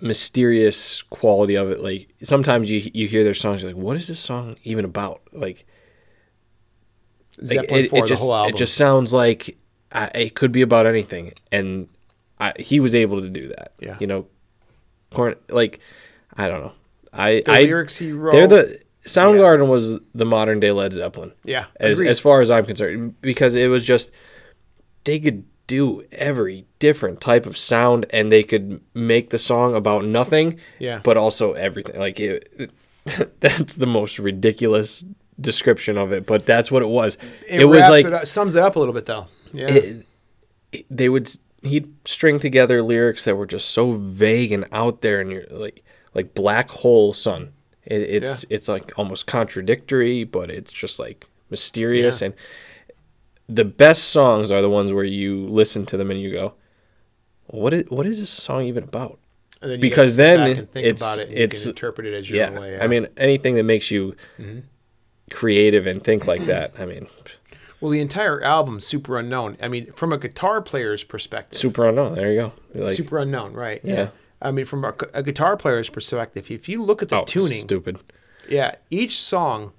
mysterious 0.00 1.02
quality 1.02 1.56
of 1.56 1.70
it. 1.70 1.80
Like 1.80 2.08
sometimes 2.22 2.70
you 2.70 2.88
you 2.94 3.08
hear 3.08 3.24
their 3.24 3.34
songs, 3.34 3.62
you're 3.62 3.72
like, 3.72 3.82
what 3.82 3.96
is 3.96 4.06
this 4.06 4.20
song 4.20 4.54
even 4.62 4.84
about? 4.84 5.20
Like, 5.32 5.66
like, 7.38 7.46
Zeppelin 7.48 7.84
it, 7.86 7.90
for 7.90 7.98
it 7.98 8.02
the 8.02 8.06
just 8.08 8.22
whole 8.22 8.34
album. 8.34 8.54
it 8.54 8.58
just 8.58 8.76
sounds 8.76 9.12
like 9.12 9.56
uh, 9.90 10.10
it 10.14 10.34
could 10.36 10.52
be 10.52 10.62
about 10.62 10.86
anything, 10.86 11.32
and 11.50 11.88
I, 12.38 12.52
he 12.58 12.78
was 12.78 12.94
able 12.94 13.20
to 13.20 13.28
do 13.28 13.48
that. 13.48 13.72
Yeah. 13.80 13.96
you 14.00 14.06
know, 14.06 14.26
corn 15.12 15.34
like 15.48 15.80
I 16.36 16.48
don't 16.48 16.60
know. 16.60 16.72
I 17.12 17.42
the 17.44 17.52
I 17.52 17.62
lyrics 17.62 17.96
he 17.96 18.12
wrote. 18.12 18.32
they're 18.32 18.46
the 18.48 18.80
Soundgarden 19.06 19.68
was 19.68 19.98
the 20.14 20.24
modern 20.24 20.60
day 20.60 20.70
Led 20.70 20.92
Zeppelin 20.92 21.32
yeah. 21.44 21.64
as 21.80 21.98
agreed. 21.98 22.08
as 22.08 22.20
far 22.20 22.40
as 22.40 22.50
I'm 22.52 22.64
concerned, 22.64 23.20
because 23.20 23.56
it 23.56 23.68
was 23.68 23.84
just 23.84 24.12
they 25.04 25.18
could 25.18 25.44
do 25.66 26.04
every 26.12 26.66
different 26.78 27.20
type 27.20 27.44
of 27.46 27.56
sound, 27.58 28.06
and 28.10 28.30
they 28.30 28.42
could 28.44 28.80
make 28.94 29.30
the 29.30 29.38
song 29.38 29.74
about 29.74 30.04
nothing, 30.04 30.58
Yeah. 30.78 31.00
but 31.02 31.16
also 31.16 31.52
everything. 31.54 31.98
Like 31.98 32.20
it, 32.20 32.70
that's 33.40 33.74
the 33.74 33.86
most 33.86 34.18
ridiculous 34.20 35.04
description 35.40 35.98
of 35.98 36.12
it, 36.12 36.24
but 36.24 36.46
that's 36.46 36.70
what 36.70 36.82
it 36.82 36.88
was. 36.88 37.16
it, 37.48 37.62
It, 37.62 37.64
was 37.64 37.88
like 37.88 38.04
it 38.04 38.28
sums 38.28 38.54
it 38.54 38.62
up 38.62 38.76
a 38.76 38.78
little 38.78 38.94
bit 38.94 39.06
though. 39.06 39.26
Yeah. 39.52 39.66
it, 39.68 40.06
they 40.90 41.08
would 41.08 41.28
he'd 41.62 41.92
string 42.06 42.38
together 42.38 42.82
lyrics 42.82 43.24
that 43.24 43.36
were 43.36 43.46
just 43.46 43.70
so 43.70 43.92
vague 43.92 44.52
and 44.52 44.66
out 44.72 45.00
there, 45.02 45.20
and 45.20 45.30
you're 45.30 45.44
like 45.50 45.84
like 46.14 46.34
black 46.34 46.70
hole 46.70 47.12
sun. 47.12 47.52
It, 47.84 48.02
it's 48.02 48.44
it's 48.50 48.68
like 48.68 48.92
almost 48.98 49.26
contradictory, 49.26 50.24
but 50.24 50.50
it's 50.50 50.72
just 50.72 50.98
like 50.98 51.26
mysterious 51.50 52.20
Yeah. 52.20 52.26
and 52.26 52.34
the 53.48 53.64
best 53.64 54.04
songs 54.04 54.50
are 54.50 54.62
the 54.62 54.70
ones 54.70 54.92
where 54.92 55.04
you 55.04 55.46
listen 55.46 55.84
to 55.86 55.96
them 55.96 56.10
and 56.10 56.20
you 56.20 56.30
go, 56.32 56.54
"What 57.48 57.74
is 57.74 57.84
what 57.90 58.06
is 58.06 58.20
this 58.20 58.30
song 58.30 58.64
even 58.64 58.84
about?" 58.84 59.18
And 59.60 59.70
then 59.72 59.80
because 59.80 60.16
then 60.16 60.38
back 60.38 60.58
and 60.58 60.70
think 60.72 60.86
it's- 60.86 61.02
about 61.02 61.18
it 61.20 61.28
and 61.30 61.38
it's- 61.38 61.62
can 61.62 61.70
interpret 61.70 62.06
it 62.06 62.14
as 62.14 62.30
your 62.30 62.38
Yeah. 62.38 62.50
own 62.50 62.60
way. 62.60 62.78
I 62.80 62.86
mean, 62.86 63.08
anything 63.16 63.54
that 63.56 63.64
makes 63.64 63.90
you 63.90 64.14
Mm-hmm. 64.38 64.60
creative 65.30 65.86
and 65.86 66.02
think 66.02 66.26
like 66.26 66.44
that. 66.46 66.74
I 66.78 66.86
mean, 66.86 67.08
well, 67.82 67.90
the 67.90 68.00
entire 68.00 68.40
album's 68.42 68.84
Superunknown. 68.90 69.56
I 69.60 69.68
mean, 69.68 69.92
from 69.92 70.12
a 70.12 70.18
guitar 70.18 70.62
player's 70.62 71.04
perspective, 71.04 71.60
Superunknown. 71.60 72.14
There 72.14 72.32
you 72.32 72.40
go. 72.40 72.52
Like, 72.74 72.92
super 72.92 73.18
unknown, 73.18 73.52
right? 73.52 73.80
Yeah. 73.84 74.10
I 74.40 74.50
mean, 74.50 74.64
from 74.64 74.84
a, 74.84 74.94
a 75.12 75.22
guitar 75.22 75.56
player's 75.56 75.88
perspective, 75.90 76.50
if 76.50 76.68
you 76.68 76.82
look 76.82 77.02
at 77.02 77.10
the 77.10 77.20
oh, 77.20 77.24
tuning, 77.24 77.58
stupid. 77.58 77.98
yeah, 78.48 78.76
each 78.90 79.20
song 79.20 79.72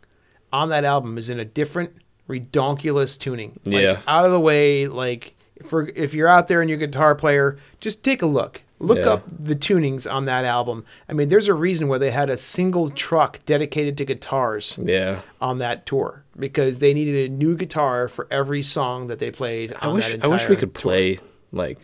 on 0.52 0.70
that 0.70 0.84
album 0.86 1.18
is 1.18 1.30
in 1.30 1.40
a 1.40 1.46
different 1.46 1.94
redonkulous 2.30 3.18
tuning. 3.20 3.60
Like, 3.66 3.82
Yeah. 3.84 4.02
out 4.08 4.26
of 4.26 4.32
the 4.32 4.40
way. 4.40 4.88
Like, 4.88 5.34
for 5.66 5.88
if 5.96 6.14
you're 6.14 6.28
out 6.28 6.48
there 6.48 6.62
and 6.62 6.70
you're 6.70 6.78
a 6.78 6.86
guitar 6.86 7.16
player, 7.16 7.58
just 7.80 8.04
take 8.04 8.22
a 8.22 8.26
look. 8.26 8.62
Look 8.80 8.98
Yeah. 9.00 9.12
up 9.14 9.24
the 9.30 9.56
tunings 9.56 10.12
on 10.12 10.26
that 10.26 10.44
album. 10.46 10.84
I 11.08 11.14
mean, 11.14 11.30
there's 11.30 11.48
a 11.48 11.54
reason 11.54 11.88
why 11.88 11.98
they 12.00 12.12
had 12.12 12.30
a 12.30 12.36
single 12.38 12.90
truck 12.90 13.40
dedicated 13.46 13.98
to 14.00 14.06
guitars 14.06 14.78
Yeah. 14.82 15.22
on 15.40 15.60
that 15.60 15.86
tour 15.86 16.23
because 16.38 16.80
they 16.80 16.94
needed 16.94 17.32
a 17.32 17.34
new 17.34 17.56
guitar 17.56 18.08
for 18.08 18.28
every 18.32 18.64
song 18.64 19.08
that 19.08 19.20
they 19.20 19.32
played. 19.32 19.74
I 19.80 19.88
wish 19.88 20.12
that 20.12 20.24
I 20.24 20.28
wish 20.28 20.48
we 20.48 20.56
could 20.56 20.74
tour. 20.74 20.82
play 20.82 21.20
like 21.52 21.80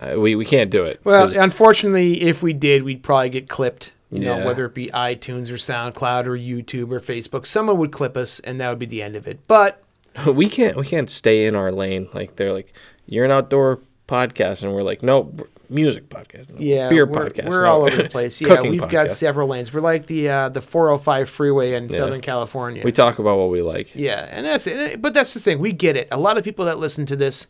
uh, 0.00 0.18
we 0.18 0.34
we 0.34 0.44
can't 0.44 0.70
do 0.70 0.84
it. 0.84 1.00
Well, 1.04 1.36
unfortunately, 1.38 2.22
if 2.22 2.42
we 2.42 2.52
did, 2.52 2.82
we'd 2.82 3.02
probably 3.02 3.30
get 3.30 3.48
clipped. 3.48 3.92
You 4.12 4.18
know, 4.18 4.44
whether 4.44 4.64
it 4.64 4.74
be 4.74 4.88
iTunes 4.88 5.50
or 5.50 5.54
SoundCloud 5.54 6.26
or 6.26 6.36
YouTube 6.36 6.90
or 6.90 6.98
Facebook, 6.98 7.46
someone 7.46 7.78
would 7.78 7.92
clip 7.92 8.16
us, 8.16 8.40
and 8.40 8.60
that 8.60 8.68
would 8.68 8.80
be 8.80 8.86
the 8.86 9.02
end 9.02 9.14
of 9.14 9.28
it. 9.28 9.46
But 9.46 9.84
we 10.26 10.48
can't 10.48 10.76
we 10.76 10.84
can't 10.84 11.08
stay 11.08 11.46
in 11.46 11.54
our 11.54 11.70
lane. 11.70 12.08
Like 12.12 12.36
they're 12.36 12.52
like 12.52 12.72
you're 13.06 13.24
an 13.24 13.30
outdoor 13.30 13.80
podcast, 14.10 14.62
and 14.62 14.74
we're 14.74 14.82
like 14.82 15.02
no 15.02 15.32
music 15.68 16.08
podcast, 16.08 16.50
no, 16.50 16.56
yeah, 16.58 16.88
beer 16.88 17.06
we're, 17.06 17.30
podcast. 17.30 17.48
We're 17.48 17.62
no, 17.64 17.70
all 17.70 17.82
over 17.82 18.02
the 18.02 18.08
place. 18.16 18.40
Yeah, 18.40 18.60
we've 18.62 18.88
got 18.88 19.10
several 19.10 19.48
lanes. 19.48 19.72
We're 19.72 19.80
like 19.80 20.06
the 20.06 20.28
uh, 20.28 20.48
the 20.48 20.60
405 20.60 21.30
freeway 21.30 21.74
in 21.74 21.88
Southern 21.92 22.20
California. 22.20 22.82
We 22.84 22.92
talk 22.92 23.18
about 23.18 23.38
what 23.38 23.50
we 23.50 23.62
like. 23.62 23.94
Yeah, 23.94 24.26
and 24.30 24.44
that's 24.44 24.66
it. 24.66 25.00
But 25.00 25.14
that's 25.14 25.32
the 25.32 25.40
thing. 25.40 25.60
We 25.60 25.72
get 25.72 25.96
it. 25.96 26.08
A 26.10 26.18
lot 26.18 26.36
of 26.36 26.44
people 26.44 26.64
that 26.64 26.78
listen 26.78 27.06
to 27.06 27.16
this, 27.16 27.46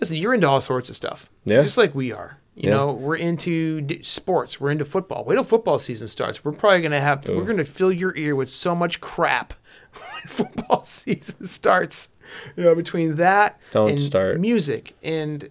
listen, 0.00 0.16
you're 0.16 0.34
into 0.34 0.48
all 0.48 0.60
sorts 0.60 0.88
of 0.88 0.96
stuff. 0.96 1.28
Yeah. 1.44 1.62
Just 1.62 1.76
like 1.78 1.94
we 1.94 2.12
are. 2.12 2.38
You 2.54 2.70
Yeah. 2.70 2.76
know, 2.76 2.92
we're 2.92 3.16
into 3.16 3.80
d- 3.82 4.02
sports. 4.02 4.60
We're 4.60 4.70
into 4.72 4.84
football. 4.84 5.24
Wait 5.24 5.36
till 5.36 5.44
football 5.44 5.78
season 5.78 6.08
starts. 6.08 6.44
We're 6.44 6.50
probably 6.52 6.80
going 6.80 6.90
to 6.90 7.00
have, 7.00 7.28
we're 7.28 7.44
going 7.44 7.58
to 7.58 7.64
fill 7.64 7.92
your 7.92 8.12
ear 8.16 8.34
with 8.34 8.50
so 8.50 8.74
much 8.74 9.00
crap 9.00 9.54
when 9.92 10.22
football 10.26 10.82
season 10.84 11.46
starts. 11.46 12.16
You 12.56 12.64
know, 12.64 12.74
between 12.74 13.14
that 13.16 13.60
Don't 13.70 13.90
and 13.90 14.00
start. 14.00 14.38
music 14.40 14.96
and 15.04 15.48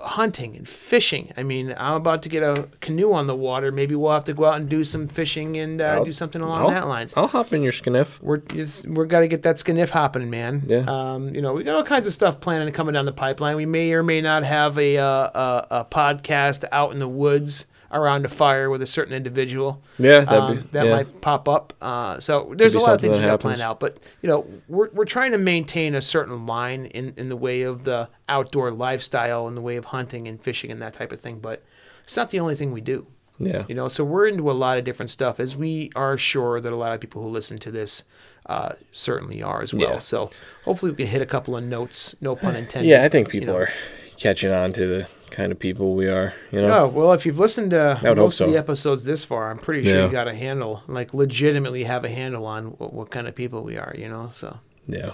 hunting 0.00 0.56
and 0.56 0.66
fishing. 0.66 1.32
I 1.36 1.42
mean, 1.42 1.74
I'm 1.76 1.94
about 1.94 2.22
to 2.22 2.28
get 2.28 2.42
a 2.42 2.68
canoe 2.80 3.12
on 3.12 3.26
the 3.26 3.36
water. 3.36 3.70
Maybe 3.70 3.94
we'll 3.94 4.12
have 4.12 4.24
to 4.24 4.34
go 4.34 4.46
out 4.46 4.56
and 4.56 4.68
do 4.68 4.84
some 4.84 5.08
fishing 5.08 5.56
and 5.56 5.80
uh, 5.80 6.02
do 6.04 6.12
something 6.12 6.40
along 6.40 6.62
I'll, 6.62 6.70
that 6.70 6.88
lines 6.88 7.14
I'll 7.16 7.28
hop 7.28 7.52
in 7.52 7.62
your 7.62 7.72
skiff. 7.72 8.22
we're 8.22 8.42
it's, 8.54 8.86
we're 8.86 9.04
got 9.04 9.20
to 9.20 9.28
get 9.28 9.42
that 9.42 9.58
skiff 9.58 9.90
hopping, 9.90 10.30
man. 10.30 10.64
Yeah. 10.66 10.84
Um, 10.86 11.34
you 11.34 11.42
know, 11.42 11.52
we 11.52 11.64
got 11.64 11.76
all 11.76 11.84
kinds 11.84 12.06
of 12.06 12.12
stuff 12.12 12.40
planning 12.40 12.66
and 12.66 12.74
coming 12.74 12.94
down 12.94 13.04
the 13.04 13.12
pipeline. 13.12 13.56
We 13.56 13.66
may 13.66 13.92
or 13.92 14.02
may 14.02 14.20
not 14.20 14.44
have 14.44 14.78
a 14.78 14.96
uh, 14.98 15.06
a, 15.06 15.66
a 15.70 15.84
podcast 15.84 16.64
out 16.72 16.92
in 16.92 16.98
the 16.98 17.08
woods 17.08 17.66
around 17.92 18.24
a 18.24 18.28
fire 18.28 18.68
with 18.70 18.82
a 18.82 18.86
certain 18.86 19.14
individual. 19.14 19.82
Yeah, 19.98 20.20
that'd 20.20 20.28
Um, 20.28 20.56
be 20.56 20.62
that 20.72 20.86
yeah. 20.86 20.92
might 20.96 21.20
pop 21.20 21.48
up. 21.48 21.72
Uh, 21.80 22.20
so 22.20 22.52
there's 22.56 22.74
a 22.74 22.78
lot 22.78 22.94
of 22.94 23.00
things 23.00 23.16
we 23.16 23.22
got 23.22 23.40
planned 23.40 23.60
out, 23.60 23.80
but 23.80 23.98
you 24.22 24.28
know, 24.28 24.46
we're 24.68 24.90
we're 24.92 25.04
trying 25.04 25.32
to 25.32 25.38
maintain 25.38 25.94
a 25.94 26.02
certain 26.02 26.46
line 26.46 26.86
in 26.86 27.14
in 27.16 27.28
the 27.28 27.36
way 27.36 27.62
of 27.62 27.84
the 27.84 28.08
outdoor 28.28 28.70
lifestyle, 28.70 29.48
in 29.48 29.54
the 29.54 29.60
way 29.60 29.76
of 29.76 29.86
hunting 29.86 30.26
and 30.28 30.40
fishing 30.42 30.70
and 30.70 30.82
that 30.82 30.94
type 30.94 31.12
of 31.12 31.20
thing. 31.20 31.38
But 31.38 31.62
it's 32.04 32.16
not 32.16 32.30
the 32.30 32.40
only 32.40 32.54
thing 32.54 32.72
we 32.72 32.80
do. 32.80 33.06
Yeah. 33.38 33.64
You 33.68 33.74
know, 33.74 33.88
so 33.88 34.02
we're 34.02 34.28
into 34.28 34.50
a 34.50 34.52
lot 34.52 34.78
of 34.78 34.84
different 34.84 35.10
stuff, 35.10 35.38
as 35.40 35.54
we 35.56 35.90
are 35.94 36.16
sure 36.16 36.60
that 36.60 36.72
a 36.72 36.76
lot 36.76 36.92
of 36.92 37.00
people 37.00 37.22
who 37.22 37.28
listen 37.28 37.58
to 37.58 37.70
this 37.70 38.02
uh, 38.46 38.70
certainly 38.92 39.42
are 39.42 39.60
as 39.60 39.74
well. 39.74 39.92
Yeah. 39.94 39.98
So 39.98 40.30
hopefully 40.64 40.92
we 40.92 40.96
can 40.96 41.06
hit 41.08 41.20
a 41.20 41.26
couple 41.26 41.56
of 41.56 41.62
notes, 41.64 42.16
no 42.20 42.34
pun 42.34 42.56
intended. 42.56 42.88
Yeah, 42.88 43.04
I 43.04 43.08
think 43.10 43.28
people 43.28 43.48
know. 43.54 43.60
are 43.60 43.68
catching 44.16 44.52
on 44.52 44.72
to 44.72 44.86
the 44.86 45.10
kind 45.30 45.52
of 45.52 45.58
people 45.58 45.94
we 45.94 46.08
are. 46.08 46.32
You 46.52 46.62
know. 46.62 46.84
Oh, 46.84 46.88
well, 46.88 47.12
if 47.12 47.26
you've 47.26 47.38
listened 47.38 47.70
to 47.72 48.00
most 48.16 48.40
of 48.40 48.50
the 48.50 48.56
episodes 48.56 49.04
this 49.04 49.24
far, 49.24 49.50
I'm 49.50 49.58
pretty 49.58 49.82
sure 49.88 49.98
Yeah. 49.98 50.06
you 50.06 50.12
got 50.12 50.28
a 50.28 50.34
handle, 50.34 50.82
like 50.86 51.12
legitimately 51.14 51.84
have 51.84 52.04
a 52.04 52.08
handle 52.10 52.46
on 52.46 52.66
what, 52.78 52.92
what 52.92 53.10
kind 53.10 53.26
of 53.28 53.34
people 53.34 53.62
we 53.62 53.76
are, 53.76 53.94
you 53.96 54.08
know? 54.08 54.30
So, 54.34 54.58
Yeah. 54.86 55.12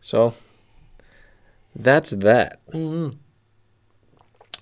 So 0.00 0.34
that's 1.76 2.10
that. 2.10 2.60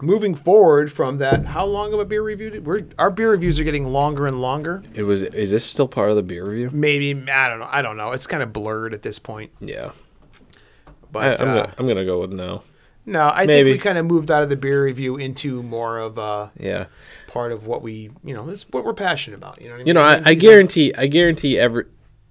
moving 0.03 0.35
forward 0.35 0.93
from 0.93 1.19
that, 1.19 1.45
how 1.47 1.65
long 1.65 1.93
of 1.93 2.01
a 2.01 2.05
beer 2.05 2.23
review? 2.23 2.51
Did, 2.51 2.67
we're, 2.67 2.83
our 2.99 3.11
beer 3.11 3.31
reviews 3.31 3.59
are 3.61 3.65
getting 3.65 3.87
longer 3.87 4.27
and 4.27 4.41
longer. 4.41 4.83
It 4.95 5.03
was. 5.05 5.23
Is 5.23 5.51
this 5.51 5.65
still 5.65 5.89
part 5.89 6.11
of 6.11 6.17
the 6.17 6.23
beer 6.23 6.45
review? 6.47 6.71
Maybe, 6.73 7.11
I 7.31 7.49
don't 7.49 7.59
know. 7.59 7.69
I 7.71 7.83
don't 7.83 7.97
know. 7.97 8.13
It's 8.13 8.27
kind 8.27 8.43
of 8.43 8.53
blurred 8.53 8.93
at 8.95 9.03
this 9.03 9.19
point. 9.19 9.51
Yeah. 9.61 9.93
I, 9.93 10.93
But 11.13 11.41
I'm, 11.41 11.49
uh, 11.49 11.55
gonna, 11.63 11.75
I'm 11.79 11.89
gonna 11.89 12.05
go 12.05 12.21
with 12.21 12.33
no. 12.33 12.63
No, 13.07 13.23
I 13.29 13.45
Maybe. 13.47 13.71
think 13.71 13.81
we 13.81 13.83
kind 13.83 13.99
of 13.99 14.07
moved 14.07 14.31
out 14.31 14.43
of 14.43 14.51
the 14.51 14.57
beer 14.57 14.85
review 14.85 15.17
into 15.17 15.63
more 15.63 15.99
of 15.99 16.19
a 16.19 16.51
Yeah. 16.59 16.87
part 17.29 17.51
of 17.51 17.67
what 17.67 17.83
we, 17.83 18.11
you 18.23 18.35
know, 18.35 18.49
it's 18.51 18.65
what 18.71 18.85
we're 18.85 18.95
passionate 18.95 19.37
about. 19.37 19.61
You 19.61 19.69
know, 19.69 19.73
what 19.73 19.77
I 19.77 19.79
mean? 19.79 19.87
You 19.87 19.93
know, 19.95 20.03
I, 20.03 20.23
I 20.27 20.35
guarantee. 20.35 20.93
I 20.97 21.07
guarantee 21.07 21.59
every 21.59 21.85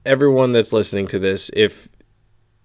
everyone 0.05 0.51
that's 0.53 0.71
listening 0.71 1.07
to 1.07 1.19
this, 1.19 1.49
if 1.53 1.89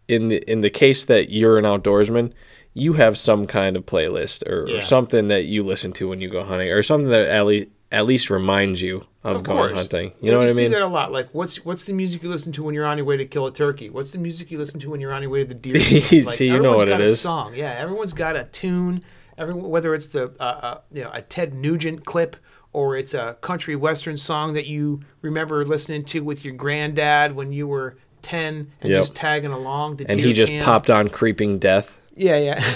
in 0.06 0.28
the 0.28 0.36
in 0.50 0.60
the 0.60 0.70
case 0.70 1.04
that 1.06 1.30
you're 1.30 1.58
an 1.58 1.64
outdoorsman, 1.64 2.32
you 2.74 2.92
have 2.94 3.16
some 3.16 3.46
kind 3.46 3.76
of 3.76 3.86
playlist 3.86 4.46
or, 4.48 4.68
Yeah. 4.68 4.78
or 4.78 4.80
something 4.82 5.28
that 5.28 5.44
you 5.46 5.62
listen 5.62 5.92
to 5.94 6.08
when 6.08 6.20
you 6.20 6.28
go 6.28 6.44
hunting, 6.44 6.70
or 6.70 6.82
something 6.82 7.08
that 7.10 7.28
at 7.28 7.46
least 7.46 7.68
at 7.92 8.06
least 8.06 8.28
reminds 8.30 8.82
you 8.82 9.06
of, 9.22 9.36
Of 9.36 9.42
going 9.44 9.74
hunting. 9.74 10.12
You 10.20 10.30
know 10.32 10.38
what 10.38 10.44
I 10.44 10.48
mean? 10.48 10.56
see 10.56 10.68
that 10.68 10.82
a 10.82 10.86
lot. 10.86 11.12
Like, 11.12 11.28
what's 11.32 11.64
what's 11.64 11.84
the 11.84 11.92
music 11.92 12.22
you 12.22 12.28
listen 12.28 12.52
to 12.52 12.62
when 12.62 12.74
you're 12.74 12.86
on 12.86 12.96
your 12.98 13.06
way 13.06 13.16
to 13.16 13.24
kill 13.24 13.46
a 13.46 13.52
turkey? 13.52 13.88
What's 13.90 14.12
the 14.12 14.18
music 14.18 14.50
you 14.50 14.58
listen 14.58 14.80
to 14.80 14.90
when 14.90 15.00
you're 15.00 15.12
on 15.12 15.22
your 15.22 15.30
way 15.30 15.40
to 15.40 15.46
the 15.48 15.54
deer? 15.54 15.74
Like, 16.24 16.34
See, 16.36 16.46
you 16.48 16.58
know 16.60 16.74
what 16.74 16.88
got 16.88 17.00
it 17.00 17.04
a 17.04 17.04
is. 17.04 17.20
Song, 17.20 17.54
yeah. 17.54 17.70
Everyone's 17.72 18.12
got 18.12 18.36
a 18.36 18.44
tune. 18.44 19.02
Everyone, 19.38 19.68
whether 19.70 19.94
it's 19.94 20.06
the 20.08 20.32
uh, 20.40 20.42
uh, 20.42 20.80
you 20.92 21.02
know 21.02 21.10
a 21.12 21.22
Ted 21.22 21.54
Nugent 21.54 22.04
clip 22.04 22.36
or 22.72 22.96
it's 22.96 23.14
a 23.14 23.36
country 23.40 23.76
western 23.76 24.16
song 24.16 24.54
that 24.54 24.66
you 24.66 25.00
remember 25.22 25.64
listening 25.64 26.02
to 26.06 26.24
with 26.24 26.44
your 26.44 26.54
granddad 26.54 27.34
when 27.36 27.52
you 27.52 27.66
were 27.68 27.96
ten 28.22 28.72
and 28.80 28.90
Yep. 28.90 29.00
just 29.00 29.14
tagging 29.14 29.52
along. 29.52 29.98
To 29.98 30.10
and 30.10 30.18
he 30.20 30.32
just 30.32 30.50
camp. 30.50 30.64
popped 30.64 30.90
on 30.90 31.08
"Creeping 31.08 31.58
Death" 31.58 31.98
Yeah, 32.16 32.36
yeah. 32.36 32.64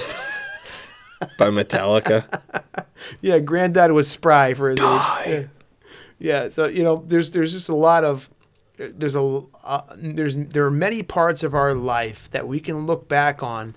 by 1.39 1.49
Metallica. 1.49 2.25
Yeah, 3.21 3.39
granddad 3.39 3.93
was 3.93 4.11
spry 4.11 4.55
for 4.55 4.71
his 4.71 4.79
age. 4.81 4.85
Yeah. 4.85 5.43
Yeah, 6.21 6.49
so 6.49 6.67
you 6.67 6.83
know, 6.83 7.05
there's 7.07 7.31
there's 7.31 7.53
just 7.53 7.69
a 7.69 7.75
lot 7.77 8.03
of 8.03 8.29
there's 8.77 9.15
a 9.15 9.43
uh, 9.63 9.83
there's 9.97 10.35
there 10.35 10.65
are 10.67 10.71
many 10.71 11.05
parts 11.05 11.45
of 11.45 11.55
our 11.55 11.75
life 11.75 12.29
that 12.33 12.49
we 12.49 12.59
can 12.59 12.87
look 12.87 13.09
back 13.09 13.41
on, 13.41 13.77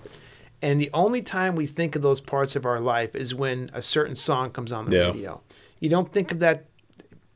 and 0.60 0.80
the 0.80 0.90
only 0.92 1.22
time 1.22 1.54
we 1.54 1.66
think 1.68 1.94
of 1.94 2.02
those 2.02 2.20
parts 2.20 2.56
of 2.56 2.66
our 2.66 2.80
life 2.80 3.14
is 3.14 3.32
when 3.32 3.70
a 3.72 3.80
certain 3.80 4.16
song 4.16 4.50
comes 4.50 4.72
on 4.72 4.90
the 4.90 4.96
Yeah. 4.96 5.06
radio. 5.12 5.40
You 5.78 5.88
don't 5.88 6.12
think 6.12 6.32
of 6.32 6.40
that 6.40 6.64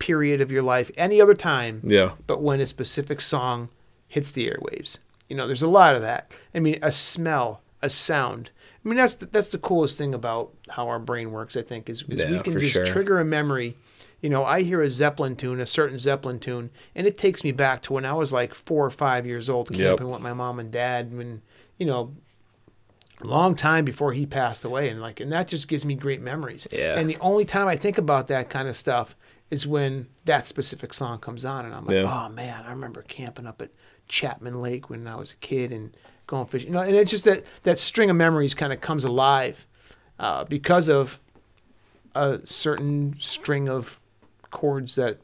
period 0.00 0.40
of 0.40 0.50
your 0.50 0.62
life 0.62 0.90
any 0.96 1.20
other 1.20 1.34
time, 1.34 1.82
yeah, 1.84 2.14
but 2.26 2.42
when 2.42 2.60
a 2.60 2.66
specific 2.66 3.20
song 3.20 3.68
hits 4.08 4.32
the 4.32 4.50
airwaves. 4.50 4.98
You 5.28 5.36
know, 5.36 5.46
there's 5.46 5.62
a 5.62 5.68
lot 5.68 5.94
of 5.94 6.02
that. 6.02 6.32
I 6.52 6.58
mean, 6.58 6.80
a 6.82 6.90
smell, 6.90 7.60
a 7.80 7.90
sound. 7.90 8.50
I 8.86 8.88
mean, 8.88 8.98
that's 8.98 9.16
the, 9.16 9.26
that's 9.26 9.50
the 9.50 9.58
coolest 9.58 9.98
thing 9.98 10.14
about 10.14 10.52
how 10.68 10.86
our 10.86 11.00
brain 11.00 11.32
works. 11.32 11.56
I 11.56 11.62
think 11.62 11.90
is, 11.90 12.02
is 12.08 12.24
we 12.24 12.38
can 12.38 12.52
just 12.52 12.72
sure. 12.72 12.86
trigger 12.86 13.18
a 13.18 13.24
memory. 13.24 13.76
You 14.20 14.30
know, 14.30 14.44
I 14.44 14.62
hear 14.62 14.80
a 14.80 14.88
Zeppelin 14.88 15.34
tune, 15.34 15.60
a 15.60 15.66
certain 15.66 15.98
Zeppelin 15.98 16.38
tune, 16.38 16.70
and 16.94 17.04
it 17.04 17.18
takes 17.18 17.42
me 17.42 17.50
back 17.50 17.82
to 17.82 17.92
when 17.94 18.04
I 18.04 18.12
was 18.12 18.32
like 18.32 18.54
four 18.54 18.86
or 18.86 18.90
five 18.90 19.26
years 19.26 19.50
old, 19.50 19.76
Yep. 19.76 19.98
camping 19.98 20.10
with 20.10 20.22
my 20.22 20.32
mom 20.32 20.60
and 20.60 20.70
dad. 20.70 21.12
When 21.12 21.42
you 21.78 21.86
know, 21.86 22.14
long 23.24 23.56
time 23.56 23.84
before 23.84 24.12
he 24.12 24.24
passed 24.24 24.64
away, 24.64 24.88
and 24.88 25.00
like, 25.00 25.18
and 25.18 25.32
that 25.32 25.48
just 25.48 25.66
gives 25.66 25.84
me 25.84 25.96
great 25.96 26.20
memories. 26.22 26.68
Yeah. 26.70 26.96
And 26.96 27.10
the 27.10 27.18
only 27.20 27.44
time 27.44 27.66
I 27.66 27.74
think 27.76 27.98
about 27.98 28.28
that 28.28 28.48
kind 28.50 28.68
of 28.68 28.76
stuff 28.76 29.16
is 29.50 29.66
when 29.66 30.06
that 30.26 30.46
specific 30.46 30.94
song 30.94 31.18
comes 31.18 31.44
on, 31.44 31.64
and 31.64 31.74
I'm 31.74 31.86
like, 31.86 31.94
Yeah. 31.94 32.26
oh 32.26 32.28
man, 32.28 32.64
I 32.64 32.70
remember 32.70 33.02
camping 33.02 33.48
up 33.48 33.60
at 33.60 33.70
Chapman 34.06 34.62
Lake 34.62 34.88
when 34.88 35.08
I 35.08 35.16
was 35.16 35.32
a 35.32 35.36
kid 35.36 35.72
and 35.72 35.92
going 36.26 36.46
fishing. 36.46 36.68
You 36.68 36.74
know, 36.74 36.80
and 36.82 36.94
it's 36.96 37.10
just 37.10 37.24
that 37.24 37.44
that 37.62 37.78
string 37.78 38.10
of 38.10 38.16
memories 38.16 38.54
kind 38.54 38.72
of 38.72 38.80
comes 38.80 39.04
alive 39.04 39.66
uh, 40.18 40.44
because 40.44 40.88
of 40.88 41.18
a 42.14 42.40
certain 42.44 43.14
string 43.18 43.68
of 43.68 44.00
chords 44.50 44.94
that 44.96 45.18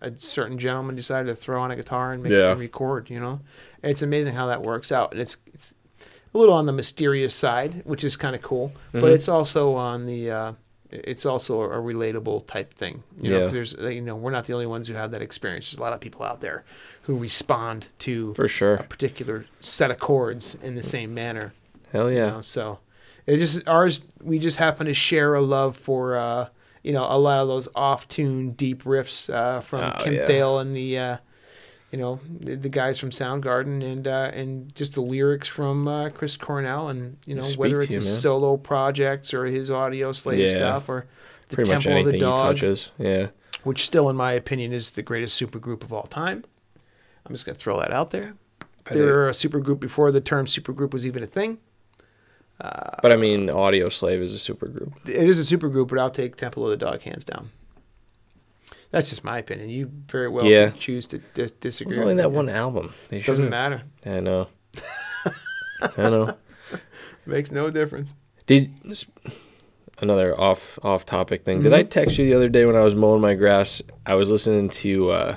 a 0.00 0.12
certain 0.18 0.58
gentleman 0.58 0.94
decided 0.96 1.26
to 1.28 1.34
throw 1.34 1.60
on 1.60 1.70
a 1.70 1.76
guitar 1.76 2.12
and 2.12 2.22
make 2.22 2.32
Yeah. 2.32 2.50
and 2.52 2.60
record. 2.60 3.10
You 3.10 3.20
know, 3.20 3.40
and 3.82 3.90
it's 3.90 4.02
amazing 4.02 4.34
how 4.34 4.46
that 4.46 4.62
works 4.62 4.92
out, 4.92 5.12
and 5.12 5.20
it's 5.20 5.38
it's 5.54 5.74
a 6.34 6.38
little 6.38 6.54
on 6.54 6.66
the 6.66 6.72
mysterious 6.72 7.34
side, 7.34 7.82
which 7.84 8.04
is 8.04 8.16
kind 8.16 8.36
of 8.36 8.42
cool, 8.42 8.68
Mm-hmm. 8.88 9.00
but 9.00 9.12
it's 9.12 9.28
also 9.28 9.74
on 9.74 10.06
the 10.06 10.30
uh, 10.30 10.52
it's 10.90 11.26
also 11.26 11.62
a 11.62 11.68
relatable 11.78 12.46
type 12.46 12.72
thing. 12.74 13.02
You 13.20 13.30
know, 13.30 13.38
Yeah. 13.38 13.44
'cause 13.44 13.52
there's 13.54 13.72
you 13.94 14.00
know 14.02 14.16
we're 14.16 14.30
not 14.30 14.46
the 14.46 14.52
only 14.54 14.66
ones 14.66 14.88
who 14.88 14.94
have 14.94 15.10
that 15.12 15.22
experience. 15.22 15.70
There's 15.70 15.78
a 15.78 15.82
lot 15.82 15.92
of 15.92 16.00
people 16.00 16.24
out 16.24 16.40
there 16.40 16.64
who 17.08 17.16
respond 17.16 17.86
to 17.98 18.34
For 18.34 18.46
sure. 18.46 18.74
a 18.74 18.82
particular 18.82 19.46
set 19.60 19.90
of 19.90 19.98
chords 19.98 20.54
in 20.54 20.74
the 20.74 20.82
same 20.82 21.14
manner. 21.14 21.54
Hell 21.90 22.10
You 22.10 22.18
yeah. 22.18 22.30
know, 22.32 22.40
so 22.42 22.80
it 23.26 23.38
just 23.38 23.66
ours. 23.66 24.04
We 24.22 24.38
just 24.38 24.58
happen 24.58 24.86
to 24.86 24.92
share 24.94 25.34
a 25.34 25.40
love 25.40 25.74
for 25.74 26.18
uh, 26.18 26.48
you 26.82 26.92
know 26.92 27.04
a 27.08 27.16
lot 27.18 27.40
of 27.40 27.48
those 27.48 27.66
off-tune 27.74 28.50
deep 28.52 28.84
riffs 28.84 29.32
uh, 29.32 29.60
from 29.60 29.80
Oh, 29.84 30.04
Kim 30.04 30.12
yeah. 30.14 30.26
Thayil 30.28 30.60
and 30.60 30.76
the 30.76 30.98
uh, 30.98 31.16
you 31.90 31.98
know 31.98 32.20
the, 32.40 32.56
the 32.56 32.68
guys 32.68 32.98
from 32.98 33.08
Soundgarden 33.08 33.82
and 33.82 34.06
uh, 34.06 34.30
and 34.34 34.74
just 34.74 34.92
the 34.92 35.00
lyrics 35.00 35.48
from 35.48 35.88
uh, 35.88 36.10
Chris 36.10 36.36
Cornell 36.36 36.88
and 36.88 37.16
you 37.24 37.34
know 37.34 37.40
Speak 37.40 37.58
whether 37.58 37.80
it's 37.80 37.94
his 37.94 38.04
man. 38.06 38.14
solo 38.16 38.58
projects 38.58 39.32
or 39.32 39.46
his 39.46 39.70
Audioslave 39.70 40.36
Yeah. 40.38 40.50
stuff 40.50 40.90
or 40.90 41.06
the 41.48 41.56
Pretty 41.56 41.72
much 41.72 41.84
Temple 41.84 42.06
of 42.06 42.12
the 42.12 42.18
Dog, 42.18 42.38
touches. 42.38 42.90
Yeah. 42.98 43.28
which 43.62 43.86
still 43.86 44.10
in 44.10 44.16
my 44.16 44.32
opinion 44.32 44.74
is 44.74 44.90
the 44.92 45.02
greatest 45.02 45.40
supergroup 45.40 45.82
of 45.82 45.90
all 45.94 46.06
time. 46.06 46.44
I'm 47.26 47.32
just 47.32 47.44
gonna 47.46 47.56
throw 47.56 47.78
that 47.80 47.92
out 47.92 48.10
there. 48.10 48.34
I 48.90 48.94
They 48.94 49.00
were 49.02 49.28
a 49.28 49.32
supergroup 49.32 49.80
before 49.80 50.10
the 50.10 50.20
term 50.20 50.46
supergroup 50.46 50.92
was 50.92 51.04
even 51.04 51.22
a 51.22 51.26
thing. 51.26 51.58
But 52.60 53.12
I 53.12 53.16
mean, 53.16 53.46
Audioslave 53.48 54.20
is 54.20 54.34
a 54.34 54.38
super 54.38 54.66
group. 54.66 54.92
it 55.06 55.28
is 55.28 55.38
a 55.38 55.56
supergroup, 55.56 55.88
but 55.88 55.98
I'll 55.98 56.10
take 56.10 56.36
Temple 56.36 56.64
of 56.64 56.70
the 56.70 56.76
Dog 56.76 57.02
hands 57.02 57.24
down. 57.24 57.50
That's 58.90 59.10
just 59.10 59.22
my 59.22 59.38
opinion. 59.38 59.68
You 59.68 59.90
very 60.08 60.28
well 60.28 60.44
Yeah. 60.46 60.70
choose 60.70 61.06
to 61.08 61.18
di- 61.18 61.50
disagree. 61.60 61.90
It's 61.90 61.98
only 61.98 62.14
that 62.14 62.32
one 62.32 62.48
album. 62.48 62.94
They 63.10 63.20
Doesn't 63.20 63.44
should've- 63.44 63.50
matter. 63.50 63.82
I 64.06 64.20
know. 64.20 64.48
I 65.96 66.02
know. 66.08 66.34
Makes 67.26 67.52
no 67.52 67.70
difference. 67.70 68.14
Did 68.46 68.72
another 70.00 70.38
off 70.40 70.78
off 70.82 71.04
topic 71.04 71.44
thing? 71.44 71.60
Did 71.62 71.74
I 71.74 71.82
Mm-hmm. 71.82 71.88
text 71.90 72.16
you 72.18 72.24
the 72.24 72.34
other 72.34 72.48
day 72.48 72.64
when 72.64 72.76
I 72.76 72.80
was 72.82 72.94
mowing 72.94 73.20
my 73.20 73.34
grass? 73.34 73.82
I 74.06 74.14
was 74.14 74.30
listening 74.30 74.70
to 74.70 75.10
uh, 75.10 75.36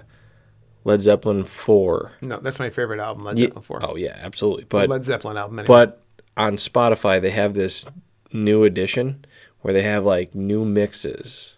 Led 0.84 1.02
Zeppelin 1.02 1.44
four. 1.44 2.12
No, 2.22 2.40
that's 2.40 2.60
my 2.60 2.70
favorite 2.70 3.00
album. 3.00 3.24
Led 3.24 3.38
Zeppelin 3.38 3.64
four. 3.64 3.80
Oh 3.84 3.96
yeah, 3.96 4.18
absolutely. 4.22 4.64
But 4.66 4.90
Led 4.90 5.06
Zeppelin 5.06 5.38
album. 5.38 5.60
Anyway. 5.60 5.68
but 5.68 6.02
on 6.38 6.56
Spotify 6.58 7.22
they 7.22 7.30
have 7.32 7.54
this 7.54 7.86
new 8.34 8.64
edition 8.64 9.26
where 9.62 9.74
they 9.74 9.84
have 9.84 10.06
like 10.06 10.34
new 10.34 10.66
mixes 10.66 11.56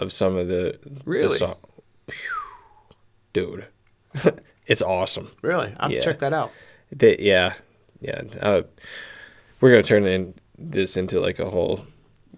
of 0.00 0.12
some 0.12 0.36
of 0.36 0.48
the 0.48 0.78
the 0.84 1.00
Really? 1.04 1.36
song. 1.38 1.56
Phew. 2.08 2.30
Dude, 3.32 3.66
it's 4.66 4.82
awesome. 4.82 5.30
really, 5.42 5.72
I'll 5.78 5.88
have 5.88 5.92
Yeah. 5.92 5.98
to 5.98 6.04
check 6.04 6.18
that 6.20 6.32
out. 6.32 6.50
They, 6.92 7.16
yeah, 7.18 7.54
yeah. 8.00 8.22
Uh, 8.40 8.62
we're 9.60 9.70
gonna 9.70 9.82
turn 9.82 10.04
in 10.06 10.34
this 10.58 10.96
into 10.96 11.18
like 11.20 11.38
a 11.38 11.50
whole 11.50 11.84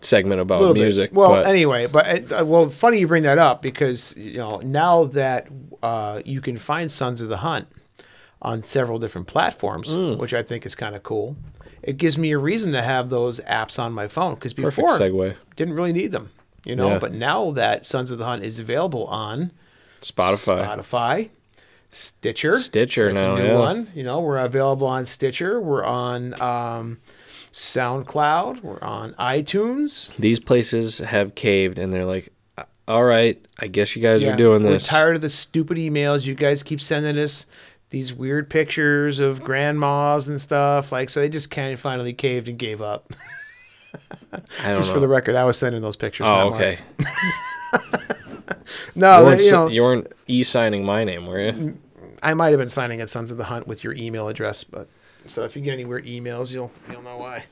segment 0.06 0.40
about 0.40 0.74
music. 0.74 1.10
bit. 1.10 1.16
Well, 1.18 1.30
but 1.30 1.46
anyway, 1.46 1.86
but 1.86 2.32
uh, 2.32 2.44
well, 2.46 2.68
funny 2.70 2.98
you 3.00 3.06
bring 3.08 3.24
that 3.24 3.38
up 3.38 3.60
because 3.62 4.14
you 4.16 4.34
know 4.38 4.58
now 4.58 5.04
that 5.04 5.48
uh, 5.82 6.22
you 6.24 6.40
can 6.40 6.56
find 6.58 6.90
Sons 6.90 7.20
of 7.20 7.28
the 7.28 7.38
Hunt 7.38 7.66
on 8.42 8.62
several 8.62 8.98
different 8.98 9.26
platforms, 9.26 9.92
Mm. 9.94 10.18
which 10.18 10.32
I 10.34 10.42
think 10.42 10.64
is 10.66 10.74
kind 10.74 10.94
of 10.94 11.02
cool. 11.02 11.36
It 11.82 11.96
gives 11.98 12.18
me 12.18 12.32
a 12.32 12.38
reason 12.38 12.72
to 12.72 12.82
have 12.82 13.10
those 13.10 13.40
apps 13.40 13.78
on 13.78 13.92
my 13.92 14.08
phone 14.08 14.34
because 14.34 14.52
perfect 14.52 14.76
before 14.76 14.98
segue. 14.98 15.36
didn't 15.56 15.74
really 15.74 15.92
need 15.92 16.12
them, 16.12 16.30
you 16.64 16.74
know. 16.76 16.88
Yeah. 16.90 16.98
But 16.98 17.12
now 17.14 17.50
that 17.52 17.86
Sons 17.86 18.10
of 18.10 18.18
the 18.18 18.24
Hunt 18.24 18.42
is 18.44 18.58
available 18.58 19.04
on 19.06 19.52
Spotify. 20.02 20.66
Spotify, 20.66 21.28
Stitcher, 21.90 22.58
Stitcher 22.58 23.12
now, 23.12 23.36
a 23.36 23.38
new 23.40 23.46
yeah. 23.46 23.58
one. 23.58 23.88
You 23.94 24.02
know, 24.02 24.20
we're 24.20 24.38
available 24.38 24.86
on 24.86 25.06
Stitcher. 25.06 25.60
We're 25.60 25.84
on 25.84 26.40
um, 26.40 26.98
SoundCloud. 27.56 28.62
We're 28.62 28.80
on 28.82 29.14
iTunes. 29.14 30.14
These 30.16 30.40
places 30.40 30.98
have 30.98 31.34
caved, 31.34 31.78
and 31.78 31.90
they're 31.90 32.04
like, 32.04 32.30
"All 32.86 33.02
right, 33.02 33.42
I 33.58 33.66
guess 33.66 33.96
you 33.96 34.02
guys 34.02 34.22
are 34.22 34.36
doing 34.36 34.62
this." 34.62 34.84
We're 34.84 34.88
tired 34.98 35.16
of 35.16 35.22
the 35.22 35.30
stupid 35.30 35.78
emails 35.78 36.26
you 36.26 36.34
guys 36.34 36.62
keep 36.62 36.80
sending 36.82 37.18
us. 37.18 37.46
These 37.90 38.12
weird 38.12 38.50
pictures 38.50 39.20
of 39.20 39.42
grandmas 39.42 40.28
and 40.28 40.38
stuff. 40.38 40.92
Like, 40.92 41.08
so 41.08 41.20
they 41.20 41.30
just 41.30 41.50
kind 41.50 41.72
of 41.72 41.80
finally 41.80 42.12
caved 42.12 42.48
and 42.48 42.58
gave 42.58 42.82
up. 42.82 43.12
I 44.32 44.38
don't 44.66 44.76
Just 44.76 44.88
know. 44.88 44.94
for 44.94 45.00
the 45.00 45.08
record, 45.08 45.34
I 45.34 45.44
was 45.44 45.56
sending 45.56 45.80
those 45.80 45.96
pictures. 45.96 46.26
oh, 46.28 46.52
okay. 46.54 46.78
No, 48.94 49.18
you, 49.18 49.24
weren't, 49.24 49.42
you 49.42 49.52
know, 49.52 49.68
you 49.68 49.82
weren't 49.82 50.12
e-signing 50.26 50.84
my 50.84 51.04
name, 51.04 51.26
were 51.26 51.40
you? 51.40 51.78
I 52.22 52.34
might 52.34 52.48
have 52.50 52.58
been 52.58 52.68
signing 52.68 53.00
at 53.00 53.08
Sons 53.10 53.30
of 53.30 53.36
the 53.36 53.44
Hunt 53.44 53.66
with 53.66 53.84
your 53.84 53.92
email 53.94 54.28
address, 54.28 54.64
but 54.64 54.88
so 55.28 55.44
if 55.44 55.56
you 55.56 55.62
get 55.62 55.72
any 55.74 55.84
weird 55.84 56.06
emails, 56.06 56.52
you'll 56.52 56.70
you'll 56.90 57.02
know 57.02 57.16
why. 57.18 57.44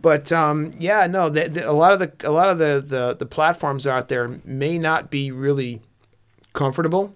But 0.00 0.30
um, 0.32 0.72
yeah, 0.78 1.06
no, 1.06 1.28
the, 1.30 1.48
the, 1.48 1.68
a 1.68 1.72
lot 1.72 1.92
of 1.92 1.98
the 1.98 2.12
a 2.28 2.30
lot 2.30 2.48
of 2.50 2.58
the, 2.58 2.82
the 2.86 3.16
the 3.18 3.26
platforms 3.26 3.86
out 3.86 4.08
there 4.08 4.28
may 4.44 4.78
not 4.78 5.10
be 5.10 5.30
really 5.30 5.80
comfortable 6.52 7.14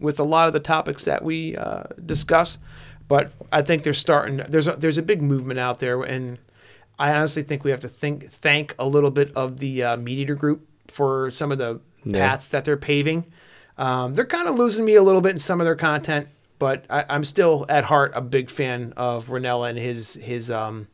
with 0.00 0.18
a 0.20 0.24
lot 0.24 0.46
of 0.46 0.52
the 0.52 0.60
topics 0.60 1.04
that 1.04 1.22
we 1.24 1.56
uh, 1.56 1.84
discuss, 2.04 2.58
but 3.08 3.32
I 3.52 3.62
think 3.62 3.82
they're 3.82 3.94
starting. 3.94 4.36
There's 4.48 4.68
a, 4.68 4.76
there's 4.76 4.98
a 4.98 5.02
big 5.02 5.22
movement 5.22 5.58
out 5.60 5.78
there, 5.78 6.02
and 6.02 6.38
I 6.98 7.12
honestly 7.12 7.42
think 7.42 7.64
we 7.64 7.70
have 7.70 7.80
to 7.80 7.88
think 7.88 8.30
thank 8.30 8.74
a 8.78 8.86
little 8.86 9.10
bit 9.10 9.32
of 9.36 9.58
the 9.58 9.82
uh, 9.82 9.96
MeatEater 9.96 10.36
group 10.36 10.66
for 10.88 11.30
some 11.30 11.50
of 11.52 11.58
the 11.58 11.80
Yeah. 12.04 12.28
paths 12.28 12.48
that 12.48 12.64
they're 12.64 12.76
paving. 12.76 13.26
Um, 13.78 14.14
they're 14.14 14.24
kind 14.26 14.48
of 14.48 14.54
losing 14.54 14.84
me 14.84 14.94
a 14.94 15.02
little 15.02 15.20
bit 15.20 15.32
in 15.32 15.38
some 15.38 15.60
of 15.60 15.66
their 15.66 15.76
content, 15.76 16.28
but 16.58 16.84
I, 16.90 17.04
I'm 17.08 17.24
still 17.24 17.66
at 17.68 17.84
heart 17.84 18.12
a 18.14 18.20
big 18.20 18.50
fan 18.50 18.92
of 18.96 19.26
Rinella 19.28 19.70
and 19.70 19.78
his 19.78 20.14
his 20.14 20.50
um, 20.50 20.88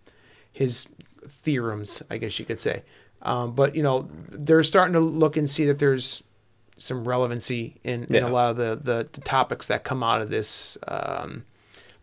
his 0.52 0.88
theorems, 1.28 2.02
I 2.10 2.18
guess 2.18 2.38
you 2.38 2.44
could 2.44 2.60
say. 2.60 2.82
Um, 3.22 3.54
but 3.54 3.74
you 3.76 3.82
know, 3.82 4.08
they're 4.30 4.64
starting 4.64 4.94
to 4.94 5.00
look 5.00 5.36
and 5.36 5.48
see 5.48 5.64
that 5.66 5.78
there's 5.78 6.22
some 6.76 7.06
relevancy 7.06 7.76
in, 7.84 8.04
in 8.04 8.14
Yeah. 8.14 8.26
a 8.26 8.30
lot 8.30 8.50
of 8.50 8.56
the, 8.56 8.80
the, 8.82 9.08
the 9.12 9.20
topics 9.20 9.68
that 9.68 9.84
come 9.84 10.02
out 10.02 10.20
of 10.20 10.30
this 10.30 10.76
um, 10.88 11.44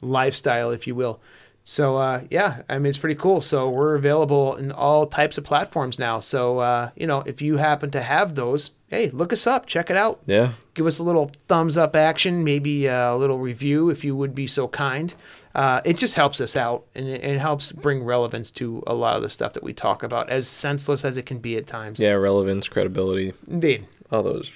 lifestyle, 0.01 0.71
if 0.71 0.87
you 0.87 0.95
will. 0.95 1.19
So 1.65 1.97
uh, 1.97 2.21
yeah, 2.29 2.61
I 2.69 2.77
mean 2.79 2.87
it's 2.87 2.97
pretty 2.97 3.15
cool. 3.19 3.41
So 3.41 3.69
we're 3.69 3.95
available 3.95 4.55
in 4.55 4.71
all 4.71 5.05
types 5.05 5.37
of 5.37 5.43
platforms 5.43 5.99
now. 5.99 6.19
So 6.19 6.59
uh, 6.59 6.89
you 6.95 7.05
know, 7.05 7.21
if 7.25 7.41
you 7.41 7.57
happen 7.57 7.91
to 7.91 8.01
have 8.01 8.35
those, 8.35 8.71
hey, 8.89 9.09
look 9.11 9.31
us 9.31 9.45
up, 9.47 9.65
check 9.65 9.89
it 9.89 9.95
out 9.97 10.19
Yeah. 10.25 10.53
give 10.73 10.85
us 10.85 10.97
a 10.99 11.03
little 11.03 11.31
thumbs 11.47 11.77
up 11.77 11.95
action, 11.95 12.43
maybe 12.43 12.89
uh, 12.89 13.13
a 13.13 13.17
little 13.17 13.37
review 13.39 13.89
if 13.89 14.03
you 14.03 14.15
would 14.15 14.33
be 14.33 14.47
so 14.47 14.67
kind. 14.67 15.13
Uh, 15.55 15.81
it 15.85 15.97
just 15.97 16.15
helps 16.15 16.39
us 16.41 16.55
out 16.55 16.85
and 16.95 17.07
it, 17.07 17.23
it 17.23 17.39
helps 17.39 17.71
bring 17.71 18.03
relevance 18.03 18.49
to 18.51 18.83
a 18.87 18.93
lot 18.93 19.15
of 19.15 19.21
the 19.21 19.29
stuff 19.29 19.53
that 19.53 19.63
we 19.63 19.73
talk 19.73 20.03
about, 20.03 20.29
as 20.29 20.47
senseless 20.47 21.03
as 21.05 21.17
it 21.17 21.25
can 21.25 21.37
be 21.39 21.55
at 21.57 21.67
times. 21.67 21.99
Yeah, 21.99 22.11
relevance, 22.13 22.67
credibility, 22.67 23.33
Indeed. 23.47 23.87
all 24.11 24.23
those 24.23 24.51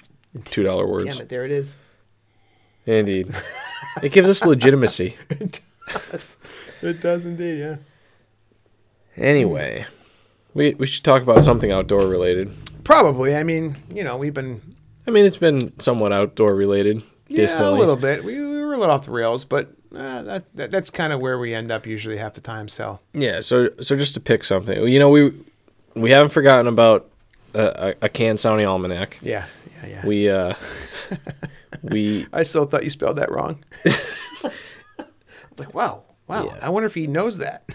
two 0.46 0.62
dollar 0.62 0.86
words. 0.86 1.06
Damn 1.06 1.22
it, 1.22 1.28
there 1.28 1.44
it 1.44 1.50
is. 1.50 1.76
Indeed, 2.86 3.34
it 4.02 4.12
gives 4.12 4.28
us 4.28 4.44
legitimacy. 4.44 5.16
it 5.30 5.60
does. 6.10 6.30
It 6.82 7.00
does 7.00 7.24
indeed, 7.24 7.58
yeah. 7.60 7.76
Anyway, 9.16 9.86
we 10.54 10.74
we 10.74 10.86
should 10.86 11.04
talk 11.04 11.22
about 11.22 11.42
something 11.42 11.70
outdoor 11.72 12.06
related. 12.06 12.50
Probably. 12.84 13.34
I 13.34 13.42
mean, 13.42 13.76
you 13.92 14.04
know, 14.04 14.16
we've 14.16 14.34
been 14.34 14.60
I 15.06 15.10
mean, 15.10 15.24
it's 15.24 15.36
been 15.36 15.78
somewhat 15.80 16.12
outdoor 16.12 16.54
related. 16.54 17.02
yeah, 17.28 17.46
a 17.60 17.70
little 17.70 17.96
bit. 17.96 18.24
We, 18.24 18.34
we 18.34 18.62
were 18.62 18.74
a 18.74 18.78
little 18.78 18.94
off 18.94 19.04
the 19.04 19.10
rails, 19.10 19.44
but 19.44 19.74
uh, 19.94 20.22
that, 20.22 20.56
that 20.56 20.70
that's 20.70 20.90
kind 20.90 21.12
of 21.12 21.20
where 21.20 21.38
we 21.38 21.54
end 21.54 21.70
up 21.70 21.86
usually 21.86 22.16
half 22.16 22.34
the 22.34 22.40
time. 22.40 22.68
So 22.68 23.00
Yeah, 23.12 23.40
so 23.40 23.70
so 23.80 23.96
just 23.96 24.14
to 24.14 24.20
pick 24.20 24.44
something, 24.44 24.86
you 24.88 24.98
know, 24.98 25.10
we 25.10 25.32
we 25.94 26.10
haven't 26.10 26.30
forgotten 26.30 26.66
about 26.66 27.10
a, 27.54 27.94
a, 28.00 28.08
Sand 28.16 28.40
County 28.40 28.64
Almanac. 28.64 29.18
yeah, 29.22 29.46
yeah, 29.82 29.88
yeah. 29.88 30.06
We 30.06 30.28
uh 30.28 30.54
we 31.82 32.26
I 32.32 32.42
still 32.42 32.66
thought 32.66 32.84
you 32.84 32.90
spelled 32.90 33.16
that 33.16 33.30
wrong. 33.30 33.64
Like, 35.56 35.72
wow, 35.72 36.02
wow. 36.26 36.46
Yeah. 36.46 36.58
I 36.62 36.68
wonder 36.68 36.86
if 36.86 36.94
he 36.94 37.06
knows 37.06 37.38
that. 37.38 37.68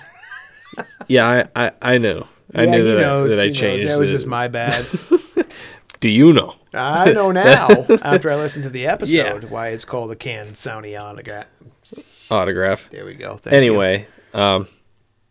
Yeah, 1.08 1.46
I 1.56 1.66
I, 1.66 1.72
I 1.82 1.98
knew. 1.98 2.26
I 2.54 2.64
Yeah, 2.64 2.72
knew 2.72 2.84
that, 2.84 3.02
knows, 3.02 3.32
I, 3.34 3.36
that 3.36 3.42
I 3.42 3.46
he 3.46 3.50
knows. 3.52 3.60
changed. 3.60 3.88
That 3.88 4.00
was 4.00 4.10
it. 4.10 4.14
just 4.14 4.28
my 4.28 4.48
bad. 4.48 4.86
Do 6.00 6.10
you 6.10 6.32
know? 6.34 6.56
I 6.74 7.12
know 7.12 7.32
now 7.34 7.68
after 8.02 8.30
I 8.32 8.36
listened 8.36 8.64
to 8.64 8.70
the 8.70 8.88
episode 8.88 9.46
why 9.46 9.70
it's 9.70 9.86
called 9.86 10.12
a 10.12 10.16
canned 10.16 10.54
Sony 10.54 11.00
autograph. 11.00 11.48
Autograph. 12.32 12.90
There 12.90 13.06
we 13.06 13.16
go. 13.16 13.38
Thank 13.38 13.52
you. 13.54 13.58
Anyway, 13.58 14.08
um, 14.34 14.68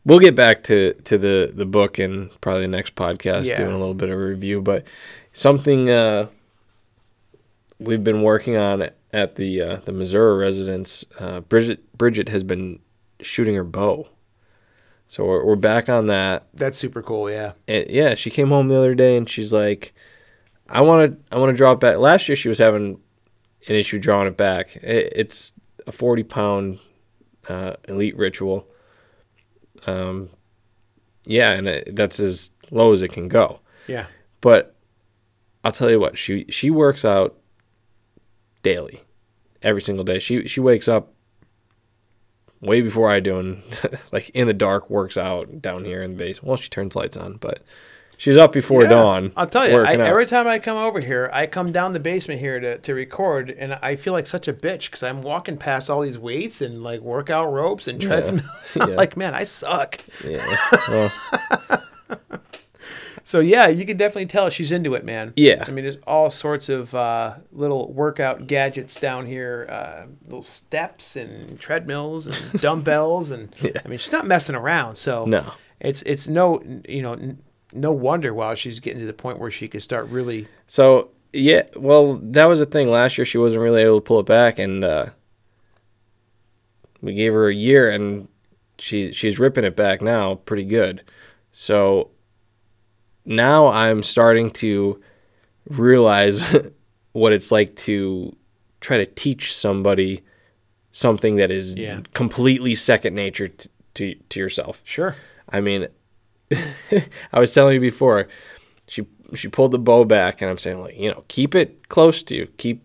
we'll 0.04 0.18
get 0.18 0.34
back 0.34 0.64
to, 0.64 0.92
to 1.04 1.16
the, 1.16 1.50
the 1.54 1.64
book 1.64 1.98
and 1.98 2.30
probably 2.40 2.62
the 2.62 2.68
next 2.68 2.94
podcast 2.96 3.46
Yeah. 3.46 3.56
doing 3.56 3.72
a 3.72 3.78
little 3.78 3.94
bit 3.94 4.10
of 4.10 4.16
a 4.16 4.18
review. 4.24 4.60
But 4.60 4.86
something 5.32 5.88
uh, 5.90 6.26
we've 7.78 8.04
been 8.04 8.22
working 8.22 8.56
on 8.56 8.90
at 9.12 9.36
the 9.36 9.60
uh, 9.62 9.76
the 9.84 9.92
Missouri 9.92 10.38
residence. 10.38 11.04
Uh, 11.18 11.40
Bridget 11.40 11.96
Bridget 11.96 12.28
has 12.28 12.42
been 12.42 12.80
shooting 13.20 13.54
her 13.54 13.64
bow, 13.64 14.08
so 15.08 15.24
we're, 15.24 15.42
we're 15.42 15.56
back 15.56 15.88
on 15.88 16.06
that. 16.06 16.46
that's 16.52 16.76
super 16.76 17.02
cool. 17.02 17.30
Yeah. 17.30 17.52
And 17.66 17.88
yeah, 17.88 18.14
she 18.14 18.28
came 18.28 18.48
home 18.48 18.68
the 18.68 18.76
other 18.76 18.94
day 18.94 19.16
and 19.16 19.28
she's 19.28 19.54
like, 19.54 19.94
"I 20.68 20.82
want 20.82 21.10
to, 21.10 21.34
I 21.34 21.38
want 21.40 21.50
to 21.50 21.56
draw 21.56 21.72
it 21.72 21.80
back." 21.80 21.96
Last 21.96 22.28
year 22.28 22.36
she 22.36 22.50
was 22.50 22.58
having 22.58 23.00
an 23.66 23.74
issue 23.74 23.98
drawing 23.98 24.28
it 24.28 24.36
back. 24.36 24.76
It, 24.76 25.12
it's 25.16 25.52
a 25.86 25.92
forty 25.92 26.22
pound 26.22 26.78
uh, 27.48 27.76
Elite 27.88 28.18
Ritual. 28.18 28.68
Um, 29.86 30.28
yeah, 31.24 31.52
and 31.52 31.66
it, 31.68 31.96
that's 31.96 32.20
as 32.20 32.50
low 32.70 32.92
as 32.92 33.02
it 33.02 33.08
can 33.08 33.28
go. 33.28 33.60
Yeah. 33.86 34.06
But 34.42 34.76
I'll 35.64 35.72
tell 35.72 35.90
you 35.90 35.98
what, 35.98 36.18
she 36.18 36.44
she 36.50 36.70
works 36.70 37.06
out 37.06 37.34
daily, 38.62 39.00
every 39.62 39.80
single 39.80 40.04
day. 40.04 40.18
She 40.18 40.46
she 40.48 40.60
wakes 40.60 40.86
up 40.86 41.14
way 42.60 42.80
before 42.82 43.08
I 43.10 43.20
do, 43.20 43.38
and 43.38 43.62
like 44.12 44.30
in 44.30 44.46
the 44.46 44.54
dark, 44.54 44.88
works 44.90 45.16
out 45.16 45.60
down 45.62 45.84
here 45.84 46.02
in 46.02 46.12
the 46.12 46.16
base. 46.16 46.42
Well, 46.42 46.56
she 46.56 46.68
turns 46.68 46.96
lights 46.96 47.16
on, 47.16 47.34
but 47.36 47.60
she's 48.16 48.36
up 48.36 48.52
before 48.52 48.82
Yeah. 48.82 48.88
dawn. 48.90 49.32
I'll 49.36 49.46
tell 49.46 49.68
you, 49.68 49.78
I, 49.80 49.92
every 49.94 50.26
time 50.26 50.46
I 50.46 50.58
come 50.58 50.76
over 50.76 51.00
here, 51.00 51.30
I 51.32 51.46
come 51.46 51.70
down 51.72 51.92
the 51.92 52.00
basement 52.00 52.40
here 52.40 52.58
to, 52.58 52.78
to 52.78 52.94
record, 52.94 53.50
and 53.50 53.74
I 53.74 53.94
feel 53.96 54.12
like 54.12 54.26
such 54.26 54.48
a 54.48 54.52
bitch 54.52 54.86
because 54.86 55.02
I'm 55.02 55.22
walking 55.22 55.56
past 55.56 55.88
all 55.88 56.00
these 56.00 56.18
weights 56.18 56.60
and 56.60 56.82
like 56.82 57.00
workout 57.00 57.52
ropes 57.52 57.86
and 57.88 58.00
treadmills. 58.00 58.76
I'm 58.80 58.90
Yeah. 58.90 58.96
like, 58.96 59.16
man, 59.16 59.34
I 59.34 59.44
suck. 59.44 60.00
yeah. 60.24 60.56
Well, 60.88 61.12
So 63.28 63.40
yeah, 63.40 63.68
you 63.68 63.84
can 63.84 63.98
definitely 63.98 64.24
tell 64.24 64.48
she's 64.48 64.72
into 64.72 64.94
it, 64.94 65.04
man. 65.04 65.34
Yeah. 65.36 65.62
I 65.66 65.70
mean, 65.70 65.84
there's 65.84 65.98
all 66.06 66.30
sorts 66.30 66.70
of 66.70 66.94
uh, 66.94 67.34
little 67.52 67.92
workout 67.92 68.46
gadgets 68.46 68.98
down 68.98 69.26
here, 69.26 69.66
uh, 69.68 70.06
little 70.24 70.42
steps 70.42 71.14
and 71.14 71.60
treadmills 71.60 72.26
and 72.26 72.52
dumbbells, 72.62 73.30
and 73.30 73.54
I 73.84 73.86
mean, 73.86 73.98
she's 73.98 74.12
not 74.12 74.26
messing 74.26 74.54
around. 74.54 74.96
So 74.96 75.26
No. 75.26 75.52
it's 75.78 76.00
it's 76.04 76.26
no 76.26 76.62
you 76.88 77.02
know 77.02 77.36
no 77.74 77.92
wonder 77.92 78.32
why 78.32 78.54
she's 78.54 78.80
getting 78.80 79.00
to 79.00 79.04
the 79.06 79.12
point 79.12 79.38
where 79.38 79.50
she 79.50 79.68
could 79.68 79.82
start 79.82 80.08
really 80.08 80.48
So 80.66 81.10
yeah, 81.34 81.64
well, 81.76 82.18
that 82.22 82.46
was 82.46 82.60
the 82.60 82.64
thing. 82.64 82.90
Last 82.90 83.18
year 83.18 83.26
she 83.26 83.36
wasn't 83.36 83.60
really 83.60 83.82
able 83.82 84.00
to 84.00 84.06
pull 84.06 84.20
it 84.20 84.26
back, 84.26 84.58
and 84.58 84.82
uh, 84.82 85.08
we 87.02 87.12
gave 87.12 87.34
her 87.34 87.48
a 87.48 87.54
year, 87.54 87.90
and 87.90 88.28
she 88.78 89.12
she's 89.12 89.38
ripping 89.38 89.64
it 89.64 89.76
back 89.76 90.00
now, 90.00 90.36
pretty 90.36 90.64
good. 90.64 91.02
So 91.52 92.08
now 93.28 93.68
I'm 93.68 94.02
starting 94.02 94.50
to 94.52 95.00
realize 95.68 96.42
what 97.12 97.32
it's 97.32 97.52
like 97.52 97.76
to 97.76 98.34
try 98.80 98.96
to 98.96 99.06
teach 99.06 99.54
somebody 99.54 100.22
something 100.90 101.36
that 101.36 101.50
is 101.50 101.74
Yeah. 101.74 102.00
completely 102.14 102.74
second 102.74 103.14
nature 103.14 103.48
t- 103.48 103.68
to 103.94 104.14
to 104.30 104.40
yourself. 104.40 104.80
sure. 104.84 105.14
I 105.50 105.60
mean, 105.60 105.88
I 107.32 107.38
was 107.40 107.52
telling 107.54 107.74
you 107.74 107.80
before, 107.80 108.28
she 108.86 109.06
she 109.34 109.48
pulled 109.48 109.72
the 109.72 109.78
bow 109.78 110.04
back, 110.04 110.40
and 110.40 110.50
I'm 110.50 110.58
saying 110.58 110.80
like, 110.80 110.96
you 110.98 111.10
know, 111.10 111.24
keep 111.28 111.54
it 111.54 111.88
close 111.88 112.22
to 112.24 112.34
you, 112.34 112.46
keep 112.56 112.82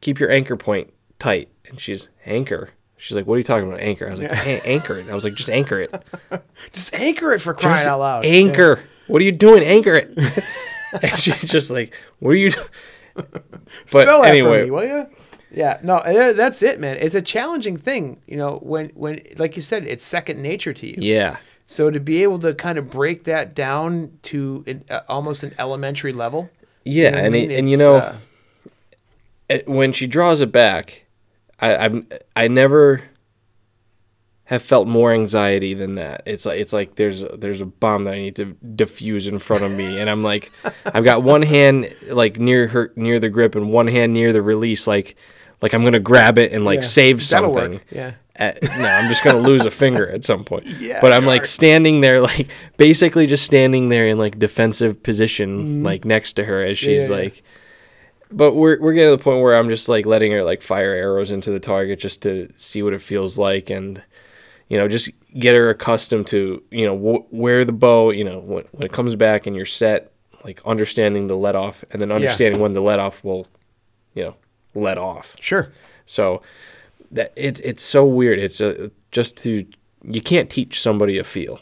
keep 0.00 0.18
your 0.18 0.30
anchor 0.30 0.56
point 0.56 0.92
tight. 1.18 1.48
And 1.68 1.80
she's 1.80 2.08
anchor. 2.26 2.70
She's 2.96 3.16
like, 3.16 3.26
what 3.26 3.34
are 3.34 3.38
you 3.38 3.44
talking 3.44 3.66
about, 3.68 3.80
anchor? 3.80 4.06
I 4.06 4.10
was 4.12 4.20
like, 4.20 4.46
"An- 4.46 4.60
anchor 4.64 4.98
it. 4.98 5.08
I 5.10 5.14
was 5.14 5.24
like, 5.24 5.34
just 5.34 5.50
anchor 5.50 5.80
it. 5.80 5.92
Just 6.72 6.94
anchor 6.94 7.32
it 7.32 7.40
for 7.40 7.52
crying 7.52 7.76
Just 7.76 7.88
out 7.88 7.98
loud. 7.98 8.24
Anchor. 8.24 8.80
What 9.12 9.20
are 9.20 9.24
you 9.24 9.32
doing? 9.32 9.62
Anchor 9.62 9.92
it. 9.92 10.08
and 11.02 11.18
she's 11.18 11.42
just 11.42 11.70
like, 11.70 11.94
what 12.18 12.30
are 12.30 12.34
you? 12.34 12.50
do-" 12.50 12.62
But 13.14 13.44
Spell 13.86 14.22
that 14.22 14.28
anyway, 14.28 14.60
for 14.60 14.64
me, 14.64 14.70
will 14.70 14.84
you? 14.84 15.06
Yeah, 15.54 15.78
no, 15.82 16.00
that's 16.32 16.62
it, 16.62 16.80
man. 16.80 16.96
It's 16.98 17.14
a 17.14 17.20
challenging 17.20 17.76
thing, 17.76 18.22
you 18.26 18.36
know. 18.38 18.58
When 18.62 18.88
when 18.94 19.20
like 19.36 19.54
you 19.54 19.60
said, 19.62 19.86
it's 19.86 20.02
second 20.04 20.40
nature 20.40 20.72
to 20.72 20.86
you. 20.86 20.96
yeah, 20.98 21.36
So 21.66 21.90
to 21.90 22.00
be 22.00 22.22
able 22.22 22.38
to 22.38 22.54
kind 22.54 22.78
of 22.78 22.88
break 22.88 23.24
that 23.24 23.54
down 23.54 24.18
to 24.22 24.64
an, 24.66 24.84
uh, 24.88 25.00
almost 25.08 25.42
an 25.42 25.54
elementary 25.58 26.12
level. 26.14 26.48
yeah, 26.84 27.04
you 27.04 27.10
know 27.10 27.16
what 27.16 27.20
I 27.20 27.24
and 27.26 27.32
mean? 27.34 27.50
it, 27.50 27.58
and 27.58 27.70
you 27.70 27.76
know. 27.76 27.96
uh, 27.96 28.16
it- 29.50 29.68
when 29.68 29.92
she 29.92 30.06
draws 30.06 30.40
it 30.40 30.50
back, 30.52 31.04
I 31.60 31.76
I've, 31.84 32.06
I 32.34 32.48
never 32.48 33.02
have 34.52 34.62
felt 34.62 34.86
more 34.86 35.12
anxiety 35.12 35.72
than 35.72 35.94
that. 35.94 36.22
It's 36.26 36.44
like 36.44 36.60
it's 36.60 36.74
like 36.74 36.96
there's 36.96 37.24
there's 37.34 37.62
a 37.62 37.66
bomb 37.66 38.04
that 38.04 38.14
I 38.14 38.18
need 38.18 38.36
to 38.36 38.56
diffuse 38.76 39.26
in 39.26 39.38
front 39.38 39.64
of 39.64 39.72
me, 39.72 39.98
and 39.98 40.10
I'm 40.10 40.22
like, 40.22 40.52
I've 40.84 41.04
got 41.04 41.22
one 41.22 41.42
hand 41.42 41.94
like 42.08 42.38
near 42.38 42.68
her 42.68 42.92
near 42.94 43.18
the 43.18 43.30
grip 43.30 43.54
and 43.54 43.72
one 43.72 43.86
hand 43.86 44.12
near 44.12 44.32
the 44.32 44.42
release, 44.42 44.86
like 44.86 45.16
like 45.62 45.72
I'm 45.72 45.82
gonna 45.84 46.00
grab 46.00 46.36
it 46.36 46.52
and 46.52 46.66
like 46.66 46.80
yeah, 46.80 46.86
save 46.86 47.22
something. 47.22 47.80
Yeah. 47.90 48.12
Uh, 48.38 48.52
no, 48.62 48.86
I'm 48.86 49.08
just 49.08 49.24
gonna 49.24 49.38
lose 49.38 49.64
a 49.64 49.70
finger 49.70 50.08
at 50.10 50.24
some 50.24 50.44
point. 50.44 50.66
Yeah, 50.80 51.00
but 51.00 51.12
I'm 51.12 51.24
like 51.24 51.42
are. 51.42 51.46
standing 51.46 52.02
there, 52.02 52.20
like 52.20 52.48
basically 52.76 53.26
just 53.26 53.44
standing 53.44 53.88
there 53.88 54.06
in 54.06 54.18
like 54.18 54.38
defensive 54.38 55.02
position, 55.02 55.82
like 55.82 56.04
next 56.04 56.34
to 56.34 56.44
her 56.44 56.62
as 56.62 56.78
she's 56.78 57.08
yeah. 57.08 57.16
like. 57.16 57.42
But 58.30 58.54
we're 58.54 58.80
we're 58.80 58.94
getting 58.94 59.12
to 59.12 59.16
the 59.16 59.22
point 59.22 59.42
where 59.42 59.56
I'm 59.56 59.68
just 59.68 59.88
like 59.88 60.04
letting 60.04 60.32
her 60.32 60.42
like 60.44 60.62
fire 60.62 60.92
arrows 60.92 61.30
into 61.30 61.50
the 61.50 61.60
target 61.60 62.00
just 62.00 62.22
to 62.22 62.50
see 62.56 62.82
what 62.82 62.94
it 62.94 63.02
feels 63.02 63.38
like, 63.38 63.70
and 63.70 64.02
you 64.72 64.78
know 64.78 64.88
just 64.88 65.10
get 65.38 65.54
her 65.54 65.68
accustomed 65.68 66.26
to 66.28 66.62
you 66.70 66.86
know 66.86 66.96
wh- 66.96 67.30
where 67.34 67.62
the 67.62 67.72
bow, 67.72 68.10
you 68.10 68.24
know 68.24 68.38
when 68.38 68.64
when 68.72 68.84
it 68.86 68.90
comes 68.90 69.14
back 69.14 69.46
and 69.46 69.54
you're 69.54 69.66
set, 69.66 70.12
like 70.44 70.62
understanding 70.64 71.26
the 71.26 71.36
let 71.36 71.54
off, 71.54 71.84
and 71.90 72.00
then 72.00 72.10
understanding 72.10 72.58
when 72.58 72.72
the 72.72 72.80
let 72.80 72.98
off 72.98 73.22
will, 73.22 73.46
you 74.14 74.24
know, 74.24 74.34
let 74.74 74.96
off. 74.96 75.36
Sure. 75.40 75.70
So 76.06 76.40
that 77.10 77.34
it's 77.36 77.60
it's 77.60 77.82
so 77.82 78.06
weird. 78.06 78.38
It's 78.38 78.62
a, 78.62 78.90
just 79.10 79.36
to 79.42 79.66
you 80.04 80.22
can't 80.22 80.48
teach 80.48 80.80
somebody 80.80 81.18
a 81.18 81.24
feel. 81.24 81.60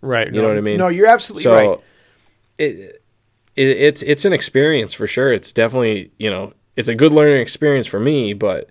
Right. 0.00 0.32
You 0.32 0.40
know 0.40 0.48
what 0.48 0.56
I 0.56 0.62
mean? 0.62 0.78
No, 0.78 0.88
you're 0.88 1.08
absolutely 1.08 1.42
So 1.42 1.52
right. 1.52 1.78
it, 2.56 3.02
it 3.54 3.68
it's 3.68 4.00
it's 4.00 4.24
an 4.24 4.32
experience 4.32 4.94
for 4.94 5.06
sure. 5.06 5.30
It's 5.30 5.52
definitely 5.52 6.10
you 6.16 6.30
know 6.30 6.54
it's 6.74 6.88
a 6.88 6.94
good 6.94 7.12
learning 7.12 7.42
experience 7.42 7.86
for 7.86 8.00
me, 8.00 8.32
but 8.32 8.70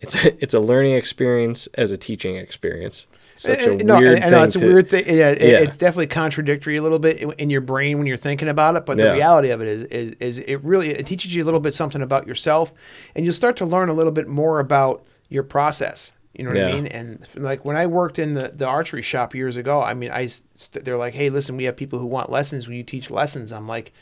it's 0.00 0.24
a, 0.24 0.42
it's 0.42 0.54
a 0.54 0.60
learning 0.60 0.92
experience 0.94 1.66
as 1.74 1.92
a 1.92 1.96
teaching 1.96 2.36
experience. 2.36 3.06
Such 3.34 3.60
a 3.60 3.72
Uh, 3.74 3.76
no, 3.76 3.98
weird 3.98 4.20
I, 4.20 4.30
know 4.30 4.42
it's 4.42 4.56
a 4.56 4.60
to- 4.60 4.66
weird 4.66 4.88
thing. 4.88 5.04
Yeah, 5.06 5.30
it- 5.30 5.40
Yeah. 5.40 5.58
it's 5.58 5.76
definitely 5.76 6.08
contradictory 6.08 6.76
a 6.76 6.82
little 6.82 6.98
bit 6.98 7.18
in- 7.38 7.50
your 7.50 7.60
brain 7.60 7.98
when 7.98 8.06
you're 8.08 8.16
thinking 8.16 8.48
about 8.48 8.74
it. 8.74 8.84
But 8.84 8.96
the 8.98 9.04
Yeah. 9.04 9.12
reality 9.12 9.50
of 9.50 9.60
it 9.60 9.68
is, 9.68 9.84
is, 9.84 10.14
is 10.18 10.38
it 10.38 10.56
really 10.64 10.90
it 10.90 11.06
teaches 11.06 11.34
you 11.34 11.44
a 11.44 11.46
little 11.46 11.60
bit 11.60 11.72
something 11.74 12.02
about 12.02 12.26
yourself, 12.26 12.72
and 13.14 13.24
you'll 13.24 13.32
start 13.34 13.56
to 13.58 13.64
learn 13.64 13.88
a 13.88 13.94
little 13.94 14.10
bit 14.12 14.26
more 14.26 14.58
about 14.58 15.04
your 15.28 15.44
process. 15.44 16.14
You 16.34 16.44
know 16.44 16.50
what 16.50 16.62
I 16.62 16.72
mean? 16.72 16.86
And 16.88 17.26
like 17.36 17.64
when 17.64 17.76
I 17.76 17.86
worked 17.86 18.18
in 18.18 18.34
the, 18.34 18.52
the 18.54 18.64
archery 18.66 19.02
shop 19.02 19.34
years 19.34 19.56
ago, 19.56 19.82
I 19.82 19.94
mean, 19.94 20.10
I 20.10 20.26
st- 20.26 20.84
they're 20.84 20.96
like, 20.96 21.14
hey, 21.14 21.30
listen, 21.30 21.56
we 21.56 21.64
have 21.64 21.76
people 21.76 21.98
who 21.98 22.06
want 22.06 22.30
lessons. 22.30 22.66
Will 22.68 22.74
you 22.74 22.84
teach 22.84 23.10
lessons? 23.10 23.52
I'm 23.52 23.66
like, 23.66 23.92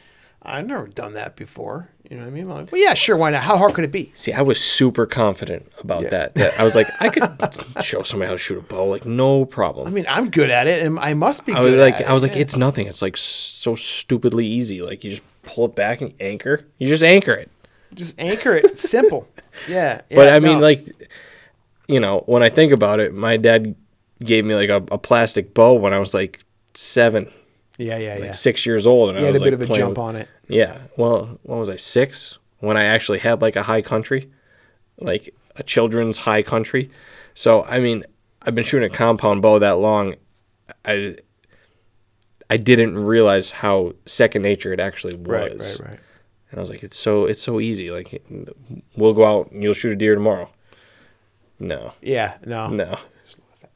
I've 0.43 0.67
never 0.67 0.87
done 0.87 1.15
that 1.15 1.35
before. 1.37 1.89
You 2.09 2.17
know 2.17 2.23
what 2.23 2.29
I 2.29 2.31
mean? 2.31 2.45
I'm 2.45 2.51
like, 2.51 2.71
well, 2.73 2.81
yeah, 2.81 2.95
sure, 2.95 3.17
why 3.17 3.31
not? 3.31 3.43
How 3.43 3.57
hard 3.59 3.75
could 3.75 3.83
it 3.83 3.91
be? 3.91 4.13
See, 4.15 4.33
I 4.33 4.43
was 4.43 4.61
super 4.61 5.07
confident 5.07 5.67
about 5.81 6.03
Yeah. 6.05 6.09
that. 6.11 6.35
That 6.37 6.61
I 6.61 6.63
was 6.63 6.77
like, 6.77 6.87
I 7.01 7.09
could 7.09 7.25
show 7.85 8.03
somebody 8.03 8.29
how 8.29 8.35
to 8.35 8.39
shoot 8.39 8.57
a 8.59 8.61
bow, 8.61 8.87
like 8.87 9.05
no 9.05 9.45
problem. 9.45 9.89
I 9.89 9.91
mean, 9.91 10.07
I'm 10.09 10.31
good 10.31 10.51
at 10.51 10.69
it, 10.69 10.85
and 10.87 11.01
I 11.01 11.15
must 11.15 11.45
be. 11.47 11.53
I 11.53 11.61
was 11.61 11.75
good 11.75 11.81
like, 11.81 11.95
at. 12.01 12.09
I 12.09 12.13
was 12.13 12.23
like, 12.23 12.37
it's 12.37 12.57
nothing. 12.57 12.87
It's 12.87 13.03
like 13.03 13.17
so 13.17 13.75
stupidly 13.75 14.47
easy. 14.47 14.83
Like 14.83 15.03
you 15.03 15.11
just 15.11 15.23
pull 15.43 15.65
it 15.65 15.75
back 15.75 16.01
and 16.01 16.13
anchor. 16.21 16.65
You 16.79 16.87
just 16.87 17.03
anchor 17.03 17.33
it. 17.35 17.51
just 17.95 18.15
anchor 18.19 18.55
it. 18.55 18.65
It's 18.65 18.89
simple. 18.89 19.29
Yeah. 19.69 20.03
But 20.11 20.29
yeah, 20.29 20.35
I 20.37 20.39
mean, 20.39 20.61
like, 20.61 20.85
you 21.89 21.99
know, 21.99 22.25
when 22.27 22.43
I 22.43 22.51
think 22.51 22.73
about 22.73 23.01
it, 23.01 23.15
my 23.15 23.39
dad 23.39 23.75
gave 24.23 24.45
me 24.45 24.55
like 24.55 24.69
a, 24.69 24.85
a 24.93 24.99
plastic 24.99 25.55
bow 25.55 25.73
when 25.73 25.95
I 25.95 25.99
was 25.99 26.13
like 26.13 26.45
seven, 26.75 27.33
yeah, 27.79 27.99
yeah, 27.99 28.19
yeah. 28.19 28.33
six 28.33 28.65
years 28.67 28.87
old, 28.87 29.11
and 29.11 29.19
You 29.19 29.25
I 29.25 29.27
had 29.27 29.33
was 29.35 29.43
a 29.43 29.45
bit 29.45 29.53
like 29.59 29.63
of 29.69 29.71
a 29.71 29.79
jump 29.79 29.91
with- 29.91 29.99
on 29.99 30.17
it. 30.17 30.29
Yeah. 30.49 30.79
Well, 30.97 31.39
when 31.43 31.59
was 31.59 31.69
I 31.71 31.77
six 31.77 32.39
when 32.61 32.77
I 32.77 32.85
actually 32.85 33.19
had 33.19 33.43
like 33.43 33.57
a 33.57 33.63
high 33.65 33.83
country, 33.83 34.31
like 34.99 35.35
a 35.57 35.63
children's 35.63 36.19
high 36.19 36.43
country. 36.43 36.91
So 37.35 37.65
I 37.65 37.81
mean, 37.81 38.05
I've 38.43 38.55
been 38.55 38.65
shooting 38.65 38.91
a 38.91 38.95
compound 38.95 39.43
bow 39.43 39.59
that 39.59 39.79
long. 39.79 40.15
I 40.85 41.17
I 42.49 42.57
didn't 42.57 42.97
realize 42.99 43.51
how 43.51 43.95
second 44.07 44.43
nature 44.43 44.73
it 44.73 44.79
actually 44.81 45.17
was. 45.17 45.29
Right, 45.29 45.53
right, 45.59 45.81
right. 45.91 46.01
And 46.51 46.59
I 46.59 46.61
was 46.61 46.71
like, 46.71 46.85
it's 46.85 46.97
so 46.97 47.25
it's 47.27 47.43
so 47.43 47.59
easy. 47.61 47.91
Like, 47.91 48.23
we'll 48.97 49.15
go 49.15 49.25
out 49.25 49.51
and 49.51 49.63
you'll 49.63 49.75
shoot 49.75 49.93
a 49.93 49.97
deer 49.97 50.15
tomorrow. 50.15 50.49
No, 51.59 51.93
Yeah, 52.03 52.35
no. 52.45 52.69
no. 52.69 52.93
I 53.65 53.69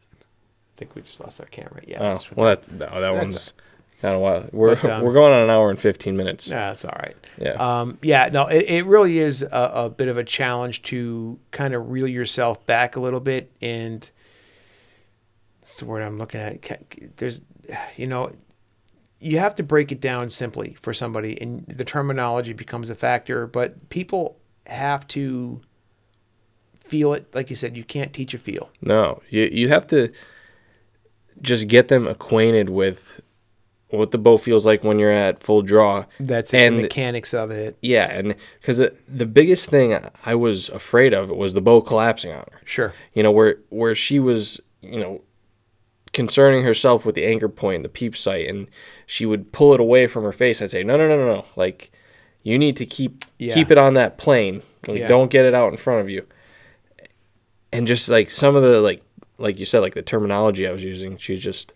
think 0.76 0.94
we 0.94 1.02
just 1.02 1.18
lost 1.20 1.40
our 1.40 1.46
camera. 1.46 1.80
Yeah. 1.86 2.18
Oh, 2.18 2.20
well, 2.36 2.56
that, 2.56 2.70
no, 2.70 2.78
that 2.78 2.90
That's- 3.00 3.18
one's 3.22 3.52
kind 4.00 4.14
of 4.14 4.20
wild. 4.20 4.50
We're 4.52 4.76
But, 4.76 4.90
um, 4.90 5.02
we're 5.02 5.12
going 5.12 5.32
on 5.32 5.42
an 5.42 5.50
hour 5.50 5.70
and 5.70 5.78
fifteen 5.78 6.16
minutes. 6.16 6.46
Yeah, 6.48 6.68
that's 6.68 6.84
all 6.84 6.96
right. 6.98 7.16
Yeah. 7.38 7.52
Um, 7.52 7.98
yeah, 8.02 8.28
no, 8.32 8.46
it, 8.46 8.64
it 8.68 8.86
really 8.86 9.18
is 9.18 9.42
a, 9.42 9.70
a 9.74 9.90
bit 9.90 10.08
of 10.08 10.18
a 10.18 10.24
challenge 10.24 10.82
to 10.82 11.38
kind 11.50 11.74
of 11.74 11.90
reel 11.90 12.06
yourself 12.08 12.64
back 12.66 12.96
a 12.96 13.00
little 13.00 13.20
bit. 13.20 13.50
And 13.60 14.08
that's 15.60 15.76
the 15.76 15.84
word 15.84 16.02
I'm 16.02 16.18
looking 16.18 16.40
at. 16.40 17.16
There's, 17.16 17.40
you 17.96 18.06
know, 18.06 18.32
you 19.20 19.38
have 19.38 19.54
to 19.56 19.62
break 19.62 19.92
it 19.92 20.00
down 20.00 20.30
simply 20.30 20.76
for 20.80 20.92
somebody, 20.92 21.40
and 21.40 21.64
the 21.66 21.84
terminology 21.84 22.52
becomes 22.52 22.90
a 22.90 22.94
factor. 22.94 23.46
But 23.46 23.88
people 23.90 24.38
have 24.66 25.06
to 25.08 25.60
feel 26.84 27.12
it. 27.12 27.34
Like 27.34 27.50
you 27.50 27.56
said, 27.56 27.76
you 27.76 27.84
can't 27.84 28.12
teach 28.12 28.34
a 28.34 28.38
feel. 28.38 28.70
No, 28.80 29.20
you 29.28 29.48
you 29.52 29.68
have 29.68 29.86
to 29.88 30.10
just 31.42 31.68
get 31.68 31.88
them 31.88 32.06
acquainted 32.06 32.68
with 32.70 33.20
what 33.90 34.10
the 34.12 34.18
bow 34.18 34.38
feels 34.38 34.64
like 34.66 34.84
when 34.84 34.98
you're 34.98 35.12
at 35.12 35.42
full 35.42 35.62
draw. 35.62 36.04
That's 36.18 36.54
it, 36.54 36.58
and 36.60 36.78
the 36.78 36.82
mechanics 36.82 37.34
of 37.34 37.50
it. 37.50 37.76
yeah, 37.82 38.10
and 38.10 38.34
because 38.60 38.78
the, 38.78 38.94
the 39.08 39.26
biggest 39.26 39.68
thing 39.68 39.98
I 40.24 40.34
was 40.34 40.68
afraid 40.70 41.12
of 41.12 41.30
was 41.30 41.54
the 41.54 41.60
bow 41.60 41.80
collapsing 41.80 42.30
on 42.32 42.44
her. 42.52 42.60
Sure. 42.64 42.94
You 43.14 43.22
know 43.22 43.32
where 43.32 43.58
where 43.70 43.94
she 43.94 44.18
was, 44.18 44.60
you 44.80 45.00
know, 45.00 45.22
concerning 46.12 46.64
herself 46.64 47.04
with 47.04 47.14
the 47.14 47.24
anchor 47.26 47.48
point, 47.48 47.82
the 47.82 47.88
peep 47.88 48.16
sight, 48.16 48.48
and 48.48 48.68
she 49.06 49.26
would 49.26 49.52
pull 49.52 49.74
it 49.74 49.80
away 49.80 50.06
from 50.06 50.24
her 50.24 50.32
face. 50.32 50.60
I'd 50.62 50.70
say, 50.70 50.82
no, 50.84 50.96
no, 50.96 51.08
no, 51.08 51.16
no, 51.16 51.26
no. 51.26 51.44
Like 51.56 51.90
you 52.42 52.58
need 52.58 52.76
to 52.76 52.86
keep 52.86 53.24
Yeah. 53.38 53.54
keep 53.54 53.70
it 53.70 53.78
on 53.78 53.94
that 53.94 54.18
plane. 54.18 54.62
Like 54.86 54.98
Yeah. 55.00 55.08
don't 55.08 55.30
get 55.30 55.44
it 55.44 55.54
out 55.54 55.70
in 55.70 55.76
front 55.76 56.00
of 56.00 56.08
you. 56.08 56.26
And 57.72 57.86
just 57.86 58.08
like 58.08 58.30
some 58.30 58.56
of 58.56 58.62
the 58.62 58.80
like 58.80 59.02
like 59.38 59.58
you 59.58 59.64
said, 59.66 59.80
like 59.80 59.94
the 59.94 60.02
terminology 60.02 60.66
I 60.66 60.72
was 60.72 60.82
using, 60.82 61.16
she 61.16 61.36
just 61.36 61.72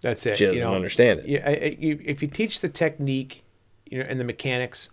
That's 0.00 0.24
it. 0.26 0.38
she 0.38 0.44
doesn't 0.44 0.58
you 0.58 0.64
know, 0.64 0.74
understand 0.74 1.20
it. 1.20 1.26
Yeah, 1.28 1.42
I- 1.44 1.50
I- 1.50 1.76
you, 1.78 1.98
if 2.04 2.22
you 2.22 2.28
teach 2.28 2.60
the 2.60 2.68
technique, 2.68 3.42
you 3.86 3.98
know, 3.98 4.04
and 4.08 4.20
the 4.20 4.24
mechanics, 4.24 4.90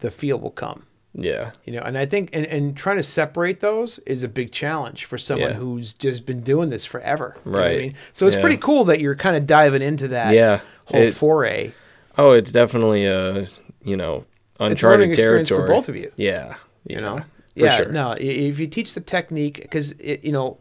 the 0.00 0.10
feel 0.10 0.38
will 0.38 0.50
come. 0.50 0.84
Yeah. 1.14 1.52
You 1.64 1.72
know, 1.74 1.80
and 1.82 1.96
I 1.98 2.06
think 2.06 2.30
and, 2.32 2.46
and 2.46 2.76
trying 2.76 2.96
to 2.98 3.02
separate 3.02 3.60
those 3.60 3.98
is 4.00 4.22
a 4.22 4.28
big 4.28 4.52
challenge 4.52 5.04
for 5.06 5.16
someone 5.18 5.50
Yeah. 5.50 5.56
who's 5.56 5.92
just 5.92 6.26
been 6.26 6.42
doing 6.42 6.68
this 6.70 6.84
forever. 6.84 7.36
Know 7.44 7.58
I 7.58 7.62
Right. 7.62 7.80
mean? 7.80 7.94
So 8.12 8.26
it's 8.26 8.36
Yeah. 8.36 8.42
pretty 8.42 8.58
cool 8.58 8.84
that 8.84 9.00
you're 9.00 9.14
kind 9.16 9.36
of 9.36 9.46
diving 9.46 9.82
into 9.82 10.06
that 10.08 10.34
Yeah. 10.34 10.60
whole 10.86 11.00
It- 11.02 11.14
foray. 11.14 11.72
Oh, 12.16 12.32
it's 12.32 12.52
definitely 12.52 13.06
a 13.06 13.46
you 13.84 13.96
know 13.96 14.24
uncharted 14.60 15.14
territory 15.14 15.62
for 15.62 15.66
both 15.66 15.88
of 15.88 15.96
you. 15.96 16.12
Yeah. 16.16 16.56
You 16.86 17.00
know, 17.00 17.18
For 17.56 17.64
yeah, 17.64 17.76
sure. 17.76 17.92
no. 17.92 18.12
If 18.18 18.58
you 18.58 18.66
teach 18.66 18.94
the 18.94 19.00
technique, 19.00 19.60
because 19.62 19.94
you 20.00 20.32
know, 20.32 20.58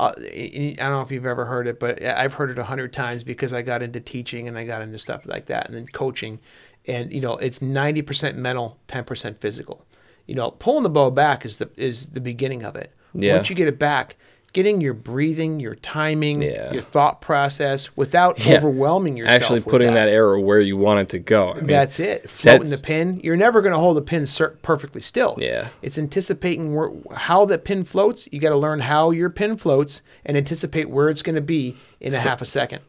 uh, 0.00 0.14
I 0.18 0.74
don't 0.78 0.92
know 0.92 1.02
if 1.02 1.10
you've 1.10 1.26
ever 1.26 1.44
heard 1.44 1.66
it, 1.66 1.78
but 1.78 2.02
I've 2.02 2.32
heard 2.32 2.50
it 2.50 2.58
a 2.58 2.64
hundred 2.64 2.92
times 2.94 3.22
because 3.22 3.52
I 3.52 3.60
got 3.60 3.82
into 3.82 4.00
teaching 4.00 4.48
and 4.48 4.56
I 4.56 4.64
got 4.64 4.80
into 4.80 4.98
stuff 4.98 5.26
like 5.26 5.46
that, 5.46 5.66
and 5.66 5.74
then 5.76 5.86
coaching, 5.86 6.38
and 6.86 7.12
you 7.12 7.20
know, 7.20 7.36
it's 7.36 7.60
ninety 7.60 8.00
percent 8.00 8.38
mental, 8.38 8.78
ten 8.88 9.04
percent 9.04 9.42
physical. 9.42 9.84
You 10.26 10.36
know, 10.36 10.52
pulling 10.52 10.84
the 10.84 10.90
bow 10.90 11.10
back 11.10 11.44
is 11.44 11.58
the 11.58 11.68
is 11.76 12.10
the 12.10 12.20
beginning 12.20 12.64
of 12.64 12.76
it. 12.76 12.94
Yeah. 13.12 13.34
Once 13.34 13.50
you 13.50 13.56
get 13.56 13.68
it 13.68 13.78
back, 13.78 14.16
getting 14.52 14.80
your 14.80 14.94
breathing, 14.94 15.60
your 15.60 15.76
timing, 15.76 16.42
Yeah. 16.42 16.72
your 16.72 16.82
thought 16.82 17.20
process 17.20 17.96
without 17.96 18.44
Yeah. 18.44 18.56
overwhelming 18.56 19.16
yourself. 19.16 19.42
Actually 19.42 19.60
putting 19.60 19.94
that. 19.94 20.08
arrow 20.08 20.40
where 20.40 20.60
you 20.60 20.76
want 20.76 21.00
it 21.00 21.08
to 21.10 21.18
go. 21.18 21.50
I 21.52 21.54
mean, 21.56 21.66
That's 21.66 22.00
it. 22.00 22.28
Floating 22.28 22.70
the 22.70 22.78
pin. 22.78 23.20
You're 23.22 23.36
never 23.36 23.60
going 23.62 23.72
to 23.72 23.78
hold 23.78 23.96
the 23.96 24.02
pin 24.02 24.26
perfectly 24.62 25.00
still. 25.00 25.36
Yeah. 25.38 25.68
It's 25.82 25.98
anticipating 25.98 26.74
where, 26.74 26.90
how 27.14 27.44
that 27.46 27.64
pin 27.64 27.84
floats. 27.84 28.28
You 28.32 28.40
got 28.40 28.50
to 28.50 28.56
learn 28.58 28.80
how 28.80 29.10
your 29.12 29.30
pin 29.30 29.56
floats 29.56 30.02
and 30.26 30.36
anticipate 30.36 30.90
where 30.90 31.08
it's 31.08 31.22
going 31.22 31.36
to 31.36 31.40
be 31.40 31.76
in 32.00 32.12
a 32.14 32.18
half 32.28 32.42
a 32.42 32.46
second. 32.46 32.80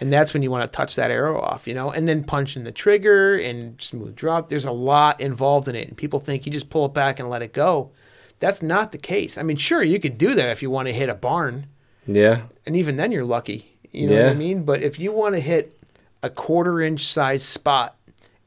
And 0.00 0.12
that's 0.12 0.32
when 0.32 0.42
you 0.42 0.50
want 0.50 0.70
to 0.70 0.74
touch 0.74 0.94
that 0.96 1.10
arrow 1.10 1.40
off, 1.40 1.66
you 1.66 1.74
know, 1.74 1.90
and 1.90 2.08
then 2.08 2.22
punch 2.24 2.56
in 2.56 2.64
the 2.64 2.72
trigger 2.72 3.36
and 3.36 3.74
smooth 3.82 4.14
drop. 4.14 4.48
There's 4.48 4.64
a 4.64 4.70
lot 4.72 5.20
involved 5.20 5.68
in 5.68 5.74
it. 5.74 5.88
And 5.88 5.96
people 5.96 6.20
think 6.20 6.46
you 6.46 6.52
just 6.52 6.70
pull 6.70 6.86
it 6.86 6.94
back 6.94 7.18
and 7.18 7.28
let 7.28 7.42
it 7.42 7.52
go. 7.52 7.90
That's 8.40 8.62
not 8.62 8.90
the 8.92 8.98
case. 8.98 9.38
I 9.38 9.42
mean, 9.42 9.56
sure, 9.56 9.82
you 9.82 10.00
could 10.00 10.18
do 10.18 10.34
that 10.34 10.48
if 10.50 10.62
you 10.62 10.70
want 10.70 10.88
to 10.88 10.92
hit 10.92 11.08
a 11.08 11.14
barn 11.14 11.66
yeah. 12.06 12.42
and 12.66 12.74
even 12.74 12.96
then 12.96 13.12
you're 13.12 13.24
lucky. 13.24 13.78
You 13.92 14.08
know 14.08 14.22
what 14.22 14.30
I 14.30 14.34
mean? 14.34 14.62
But 14.64 14.82
if 14.82 14.98
you 14.98 15.12
want 15.12 15.34
to 15.34 15.40
hit 15.40 15.78
a 16.22 16.30
quarter 16.30 16.80
inch 16.80 17.06
size 17.06 17.44
spot 17.44 17.96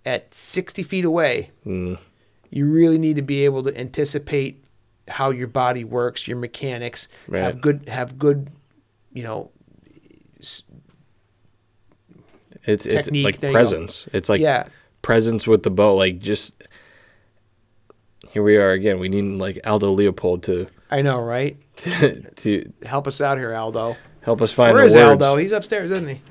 at 0.06 0.34
60 0.34 0.84
feet 0.84 1.06
away, 1.06 1.52
Mm. 1.66 1.98
you 2.50 2.66
really 2.70 2.98
need 2.98 3.16
to 3.18 3.22
be 3.22 3.46
able 3.46 3.64
to 3.64 3.78
anticipate 3.78 4.64
how 5.08 5.32
your 5.32 5.48
body 5.48 5.84
works, 5.84 6.28
your 6.28 6.38
mechanics, 6.38 7.08
have 7.32 7.62
good, 7.62 7.88
have 7.90 8.18
good, 8.18 8.50
you 9.12 9.24
know, 9.24 9.52
It's 12.66 12.86
it's 12.86 13.12
like 13.12 13.42
presence. 13.42 14.08
It's 14.14 14.30
like 14.30 14.40
yeah, 14.40 14.68
presence 15.02 15.46
with 15.48 15.64
the 15.64 15.70
bow. 15.70 15.96
Like 15.96 16.20
just 16.20 16.64
here 18.34 18.44
we 18.44 18.58
are 18.58 18.72
again. 18.72 19.00
We 19.00 19.10
need 19.10 19.40
like 19.40 19.60
Aldo 19.66 19.92
Leopold 19.92 20.44
to 20.44 20.68
I 20.92 21.02
know, 21.02 21.22
right? 21.22 21.58
to, 21.78 22.22
to 22.36 22.72
Help 22.86 23.08
us 23.08 23.22
out 23.22 23.38
here, 23.38 23.54
Aldo. 23.56 23.96
help 24.22 24.42
us 24.42 24.52
find 24.52 24.74
Where 24.74 24.84
the 24.84 24.88
is. 24.88 24.96
Aldo? 24.96 25.38
He's 25.38 25.52
upstairs, 25.52 25.92
isn't 25.92 26.08
he? 26.10 26.22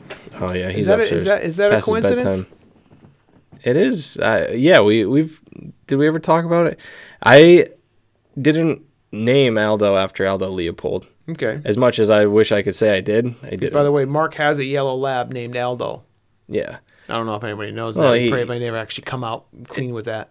Oh 0.40 0.52
yeah, 0.52 0.70
he's 0.70 0.86
that 0.86 0.98
a- 0.98 1.02
upstairs. 1.02 1.22
is 1.22 1.26
that- 1.26 1.42
is 1.44 1.56
that 1.56 1.70
a 1.70 1.74
past 1.74 1.86
coincidence? 1.86 2.44
It 3.64 3.76
is. 3.76 4.16
Uh, 4.16 4.50
yeah, 4.54 4.80
we 4.80 5.04
we've 5.04 5.40
did 5.86 5.96
we 5.96 6.06
ever 6.08 6.18
talk 6.18 6.44
about 6.44 6.66
it? 6.66 6.80
I 7.22 7.68
didn't 8.40 8.82
name 9.12 9.56
Aldo 9.56 9.96
after 9.96 10.26
Aldo 10.26 10.50
Leopold. 10.50 11.06
Okay. 11.28 11.60
As 11.64 11.76
much 11.76 12.00
as 12.00 12.10
I 12.10 12.26
wish 12.26 12.50
I 12.50 12.62
could 12.62 12.74
say 12.74 12.96
I 12.96 13.00
did, 13.00 13.36
I 13.44 13.54
did. 13.54 13.72
By 13.72 13.84
the 13.84 13.92
way, 13.92 14.04
Mark 14.04 14.34
has 14.34 14.58
a 14.58 14.64
yellow 14.64 14.96
lab 14.96 15.32
named 15.32 15.56
Aldo. 15.56 16.02
yeah, 16.48 16.78
I 17.08 17.12
don't 17.14 17.26
know 17.26 17.36
if 17.36 17.44
anybody 17.44 17.70
knows 17.70 17.96
Well, 17.96 18.12
that. 18.12 18.18
he- 18.20 18.30
Pray 18.30 18.44
may 18.44 18.58
never 18.58 18.76
actually 18.76 19.04
come 19.04 19.22
out 19.22 19.44
clean 19.68 19.92
with 19.94 20.06
that. 20.06 20.30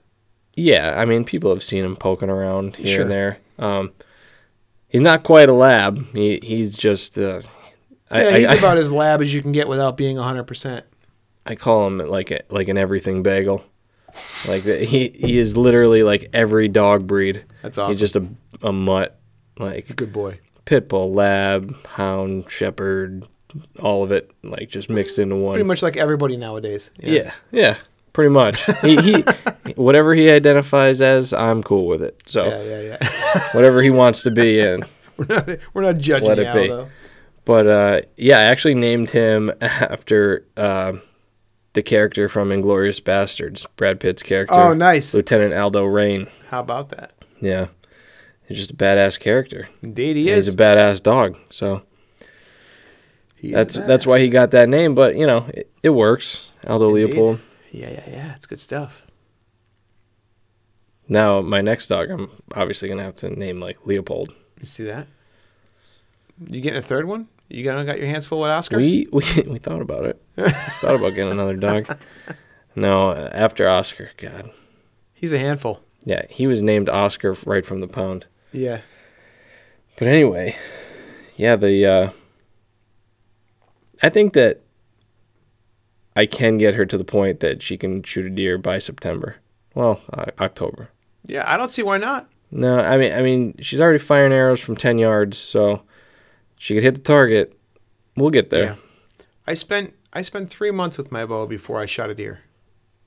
Yeah. 0.55 0.95
I 0.97 1.05
mean, 1.05 1.25
people 1.25 1.51
have 1.51 1.63
seen 1.63 1.83
him 1.85 1.95
poking 1.95 2.29
around 2.29 2.75
here 2.75 2.87
Sure. 2.87 3.01
and 3.03 3.11
there. 3.11 3.37
Um, 3.59 3.91
he's 4.87 5.01
not 5.01 5.23
quite 5.23 5.49
a 5.49 5.53
lab. 5.53 6.05
He 6.13 6.39
he's 6.43 6.75
just. 6.75 7.17
Uh, 7.17 7.41
I, 8.09 8.23
Yeah, 8.23 8.37
he's 8.37 8.47
I, 8.47 8.53
I, 8.53 8.55
about 8.55 8.77
as 8.85 8.91
lab 8.91 9.21
as 9.21 9.33
you 9.33 9.41
can 9.41 9.51
get 9.51 9.67
without 9.67 9.97
being 9.97 10.17
100%. 10.17 10.83
I 11.45 11.55
call 11.55 11.87
him 11.87 11.97
like 11.99 12.29
a, 12.31 12.41
like 12.49 12.67
an 12.67 12.77
everything 12.77 13.23
bagel. 13.23 13.63
Like 14.47 14.63
he 14.63 15.07
he 15.09 15.37
is 15.39 15.55
literally 15.55 16.03
like 16.03 16.29
every 16.33 16.67
dog 16.67 17.07
breed. 17.07 17.45
That's 17.61 17.77
awesome. 17.77 17.89
He's 17.89 17.99
just 17.99 18.15
a 18.17 18.27
a 18.61 18.73
mutt. 18.73 19.17
Like 19.57 19.95
Good 19.95 20.11
boy. 20.11 20.39
pit 20.65 20.89
bull, 20.89 21.13
lab, 21.13 21.75
hound, 21.85 22.49
shepherd, 22.51 23.25
all 23.79 24.03
of 24.03 24.11
it, 24.11 24.31
like 24.43 24.69
just 24.69 24.89
mixed 24.89 25.17
into 25.17 25.35
one. 25.37 25.53
Pretty 25.53 25.67
much 25.67 25.81
like 25.81 25.95
everybody 25.97 26.35
nowadays. 26.35 26.91
Yeah, 26.99 27.31
yeah, 27.51 27.77
pretty 28.13 28.29
much. 28.29 28.63
he, 28.81 28.97
he, 28.97 29.23
whatever 29.75 30.13
he 30.13 30.29
identifies 30.29 31.01
as, 31.01 31.33
I'm 31.33 31.63
cool 31.63 31.87
with 31.87 32.01
it. 32.01 32.21
So 32.25 32.45
Yeah, 32.45 32.61
yeah, 32.61 32.97
yeah. 33.01 33.47
whatever 33.53 33.81
he 33.81 33.89
wants 33.89 34.23
to 34.23 34.31
be 34.31 34.59
in. 34.59 34.83
we're, 35.17 35.25
not, 35.25 35.49
we're 35.73 35.81
not 35.81 35.97
judging 35.97 36.27
Let 36.27 36.39
it 36.39 36.53
be. 36.53 36.71
Aldo. 36.71 36.89
But 37.45 37.67
uh, 37.67 38.01
yeah, 38.17 38.39
I 38.39 38.43
actually 38.43 38.75
named 38.75 39.09
him 39.09 39.51
after 39.61 40.45
uh, 40.55 40.93
the 41.73 41.81
character 41.83 42.29
from 42.29 42.49
Inglourious 42.49 43.01
Basterds, 43.01 43.65
Brad 43.77 43.99
Pitt's 43.99 44.23
character. 44.23 44.53
Oh, 44.53 44.73
nice. 44.73 45.13
Lieutenant 45.13 45.53
Aldo 45.53 45.85
Raine. 45.85 46.27
How 46.49 46.59
about 46.59 46.89
that? 46.89 47.13
Yeah, 47.39 47.67
he's 48.47 48.57
just 48.57 48.71
a 48.71 48.75
badass 48.75 49.19
character. 49.19 49.67
Indeed, 49.81 50.15
he 50.17 50.29
And 50.29 50.37
is. 50.37 50.45
He's 50.45 50.53
a 50.53 50.57
badass 50.57 51.01
dog. 51.01 51.37
So 51.49 51.81
that's 53.41 53.75
that's 53.75 54.05
why 54.05 54.19
he 54.19 54.29
got 54.29 54.51
that 54.51 54.69
name. 54.69 54.93
But 54.93 55.15
you 55.15 55.25
know, 55.25 55.49
it, 55.53 55.71
it 55.81 55.89
works. 55.89 56.51
Aldo 56.67 56.89
Indeed. 56.89 57.15
Leopold. 57.15 57.39
Yeah, 57.71 57.89
yeah, 57.89 58.03
yeah. 58.09 58.35
It's 58.35 58.45
good 58.45 58.59
stuff. 58.59 59.03
Now 61.07 61.41
my 61.41 61.61
next 61.61 61.87
dog, 61.87 62.09
I'm 62.09 62.29
obviously 62.55 62.87
gonna 62.89 63.03
have 63.03 63.15
to 63.17 63.29
name 63.29 63.57
like 63.57 63.85
Leopold. 63.85 64.33
You 64.59 64.65
see 64.65 64.83
that? 64.85 65.07
You 66.47 66.61
getting 66.61 66.79
a 66.79 66.81
third 66.83 67.05
one? 67.07 67.27
You 67.49 67.63
gonna 67.63 67.85
got 67.85 67.97
your 67.97 68.07
hands 68.07 68.27
full 68.27 68.39
with 68.41 68.49
Oscar? 68.49 68.77
We 68.77 69.07
we 69.11 69.23
we 69.47 69.57
thought 69.57 69.81
about 69.81 70.05
it. 70.05 70.21
thought 70.37 70.95
about 70.95 71.09
getting 71.15 71.31
another 71.31 71.57
dog. 71.57 71.97
No, 72.73 73.11
after 73.13 73.67
Oscar, 73.67 74.11
God, 74.15 74.49
He's 75.13 75.33
a 75.33 75.37
handful. 75.39 75.81
yeah, 76.05 76.25
he 76.29 76.47
was 76.47 76.61
named 76.61 76.87
Oscar 76.87 77.33
right 77.45 77.65
from 77.65 77.81
the 77.81 77.87
pound. 77.89 78.27
Yeah. 78.53 78.79
But 79.97 80.07
anyway, 80.07 80.55
yeah, 81.35 81.57
the 81.57 81.85
uh, 81.85 82.09
I 84.01 84.07
think 84.07 84.31
that 84.35 84.61
I 86.15 86.25
can 86.25 86.57
get 86.57 86.75
her 86.75 86.85
to 86.85 86.97
the 86.97 87.03
point 87.03 87.39
that 87.39 87.63
she 87.63 87.77
can 87.77 88.03
shoot 88.03 88.25
a 88.25 88.29
deer 88.29 88.57
by 88.57 88.79
September. 88.79 89.37
Well, 89.73 90.01
uh, 90.11 90.25
October. 90.39 90.89
Yeah, 91.25 91.43
I 91.51 91.57
don't 91.57 91.71
see 91.71 91.83
why 91.83 91.97
not. 91.97 92.27
No, 92.51 92.79
I 92.79 92.97
mean, 92.97 93.13
I 93.13 93.21
mean, 93.21 93.55
she's 93.59 93.79
already 93.79 93.99
firing 93.99 94.33
arrows 94.33 94.59
from 94.59 94.75
ten 94.75 94.99
yards, 94.99 95.37
so 95.37 95.83
she 96.57 96.73
could 96.73 96.83
hit 96.83 96.95
the 96.95 97.01
target. 97.01 97.57
We'll 98.17 98.29
get 98.29 98.49
there. 98.49 98.63
Yeah. 98.63 98.75
I 99.47 99.53
spent 99.53 99.93
I 100.11 100.21
spent 100.21 100.49
three 100.49 100.71
months 100.71 100.97
with 100.97 101.11
my 101.11 101.25
bow 101.25 101.45
before 101.45 101.79
I 101.79 101.85
shot 101.85 102.09
a 102.09 102.15
deer. 102.15 102.41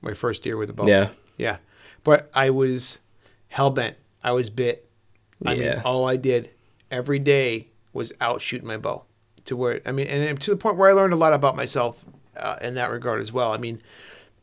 My 0.01 0.13
first 0.13 0.43
deer 0.43 0.57
with 0.57 0.69
a 0.69 0.73
bow. 0.73 0.87
Yeah, 0.87 1.09
Yeah. 1.37 1.57
But 2.03 2.29
I 2.33 2.49
was 2.49 2.99
hell 3.49 3.69
bent. 3.69 3.97
I 4.23 4.31
was 4.31 4.49
bit. 4.49 4.89
I 5.45 5.55
mean, 5.55 5.81
all 5.83 6.07
I 6.07 6.15
did 6.15 6.49
every 6.89 7.19
day 7.19 7.67
was 7.93 8.11
out 8.19 8.41
shooting 8.41 8.67
my 8.67 8.77
bow 8.77 9.03
to 9.45 9.55
where 9.55 9.81
I 9.85 9.91
mean, 9.91 10.07
and 10.07 10.41
to 10.41 10.49
the 10.49 10.57
point 10.57 10.77
where 10.77 10.89
I 10.89 10.93
learned 10.93 11.13
a 11.13 11.17
lot 11.17 11.33
about 11.33 11.55
myself 11.55 12.03
uh, 12.37 12.57
in 12.61 12.75
that 12.75 12.89
regard 12.91 13.21
as 13.21 13.31
well. 13.31 13.51
I 13.51 13.57
mean, 13.57 13.81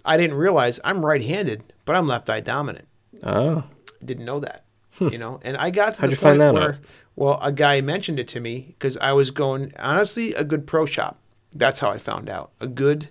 I 0.04 0.16
didn't 0.16 0.36
realize 0.36 0.80
I'm 0.84 1.04
right-handed, 1.04 1.62
but 1.84 1.96
I'm 1.96 2.06
left 2.06 2.28
eye 2.30 2.40
dominant. 2.40 2.88
Oh, 3.22 3.64
Didn't 4.04 4.24
know 4.24 4.40
that, 4.40 4.64
you 5.00 5.18
know. 5.18 5.40
And 5.44 5.56
I 5.56 5.70
got 5.70 5.94
to 5.94 5.96
Hmm. 5.98 6.02
How'd 6.02 6.12
the 6.12 6.16
point 6.16 6.38
where, 6.54 6.72
out? 6.72 6.78
well, 7.16 7.38
a 7.42 7.52
guy 7.52 7.80
mentioned 7.80 8.18
it 8.18 8.26
to 8.28 8.40
me 8.40 8.74
because 8.78 8.96
I 8.98 9.12
was 9.12 9.30
going 9.30 9.72
honestly 9.78 10.34
a 10.34 10.42
good 10.44 10.66
pro 10.66 10.86
shop. 10.86 11.18
That's 11.54 11.80
how 11.80 11.90
I 11.90 11.98
found 11.98 12.28
out 12.30 12.50
a 12.60 12.66
good 12.66 13.10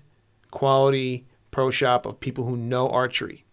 quality 0.49 1.25
pro 1.51 1.69
shop 1.71 2.05
of 2.05 2.19
people 2.19 2.45
who 2.45 2.55
know 2.57 2.89
archery. 2.89 3.45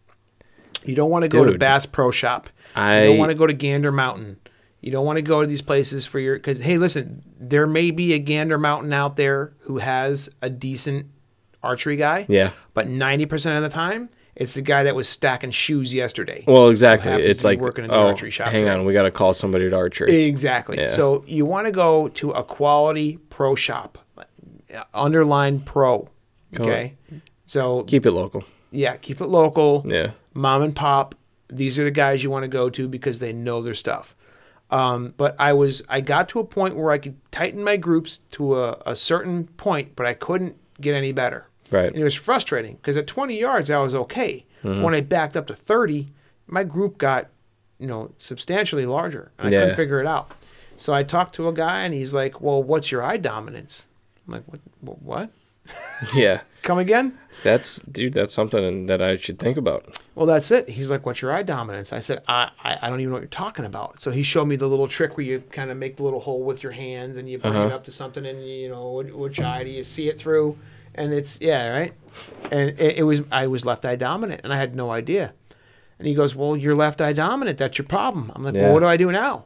You 0.84 0.94
don't 0.94 1.10
want 1.10 1.24
to 1.24 1.28
go 1.28 1.44
to 1.44 1.58
Bass 1.58 1.86
Pro 1.86 2.10
Shop. 2.10 2.48
I- 2.74 3.02
you 3.02 3.08
don't 3.10 3.18
want 3.18 3.30
to 3.30 3.34
go 3.34 3.46
to 3.46 3.52
Gander 3.52 3.90
Mountain. 3.92 4.38
You 4.80 4.92
don't 4.92 5.04
want 5.04 5.16
to 5.16 5.22
go 5.22 5.40
to 5.40 5.46
these 5.46 5.60
places 5.62 6.06
for 6.06 6.20
your 6.20 6.36
because 6.36 6.60
hey, 6.60 6.78
listen, 6.78 7.22
there 7.38 7.66
may 7.66 7.90
be 7.90 8.12
a 8.14 8.18
Gander 8.20 8.58
Mountain 8.58 8.92
out 8.92 9.16
there 9.16 9.52
who 9.62 9.78
has 9.78 10.28
a 10.40 10.48
decent 10.48 11.06
archery 11.68 11.96
guy. 11.96 12.26
Yeah. 12.28 12.50
But 12.74 12.88
ninety 12.88 13.26
percent 13.26 13.56
of 13.56 13.62
the 13.62 13.74
time, 13.74 14.08
it's 14.34 14.54
the 14.54 14.62
guy 14.62 14.84
that 14.84 14.94
was 14.94 15.08
stacking 15.08 15.50
shoes 15.50 15.92
yesterday. 15.92 16.44
well, 16.46 16.68
exactly. 16.68 17.10
It's 17.12 17.44
like, 17.44 17.60
working 17.60 17.84
in 17.84 17.90
the 17.90 17.96
oh, 17.96 18.06
archery 18.08 18.30
shop 18.30 18.48
hang 18.48 18.60
today. 18.60 18.72
on, 18.72 18.84
we 18.84 18.92
got 18.92 19.02
to 19.02 19.10
call 19.10 19.34
somebody 19.34 19.66
at 19.66 19.74
archery. 19.74 20.24
Exactly. 20.26 20.78
Yeah. 20.78 20.88
So 20.88 21.24
you 21.26 21.44
want 21.44 21.66
to 21.66 21.72
go 21.72 22.08
to 22.08 22.30
a 22.30 22.44
quality 22.44 23.18
pro 23.30 23.54
shop, 23.54 23.98
underline 24.94 25.60
pro. 25.60 26.08
Okay. 26.58 26.96
So 27.46 27.82
Keep 27.84 28.06
it 28.06 28.12
local. 28.12 28.44
yeah, 28.70 28.96
keep 28.96 29.20
it 29.20 29.26
local. 29.26 29.84
Yeah. 29.86 30.12
Mom 30.34 30.62
and 30.62 30.74
pop. 30.76 31.14
These 31.48 31.78
are 31.78 31.84
the 31.84 31.90
guys 31.90 32.22
you 32.22 32.30
want 32.30 32.44
to 32.44 32.48
go 32.48 32.70
to 32.70 32.86
because 32.86 33.18
they 33.18 33.32
know 33.32 33.62
their 33.62 33.74
stuff. 33.74 34.14
Um, 34.70 35.14
but 35.16 35.34
I 35.38 35.52
was 35.54 35.82
I 35.88 36.00
got 36.00 36.28
to 36.30 36.40
a 36.40 36.44
point 36.44 36.76
where 36.76 36.90
I 36.90 36.98
could 36.98 37.16
tighten 37.32 37.64
my 37.64 37.76
groups 37.76 38.18
to 38.32 38.56
a, 38.56 38.82
a 38.86 38.94
certain 38.94 39.46
point, 39.56 39.96
but 39.96 40.06
I 40.06 40.14
couldn't 40.14 40.56
get 40.80 40.94
any 40.94 41.10
better. 41.12 41.47
Right. 41.70 41.86
And 41.92 41.96
it 41.96 42.04
was 42.04 42.14
frustrating 42.14 42.76
because 42.76 42.96
at 42.96 43.06
20 43.06 43.38
yards 43.38 43.70
I 43.70 43.78
was 43.78 43.94
okay. 43.94 44.44
Mm-hmm. 44.64 44.82
When 44.82 44.94
I 44.94 45.00
backed 45.00 45.36
up 45.36 45.46
to 45.48 45.54
30, 45.54 46.08
my 46.46 46.64
group 46.64 46.98
got, 46.98 47.28
you 47.78 47.86
know, 47.86 48.10
substantially 48.18 48.86
larger. 48.86 49.30
And 49.38 49.48
I 49.48 49.50
Yeah. 49.50 49.60
couldn't 49.60 49.76
figure 49.76 50.00
it 50.00 50.06
out. 50.06 50.32
So 50.76 50.94
I 50.94 51.02
talked 51.02 51.34
to 51.36 51.48
a 51.48 51.52
guy 51.52 51.80
and 51.82 51.92
he's 51.92 52.14
like, 52.14 52.40
"Well, 52.40 52.62
what's 52.62 52.92
your 52.92 53.02
eye 53.02 53.16
dominance?" 53.16 53.86
I'm 54.26 54.34
like, 54.34 54.44
"What? 54.46 55.02
What? 55.02 55.30
Yeah. 56.14 56.40
Come 56.62 56.78
again?" 56.78 57.18
That's, 57.44 57.78
dude, 57.80 58.14
that's 58.14 58.34
something 58.34 58.86
that 58.86 59.00
I 59.00 59.16
should 59.16 59.38
think 59.38 59.56
about. 59.56 60.00
Well, 60.16 60.26
that's 60.26 60.50
it. 60.50 60.68
He's 60.70 60.90
like, 60.90 61.04
"What's 61.06 61.20
your 61.22 61.32
eye 61.32 61.42
dominance?" 61.42 61.92
I 61.92 62.00
said, 62.00 62.22
I, 62.28 62.50
"I, 62.64 62.78
I 62.82 62.88
don't 62.90 63.00
even 63.00 63.10
know 63.10 63.14
what 63.16 63.22
you're 63.22 63.28
talking 63.28 63.64
about." 63.64 64.00
So 64.00 64.10
he 64.10 64.22
showed 64.22 64.46
me 64.46 64.56
the 64.56 64.66
little 64.68 64.88
trick 64.88 65.16
where 65.16 65.26
you 65.26 65.42
kind 65.52 65.70
of 65.70 65.76
make 65.76 65.96
the 65.98 66.02
little 66.04 66.20
hole 66.20 66.42
with 66.42 66.62
your 66.62 66.72
hands 66.72 67.16
and 67.16 67.28
you 67.28 67.38
bring 67.38 67.54
it 67.54 67.72
up 67.72 67.84
to 67.84 67.92
something, 67.92 68.24
and 68.26 68.44
you 68.48 68.68
know, 68.68 68.92
which, 68.92 69.12
which 69.12 69.40
eye 69.40 69.62
do 69.64 69.70
you 69.70 69.82
see 69.84 70.08
it 70.08 70.18
through? 70.18 70.56
And 70.98 71.12
it's 71.14 71.40
yeah, 71.40 71.68
right. 71.68 71.94
And 72.50 72.70
it, 72.78 72.98
it 72.98 73.02
was 73.04 73.22
I 73.30 73.46
was 73.46 73.64
left 73.64 73.84
eye 73.84 73.96
dominant, 73.96 74.40
and 74.44 74.52
I 74.52 74.56
had 74.56 74.74
no 74.74 74.90
idea. 74.90 75.32
And 75.98 76.06
he 76.08 76.14
goes, 76.14 76.34
"Well, 76.34 76.56
you're 76.56 76.76
left 76.76 77.00
eye 77.00 77.12
dominant. 77.12 77.58
That's 77.58 77.78
your 77.78 77.86
problem." 77.86 78.32
I'm 78.34 78.42
like, 78.44 78.54
Yeah. 78.54 78.64
"Well, 78.64 78.74
what 78.74 78.80
do 78.80 78.86
I 78.86 78.96
do 78.96 79.10
now?" 79.12 79.44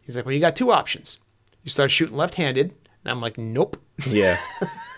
He's 0.00 0.16
like, 0.16 0.24
"Well, 0.24 0.34
you 0.34 0.40
got 0.40 0.56
two 0.56 0.72
options. 0.72 1.18
You 1.62 1.70
start 1.70 1.90
shooting 1.90 2.16
left-handed." 2.16 2.70
And 3.04 3.10
I'm 3.10 3.20
like, 3.20 3.36
"Nope." 3.38 3.76
Yeah. 4.06 4.38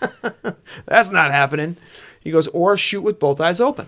That's 0.85 1.09
not 1.11 1.31
happening. 1.31 1.77
He 2.21 2.31
goes, 2.31 2.47
or 2.49 2.75
shoot 2.77 3.01
with 3.01 3.19
both 3.19 3.39
eyes 3.39 3.59
open. 3.61 3.87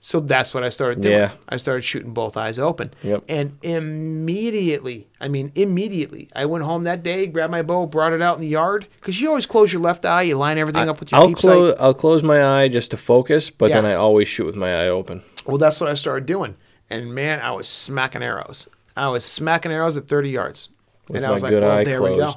So 0.00 0.20
that's 0.20 0.54
what 0.54 0.62
I 0.62 0.68
started 0.68 1.00
doing. 1.00 1.16
Yeah. 1.16 1.32
I 1.48 1.56
started 1.56 1.82
shooting 1.82 2.12
both 2.12 2.36
eyes 2.36 2.58
open. 2.58 2.94
Yep. 3.02 3.24
And 3.28 3.58
immediately, 3.62 5.08
I 5.20 5.26
mean, 5.26 5.50
immediately, 5.56 6.28
I 6.34 6.44
went 6.46 6.64
home 6.64 6.84
that 6.84 7.02
day, 7.02 7.26
grabbed 7.26 7.50
my 7.50 7.62
bow, 7.62 7.86
brought 7.86 8.12
it 8.12 8.22
out 8.22 8.36
in 8.36 8.42
the 8.42 8.48
yard. 8.48 8.86
Because 9.00 9.20
you 9.20 9.28
always 9.28 9.46
close 9.46 9.72
your 9.72 9.82
left 9.82 10.06
eye, 10.06 10.22
you 10.22 10.36
line 10.36 10.58
everything 10.58 10.88
up 10.88 11.00
with 11.00 11.10
your 11.10 11.20
I'll 11.20 11.28
peep 11.28 11.38
close. 11.38 11.72
sight. 11.72 11.82
I'll 11.82 11.94
close 11.94 12.22
my 12.22 12.60
eye 12.60 12.68
just 12.68 12.92
to 12.92 12.96
focus, 12.96 13.50
but 13.50 13.72
then 13.72 13.84
I 13.84 13.94
always 13.94 14.28
shoot 14.28 14.46
with 14.46 14.54
my 14.54 14.84
eye 14.84 14.88
open. 14.88 15.22
Well, 15.44 15.58
that's 15.58 15.80
what 15.80 15.90
I 15.90 15.94
started 15.94 16.26
doing. 16.26 16.56
And 16.88 17.12
man, 17.14 17.40
I 17.40 17.50
was 17.50 17.68
smacking 17.68 18.22
arrows. 18.22 18.68
I 18.96 19.08
was 19.08 19.24
smacking 19.24 19.72
arrows 19.72 19.96
at 19.96 20.06
30 20.06 20.30
yards. 20.30 20.68
With 21.08 21.16
and 21.16 21.26
I 21.26 21.30
was 21.30 21.42
like, 21.42 21.52
well, 21.52 21.84
there 21.84 22.02
we 22.02 22.16
go. 22.16 22.34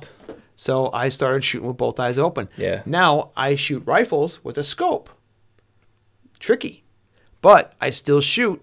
So 0.56 0.92
I 0.92 1.10
started 1.10 1.44
shooting 1.44 1.68
with 1.68 1.78
both 1.78 2.00
eyes 2.00 2.18
open. 2.18 2.50
Yeah. 2.58 2.82
Now 2.86 3.32
I 3.38 3.56
shoot 3.56 3.84
rifles 3.86 4.44
with 4.44 4.58
a 4.58 4.64
scope. 4.64 5.10
Tricky. 6.40 6.84
But 7.42 7.74
I 7.80 7.90
still 7.90 8.22
shoot 8.22 8.62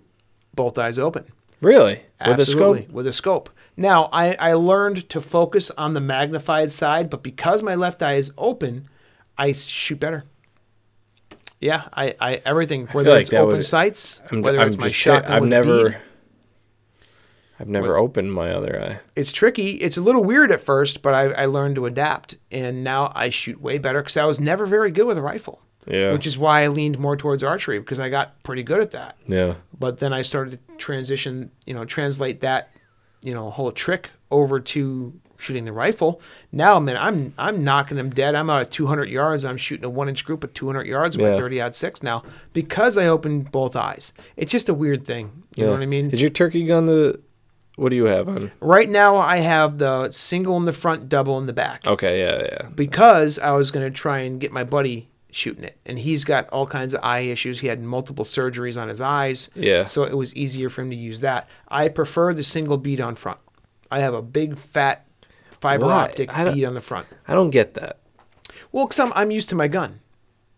both 0.55 0.79
eyes 0.79 0.99
open. 0.99 1.25
Really? 1.61 2.03
With 2.27 2.41
a 2.41 2.47
scope? 2.47 2.89
With 2.91 3.07
a 3.07 3.13
scope. 3.13 3.51
Now 3.77 4.09
I, 4.13 4.35
I 4.35 4.53
learned 4.55 5.09
to 5.11 5.21
focus 5.21 5.71
on 5.73 5.95
the 5.95 6.01
magnified 6.01 6.73
side, 6.73 7.11
but 7.11 7.23
because 7.23 7.63
my 7.63 7.75
left 7.75 8.03
eye 8.03 8.15
is 8.15 8.33
open, 8.39 8.89
I 9.37 9.53
shoot 9.53 10.01
better. 10.01 10.25
Yeah, 11.61 11.89
I, 11.93 12.15
I 12.21 12.35
everything 12.45 12.87
whether 12.89 13.11
like 13.11 13.23
it's 13.23 13.33
open 13.33 13.57
would- 13.57 13.65
sights, 13.65 14.21
I'm, 14.31 14.43
whether 14.43 14.61
I'm 14.61 14.69
it's 14.69 14.77
my 14.79 14.89
shotgun. 14.89 15.33
I've 15.33 15.45
never. 15.45 15.91
bead. 15.91 15.99
I've 17.59 17.69
never 17.69 17.97
opened 17.97 18.35
my 18.35 18.51
other 18.51 18.79
eye. 18.83 19.01
it's 19.15 19.33
tricky. 19.33 19.73
It's 19.77 19.97
a 19.97 20.03
little 20.03 20.23
weird 20.23 20.53
at 20.53 20.61
first, 20.61 21.01
but 21.01 21.15
I, 21.15 21.23
I 21.33 21.47
learned 21.47 21.77
to 21.77 21.87
adapt, 21.87 22.37
and 22.51 22.85
now 22.85 23.11
I 23.15 23.31
shoot 23.31 23.63
way 23.63 23.79
better 23.79 24.03
because 24.03 24.19
I 24.19 24.27
was 24.27 24.39
never 24.39 24.67
very 24.67 24.91
good 24.91 25.07
with 25.07 25.17
a 25.17 25.23
rifle. 25.23 25.63
Yeah. 25.87 26.13
Which 26.13 26.27
is 26.27 26.37
why 26.37 26.63
I 26.65 26.69
leaned 26.69 26.99
more 26.99 27.17
towards 27.17 27.43
archery 27.43 27.79
because 27.79 28.01
I 28.01 28.09
got 28.09 28.43
pretty 28.43 28.63
good 28.63 28.81
at 28.81 28.91
that. 28.93 29.17
Yeah. 29.27 29.55
But 29.79 29.99
then 29.99 30.13
I 30.13 30.23
started 30.23 30.59
to 30.69 30.75
transition, 30.77 31.51
you 31.65 31.75
know, 31.75 31.85
translate 31.85 32.41
that, 32.41 32.71
you 33.23 33.33
know, 33.35 33.51
whole 33.51 33.71
trick 33.73 34.11
over 34.31 34.59
to 34.61 35.13
shooting 35.39 35.65
the 35.67 35.73
rifle. 35.73 36.21
Now, 36.51 36.81
man, 36.81 36.97
I'm 36.97 37.35
I'm 37.39 37.63
knocking 37.63 37.97
them 37.99 38.11
dead. 38.11 38.35
I'm 38.35 38.49
out 38.51 38.63
at 38.63 38.71
200 38.71 39.05
yards. 39.09 39.45
I'm 39.45 39.57
shooting 39.59 39.85
a 39.85 39.91
one 39.91 40.09
inch 40.09 40.25
group 40.25 40.43
at 40.43 40.55
200 40.55 40.87
yards 40.87 41.17
with 41.17 41.27
Yeah. 41.31 41.37
30 41.37 41.61
aught 41.61 41.75
six 41.77 42.03
now 42.03 42.23
because 42.53 42.97
I 42.99 43.07
opened 43.07 43.53
both 43.53 43.77
eyes. 43.77 44.13
It's 44.37 44.51
just 44.51 44.69
a 44.69 44.75
weird 44.75 45.05
thing. 45.07 45.45
You 45.55 45.67
know 45.67 45.73
what 45.73 45.83
I 45.83 45.87
mean? 45.87 46.11
Is 46.11 46.21
your 46.21 46.31
turkey 46.31 46.65
gun 46.67 46.87
the? 46.87 47.21
What 47.77 47.91
do 47.91 47.97
you 47.97 48.07
have 48.07 48.27
on? 48.29 48.51
Right 48.61 48.89
now, 48.89 49.17
I 49.19 49.37
have 49.39 49.77
the 49.77 50.11
single 50.11 50.57
in 50.57 50.65
the 50.65 50.73
front, 50.73 51.11
double 51.11 51.37
in 51.39 51.45
the 51.45 51.53
back. 51.53 51.87
Okay. 51.87 52.21
Yeah. 52.21 52.43
Yeah. 52.63 52.69
because 52.75 53.39
I 53.39 53.51
was 53.51 53.71
going 53.71 53.85
to 53.87 53.91
try 53.91 54.21
and 54.21 54.41
get 54.41 54.51
my 54.51 54.65
buddy 54.65 55.11
shooting 55.37 55.65
it. 55.65 55.77
And 55.85 55.99
he's 55.99 56.25
got 56.25 56.49
all 56.49 56.67
kinds 56.67 56.95
of 56.95 57.01
eye 57.03 57.21
issues. 57.21 57.61
He 57.61 57.67
had 57.67 57.83
multiple 57.83 58.25
surgeries 58.25 58.81
on 58.81 58.89
his 58.89 59.01
eyes. 59.01 59.51
Yeah. 59.55 59.85
So 59.85 60.05
it 60.05 60.17
was 60.17 60.35
easier 60.35 60.71
for 60.71 60.83
him 60.83 60.91
to 60.91 60.97
use 60.97 61.21
that. 61.21 61.49
I 61.69 61.89
prefer 61.89 62.33
the 62.33 62.43
single 62.43 62.79
bead 62.79 63.01
on 63.01 63.17
front. 63.17 63.39
I 63.91 64.01
have 64.01 64.15
a 64.15 64.23
big 64.23 64.57
fat 64.57 65.07
fiber 65.61 65.87
Why? 65.87 66.05
optic 66.05 66.31
bead 66.35 66.65
on 66.65 66.75
the 66.75 66.81
front. 66.81 67.07
I 67.29 67.35
don't 67.35 67.51
get 67.51 67.75
that. 67.75 67.99
Well, 68.73 68.87
because 68.87 68.99
I'm, 68.99 69.13
I'm 69.15 69.31
used 69.31 69.49
to 69.51 69.55
my 69.55 69.69
gun. 69.69 70.01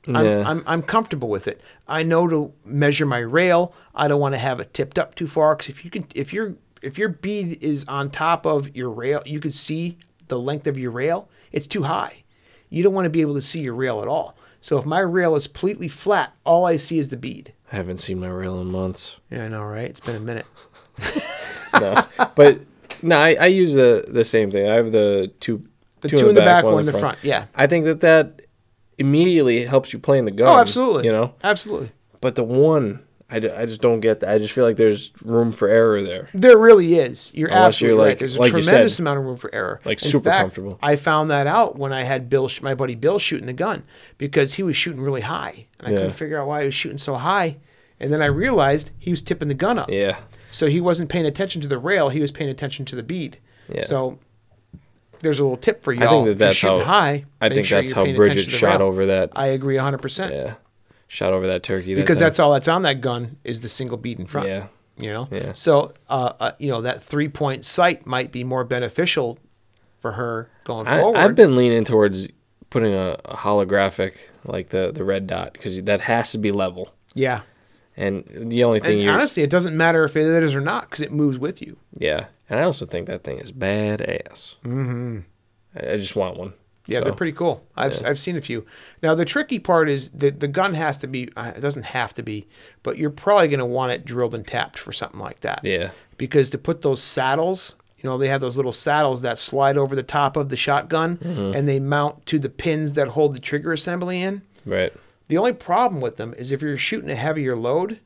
I'm, 0.06 0.24
Yeah. 0.24 0.44
I'm, 0.46 0.62
I'm 0.66 0.82
comfortable 0.82 1.28
with 1.28 1.48
it. 1.48 1.60
I 1.88 2.04
know 2.04 2.28
to 2.28 2.52
measure 2.64 3.04
my 3.04 3.18
rail. 3.18 3.74
I 3.94 4.06
don't 4.06 4.20
want 4.20 4.34
to 4.34 4.38
have 4.38 4.60
it 4.60 4.72
tipped 4.72 4.98
up 4.98 5.16
too 5.16 5.26
far 5.26 5.56
because 5.56 5.68
if 5.70 5.84
you 5.84 5.90
can, 5.90 6.06
if 6.14 6.32
your 6.32 6.54
if 6.80 6.96
your 6.96 7.08
bead 7.08 7.60
is 7.60 7.84
on 7.88 8.10
top 8.10 8.46
of 8.46 8.76
your 8.76 8.90
rail, 8.90 9.22
you 9.26 9.40
can 9.40 9.50
see 9.50 9.98
the 10.28 10.38
length 10.38 10.68
of 10.68 10.78
your 10.78 10.92
rail. 10.92 11.28
It's 11.50 11.66
too 11.66 11.82
high. 11.82 12.22
You 12.70 12.84
don't 12.84 12.94
want 12.94 13.06
to 13.06 13.10
be 13.10 13.20
able 13.22 13.34
to 13.34 13.42
see 13.42 13.60
your 13.60 13.74
rail 13.74 14.00
at 14.00 14.06
all. 14.08 14.36
So 14.60 14.78
if 14.78 14.84
my 14.84 15.00
rail 15.00 15.36
is 15.36 15.46
completely 15.46 15.88
flat, 15.88 16.34
all 16.44 16.66
I 16.66 16.76
see 16.76 16.98
is 16.98 17.08
the 17.08 17.16
bead. 17.16 17.52
I 17.72 17.76
haven't 17.76 17.98
seen 17.98 18.20
my 18.20 18.28
rail 18.28 18.60
in 18.60 18.68
months. 18.68 19.18
Yeah, 19.30 19.44
I 19.44 19.48
know, 19.48 19.62
right? 19.62 19.84
It's 19.84 20.00
been 20.00 20.16
a 20.16 20.20
minute. 20.20 20.46
No, 21.80 22.02
but 22.34 22.60
no, 23.02 23.16
I, 23.16 23.34
I 23.34 23.46
use 23.46 23.74
the 23.74 24.04
the 24.08 24.24
same 24.24 24.50
thing. 24.50 24.68
I 24.68 24.74
have 24.74 24.90
the 24.90 25.30
two, 25.38 25.64
The 26.00 26.08
two, 26.08 26.30
in 26.30 26.34
the 26.34 26.40
back, 26.40 26.64
one 26.64 26.80
in 26.80 26.86
the 26.86 26.92
front. 26.92 27.02
front. 27.02 27.18
Yeah. 27.22 27.44
I 27.54 27.66
think 27.66 27.84
that 27.84 28.00
that 28.00 28.40
immediately 28.96 29.64
helps 29.64 29.92
you 29.92 29.98
play 29.98 30.18
in 30.18 30.24
the 30.24 30.32
oh, 30.32 30.36
gun. 30.36 30.48
Oh, 30.48 30.58
absolutely. 30.58 31.04
You 31.04 31.12
know, 31.12 31.34
absolutely. 31.44 31.92
but 32.20 32.34
the 32.34 32.42
one, 32.42 33.04
I, 33.30 33.40
d- 33.40 33.50
I 33.50 33.66
just 33.66 33.82
don't 33.82 34.00
get 34.00 34.20
that. 34.20 34.30
I 34.30 34.38
just 34.38 34.54
feel 34.54 34.64
like 34.64 34.76
there's 34.76 35.10
room 35.22 35.52
for 35.52 35.68
error 35.68 36.02
there. 36.02 36.30
There 36.32 36.56
really 36.56 36.94
is. 36.98 37.30
You're 37.34 37.48
Unless 37.48 37.66
absolutely 37.66 37.96
you're, 37.98 38.06
right. 38.06 38.18
There's 38.18 38.36
a 38.36 38.40
like 38.40 38.50
tremendous 38.52 38.96
said, 38.96 39.02
amount 39.02 39.18
of 39.18 39.24
room 39.26 39.36
for 39.36 39.54
error. 39.54 39.80
like, 39.84 40.02
In 40.02 40.08
super 40.08 40.30
fact, 40.30 40.40
comfortable. 40.40 40.78
I 40.82 40.96
found 40.96 41.30
that 41.30 41.46
out 41.46 41.76
when 41.78 41.92
I 41.92 42.04
had 42.04 42.30
Bill, 42.30 42.48
sh- 42.48 42.62
my 42.62 42.74
buddy 42.74 42.94
Bill, 42.94 43.18
shooting 43.18 43.46
the 43.46 43.52
gun 43.52 43.84
because 44.16 44.54
he 44.54 44.62
was 44.62 44.76
shooting 44.76 45.02
really 45.02 45.20
high, 45.20 45.66
and 45.78 45.88
I 45.88 45.90
Yeah. 45.90 45.96
couldn't 45.98 46.14
figure 46.14 46.40
out 46.40 46.48
why 46.48 46.60
he 46.60 46.66
was 46.66 46.74
shooting 46.74 46.96
so 46.98 47.16
high. 47.16 47.58
And 48.00 48.10
then 48.12 48.22
I 48.22 48.26
realized 48.26 48.92
he 48.98 49.10
was 49.10 49.20
tipping 49.20 49.48
the 49.48 49.54
gun 49.54 49.78
up. 49.78 49.90
Yeah, 49.90 50.16
So 50.50 50.66
he 50.68 50.80
wasn't 50.80 51.10
paying 51.10 51.26
attention 51.26 51.60
to 51.62 51.68
the 51.68 51.78
rail; 51.78 52.08
he 52.08 52.20
was 52.20 52.30
paying 52.30 52.48
attention 52.48 52.84
to 52.86 52.96
the 52.96 53.02
bead. 53.02 53.38
Yeah. 53.68 53.82
So 53.84 54.18
there's 55.20 55.38
a 55.38 55.42
little 55.42 55.56
tip 55.58 55.82
for 55.82 55.92
y'all. 55.92 56.04
I 56.04 56.10
think 56.10 56.26
that 56.28 56.38
that's 56.38 56.60
how 56.62 56.78
high. 56.80 57.24
I 57.42 57.48
think 57.50 57.66
sure 57.66 57.80
that's 57.82 57.92
how 57.92 58.04
Bridget 58.04 58.20
attention 58.22 58.44
to 58.44 58.50
the 58.52 58.56
shot 58.56 58.78
rail. 58.80 58.88
over 58.88 59.04
that. 59.06 59.32
I 59.36 59.48
agree 59.48 59.74
100. 59.76 59.98
percent 59.98 60.32
Yeah, 60.32 60.54
shot 61.08 61.32
over 61.32 61.46
that 61.48 61.62
turkey 61.64 61.94
that 61.94 62.00
Because 62.00 62.18
time. 62.18 62.26
that's 62.26 62.38
all 62.38 62.52
that's 62.52 62.68
on 62.68 62.82
that 62.82 63.00
gun 63.00 63.38
is 63.42 63.60
the 63.62 63.68
single 63.68 63.96
bead 63.96 64.20
in 64.20 64.26
front. 64.26 64.46
Yeah. 64.46 64.68
You 64.96 65.12
know. 65.12 65.28
Yeah. 65.30 65.52
So, 65.54 65.92
uh, 66.08 66.32
uh, 66.38 66.52
you 66.58 66.68
know, 66.68 66.82
that 66.82 67.02
three 67.02 67.28
point 67.28 67.64
sight 67.64 68.06
might 68.06 68.30
be 68.32 68.44
more 68.44 68.64
beneficial 68.64 69.38
for 70.00 70.12
her 70.12 70.50
going 70.64 70.86
I, 70.86 71.00
forward. 71.00 71.18
I've 71.18 71.34
been 71.34 71.56
leaning 71.56 71.84
towards 71.84 72.28
putting 72.70 72.92
a, 72.94 73.16
a 73.24 73.36
holographic 73.36 74.14
like 74.44 74.68
the 74.68 74.92
the 74.92 75.04
red 75.04 75.26
dot 75.26 75.52
because 75.54 75.82
that 75.84 76.00
has 76.02 76.32
to 76.32 76.38
be 76.38 76.52
level. 76.52 76.92
Yeah. 77.14 77.40
And 77.96 78.24
the 78.50 78.62
only 78.62 78.78
thing 78.78 78.98
you 79.00 79.10
honestly, 79.10 79.42
it 79.42 79.50
doesn't 79.50 79.76
matter 79.76 80.04
if 80.04 80.16
it 80.16 80.42
is 80.44 80.54
or 80.54 80.60
not 80.60 80.82
because 80.88 81.00
it 81.00 81.10
moves 81.10 81.36
with 81.36 81.60
you. 81.60 81.78
yeah, 81.96 82.26
And 82.48 82.60
I 82.60 82.62
also 82.62 82.86
think 82.86 83.08
that 83.08 83.24
thing 83.24 83.38
is 83.40 83.50
badass. 83.50 84.54
Mm-hmm. 84.64 85.18
I, 85.74 85.94
I 85.94 85.96
just 85.96 86.14
want 86.14 86.36
one. 86.36 86.54
Yeah, 86.88 86.98
So, 87.00 87.04
they're 87.04 87.12
pretty 87.12 87.32
cool. 87.32 87.62
I've 87.76 87.94
Yeah. 88.00 88.08
I've 88.08 88.18
seen 88.18 88.36
a 88.36 88.40
few. 88.40 88.66
Now 89.02 89.14
the 89.14 89.24
tricky 89.24 89.58
part 89.58 89.88
is 89.88 90.08
that 90.10 90.40
the 90.40 90.48
gun 90.48 90.74
has 90.74 90.98
to 90.98 91.06
be. 91.06 91.28
uh, 91.36 91.52
It 91.56 91.60
doesn't 91.60 91.84
have 91.86 92.14
to 92.14 92.22
be, 92.22 92.46
but 92.82 92.98
you're 92.98 93.10
probably 93.10 93.48
going 93.48 93.58
to 93.60 93.66
want 93.66 93.92
it 93.92 94.04
drilled 94.04 94.34
and 94.34 94.46
tapped 94.46 94.78
for 94.78 94.92
something 94.92 95.20
like 95.20 95.40
that. 95.40 95.60
Yeah. 95.64 95.90
Because 96.16 96.50
to 96.50 96.58
put 96.58 96.82
those 96.82 97.02
saddles, 97.02 97.76
you 97.98 98.08
know, 98.08 98.16
they 98.18 98.28
have 98.28 98.40
those 98.40 98.56
little 98.56 98.72
saddles 98.72 99.22
that 99.22 99.38
slide 99.38 99.76
over 99.76 99.94
the 99.94 100.02
top 100.02 100.36
of 100.36 100.48
the 100.48 100.56
shotgun, 100.56 101.16
Mm-hmm. 101.18 101.54
and 101.56 101.68
they 101.68 101.78
mount 101.80 102.24
to 102.26 102.38
the 102.38 102.48
pins 102.48 102.94
that 102.94 103.08
hold 103.08 103.34
the 103.34 103.40
trigger 103.40 103.72
assembly 103.72 104.20
in. 104.22 104.42
Right. 104.64 104.92
The 105.28 105.36
only 105.38 105.52
problem 105.52 106.00
with 106.00 106.16
them 106.16 106.34
is 106.38 106.52
if 106.52 106.62
you're 106.62 106.78
shooting 106.78 107.10
a 107.10 107.14
heavier 107.16 107.54
load, 107.56 108.00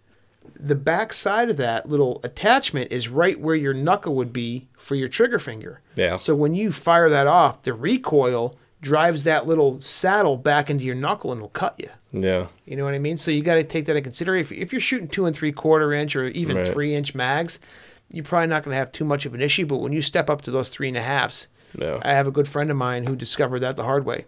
the 0.58 0.74
back 0.74 1.12
side 1.12 1.50
of 1.50 1.56
that 1.58 1.88
little 1.88 2.20
attachment 2.24 2.90
is 2.90 3.08
right 3.08 3.38
where 3.38 3.54
your 3.54 3.72
knuckle 3.74 4.14
would 4.16 4.32
be 4.32 4.66
for 4.76 4.96
your 4.96 5.06
trigger 5.08 5.38
finger. 5.38 5.80
Yeah. 5.94 6.16
So 6.16 6.34
when 6.34 6.54
you 6.54 6.72
fire 6.72 7.08
that 7.10 7.26
off, 7.28 7.62
the 7.62 7.72
recoil 7.72 8.56
drives 8.82 9.24
that 9.24 9.46
little 9.46 9.80
saddle 9.80 10.36
back 10.36 10.68
into 10.68 10.84
your 10.84 10.94
knuckle 10.94 11.32
and 11.32 11.40
will 11.40 11.48
cut 11.48 11.74
you. 11.78 11.88
Yeah. 12.12 12.48
You 12.66 12.76
know 12.76 12.84
what 12.84 12.92
I 12.94 12.98
mean? 12.98 13.16
So 13.16 13.30
you 13.30 13.42
got 13.42 13.54
to 13.54 13.64
take 13.64 13.86
that 13.86 13.92
into 13.96 14.02
consideration. 14.02 14.54
If, 14.56 14.62
if 14.64 14.72
you're 14.72 14.80
shooting 14.80 15.08
two 15.08 15.24
and 15.24 15.34
three 15.34 15.52
quarter 15.52 15.94
inch 15.94 16.14
or 16.16 16.26
even 16.28 16.56
Right. 16.58 16.66
three 16.68 16.94
inch 16.94 17.14
mags, 17.14 17.58
you're 18.10 18.24
probably 18.24 18.48
not 18.48 18.64
going 18.64 18.74
to 18.74 18.78
have 18.78 18.92
too 18.92 19.04
much 19.06 19.24
of 19.24 19.32
an 19.34 19.40
issue. 19.40 19.64
But 19.64 19.78
when 19.78 19.92
you 19.94 20.02
step 20.02 20.28
up 20.28 20.42
to 20.42 20.50
those 20.50 20.68
three 20.68 20.88
and 20.88 20.96
a 20.98 21.02
halves, 21.02 21.46
Yeah. 21.78 22.00
I 22.02 22.12
have 22.12 22.26
a 22.26 22.30
good 22.32 22.48
friend 22.48 22.70
of 22.70 22.76
mine 22.76 23.06
who 23.06 23.16
discovered 23.16 23.60
that 23.60 23.76
the 23.76 23.84
hard 23.84 24.04
way, 24.04 24.26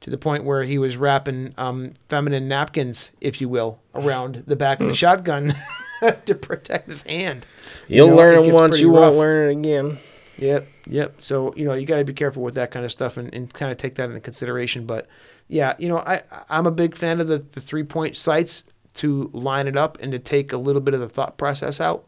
to 0.00 0.10
the 0.10 0.18
point 0.18 0.44
where 0.44 0.64
he 0.64 0.78
was 0.78 0.96
wrapping 0.96 1.54
um, 1.58 1.92
feminine 2.08 2.48
napkins, 2.48 3.12
if 3.20 3.40
you 3.40 3.48
will, 3.48 3.78
around 3.94 4.44
the 4.46 4.56
back 4.56 4.80
of 4.80 4.86
Hmm. 4.86 4.90
the 4.90 4.96
shotgun 4.96 5.54
to 6.24 6.34
protect 6.34 6.88
his 6.88 7.02
hand. 7.04 7.46
You'll 7.86 8.08
know, 8.08 8.16
learn 8.16 8.42
it 8.44 8.48
it 8.48 8.54
once, 8.54 8.80
you 8.80 8.90
rough. 8.90 9.00
won't 9.12 9.16
learn 9.18 9.48
it 9.50 9.58
again. 9.58 9.98
Yep, 10.40 10.68
yep. 10.88 11.16
So 11.22 11.54
you 11.54 11.64
know 11.66 11.74
you 11.74 11.86
got 11.86 11.98
to 11.98 12.04
be 12.04 12.14
careful 12.14 12.42
with 12.42 12.54
that 12.54 12.70
kind 12.70 12.84
of 12.84 12.90
stuff 12.90 13.16
and, 13.16 13.32
and 13.34 13.52
kind 13.52 13.70
of 13.70 13.78
take 13.78 13.94
that 13.96 14.08
into 14.08 14.20
consideration. 14.20 14.86
But 14.86 15.06
yeah, 15.48 15.74
you 15.78 15.88
know 15.88 15.98
I 15.98 16.22
I'm 16.48 16.66
a 16.66 16.70
big 16.70 16.96
fan 16.96 17.20
of 17.20 17.28
the, 17.28 17.38
the 17.38 17.60
three 17.60 17.84
point 17.84 18.16
sights 18.16 18.64
to 18.94 19.30
line 19.32 19.68
it 19.68 19.76
up 19.76 19.98
and 20.00 20.10
to 20.12 20.18
take 20.18 20.52
a 20.52 20.56
little 20.56 20.80
bit 20.80 20.94
of 20.94 21.00
the 21.00 21.08
thought 21.08 21.36
process 21.38 21.80
out. 21.80 22.06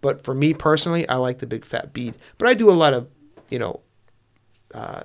But 0.00 0.24
for 0.24 0.34
me 0.34 0.52
personally, 0.54 1.08
I 1.08 1.16
like 1.16 1.38
the 1.38 1.46
big 1.46 1.64
fat 1.64 1.92
bead. 1.92 2.14
But 2.38 2.48
I 2.48 2.54
do 2.54 2.70
a 2.70 2.72
lot 2.72 2.94
of 2.94 3.08
you 3.50 3.58
know 3.58 3.80
uh, 4.72 5.02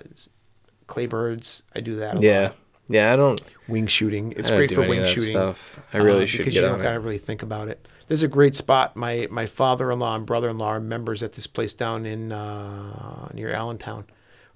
clay 0.88 1.06
birds. 1.06 1.64
I 1.76 1.82
do 1.82 1.98
that. 1.98 2.18
A 2.18 2.22
Yeah. 2.22 2.42
lot. 2.44 2.56
Yeah, 2.90 3.14
I 3.14 3.16
don't. 3.16 3.40
wing 3.68 3.86
shooting. 3.88 4.34
It's 4.36 4.50
great 4.50 4.74
for 4.74 4.82
wing 4.82 5.06
shooting. 5.06 5.32
Stuff. 5.32 5.80
I 5.94 5.98
really 5.98 6.24
uh, 6.24 6.26
should 6.26 6.40
because 6.40 6.54
get 6.56 6.64
you 6.64 6.70
don't 6.70 6.82
gotta 6.82 7.00
really 7.00 7.20
think 7.20 7.44
about 7.44 7.68
it. 7.70 7.88
There's 8.08 8.24
a 8.24 8.28
great 8.28 8.56
spot. 8.56 8.96
My 8.96 9.28
my 9.30 9.46
father-in-law 9.46 10.16
and 10.16 10.26
brother-in-law 10.26 10.68
are 10.68 10.80
members 10.80 11.22
at 11.22 11.34
this 11.34 11.46
place 11.48 11.74
down 11.76 12.06
in 12.08 12.32
uh, 12.32 13.30
near 13.34 13.52
Allentown. 13.54 14.06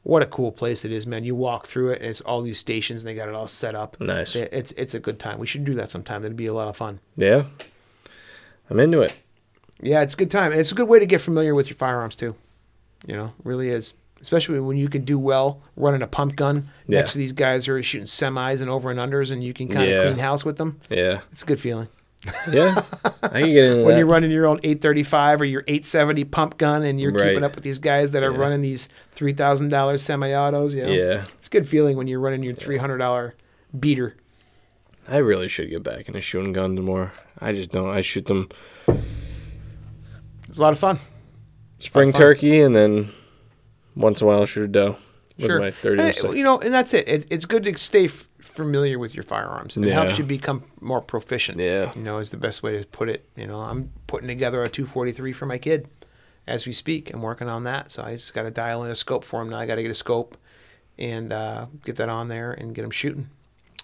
What 0.02 0.22
a 0.24 0.26
cool 0.26 0.52
place 0.52 0.84
it 0.84 0.92
is, 0.92 1.06
man! 1.08 1.24
You 1.24 1.36
walk 1.36 1.68
through 1.68 1.92
it, 1.92 2.02
and 2.02 2.10
it's 2.10 2.20
all 2.22 2.42
these 2.42 2.58
stations, 2.60 3.04
and 3.04 3.08
they 3.10 3.14
got 3.16 3.30
it 3.30 3.36
all 3.36 3.48
set 3.48 3.76
up. 3.76 4.02
Nice. 4.02 4.36
It- 4.36 4.50
It's 4.52 4.72
it's 4.74 4.94
a 4.96 5.00
good 5.00 5.20
time. 5.20 5.38
We 5.40 5.46
should 5.48 5.64
do 5.64 5.76
that 5.76 5.90
sometime. 5.92 6.24
That'd 6.24 6.36
be 6.36 6.48
a 6.48 6.54
lot 6.54 6.68
of 6.68 6.76
fun. 6.76 7.00
Yeah. 7.16 7.44
I'm 8.70 8.80
into 8.80 9.02
it. 9.02 9.16
Yeah, 9.82 10.02
it's 10.02 10.14
a 10.14 10.18
good 10.18 10.32
time, 10.32 10.52
and 10.52 10.60
it's 10.60 10.72
a 10.72 10.76
good 10.76 10.88
way 10.88 10.98
to 11.00 11.06
get 11.06 11.22
familiar 11.22 11.54
with 11.54 11.68
your 11.70 11.76
firearms 11.78 12.16
too. 12.16 12.36
You 13.06 13.16
know, 13.16 13.34
really 13.44 13.70
is. 13.70 13.94
Especially 14.24 14.60
when 14.60 14.78
you 14.78 14.88
can 14.90 15.04
do 15.06 15.20
well 15.20 15.62
running 15.76 16.02
a 16.02 16.08
pump 16.08 16.36
gun 16.36 16.68
Yeah. 16.88 17.00
next 17.02 17.12
to 17.12 17.18
these 17.20 17.34
guys 17.34 17.68
who 17.68 17.74
are 17.76 17.84
shooting 17.84 18.08
semis 18.08 18.62
and 18.62 18.70
over 18.72 18.90
and 18.90 19.00
unders, 19.00 19.32
and 19.32 19.44
you 19.44 19.54
can 19.54 19.68
kind 19.68 19.84
of 19.84 19.90
Yeah. 19.90 20.04
clean 20.06 20.18
house 20.18 20.44
with 20.44 20.58
them. 20.58 20.80
Yeah. 20.90 21.20
It's 21.32 21.44
a 21.44 21.46
good 21.46 21.60
feeling. 21.60 21.90
Yeah. 22.50 22.82
I 23.22 23.42
can 23.42 23.52
get 23.52 23.64
into 23.66 23.76
when 23.84 23.90
that. 23.96 23.98
you're 23.98 24.08
running 24.08 24.32
your 24.32 24.48
own 24.48 24.60
835 24.64 25.42
or 25.42 25.46
your 25.46 25.64
870 25.68 26.24
pump 26.24 26.58
gun 26.58 26.84
and 26.84 27.00
you're 27.02 27.12
Right. 27.12 27.28
keeping 27.30 27.44
up 27.44 27.54
with 27.54 27.66
these 27.66 27.80
guys 27.80 28.12
that 28.12 28.24
are 28.24 28.32
Yeah. 28.32 28.38
running 28.38 28.62
these 28.62 28.88
$3,000 29.14 30.02
semi-autos, 30.02 30.74
you 30.74 30.86
know? 30.86 30.92
Yeah. 30.92 31.26
It's 31.38 31.48
a 31.48 31.50
good 31.50 31.68
feeling 31.68 31.98
when 31.98 32.08
you're 32.08 32.22
running 32.22 32.42
your 32.42 32.54
$300 32.56 33.34
beater. 33.78 34.16
I 35.06 35.18
really 35.18 35.50
should 35.50 35.70
get 35.70 35.84
back 35.84 36.08
into 36.08 36.22
shooting 36.22 36.54
guns 36.54 36.80
more. 36.80 37.12
I 37.42 37.52
just 37.52 37.72
don't. 37.74 37.90
I 37.90 38.00
shoot 38.00 38.26
them 38.28 38.48
It's 38.88 40.58
a 40.58 40.62
lot 40.62 40.72
of 40.72 40.80
fun. 40.80 41.00
spring 41.80 42.14
fun. 42.14 42.22
turkey 42.22 42.62
and 42.62 42.74
then 42.74 43.10
once 43.96 44.22
in 44.22 44.26
a 44.26 44.28
while 44.30 44.46
shoot 44.46 44.64
a 44.64 44.68
doe 44.68 44.98
with 45.38 45.48
Sure. 45.48 45.60
my 45.60 45.72
30 45.72 46.02
And 46.02 46.10
it- 46.10 46.38
you 46.38 46.44
know, 46.44 46.60
and 46.60 46.74
that's 46.74 46.94
it. 46.94 47.08
it. 47.08 47.26
It's 47.30 47.46
good 47.46 47.64
to 47.64 47.78
stay 47.78 48.06
f- 48.06 48.28
familiar 48.40 49.00
with 49.00 49.16
your 49.16 49.24
firearms. 49.24 49.76
It 49.78 49.86
helps 49.86 50.18
you 50.20 50.24
become 50.24 50.64
more 50.80 51.02
proficient. 51.02 51.60
Yeah. 51.60 51.92
You 51.96 52.02
know, 52.04 52.20
is 52.20 52.30
the 52.30 52.38
best 52.38 52.62
way 52.64 52.78
to 52.80 52.86
put 52.88 53.10
it. 53.10 53.26
You 53.36 53.48
know, 53.48 53.60
I'm 53.62 53.92
putting 54.08 54.28
together 54.28 54.62
a 54.62 54.70
243 54.70 55.34
for 55.34 55.46
my 55.48 55.58
kid 55.58 55.88
as 56.46 56.66
we 56.68 56.74
speak. 56.74 57.12
I'm 57.14 57.22
working 57.22 57.50
on 57.50 57.64
that. 57.64 57.90
So 57.92 58.04
I 58.04 58.16
just 58.16 58.34
got 58.34 58.44
to 58.44 58.52
dial 58.52 58.84
in 58.84 58.92
a 58.92 58.96
scope 58.96 59.26
for 59.26 59.42
him 59.42 59.50
now. 59.50 59.58
I 59.58 59.66
got 59.66 59.76
to 59.76 59.82
get 59.82 59.90
a 59.92 59.96
scope 59.96 60.38
and 61.00 61.34
uh, 61.34 61.66
get 61.84 61.96
that 61.96 62.10
on 62.10 62.28
there 62.28 62.52
and 62.52 62.76
get 62.76 62.84
him 62.86 62.92
shooting. 62.92 63.30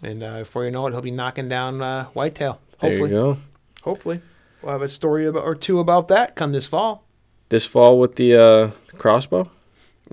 And 0.04 0.22
uh, 0.22 0.40
before 0.40 0.66
you 0.66 0.72
know 0.72 0.86
it, 0.88 0.92
he'll 0.92 1.02
be 1.02 1.10
knocking 1.12 1.50
down 1.50 1.82
uh, 1.82 2.06
whitetail. 2.14 2.62
There 2.80 2.92
Hopefully, 2.92 3.10
you 3.10 3.16
go. 3.16 3.38
hopefully, 3.82 4.22
we'll 4.62 4.72
have 4.72 4.82
a 4.84 4.88
story 4.88 5.26
about, 5.26 5.44
or 5.44 5.56
two 5.56 5.80
about 5.80 6.08
that 6.10 6.36
come 6.36 6.52
this 6.54 6.68
fall. 6.68 7.04
This 7.50 7.66
fall 7.66 8.00
with 8.00 8.16
the 8.16 8.36
uh, 8.40 8.72
crossbow. 8.98 9.50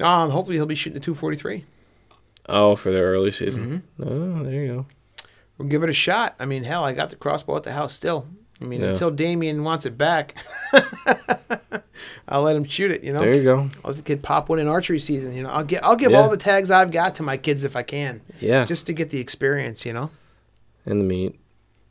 Um, 0.01 0.31
hopefully, 0.31 0.57
he'll 0.57 0.67
be 0.67 0.75
shooting 0.75 0.99
the 0.99 1.05
243. 1.05 1.65
Oh, 2.49 2.77
for 2.77 2.91
the 2.91 3.01
early 3.01 3.31
season. 3.33 3.83
Mm-hmm. 3.99 4.09
Oh, 4.09 4.43
there 4.45 4.63
you 4.63 4.67
go. 4.69 4.87
We'll 5.59 5.69
give 5.69 5.83
it 5.83 5.89
a 5.91 5.95
shot. 5.95 6.35
I 6.39 6.45
mean, 6.45 6.65
hell, 6.65 6.85
I 6.85 6.93
got 6.93 7.11
the 7.11 7.17
crossbow 7.17 7.57
at 7.57 7.63
the 7.65 7.73
house 7.73 7.95
still. 7.95 8.27
I 8.61 8.65
mean, 8.65 8.81
Yeah. 8.81 8.89
until 8.91 9.11
Damien 9.11 9.65
wants 9.65 9.85
it 9.87 9.99
back, 9.99 10.35
I'll 12.29 12.43
let 12.43 12.57
him 12.57 12.65
shoot 12.65 12.91
it. 12.91 13.05
You 13.05 13.13
know, 13.13 13.21
There 13.21 13.35
you 13.37 13.43
go. 13.43 13.59
I'll 13.85 13.91
let 13.91 13.97
the 13.97 14.03
kid 14.03 14.23
pop 14.23 14.49
one 14.49 14.59
in 14.59 14.69
archery 14.69 14.99
season. 14.99 15.35
You 15.35 15.43
know, 15.45 15.51
I'll 15.51 15.65
get, 15.65 15.85
I'll 15.85 15.97
give 15.97 16.13
Yeah. 16.13 16.21
all 16.21 16.29
the 16.29 16.37
tags 16.37 16.71
I've 16.71 16.91
got 16.91 17.15
to 17.17 17.23
my 17.23 17.37
kids 17.37 17.65
if 17.65 17.77
I 17.77 17.83
can, 17.83 18.21
Yeah. 18.39 18.65
just 18.65 18.87
to 18.87 18.93
get 18.93 19.11
the 19.11 19.19
experience. 19.21 19.85
You 19.87 19.93
know, 19.93 20.11
and 20.85 21.01
the 21.01 21.05
meat. 21.05 21.39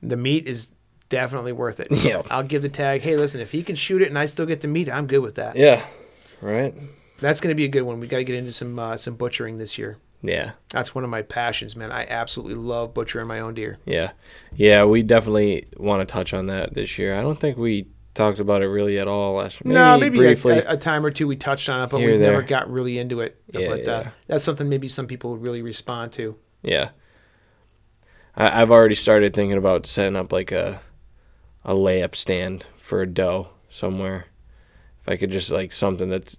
the 0.02 0.18
meat 0.18 0.48
is 0.48 0.70
definitely 1.10 1.52
worth 1.54 1.80
it. 1.80 1.88
Yeah. 2.04 2.22
I'll 2.30 2.44
give 2.44 2.62
the 2.62 2.70
tag. 2.70 3.02
Hey, 3.02 3.16
listen, 3.16 3.42
if 3.42 3.52
he 3.52 3.64
can 3.64 3.76
shoot 3.76 4.02
it 4.02 4.10
and 4.10 4.18
I 4.20 4.26
still 4.26 4.46
get 4.46 4.62
the 4.62 4.68
meat, 4.68 4.90
I'm 4.90 5.08
good 5.08 5.20
with 5.20 5.36
that. 5.36 5.56
Yeah. 5.56 5.86
Right. 6.42 6.74
That's 7.20 7.40
going 7.42 7.50
to 7.52 7.56
be 7.56 7.66
a 7.66 7.70
good 7.70 7.82
one. 7.84 8.00
We 8.00 8.08
got 8.08 8.18
to 8.18 8.24
get 8.24 8.36
into 8.36 8.52
some 8.52 8.78
uh, 8.78 8.98
some 8.98 9.16
butchering 9.16 9.58
this 9.58 9.78
year. 9.78 9.98
Yeah. 10.22 10.52
That's 10.72 10.96
one 10.96 11.04
of 11.04 11.10
my 11.10 11.22
passions, 11.22 11.76
man. 11.76 11.92
I 11.92 12.06
absolutely 12.08 12.56
love 12.56 12.94
butchering 12.94 13.28
my 13.28 13.40
own 13.40 13.54
deer. 13.54 13.78
Yeah. 13.86 14.12
Yeah. 14.56 14.86
We 14.86 15.04
definitely 15.04 15.68
want 15.78 16.08
to 16.08 16.12
touch 16.12 16.34
on 16.34 16.48
that 16.48 16.74
this 16.74 16.98
year. 16.98 17.18
I 17.18 17.22
don't 17.22 17.38
think 17.40 17.58
we 17.58 17.88
talked 18.16 18.40
about 18.40 18.64
it 18.64 18.68
really 18.68 18.98
at 18.98 19.08
all 19.08 19.34
last 19.36 19.64
year. 19.64 19.74
no, 19.74 19.98
maybe 20.00 20.18
a, 20.18 20.22
briefly. 20.22 20.54
a, 20.54 20.72
a 20.72 20.78
time 20.78 21.06
or 21.06 21.12
two 21.12 21.28
we 21.28 21.36
touched 21.36 21.70
on 21.70 21.82
it, 21.84 21.90
but 21.90 22.00
we 22.00 22.18
never 22.18 22.42
got 22.42 22.72
really 22.72 22.98
into 22.98 23.20
it. 23.20 23.40
Yeah, 23.54 23.68
but 23.68 23.80
Uh, 23.88 24.02
yeah. 24.06 24.10
that's 24.28 24.44
something 24.44 24.68
maybe 24.68 24.88
some 24.88 25.06
people 25.06 25.32
would 25.32 25.42
really 25.44 25.62
respond 25.62 26.12
to. 26.14 26.38
Yeah. 26.64 26.90
I, 28.36 28.62
I've 28.62 28.72
already 28.72 28.96
started 28.96 29.34
thinking 29.34 29.58
about 29.58 29.86
setting 29.86 30.16
up 30.16 30.32
like 30.32 30.52
a 30.52 30.82
a 31.64 31.74
layup 31.74 32.16
stand 32.16 32.66
for 32.78 33.02
a 33.02 33.08
doe 33.08 33.50
somewhere. 33.70 34.26
If 35.02 35.10
I 35.10 35.18
could 35.18 35.32
just 35.32 35.52
like 35.52 35.72
something 35.72 36.10
that's 36.10 36.38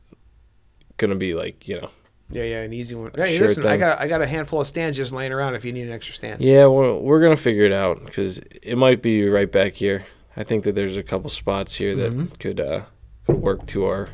gonna 0.96 1.14
be 1.14 1.34
like, 1.34 1.66
you 1.68 1.80
know. 1.80 1.90
Yeah, 2.28 2.42
yeah, 2.42 2.62
an 2.62 2.72
easy 2.72 2.94
one. 2.96 3.12
Hey, 3.14 3.36
Sure 3.36 3.46
listen, 3.46 3.66
I 3.66 3.76
got 3.76 4.00
I 4.00 4.08
got 4.08 4.20
a 4.20 4.26
handful 4.26 4.60
of 4.60 4.66
stands 4.66 4.96
just 4.96 5.12
laying 5.12 5.32
around 5.32 5.54
if 5.54 5.64
you 5.64 5.72
need 5.72 5.86
an 5.86 5.92
extra 5.92 6.14
stand. 6.14 6.40
Yeah, 6.40 6.66
we're, 6.66 6.94
we're 6.96 7.20
gonna 7.20 7.36
figure 7.36 7.64
it 7.64 7.72
out 7.72 8.04
because 8.04 8.38
it 8.38 8.76
might 8.76 9.00
be 9.00 9.28
right 9.28 9.50
back 9.50 9.74
here. 9.74 10.06
I 10.36 10.42
think 10.44 10.64
that 10.64 10.74
there's 10.74 10.96
a 10.96 11.02
couple 11.02 11.30
spots 11.30 11.76
here 11.76 11.94
that 11.94 12.38
could 12.40 12.60
uh 12.60 12.82
could 13.26 13.40
work 13.40 13.66
to 13.68 13.84
our 13.86 14.08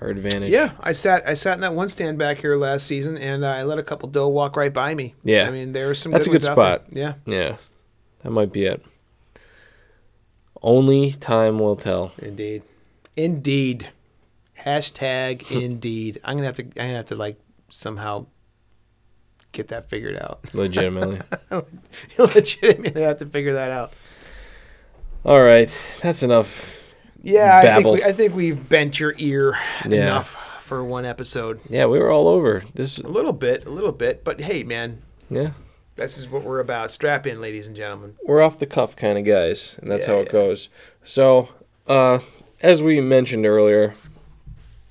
our 0.00 0.08
advantage. 0.08 0.52
Mm-hmm. 0.52 0.74
Yeah, 0.74 0.80
I 0.80 0.92
sat 0.92 1.26
I 1.26 1.34
sat 1.34 1.54
in 1.54 1.60
that 1.60 1.74
one 1.74 1.88
stand 1.88 2.18
back 2.18 2.38
here 2.38 2.56
last 2.56 2.86
season, 2.86 3.16
and 3.16 3.44
uh, 3.44 3.48
I 3.48 3.62
let 3.62 3.78
a 3.78 3.82
couple 3.84 4.08
doe 4.08 4.26
walk 4.28 4.56
right 4.56 4.72
by 4.72 4.94
me. 4.94 5.14
Yeah. 5.22 5.46
I 5.46 5.50
mean 5.50 5.72
there 5.72 5.86
were 5.86 5.94
some. 5.94 6.10
That's 6.10 6.26
good 6.26 6.36
a 6.36 6.38
good 6.40 6.48
ones 6.48 6.58
out 6.58 6.88
there. 6.90 7.04
spot. 7.04 7.26
Yeah, 7.26 7.32
Yeah. 7.32 7.56
That 8.22 8.30
might 8.30 8.52
be 8.52 8.64
it. 8.64 8.84
Only 10.62 11.12
time 11.12 11.58
will 11.58 11.76
tell. 11.76 12.12
indeed, 12.18 12.62
indeed. 13.16 13.90
Hashtag 14.64 15.50
indeed. 15.62 16.20
I'm 16.24 16.36
gonna 16.36 16.46
have 16.46 16.56
to. 16.56 16.62
I'm 16.64 16.70
gonna 16.74 16.92
have 16.94 17.06
to 17.06 17.14
like 17.16 17.38
somehow 17.68 18.26
get 19.52 19.68
that 19.68 19.88
figured 19.88 20.16
out. 20.16 20.40
Legitimately. 20.54 21.20
Legitimately 22.18 23.02
have 23.02 23.18
to 23.18 23.26
figure 23.26 23.52
that 23.54 23.70
out. 23.70 23.92
All 25.24 25.42
right. 25.42 25.68
That's 26.02 26.22
enough. 26.22 26.78
Yeah, 27.22 27.60
I 27.62 27.82
think 27.82 27.86
we, 27.86 28.02
I 28.04 28.12
think 28.12 28.34
we've 28.34 28.68
bent 28.68 28.98
your 28.98 29.14
ear 29.18 29.56
Yeah. 29.88 30.02
enough 30.02 30.36
for 30.60 30.82
one 30.82 31.04
episode. 31.04 31.60
Yeah, 31.68 31.86
we 31.86 31.98
were 32.00 32.10
all 32.10 32.26
over. 32.26 32.64
This 32.74 32.98
A 32.98 33.06
little 33.06 33.32
bit, 33.32 33.64
a 33.64 33.70
little 33.70 33.92
bit, 33.92 34.24
but 34.24 34.40
hey, 34.40 34.64
man, 34.64 35.02
yeah. 35.30 35.50
this 35.94 36.18
is 36.18 36.28
what 36.28 36.42
we're 36.42 36.58
about. 36.58 36.90
Strap 36.90 37.26
in, 37.28 37.40
ladies 37.40 37.68
and 37.68 37.76
gentlemen. 37.76 38.16
we're 38.26 38.42
off 38.42 38.58
the 38.58 38.66
cuff 38.66 38.96
kind 38.96 39.16
of 39.18 39.24
guys, 39.24 39.78
and 39.80 39.88
that's 39.88 40.08
Yeah, 40.08 40.14
how 40.14 40.20
it 40.20 40.26
yeah. 40.26 40.32
goes. 40.32 40.68
So, 41.04 41.50
uh, 41.86 42.18
as 42.60 42.82
we 42.82 43.00
mentioned 43.00 43.46
earlier, 43.46 43.94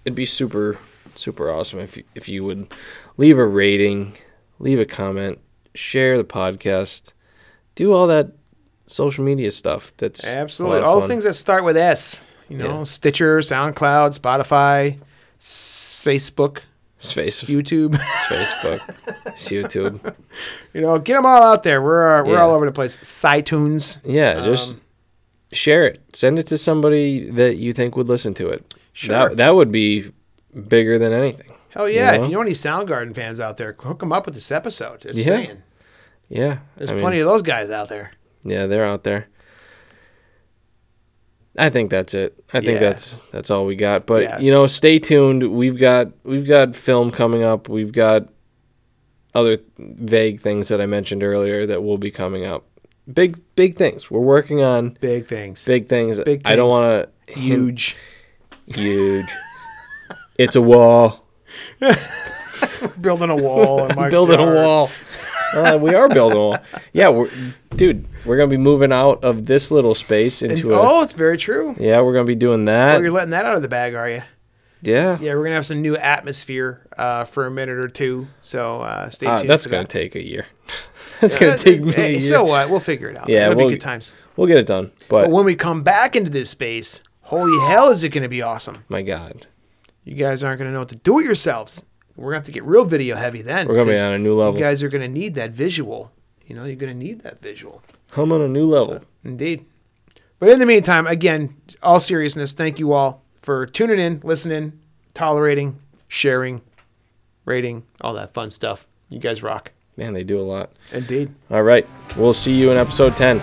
it'd 0.06 0.16
be 0.16 0.26
super, 0.26 0.78
super 1.16 1.52
awesome 1.52 1.80
if 1.80 1.98
you, 1.98 2.04
if 2.16 2.28
you 2.30 2.44
would 2.44 2.74
leave 3.18 3.38
a 3.38 3.46
rating, 3.46 4.14
leave 4.60 4.80
a 4.80 4.86
comment, 4.86 5.40
share 5.76 6.18
the 6.18 6.24
podcast, 6.24 7.14
do 7.76 7.94
all 7.94 8.08
that 8.08 8.32
social 8.88 9.24
media 9.24 9.52
stuff. 9.52 9.94
That's 9.98 10.26
Absolutely, 10.26 10.82
all 10.82 11.08
things 11.08 11.24
that 11.24 11.34
start 11.36 11.64
with 11.64 11.78
S. 11.78 12.24
You 12.50 12.58
know, 12.58 12.80
Yeah. 12.80 12.84
Stitcher, 12.84 13.40
SoundCloud, 13.40 14.20
Spotify, 14.20 15.00
s- 15.40 16.04
Facebook, 16.06 16.60
Space, 16.98 17.44
YouTube. 17.46 17.96
Facebook, 18.28 18.80
YouTube. 19.36 20.16
you 20.74 20.82
know, 20.82 21.00
get 21.00 21.16
them 21.16 21.26
all 21.26 21.42
out 21.42 21.64
there. 21.64 21.82
We're 21.82 22.20
uh, 22.20 22.24
we're 22.26 22.34
Yeah. 22.34 22.42
all 22.42 22.52
over 22.52 22.66
the 22.66 22.72
place. 22.72 22.98
iTunes. 22.98 23.98
Yeah, 24.04 24.44
just 24.46 24.76
Um, 24.76 24.82
share 25.52 25.86
it. 25.86 26.02
Send 26.16 26.40
it 26.40 26.48
to 26.48 26.58
somebody 26.58 27.30
that 27.32 27.58
you 27.58 27.74
think 27.74 27.96
would 27.96 28.08
listen 28.08 28.34
to 28.36 28.50
it. 28.50 28.74
Sure. 28.94 29.30
That 29.30 29.38
that 29.38 29.56
would 29.56 29.72
be 29.72 30.12
bigger 30.68 30.98
than 31.00 31.14
anything. 31.14 31.52
Hell 31.70 31.90
yeah! 31.90 32.12
know? 32.18 32.24
If 32.24 32.30
you 32.30 32.36
know 32.36 32.42
any 32.42 32.52
Soundgarden 32.52 33.16
fans 33.16 33.40
out 33.40 33.56
there, 33.58 33.74
hook 33.80 34.00
them 34.00 34.12
up 34.12 34.26
with 34.26 34.36
this 34.36 34.52
episode. 34.52 35.02
Just 35.02 35.18
Yeah. 35.18 35.26
saying, 35.26 35.64
Yeah, 36.28 36.58
there's 36.76 36.90
I 36.90 36.94
mean, 36.94 37.02
plenty 37.02 37.20
of 37.20 37.28
those 37.28 37.42
guys 37.42 37.70
out 37.70 37.88
there. 37.90 38.12
Yeah, 38.44 38.66
they're 38.66 38.86
out 38.86 39.04
there. 39.04 39.28
I 41.58 41.70
think 41.70 41.92
that's 41.92 42.14
it. 42.14 42.42
I 42.54 42.60
think 42.62 42.80
Yeah. 42.82 42.90
that's 42.90 43.24
that's 43.32 43.52
all 43.52 43.66
we 43.66 43.76
got. 43.76 44.06
But 44.06 44.24
Yeah, 44.24 44.40
you 44.40 44.52
know, 44.52 44.68
stay 44.68 45.00
tuned. 45.00 45.52
We've 45.52 45.78
got 45.78 46.10
we've 46.24 46.48
got 46.48 46.76
film 46.76 47.12
coming 47.12 47.44
up. 47.44 47.68
We've 47.70 47.92
got 47.92 48.28
other 49.34 49.58
vague 49.78 50.40
things 50.42 50.68
that 50.70 50.82
I 50.82 50.86
mentioned 50.86 51.24
earlier 51.24 51.66
that 51.66 51.84
will 51.84 51.98
be 51.98 52.12
coming 52.12 52.46
up. 52.46 52.66
Big 53.12 53.40
big 53.56 53.76
things. 53.76 54.10
We're 54.12 54.20
working 54.20 54.62
on 54.62 54.98
Big 55.02 55.28
things. 55.28 55.64
big 55.66 55.88
things. 55.88 56.18
Big 56.20 56.44
Things. 56.44 56.46
I 56.46 56.56
don't 56.56 56.70
want 56.70 57.10
to 57.28 57.34
Huge. 57.34 57.96
huge. 58.68 59.30
it's 60.38 60.56
a 60.56 60.62
wall. 60.62 61.26
Building 63.02 63.30
a 63.30 63.36
wall. 63.36 63.88
Building 64.10 64.40
a 64.40 64.46
wall. 64.46 64.90
Uh, 65.54 65.78
we 65.82 65.94
are 65.94 66.08
building 66.08 66.38
a 66.38 66.42
wall. 66.42 66.58
Yeah, 66.94 67.10
we're, 67.10 67.30
dude, 67.72 68.08
we're 68.26 68.38
gonna 68.38 68.50
be 68.50 68.56
moving 68.58 68.94
out 68.94 69.22
of 69.24 69.46
this 69.48 69.70
little 69.72 69.94
space 69.94 70.42
And- 70.42 70.52
into 70.52 70.74
a. 70.74 70.80
oh, 70.80 71.02
it's 71.04 71.14
very 71.14 71.38
true. 71.38 71.76
Yeah, 71.80 72.02
we're 72.02 72.14
gonna 72.14 72.24
be 72.26 72.36
doing 72.36 72.62
Oh, 72.64 72.72
that. 72.72 73.02
you're 73.02 73.12
letting 73.12 73.32
that 73.32 73.46
out 73.46 73.56
of 73.58 73.62
the 73.62 73.68
bag, 73.68 73.94
are 73.96 74.10
you? 74.10 74.24
yeah, 74.82 75.18
Yeah, 75.20 75.34
we're 75.36 75.44
gonna 75.44 75.56
have 75.56 75.66
some 75.66 75.82
new 75.82 75.98
atmosphere 75.98 76.88
uh, 76.98 77.26
for 77.26 77.46
a 77.48 77.52
minute 77.52 77.78
or 77.78 77.90
two. 77.90 78.28
So 78.42 78.82
uh, 78.82 79.10
stay 79.10 79.26
Ah, 79.28 79.40
tuned. 79.40 79.50
that's 79.50 79.68
gonna 79.68 79.84
that. 79.84 79.90
take 79.90 80.16
a 80.16 80.24
year. 80.26 80.46
That's 81.22 81.38
gonna 81.38 81.54
uh, 81.54 81.58
take 81.58 81.82
uh, 81.82 81.86
me. 81.86 81.92
Hey, 81.94 82.20
so 82.20 82.44
what? 82.44 82.70
We'll 82.70 82.80
figure 82.80 83.10
it 83.10 83.18
out. 83.18 83.30
Yeah, 83.30 83.46
it'll 83.46 83.56
we'll- 83.58 83.68
be 83.70 83.76
good 83.76 83.82
times. 83.82 84.14
we'll 84.36 84.48
get 84.48 84.58
it 84.58 84.66
done. 84.68 84.92
But, 85.08 85.24
But 85.24 85.32
when 85.32 85.46
we 85.46 85.56
come 85.56 85.84
back 85.84 86.16
into 86.16 86.30
this 86.30 86.50
space, 86.50 87.02
holy 87.22 87.58
hell, 87.70 87.90
is 87.90 88.04
it 88.04 88.10
gonna 88.10 88.28
be 88.30 88.42
awesome? 88.42 88.84
my 88.90 89.02
God, 89.02 89.48
You 90.04 90.16
guys 90.16 90.44
aren't 90.44 90.58
gonna 90.60 90.72
know 90.72 90.80
what 90.80 90.90
to 90.90 90.96
do 90.96 91.20
it 91.20 91.26
yourselves. 91.26 91.86
We're 92.18 92.32
gonna 92.32 92.40
have 92.40 92.46
to 92.46 92.52
get 92.52 92.64
real 92.64 92.84
video 92.86 93.16
heavy 93.16 93.42
then. 93.42 93.68
we're 93.68 93.76
gonna 93.76 93.92
be 93.92 93.98
on 94.00 94.12
a 94.12 94.20
new 94.20 94.36
level. 94.36 94.56
You 94.56 94.60
guys 94.60 94.84
are 94.84 94.90
gonna 94.90 95.08
need 95.08 95.36
that 95.36 95.52
visual. 95.52 96.12
You 96.46 96.56
know, 96.56 96.66
you're 96.66 96.76
gonna 96.76 96.94
need 96.94 97.22
that 97.22 97.42
visual. 97.42 97.82
I'm 98.18 98.32
on 98.34 98.42
a 98.42 98.48
new 98.48 98.66
level. 98.66 98.96
Uh, 98.96 99.00
indeed. 99.24 99.66
But 100.40 100.50
in 100.50 100.60
the 100.60 100.66
meantime, 100.66 101.08
again, 101.08 101.56
all 101.84 102.00
seriousness, 102.00 102.52
thank 102.52 102.80
you 102.80 102.94
all 102.94 103.22
for 103.42 103.66
tuning 103.68 104.00
in, 104.00 104.20
listening, 104.24 104.80
tolerating, 105.14 105.80
sharing, 106.08 106.62
rating, 107.46 107.86
all 108.02 108.14
that 108.16 108.34
fun 108.34 108.50
stuff. 108.50 108.88
You 109.10 109.20
guys 109.20 109.44
rock. 109.44 109.72
Man, 109.98 110.14
they 110.14 110.24
do 110.24 110.40
a 110.40 110.42
lot. 110.44 110.72
Indeed. 110.94 111.34
All 111.50 111.64
right, 111.64 111.88
we'll 112.18 112.34
see 112.34 112.54
you 112.54 112.72
in 112.72 112.78
episode 112.78 113.16
ten. 113.18 113.40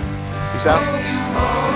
Peace 0.52 0.66
out. 0.66 1.67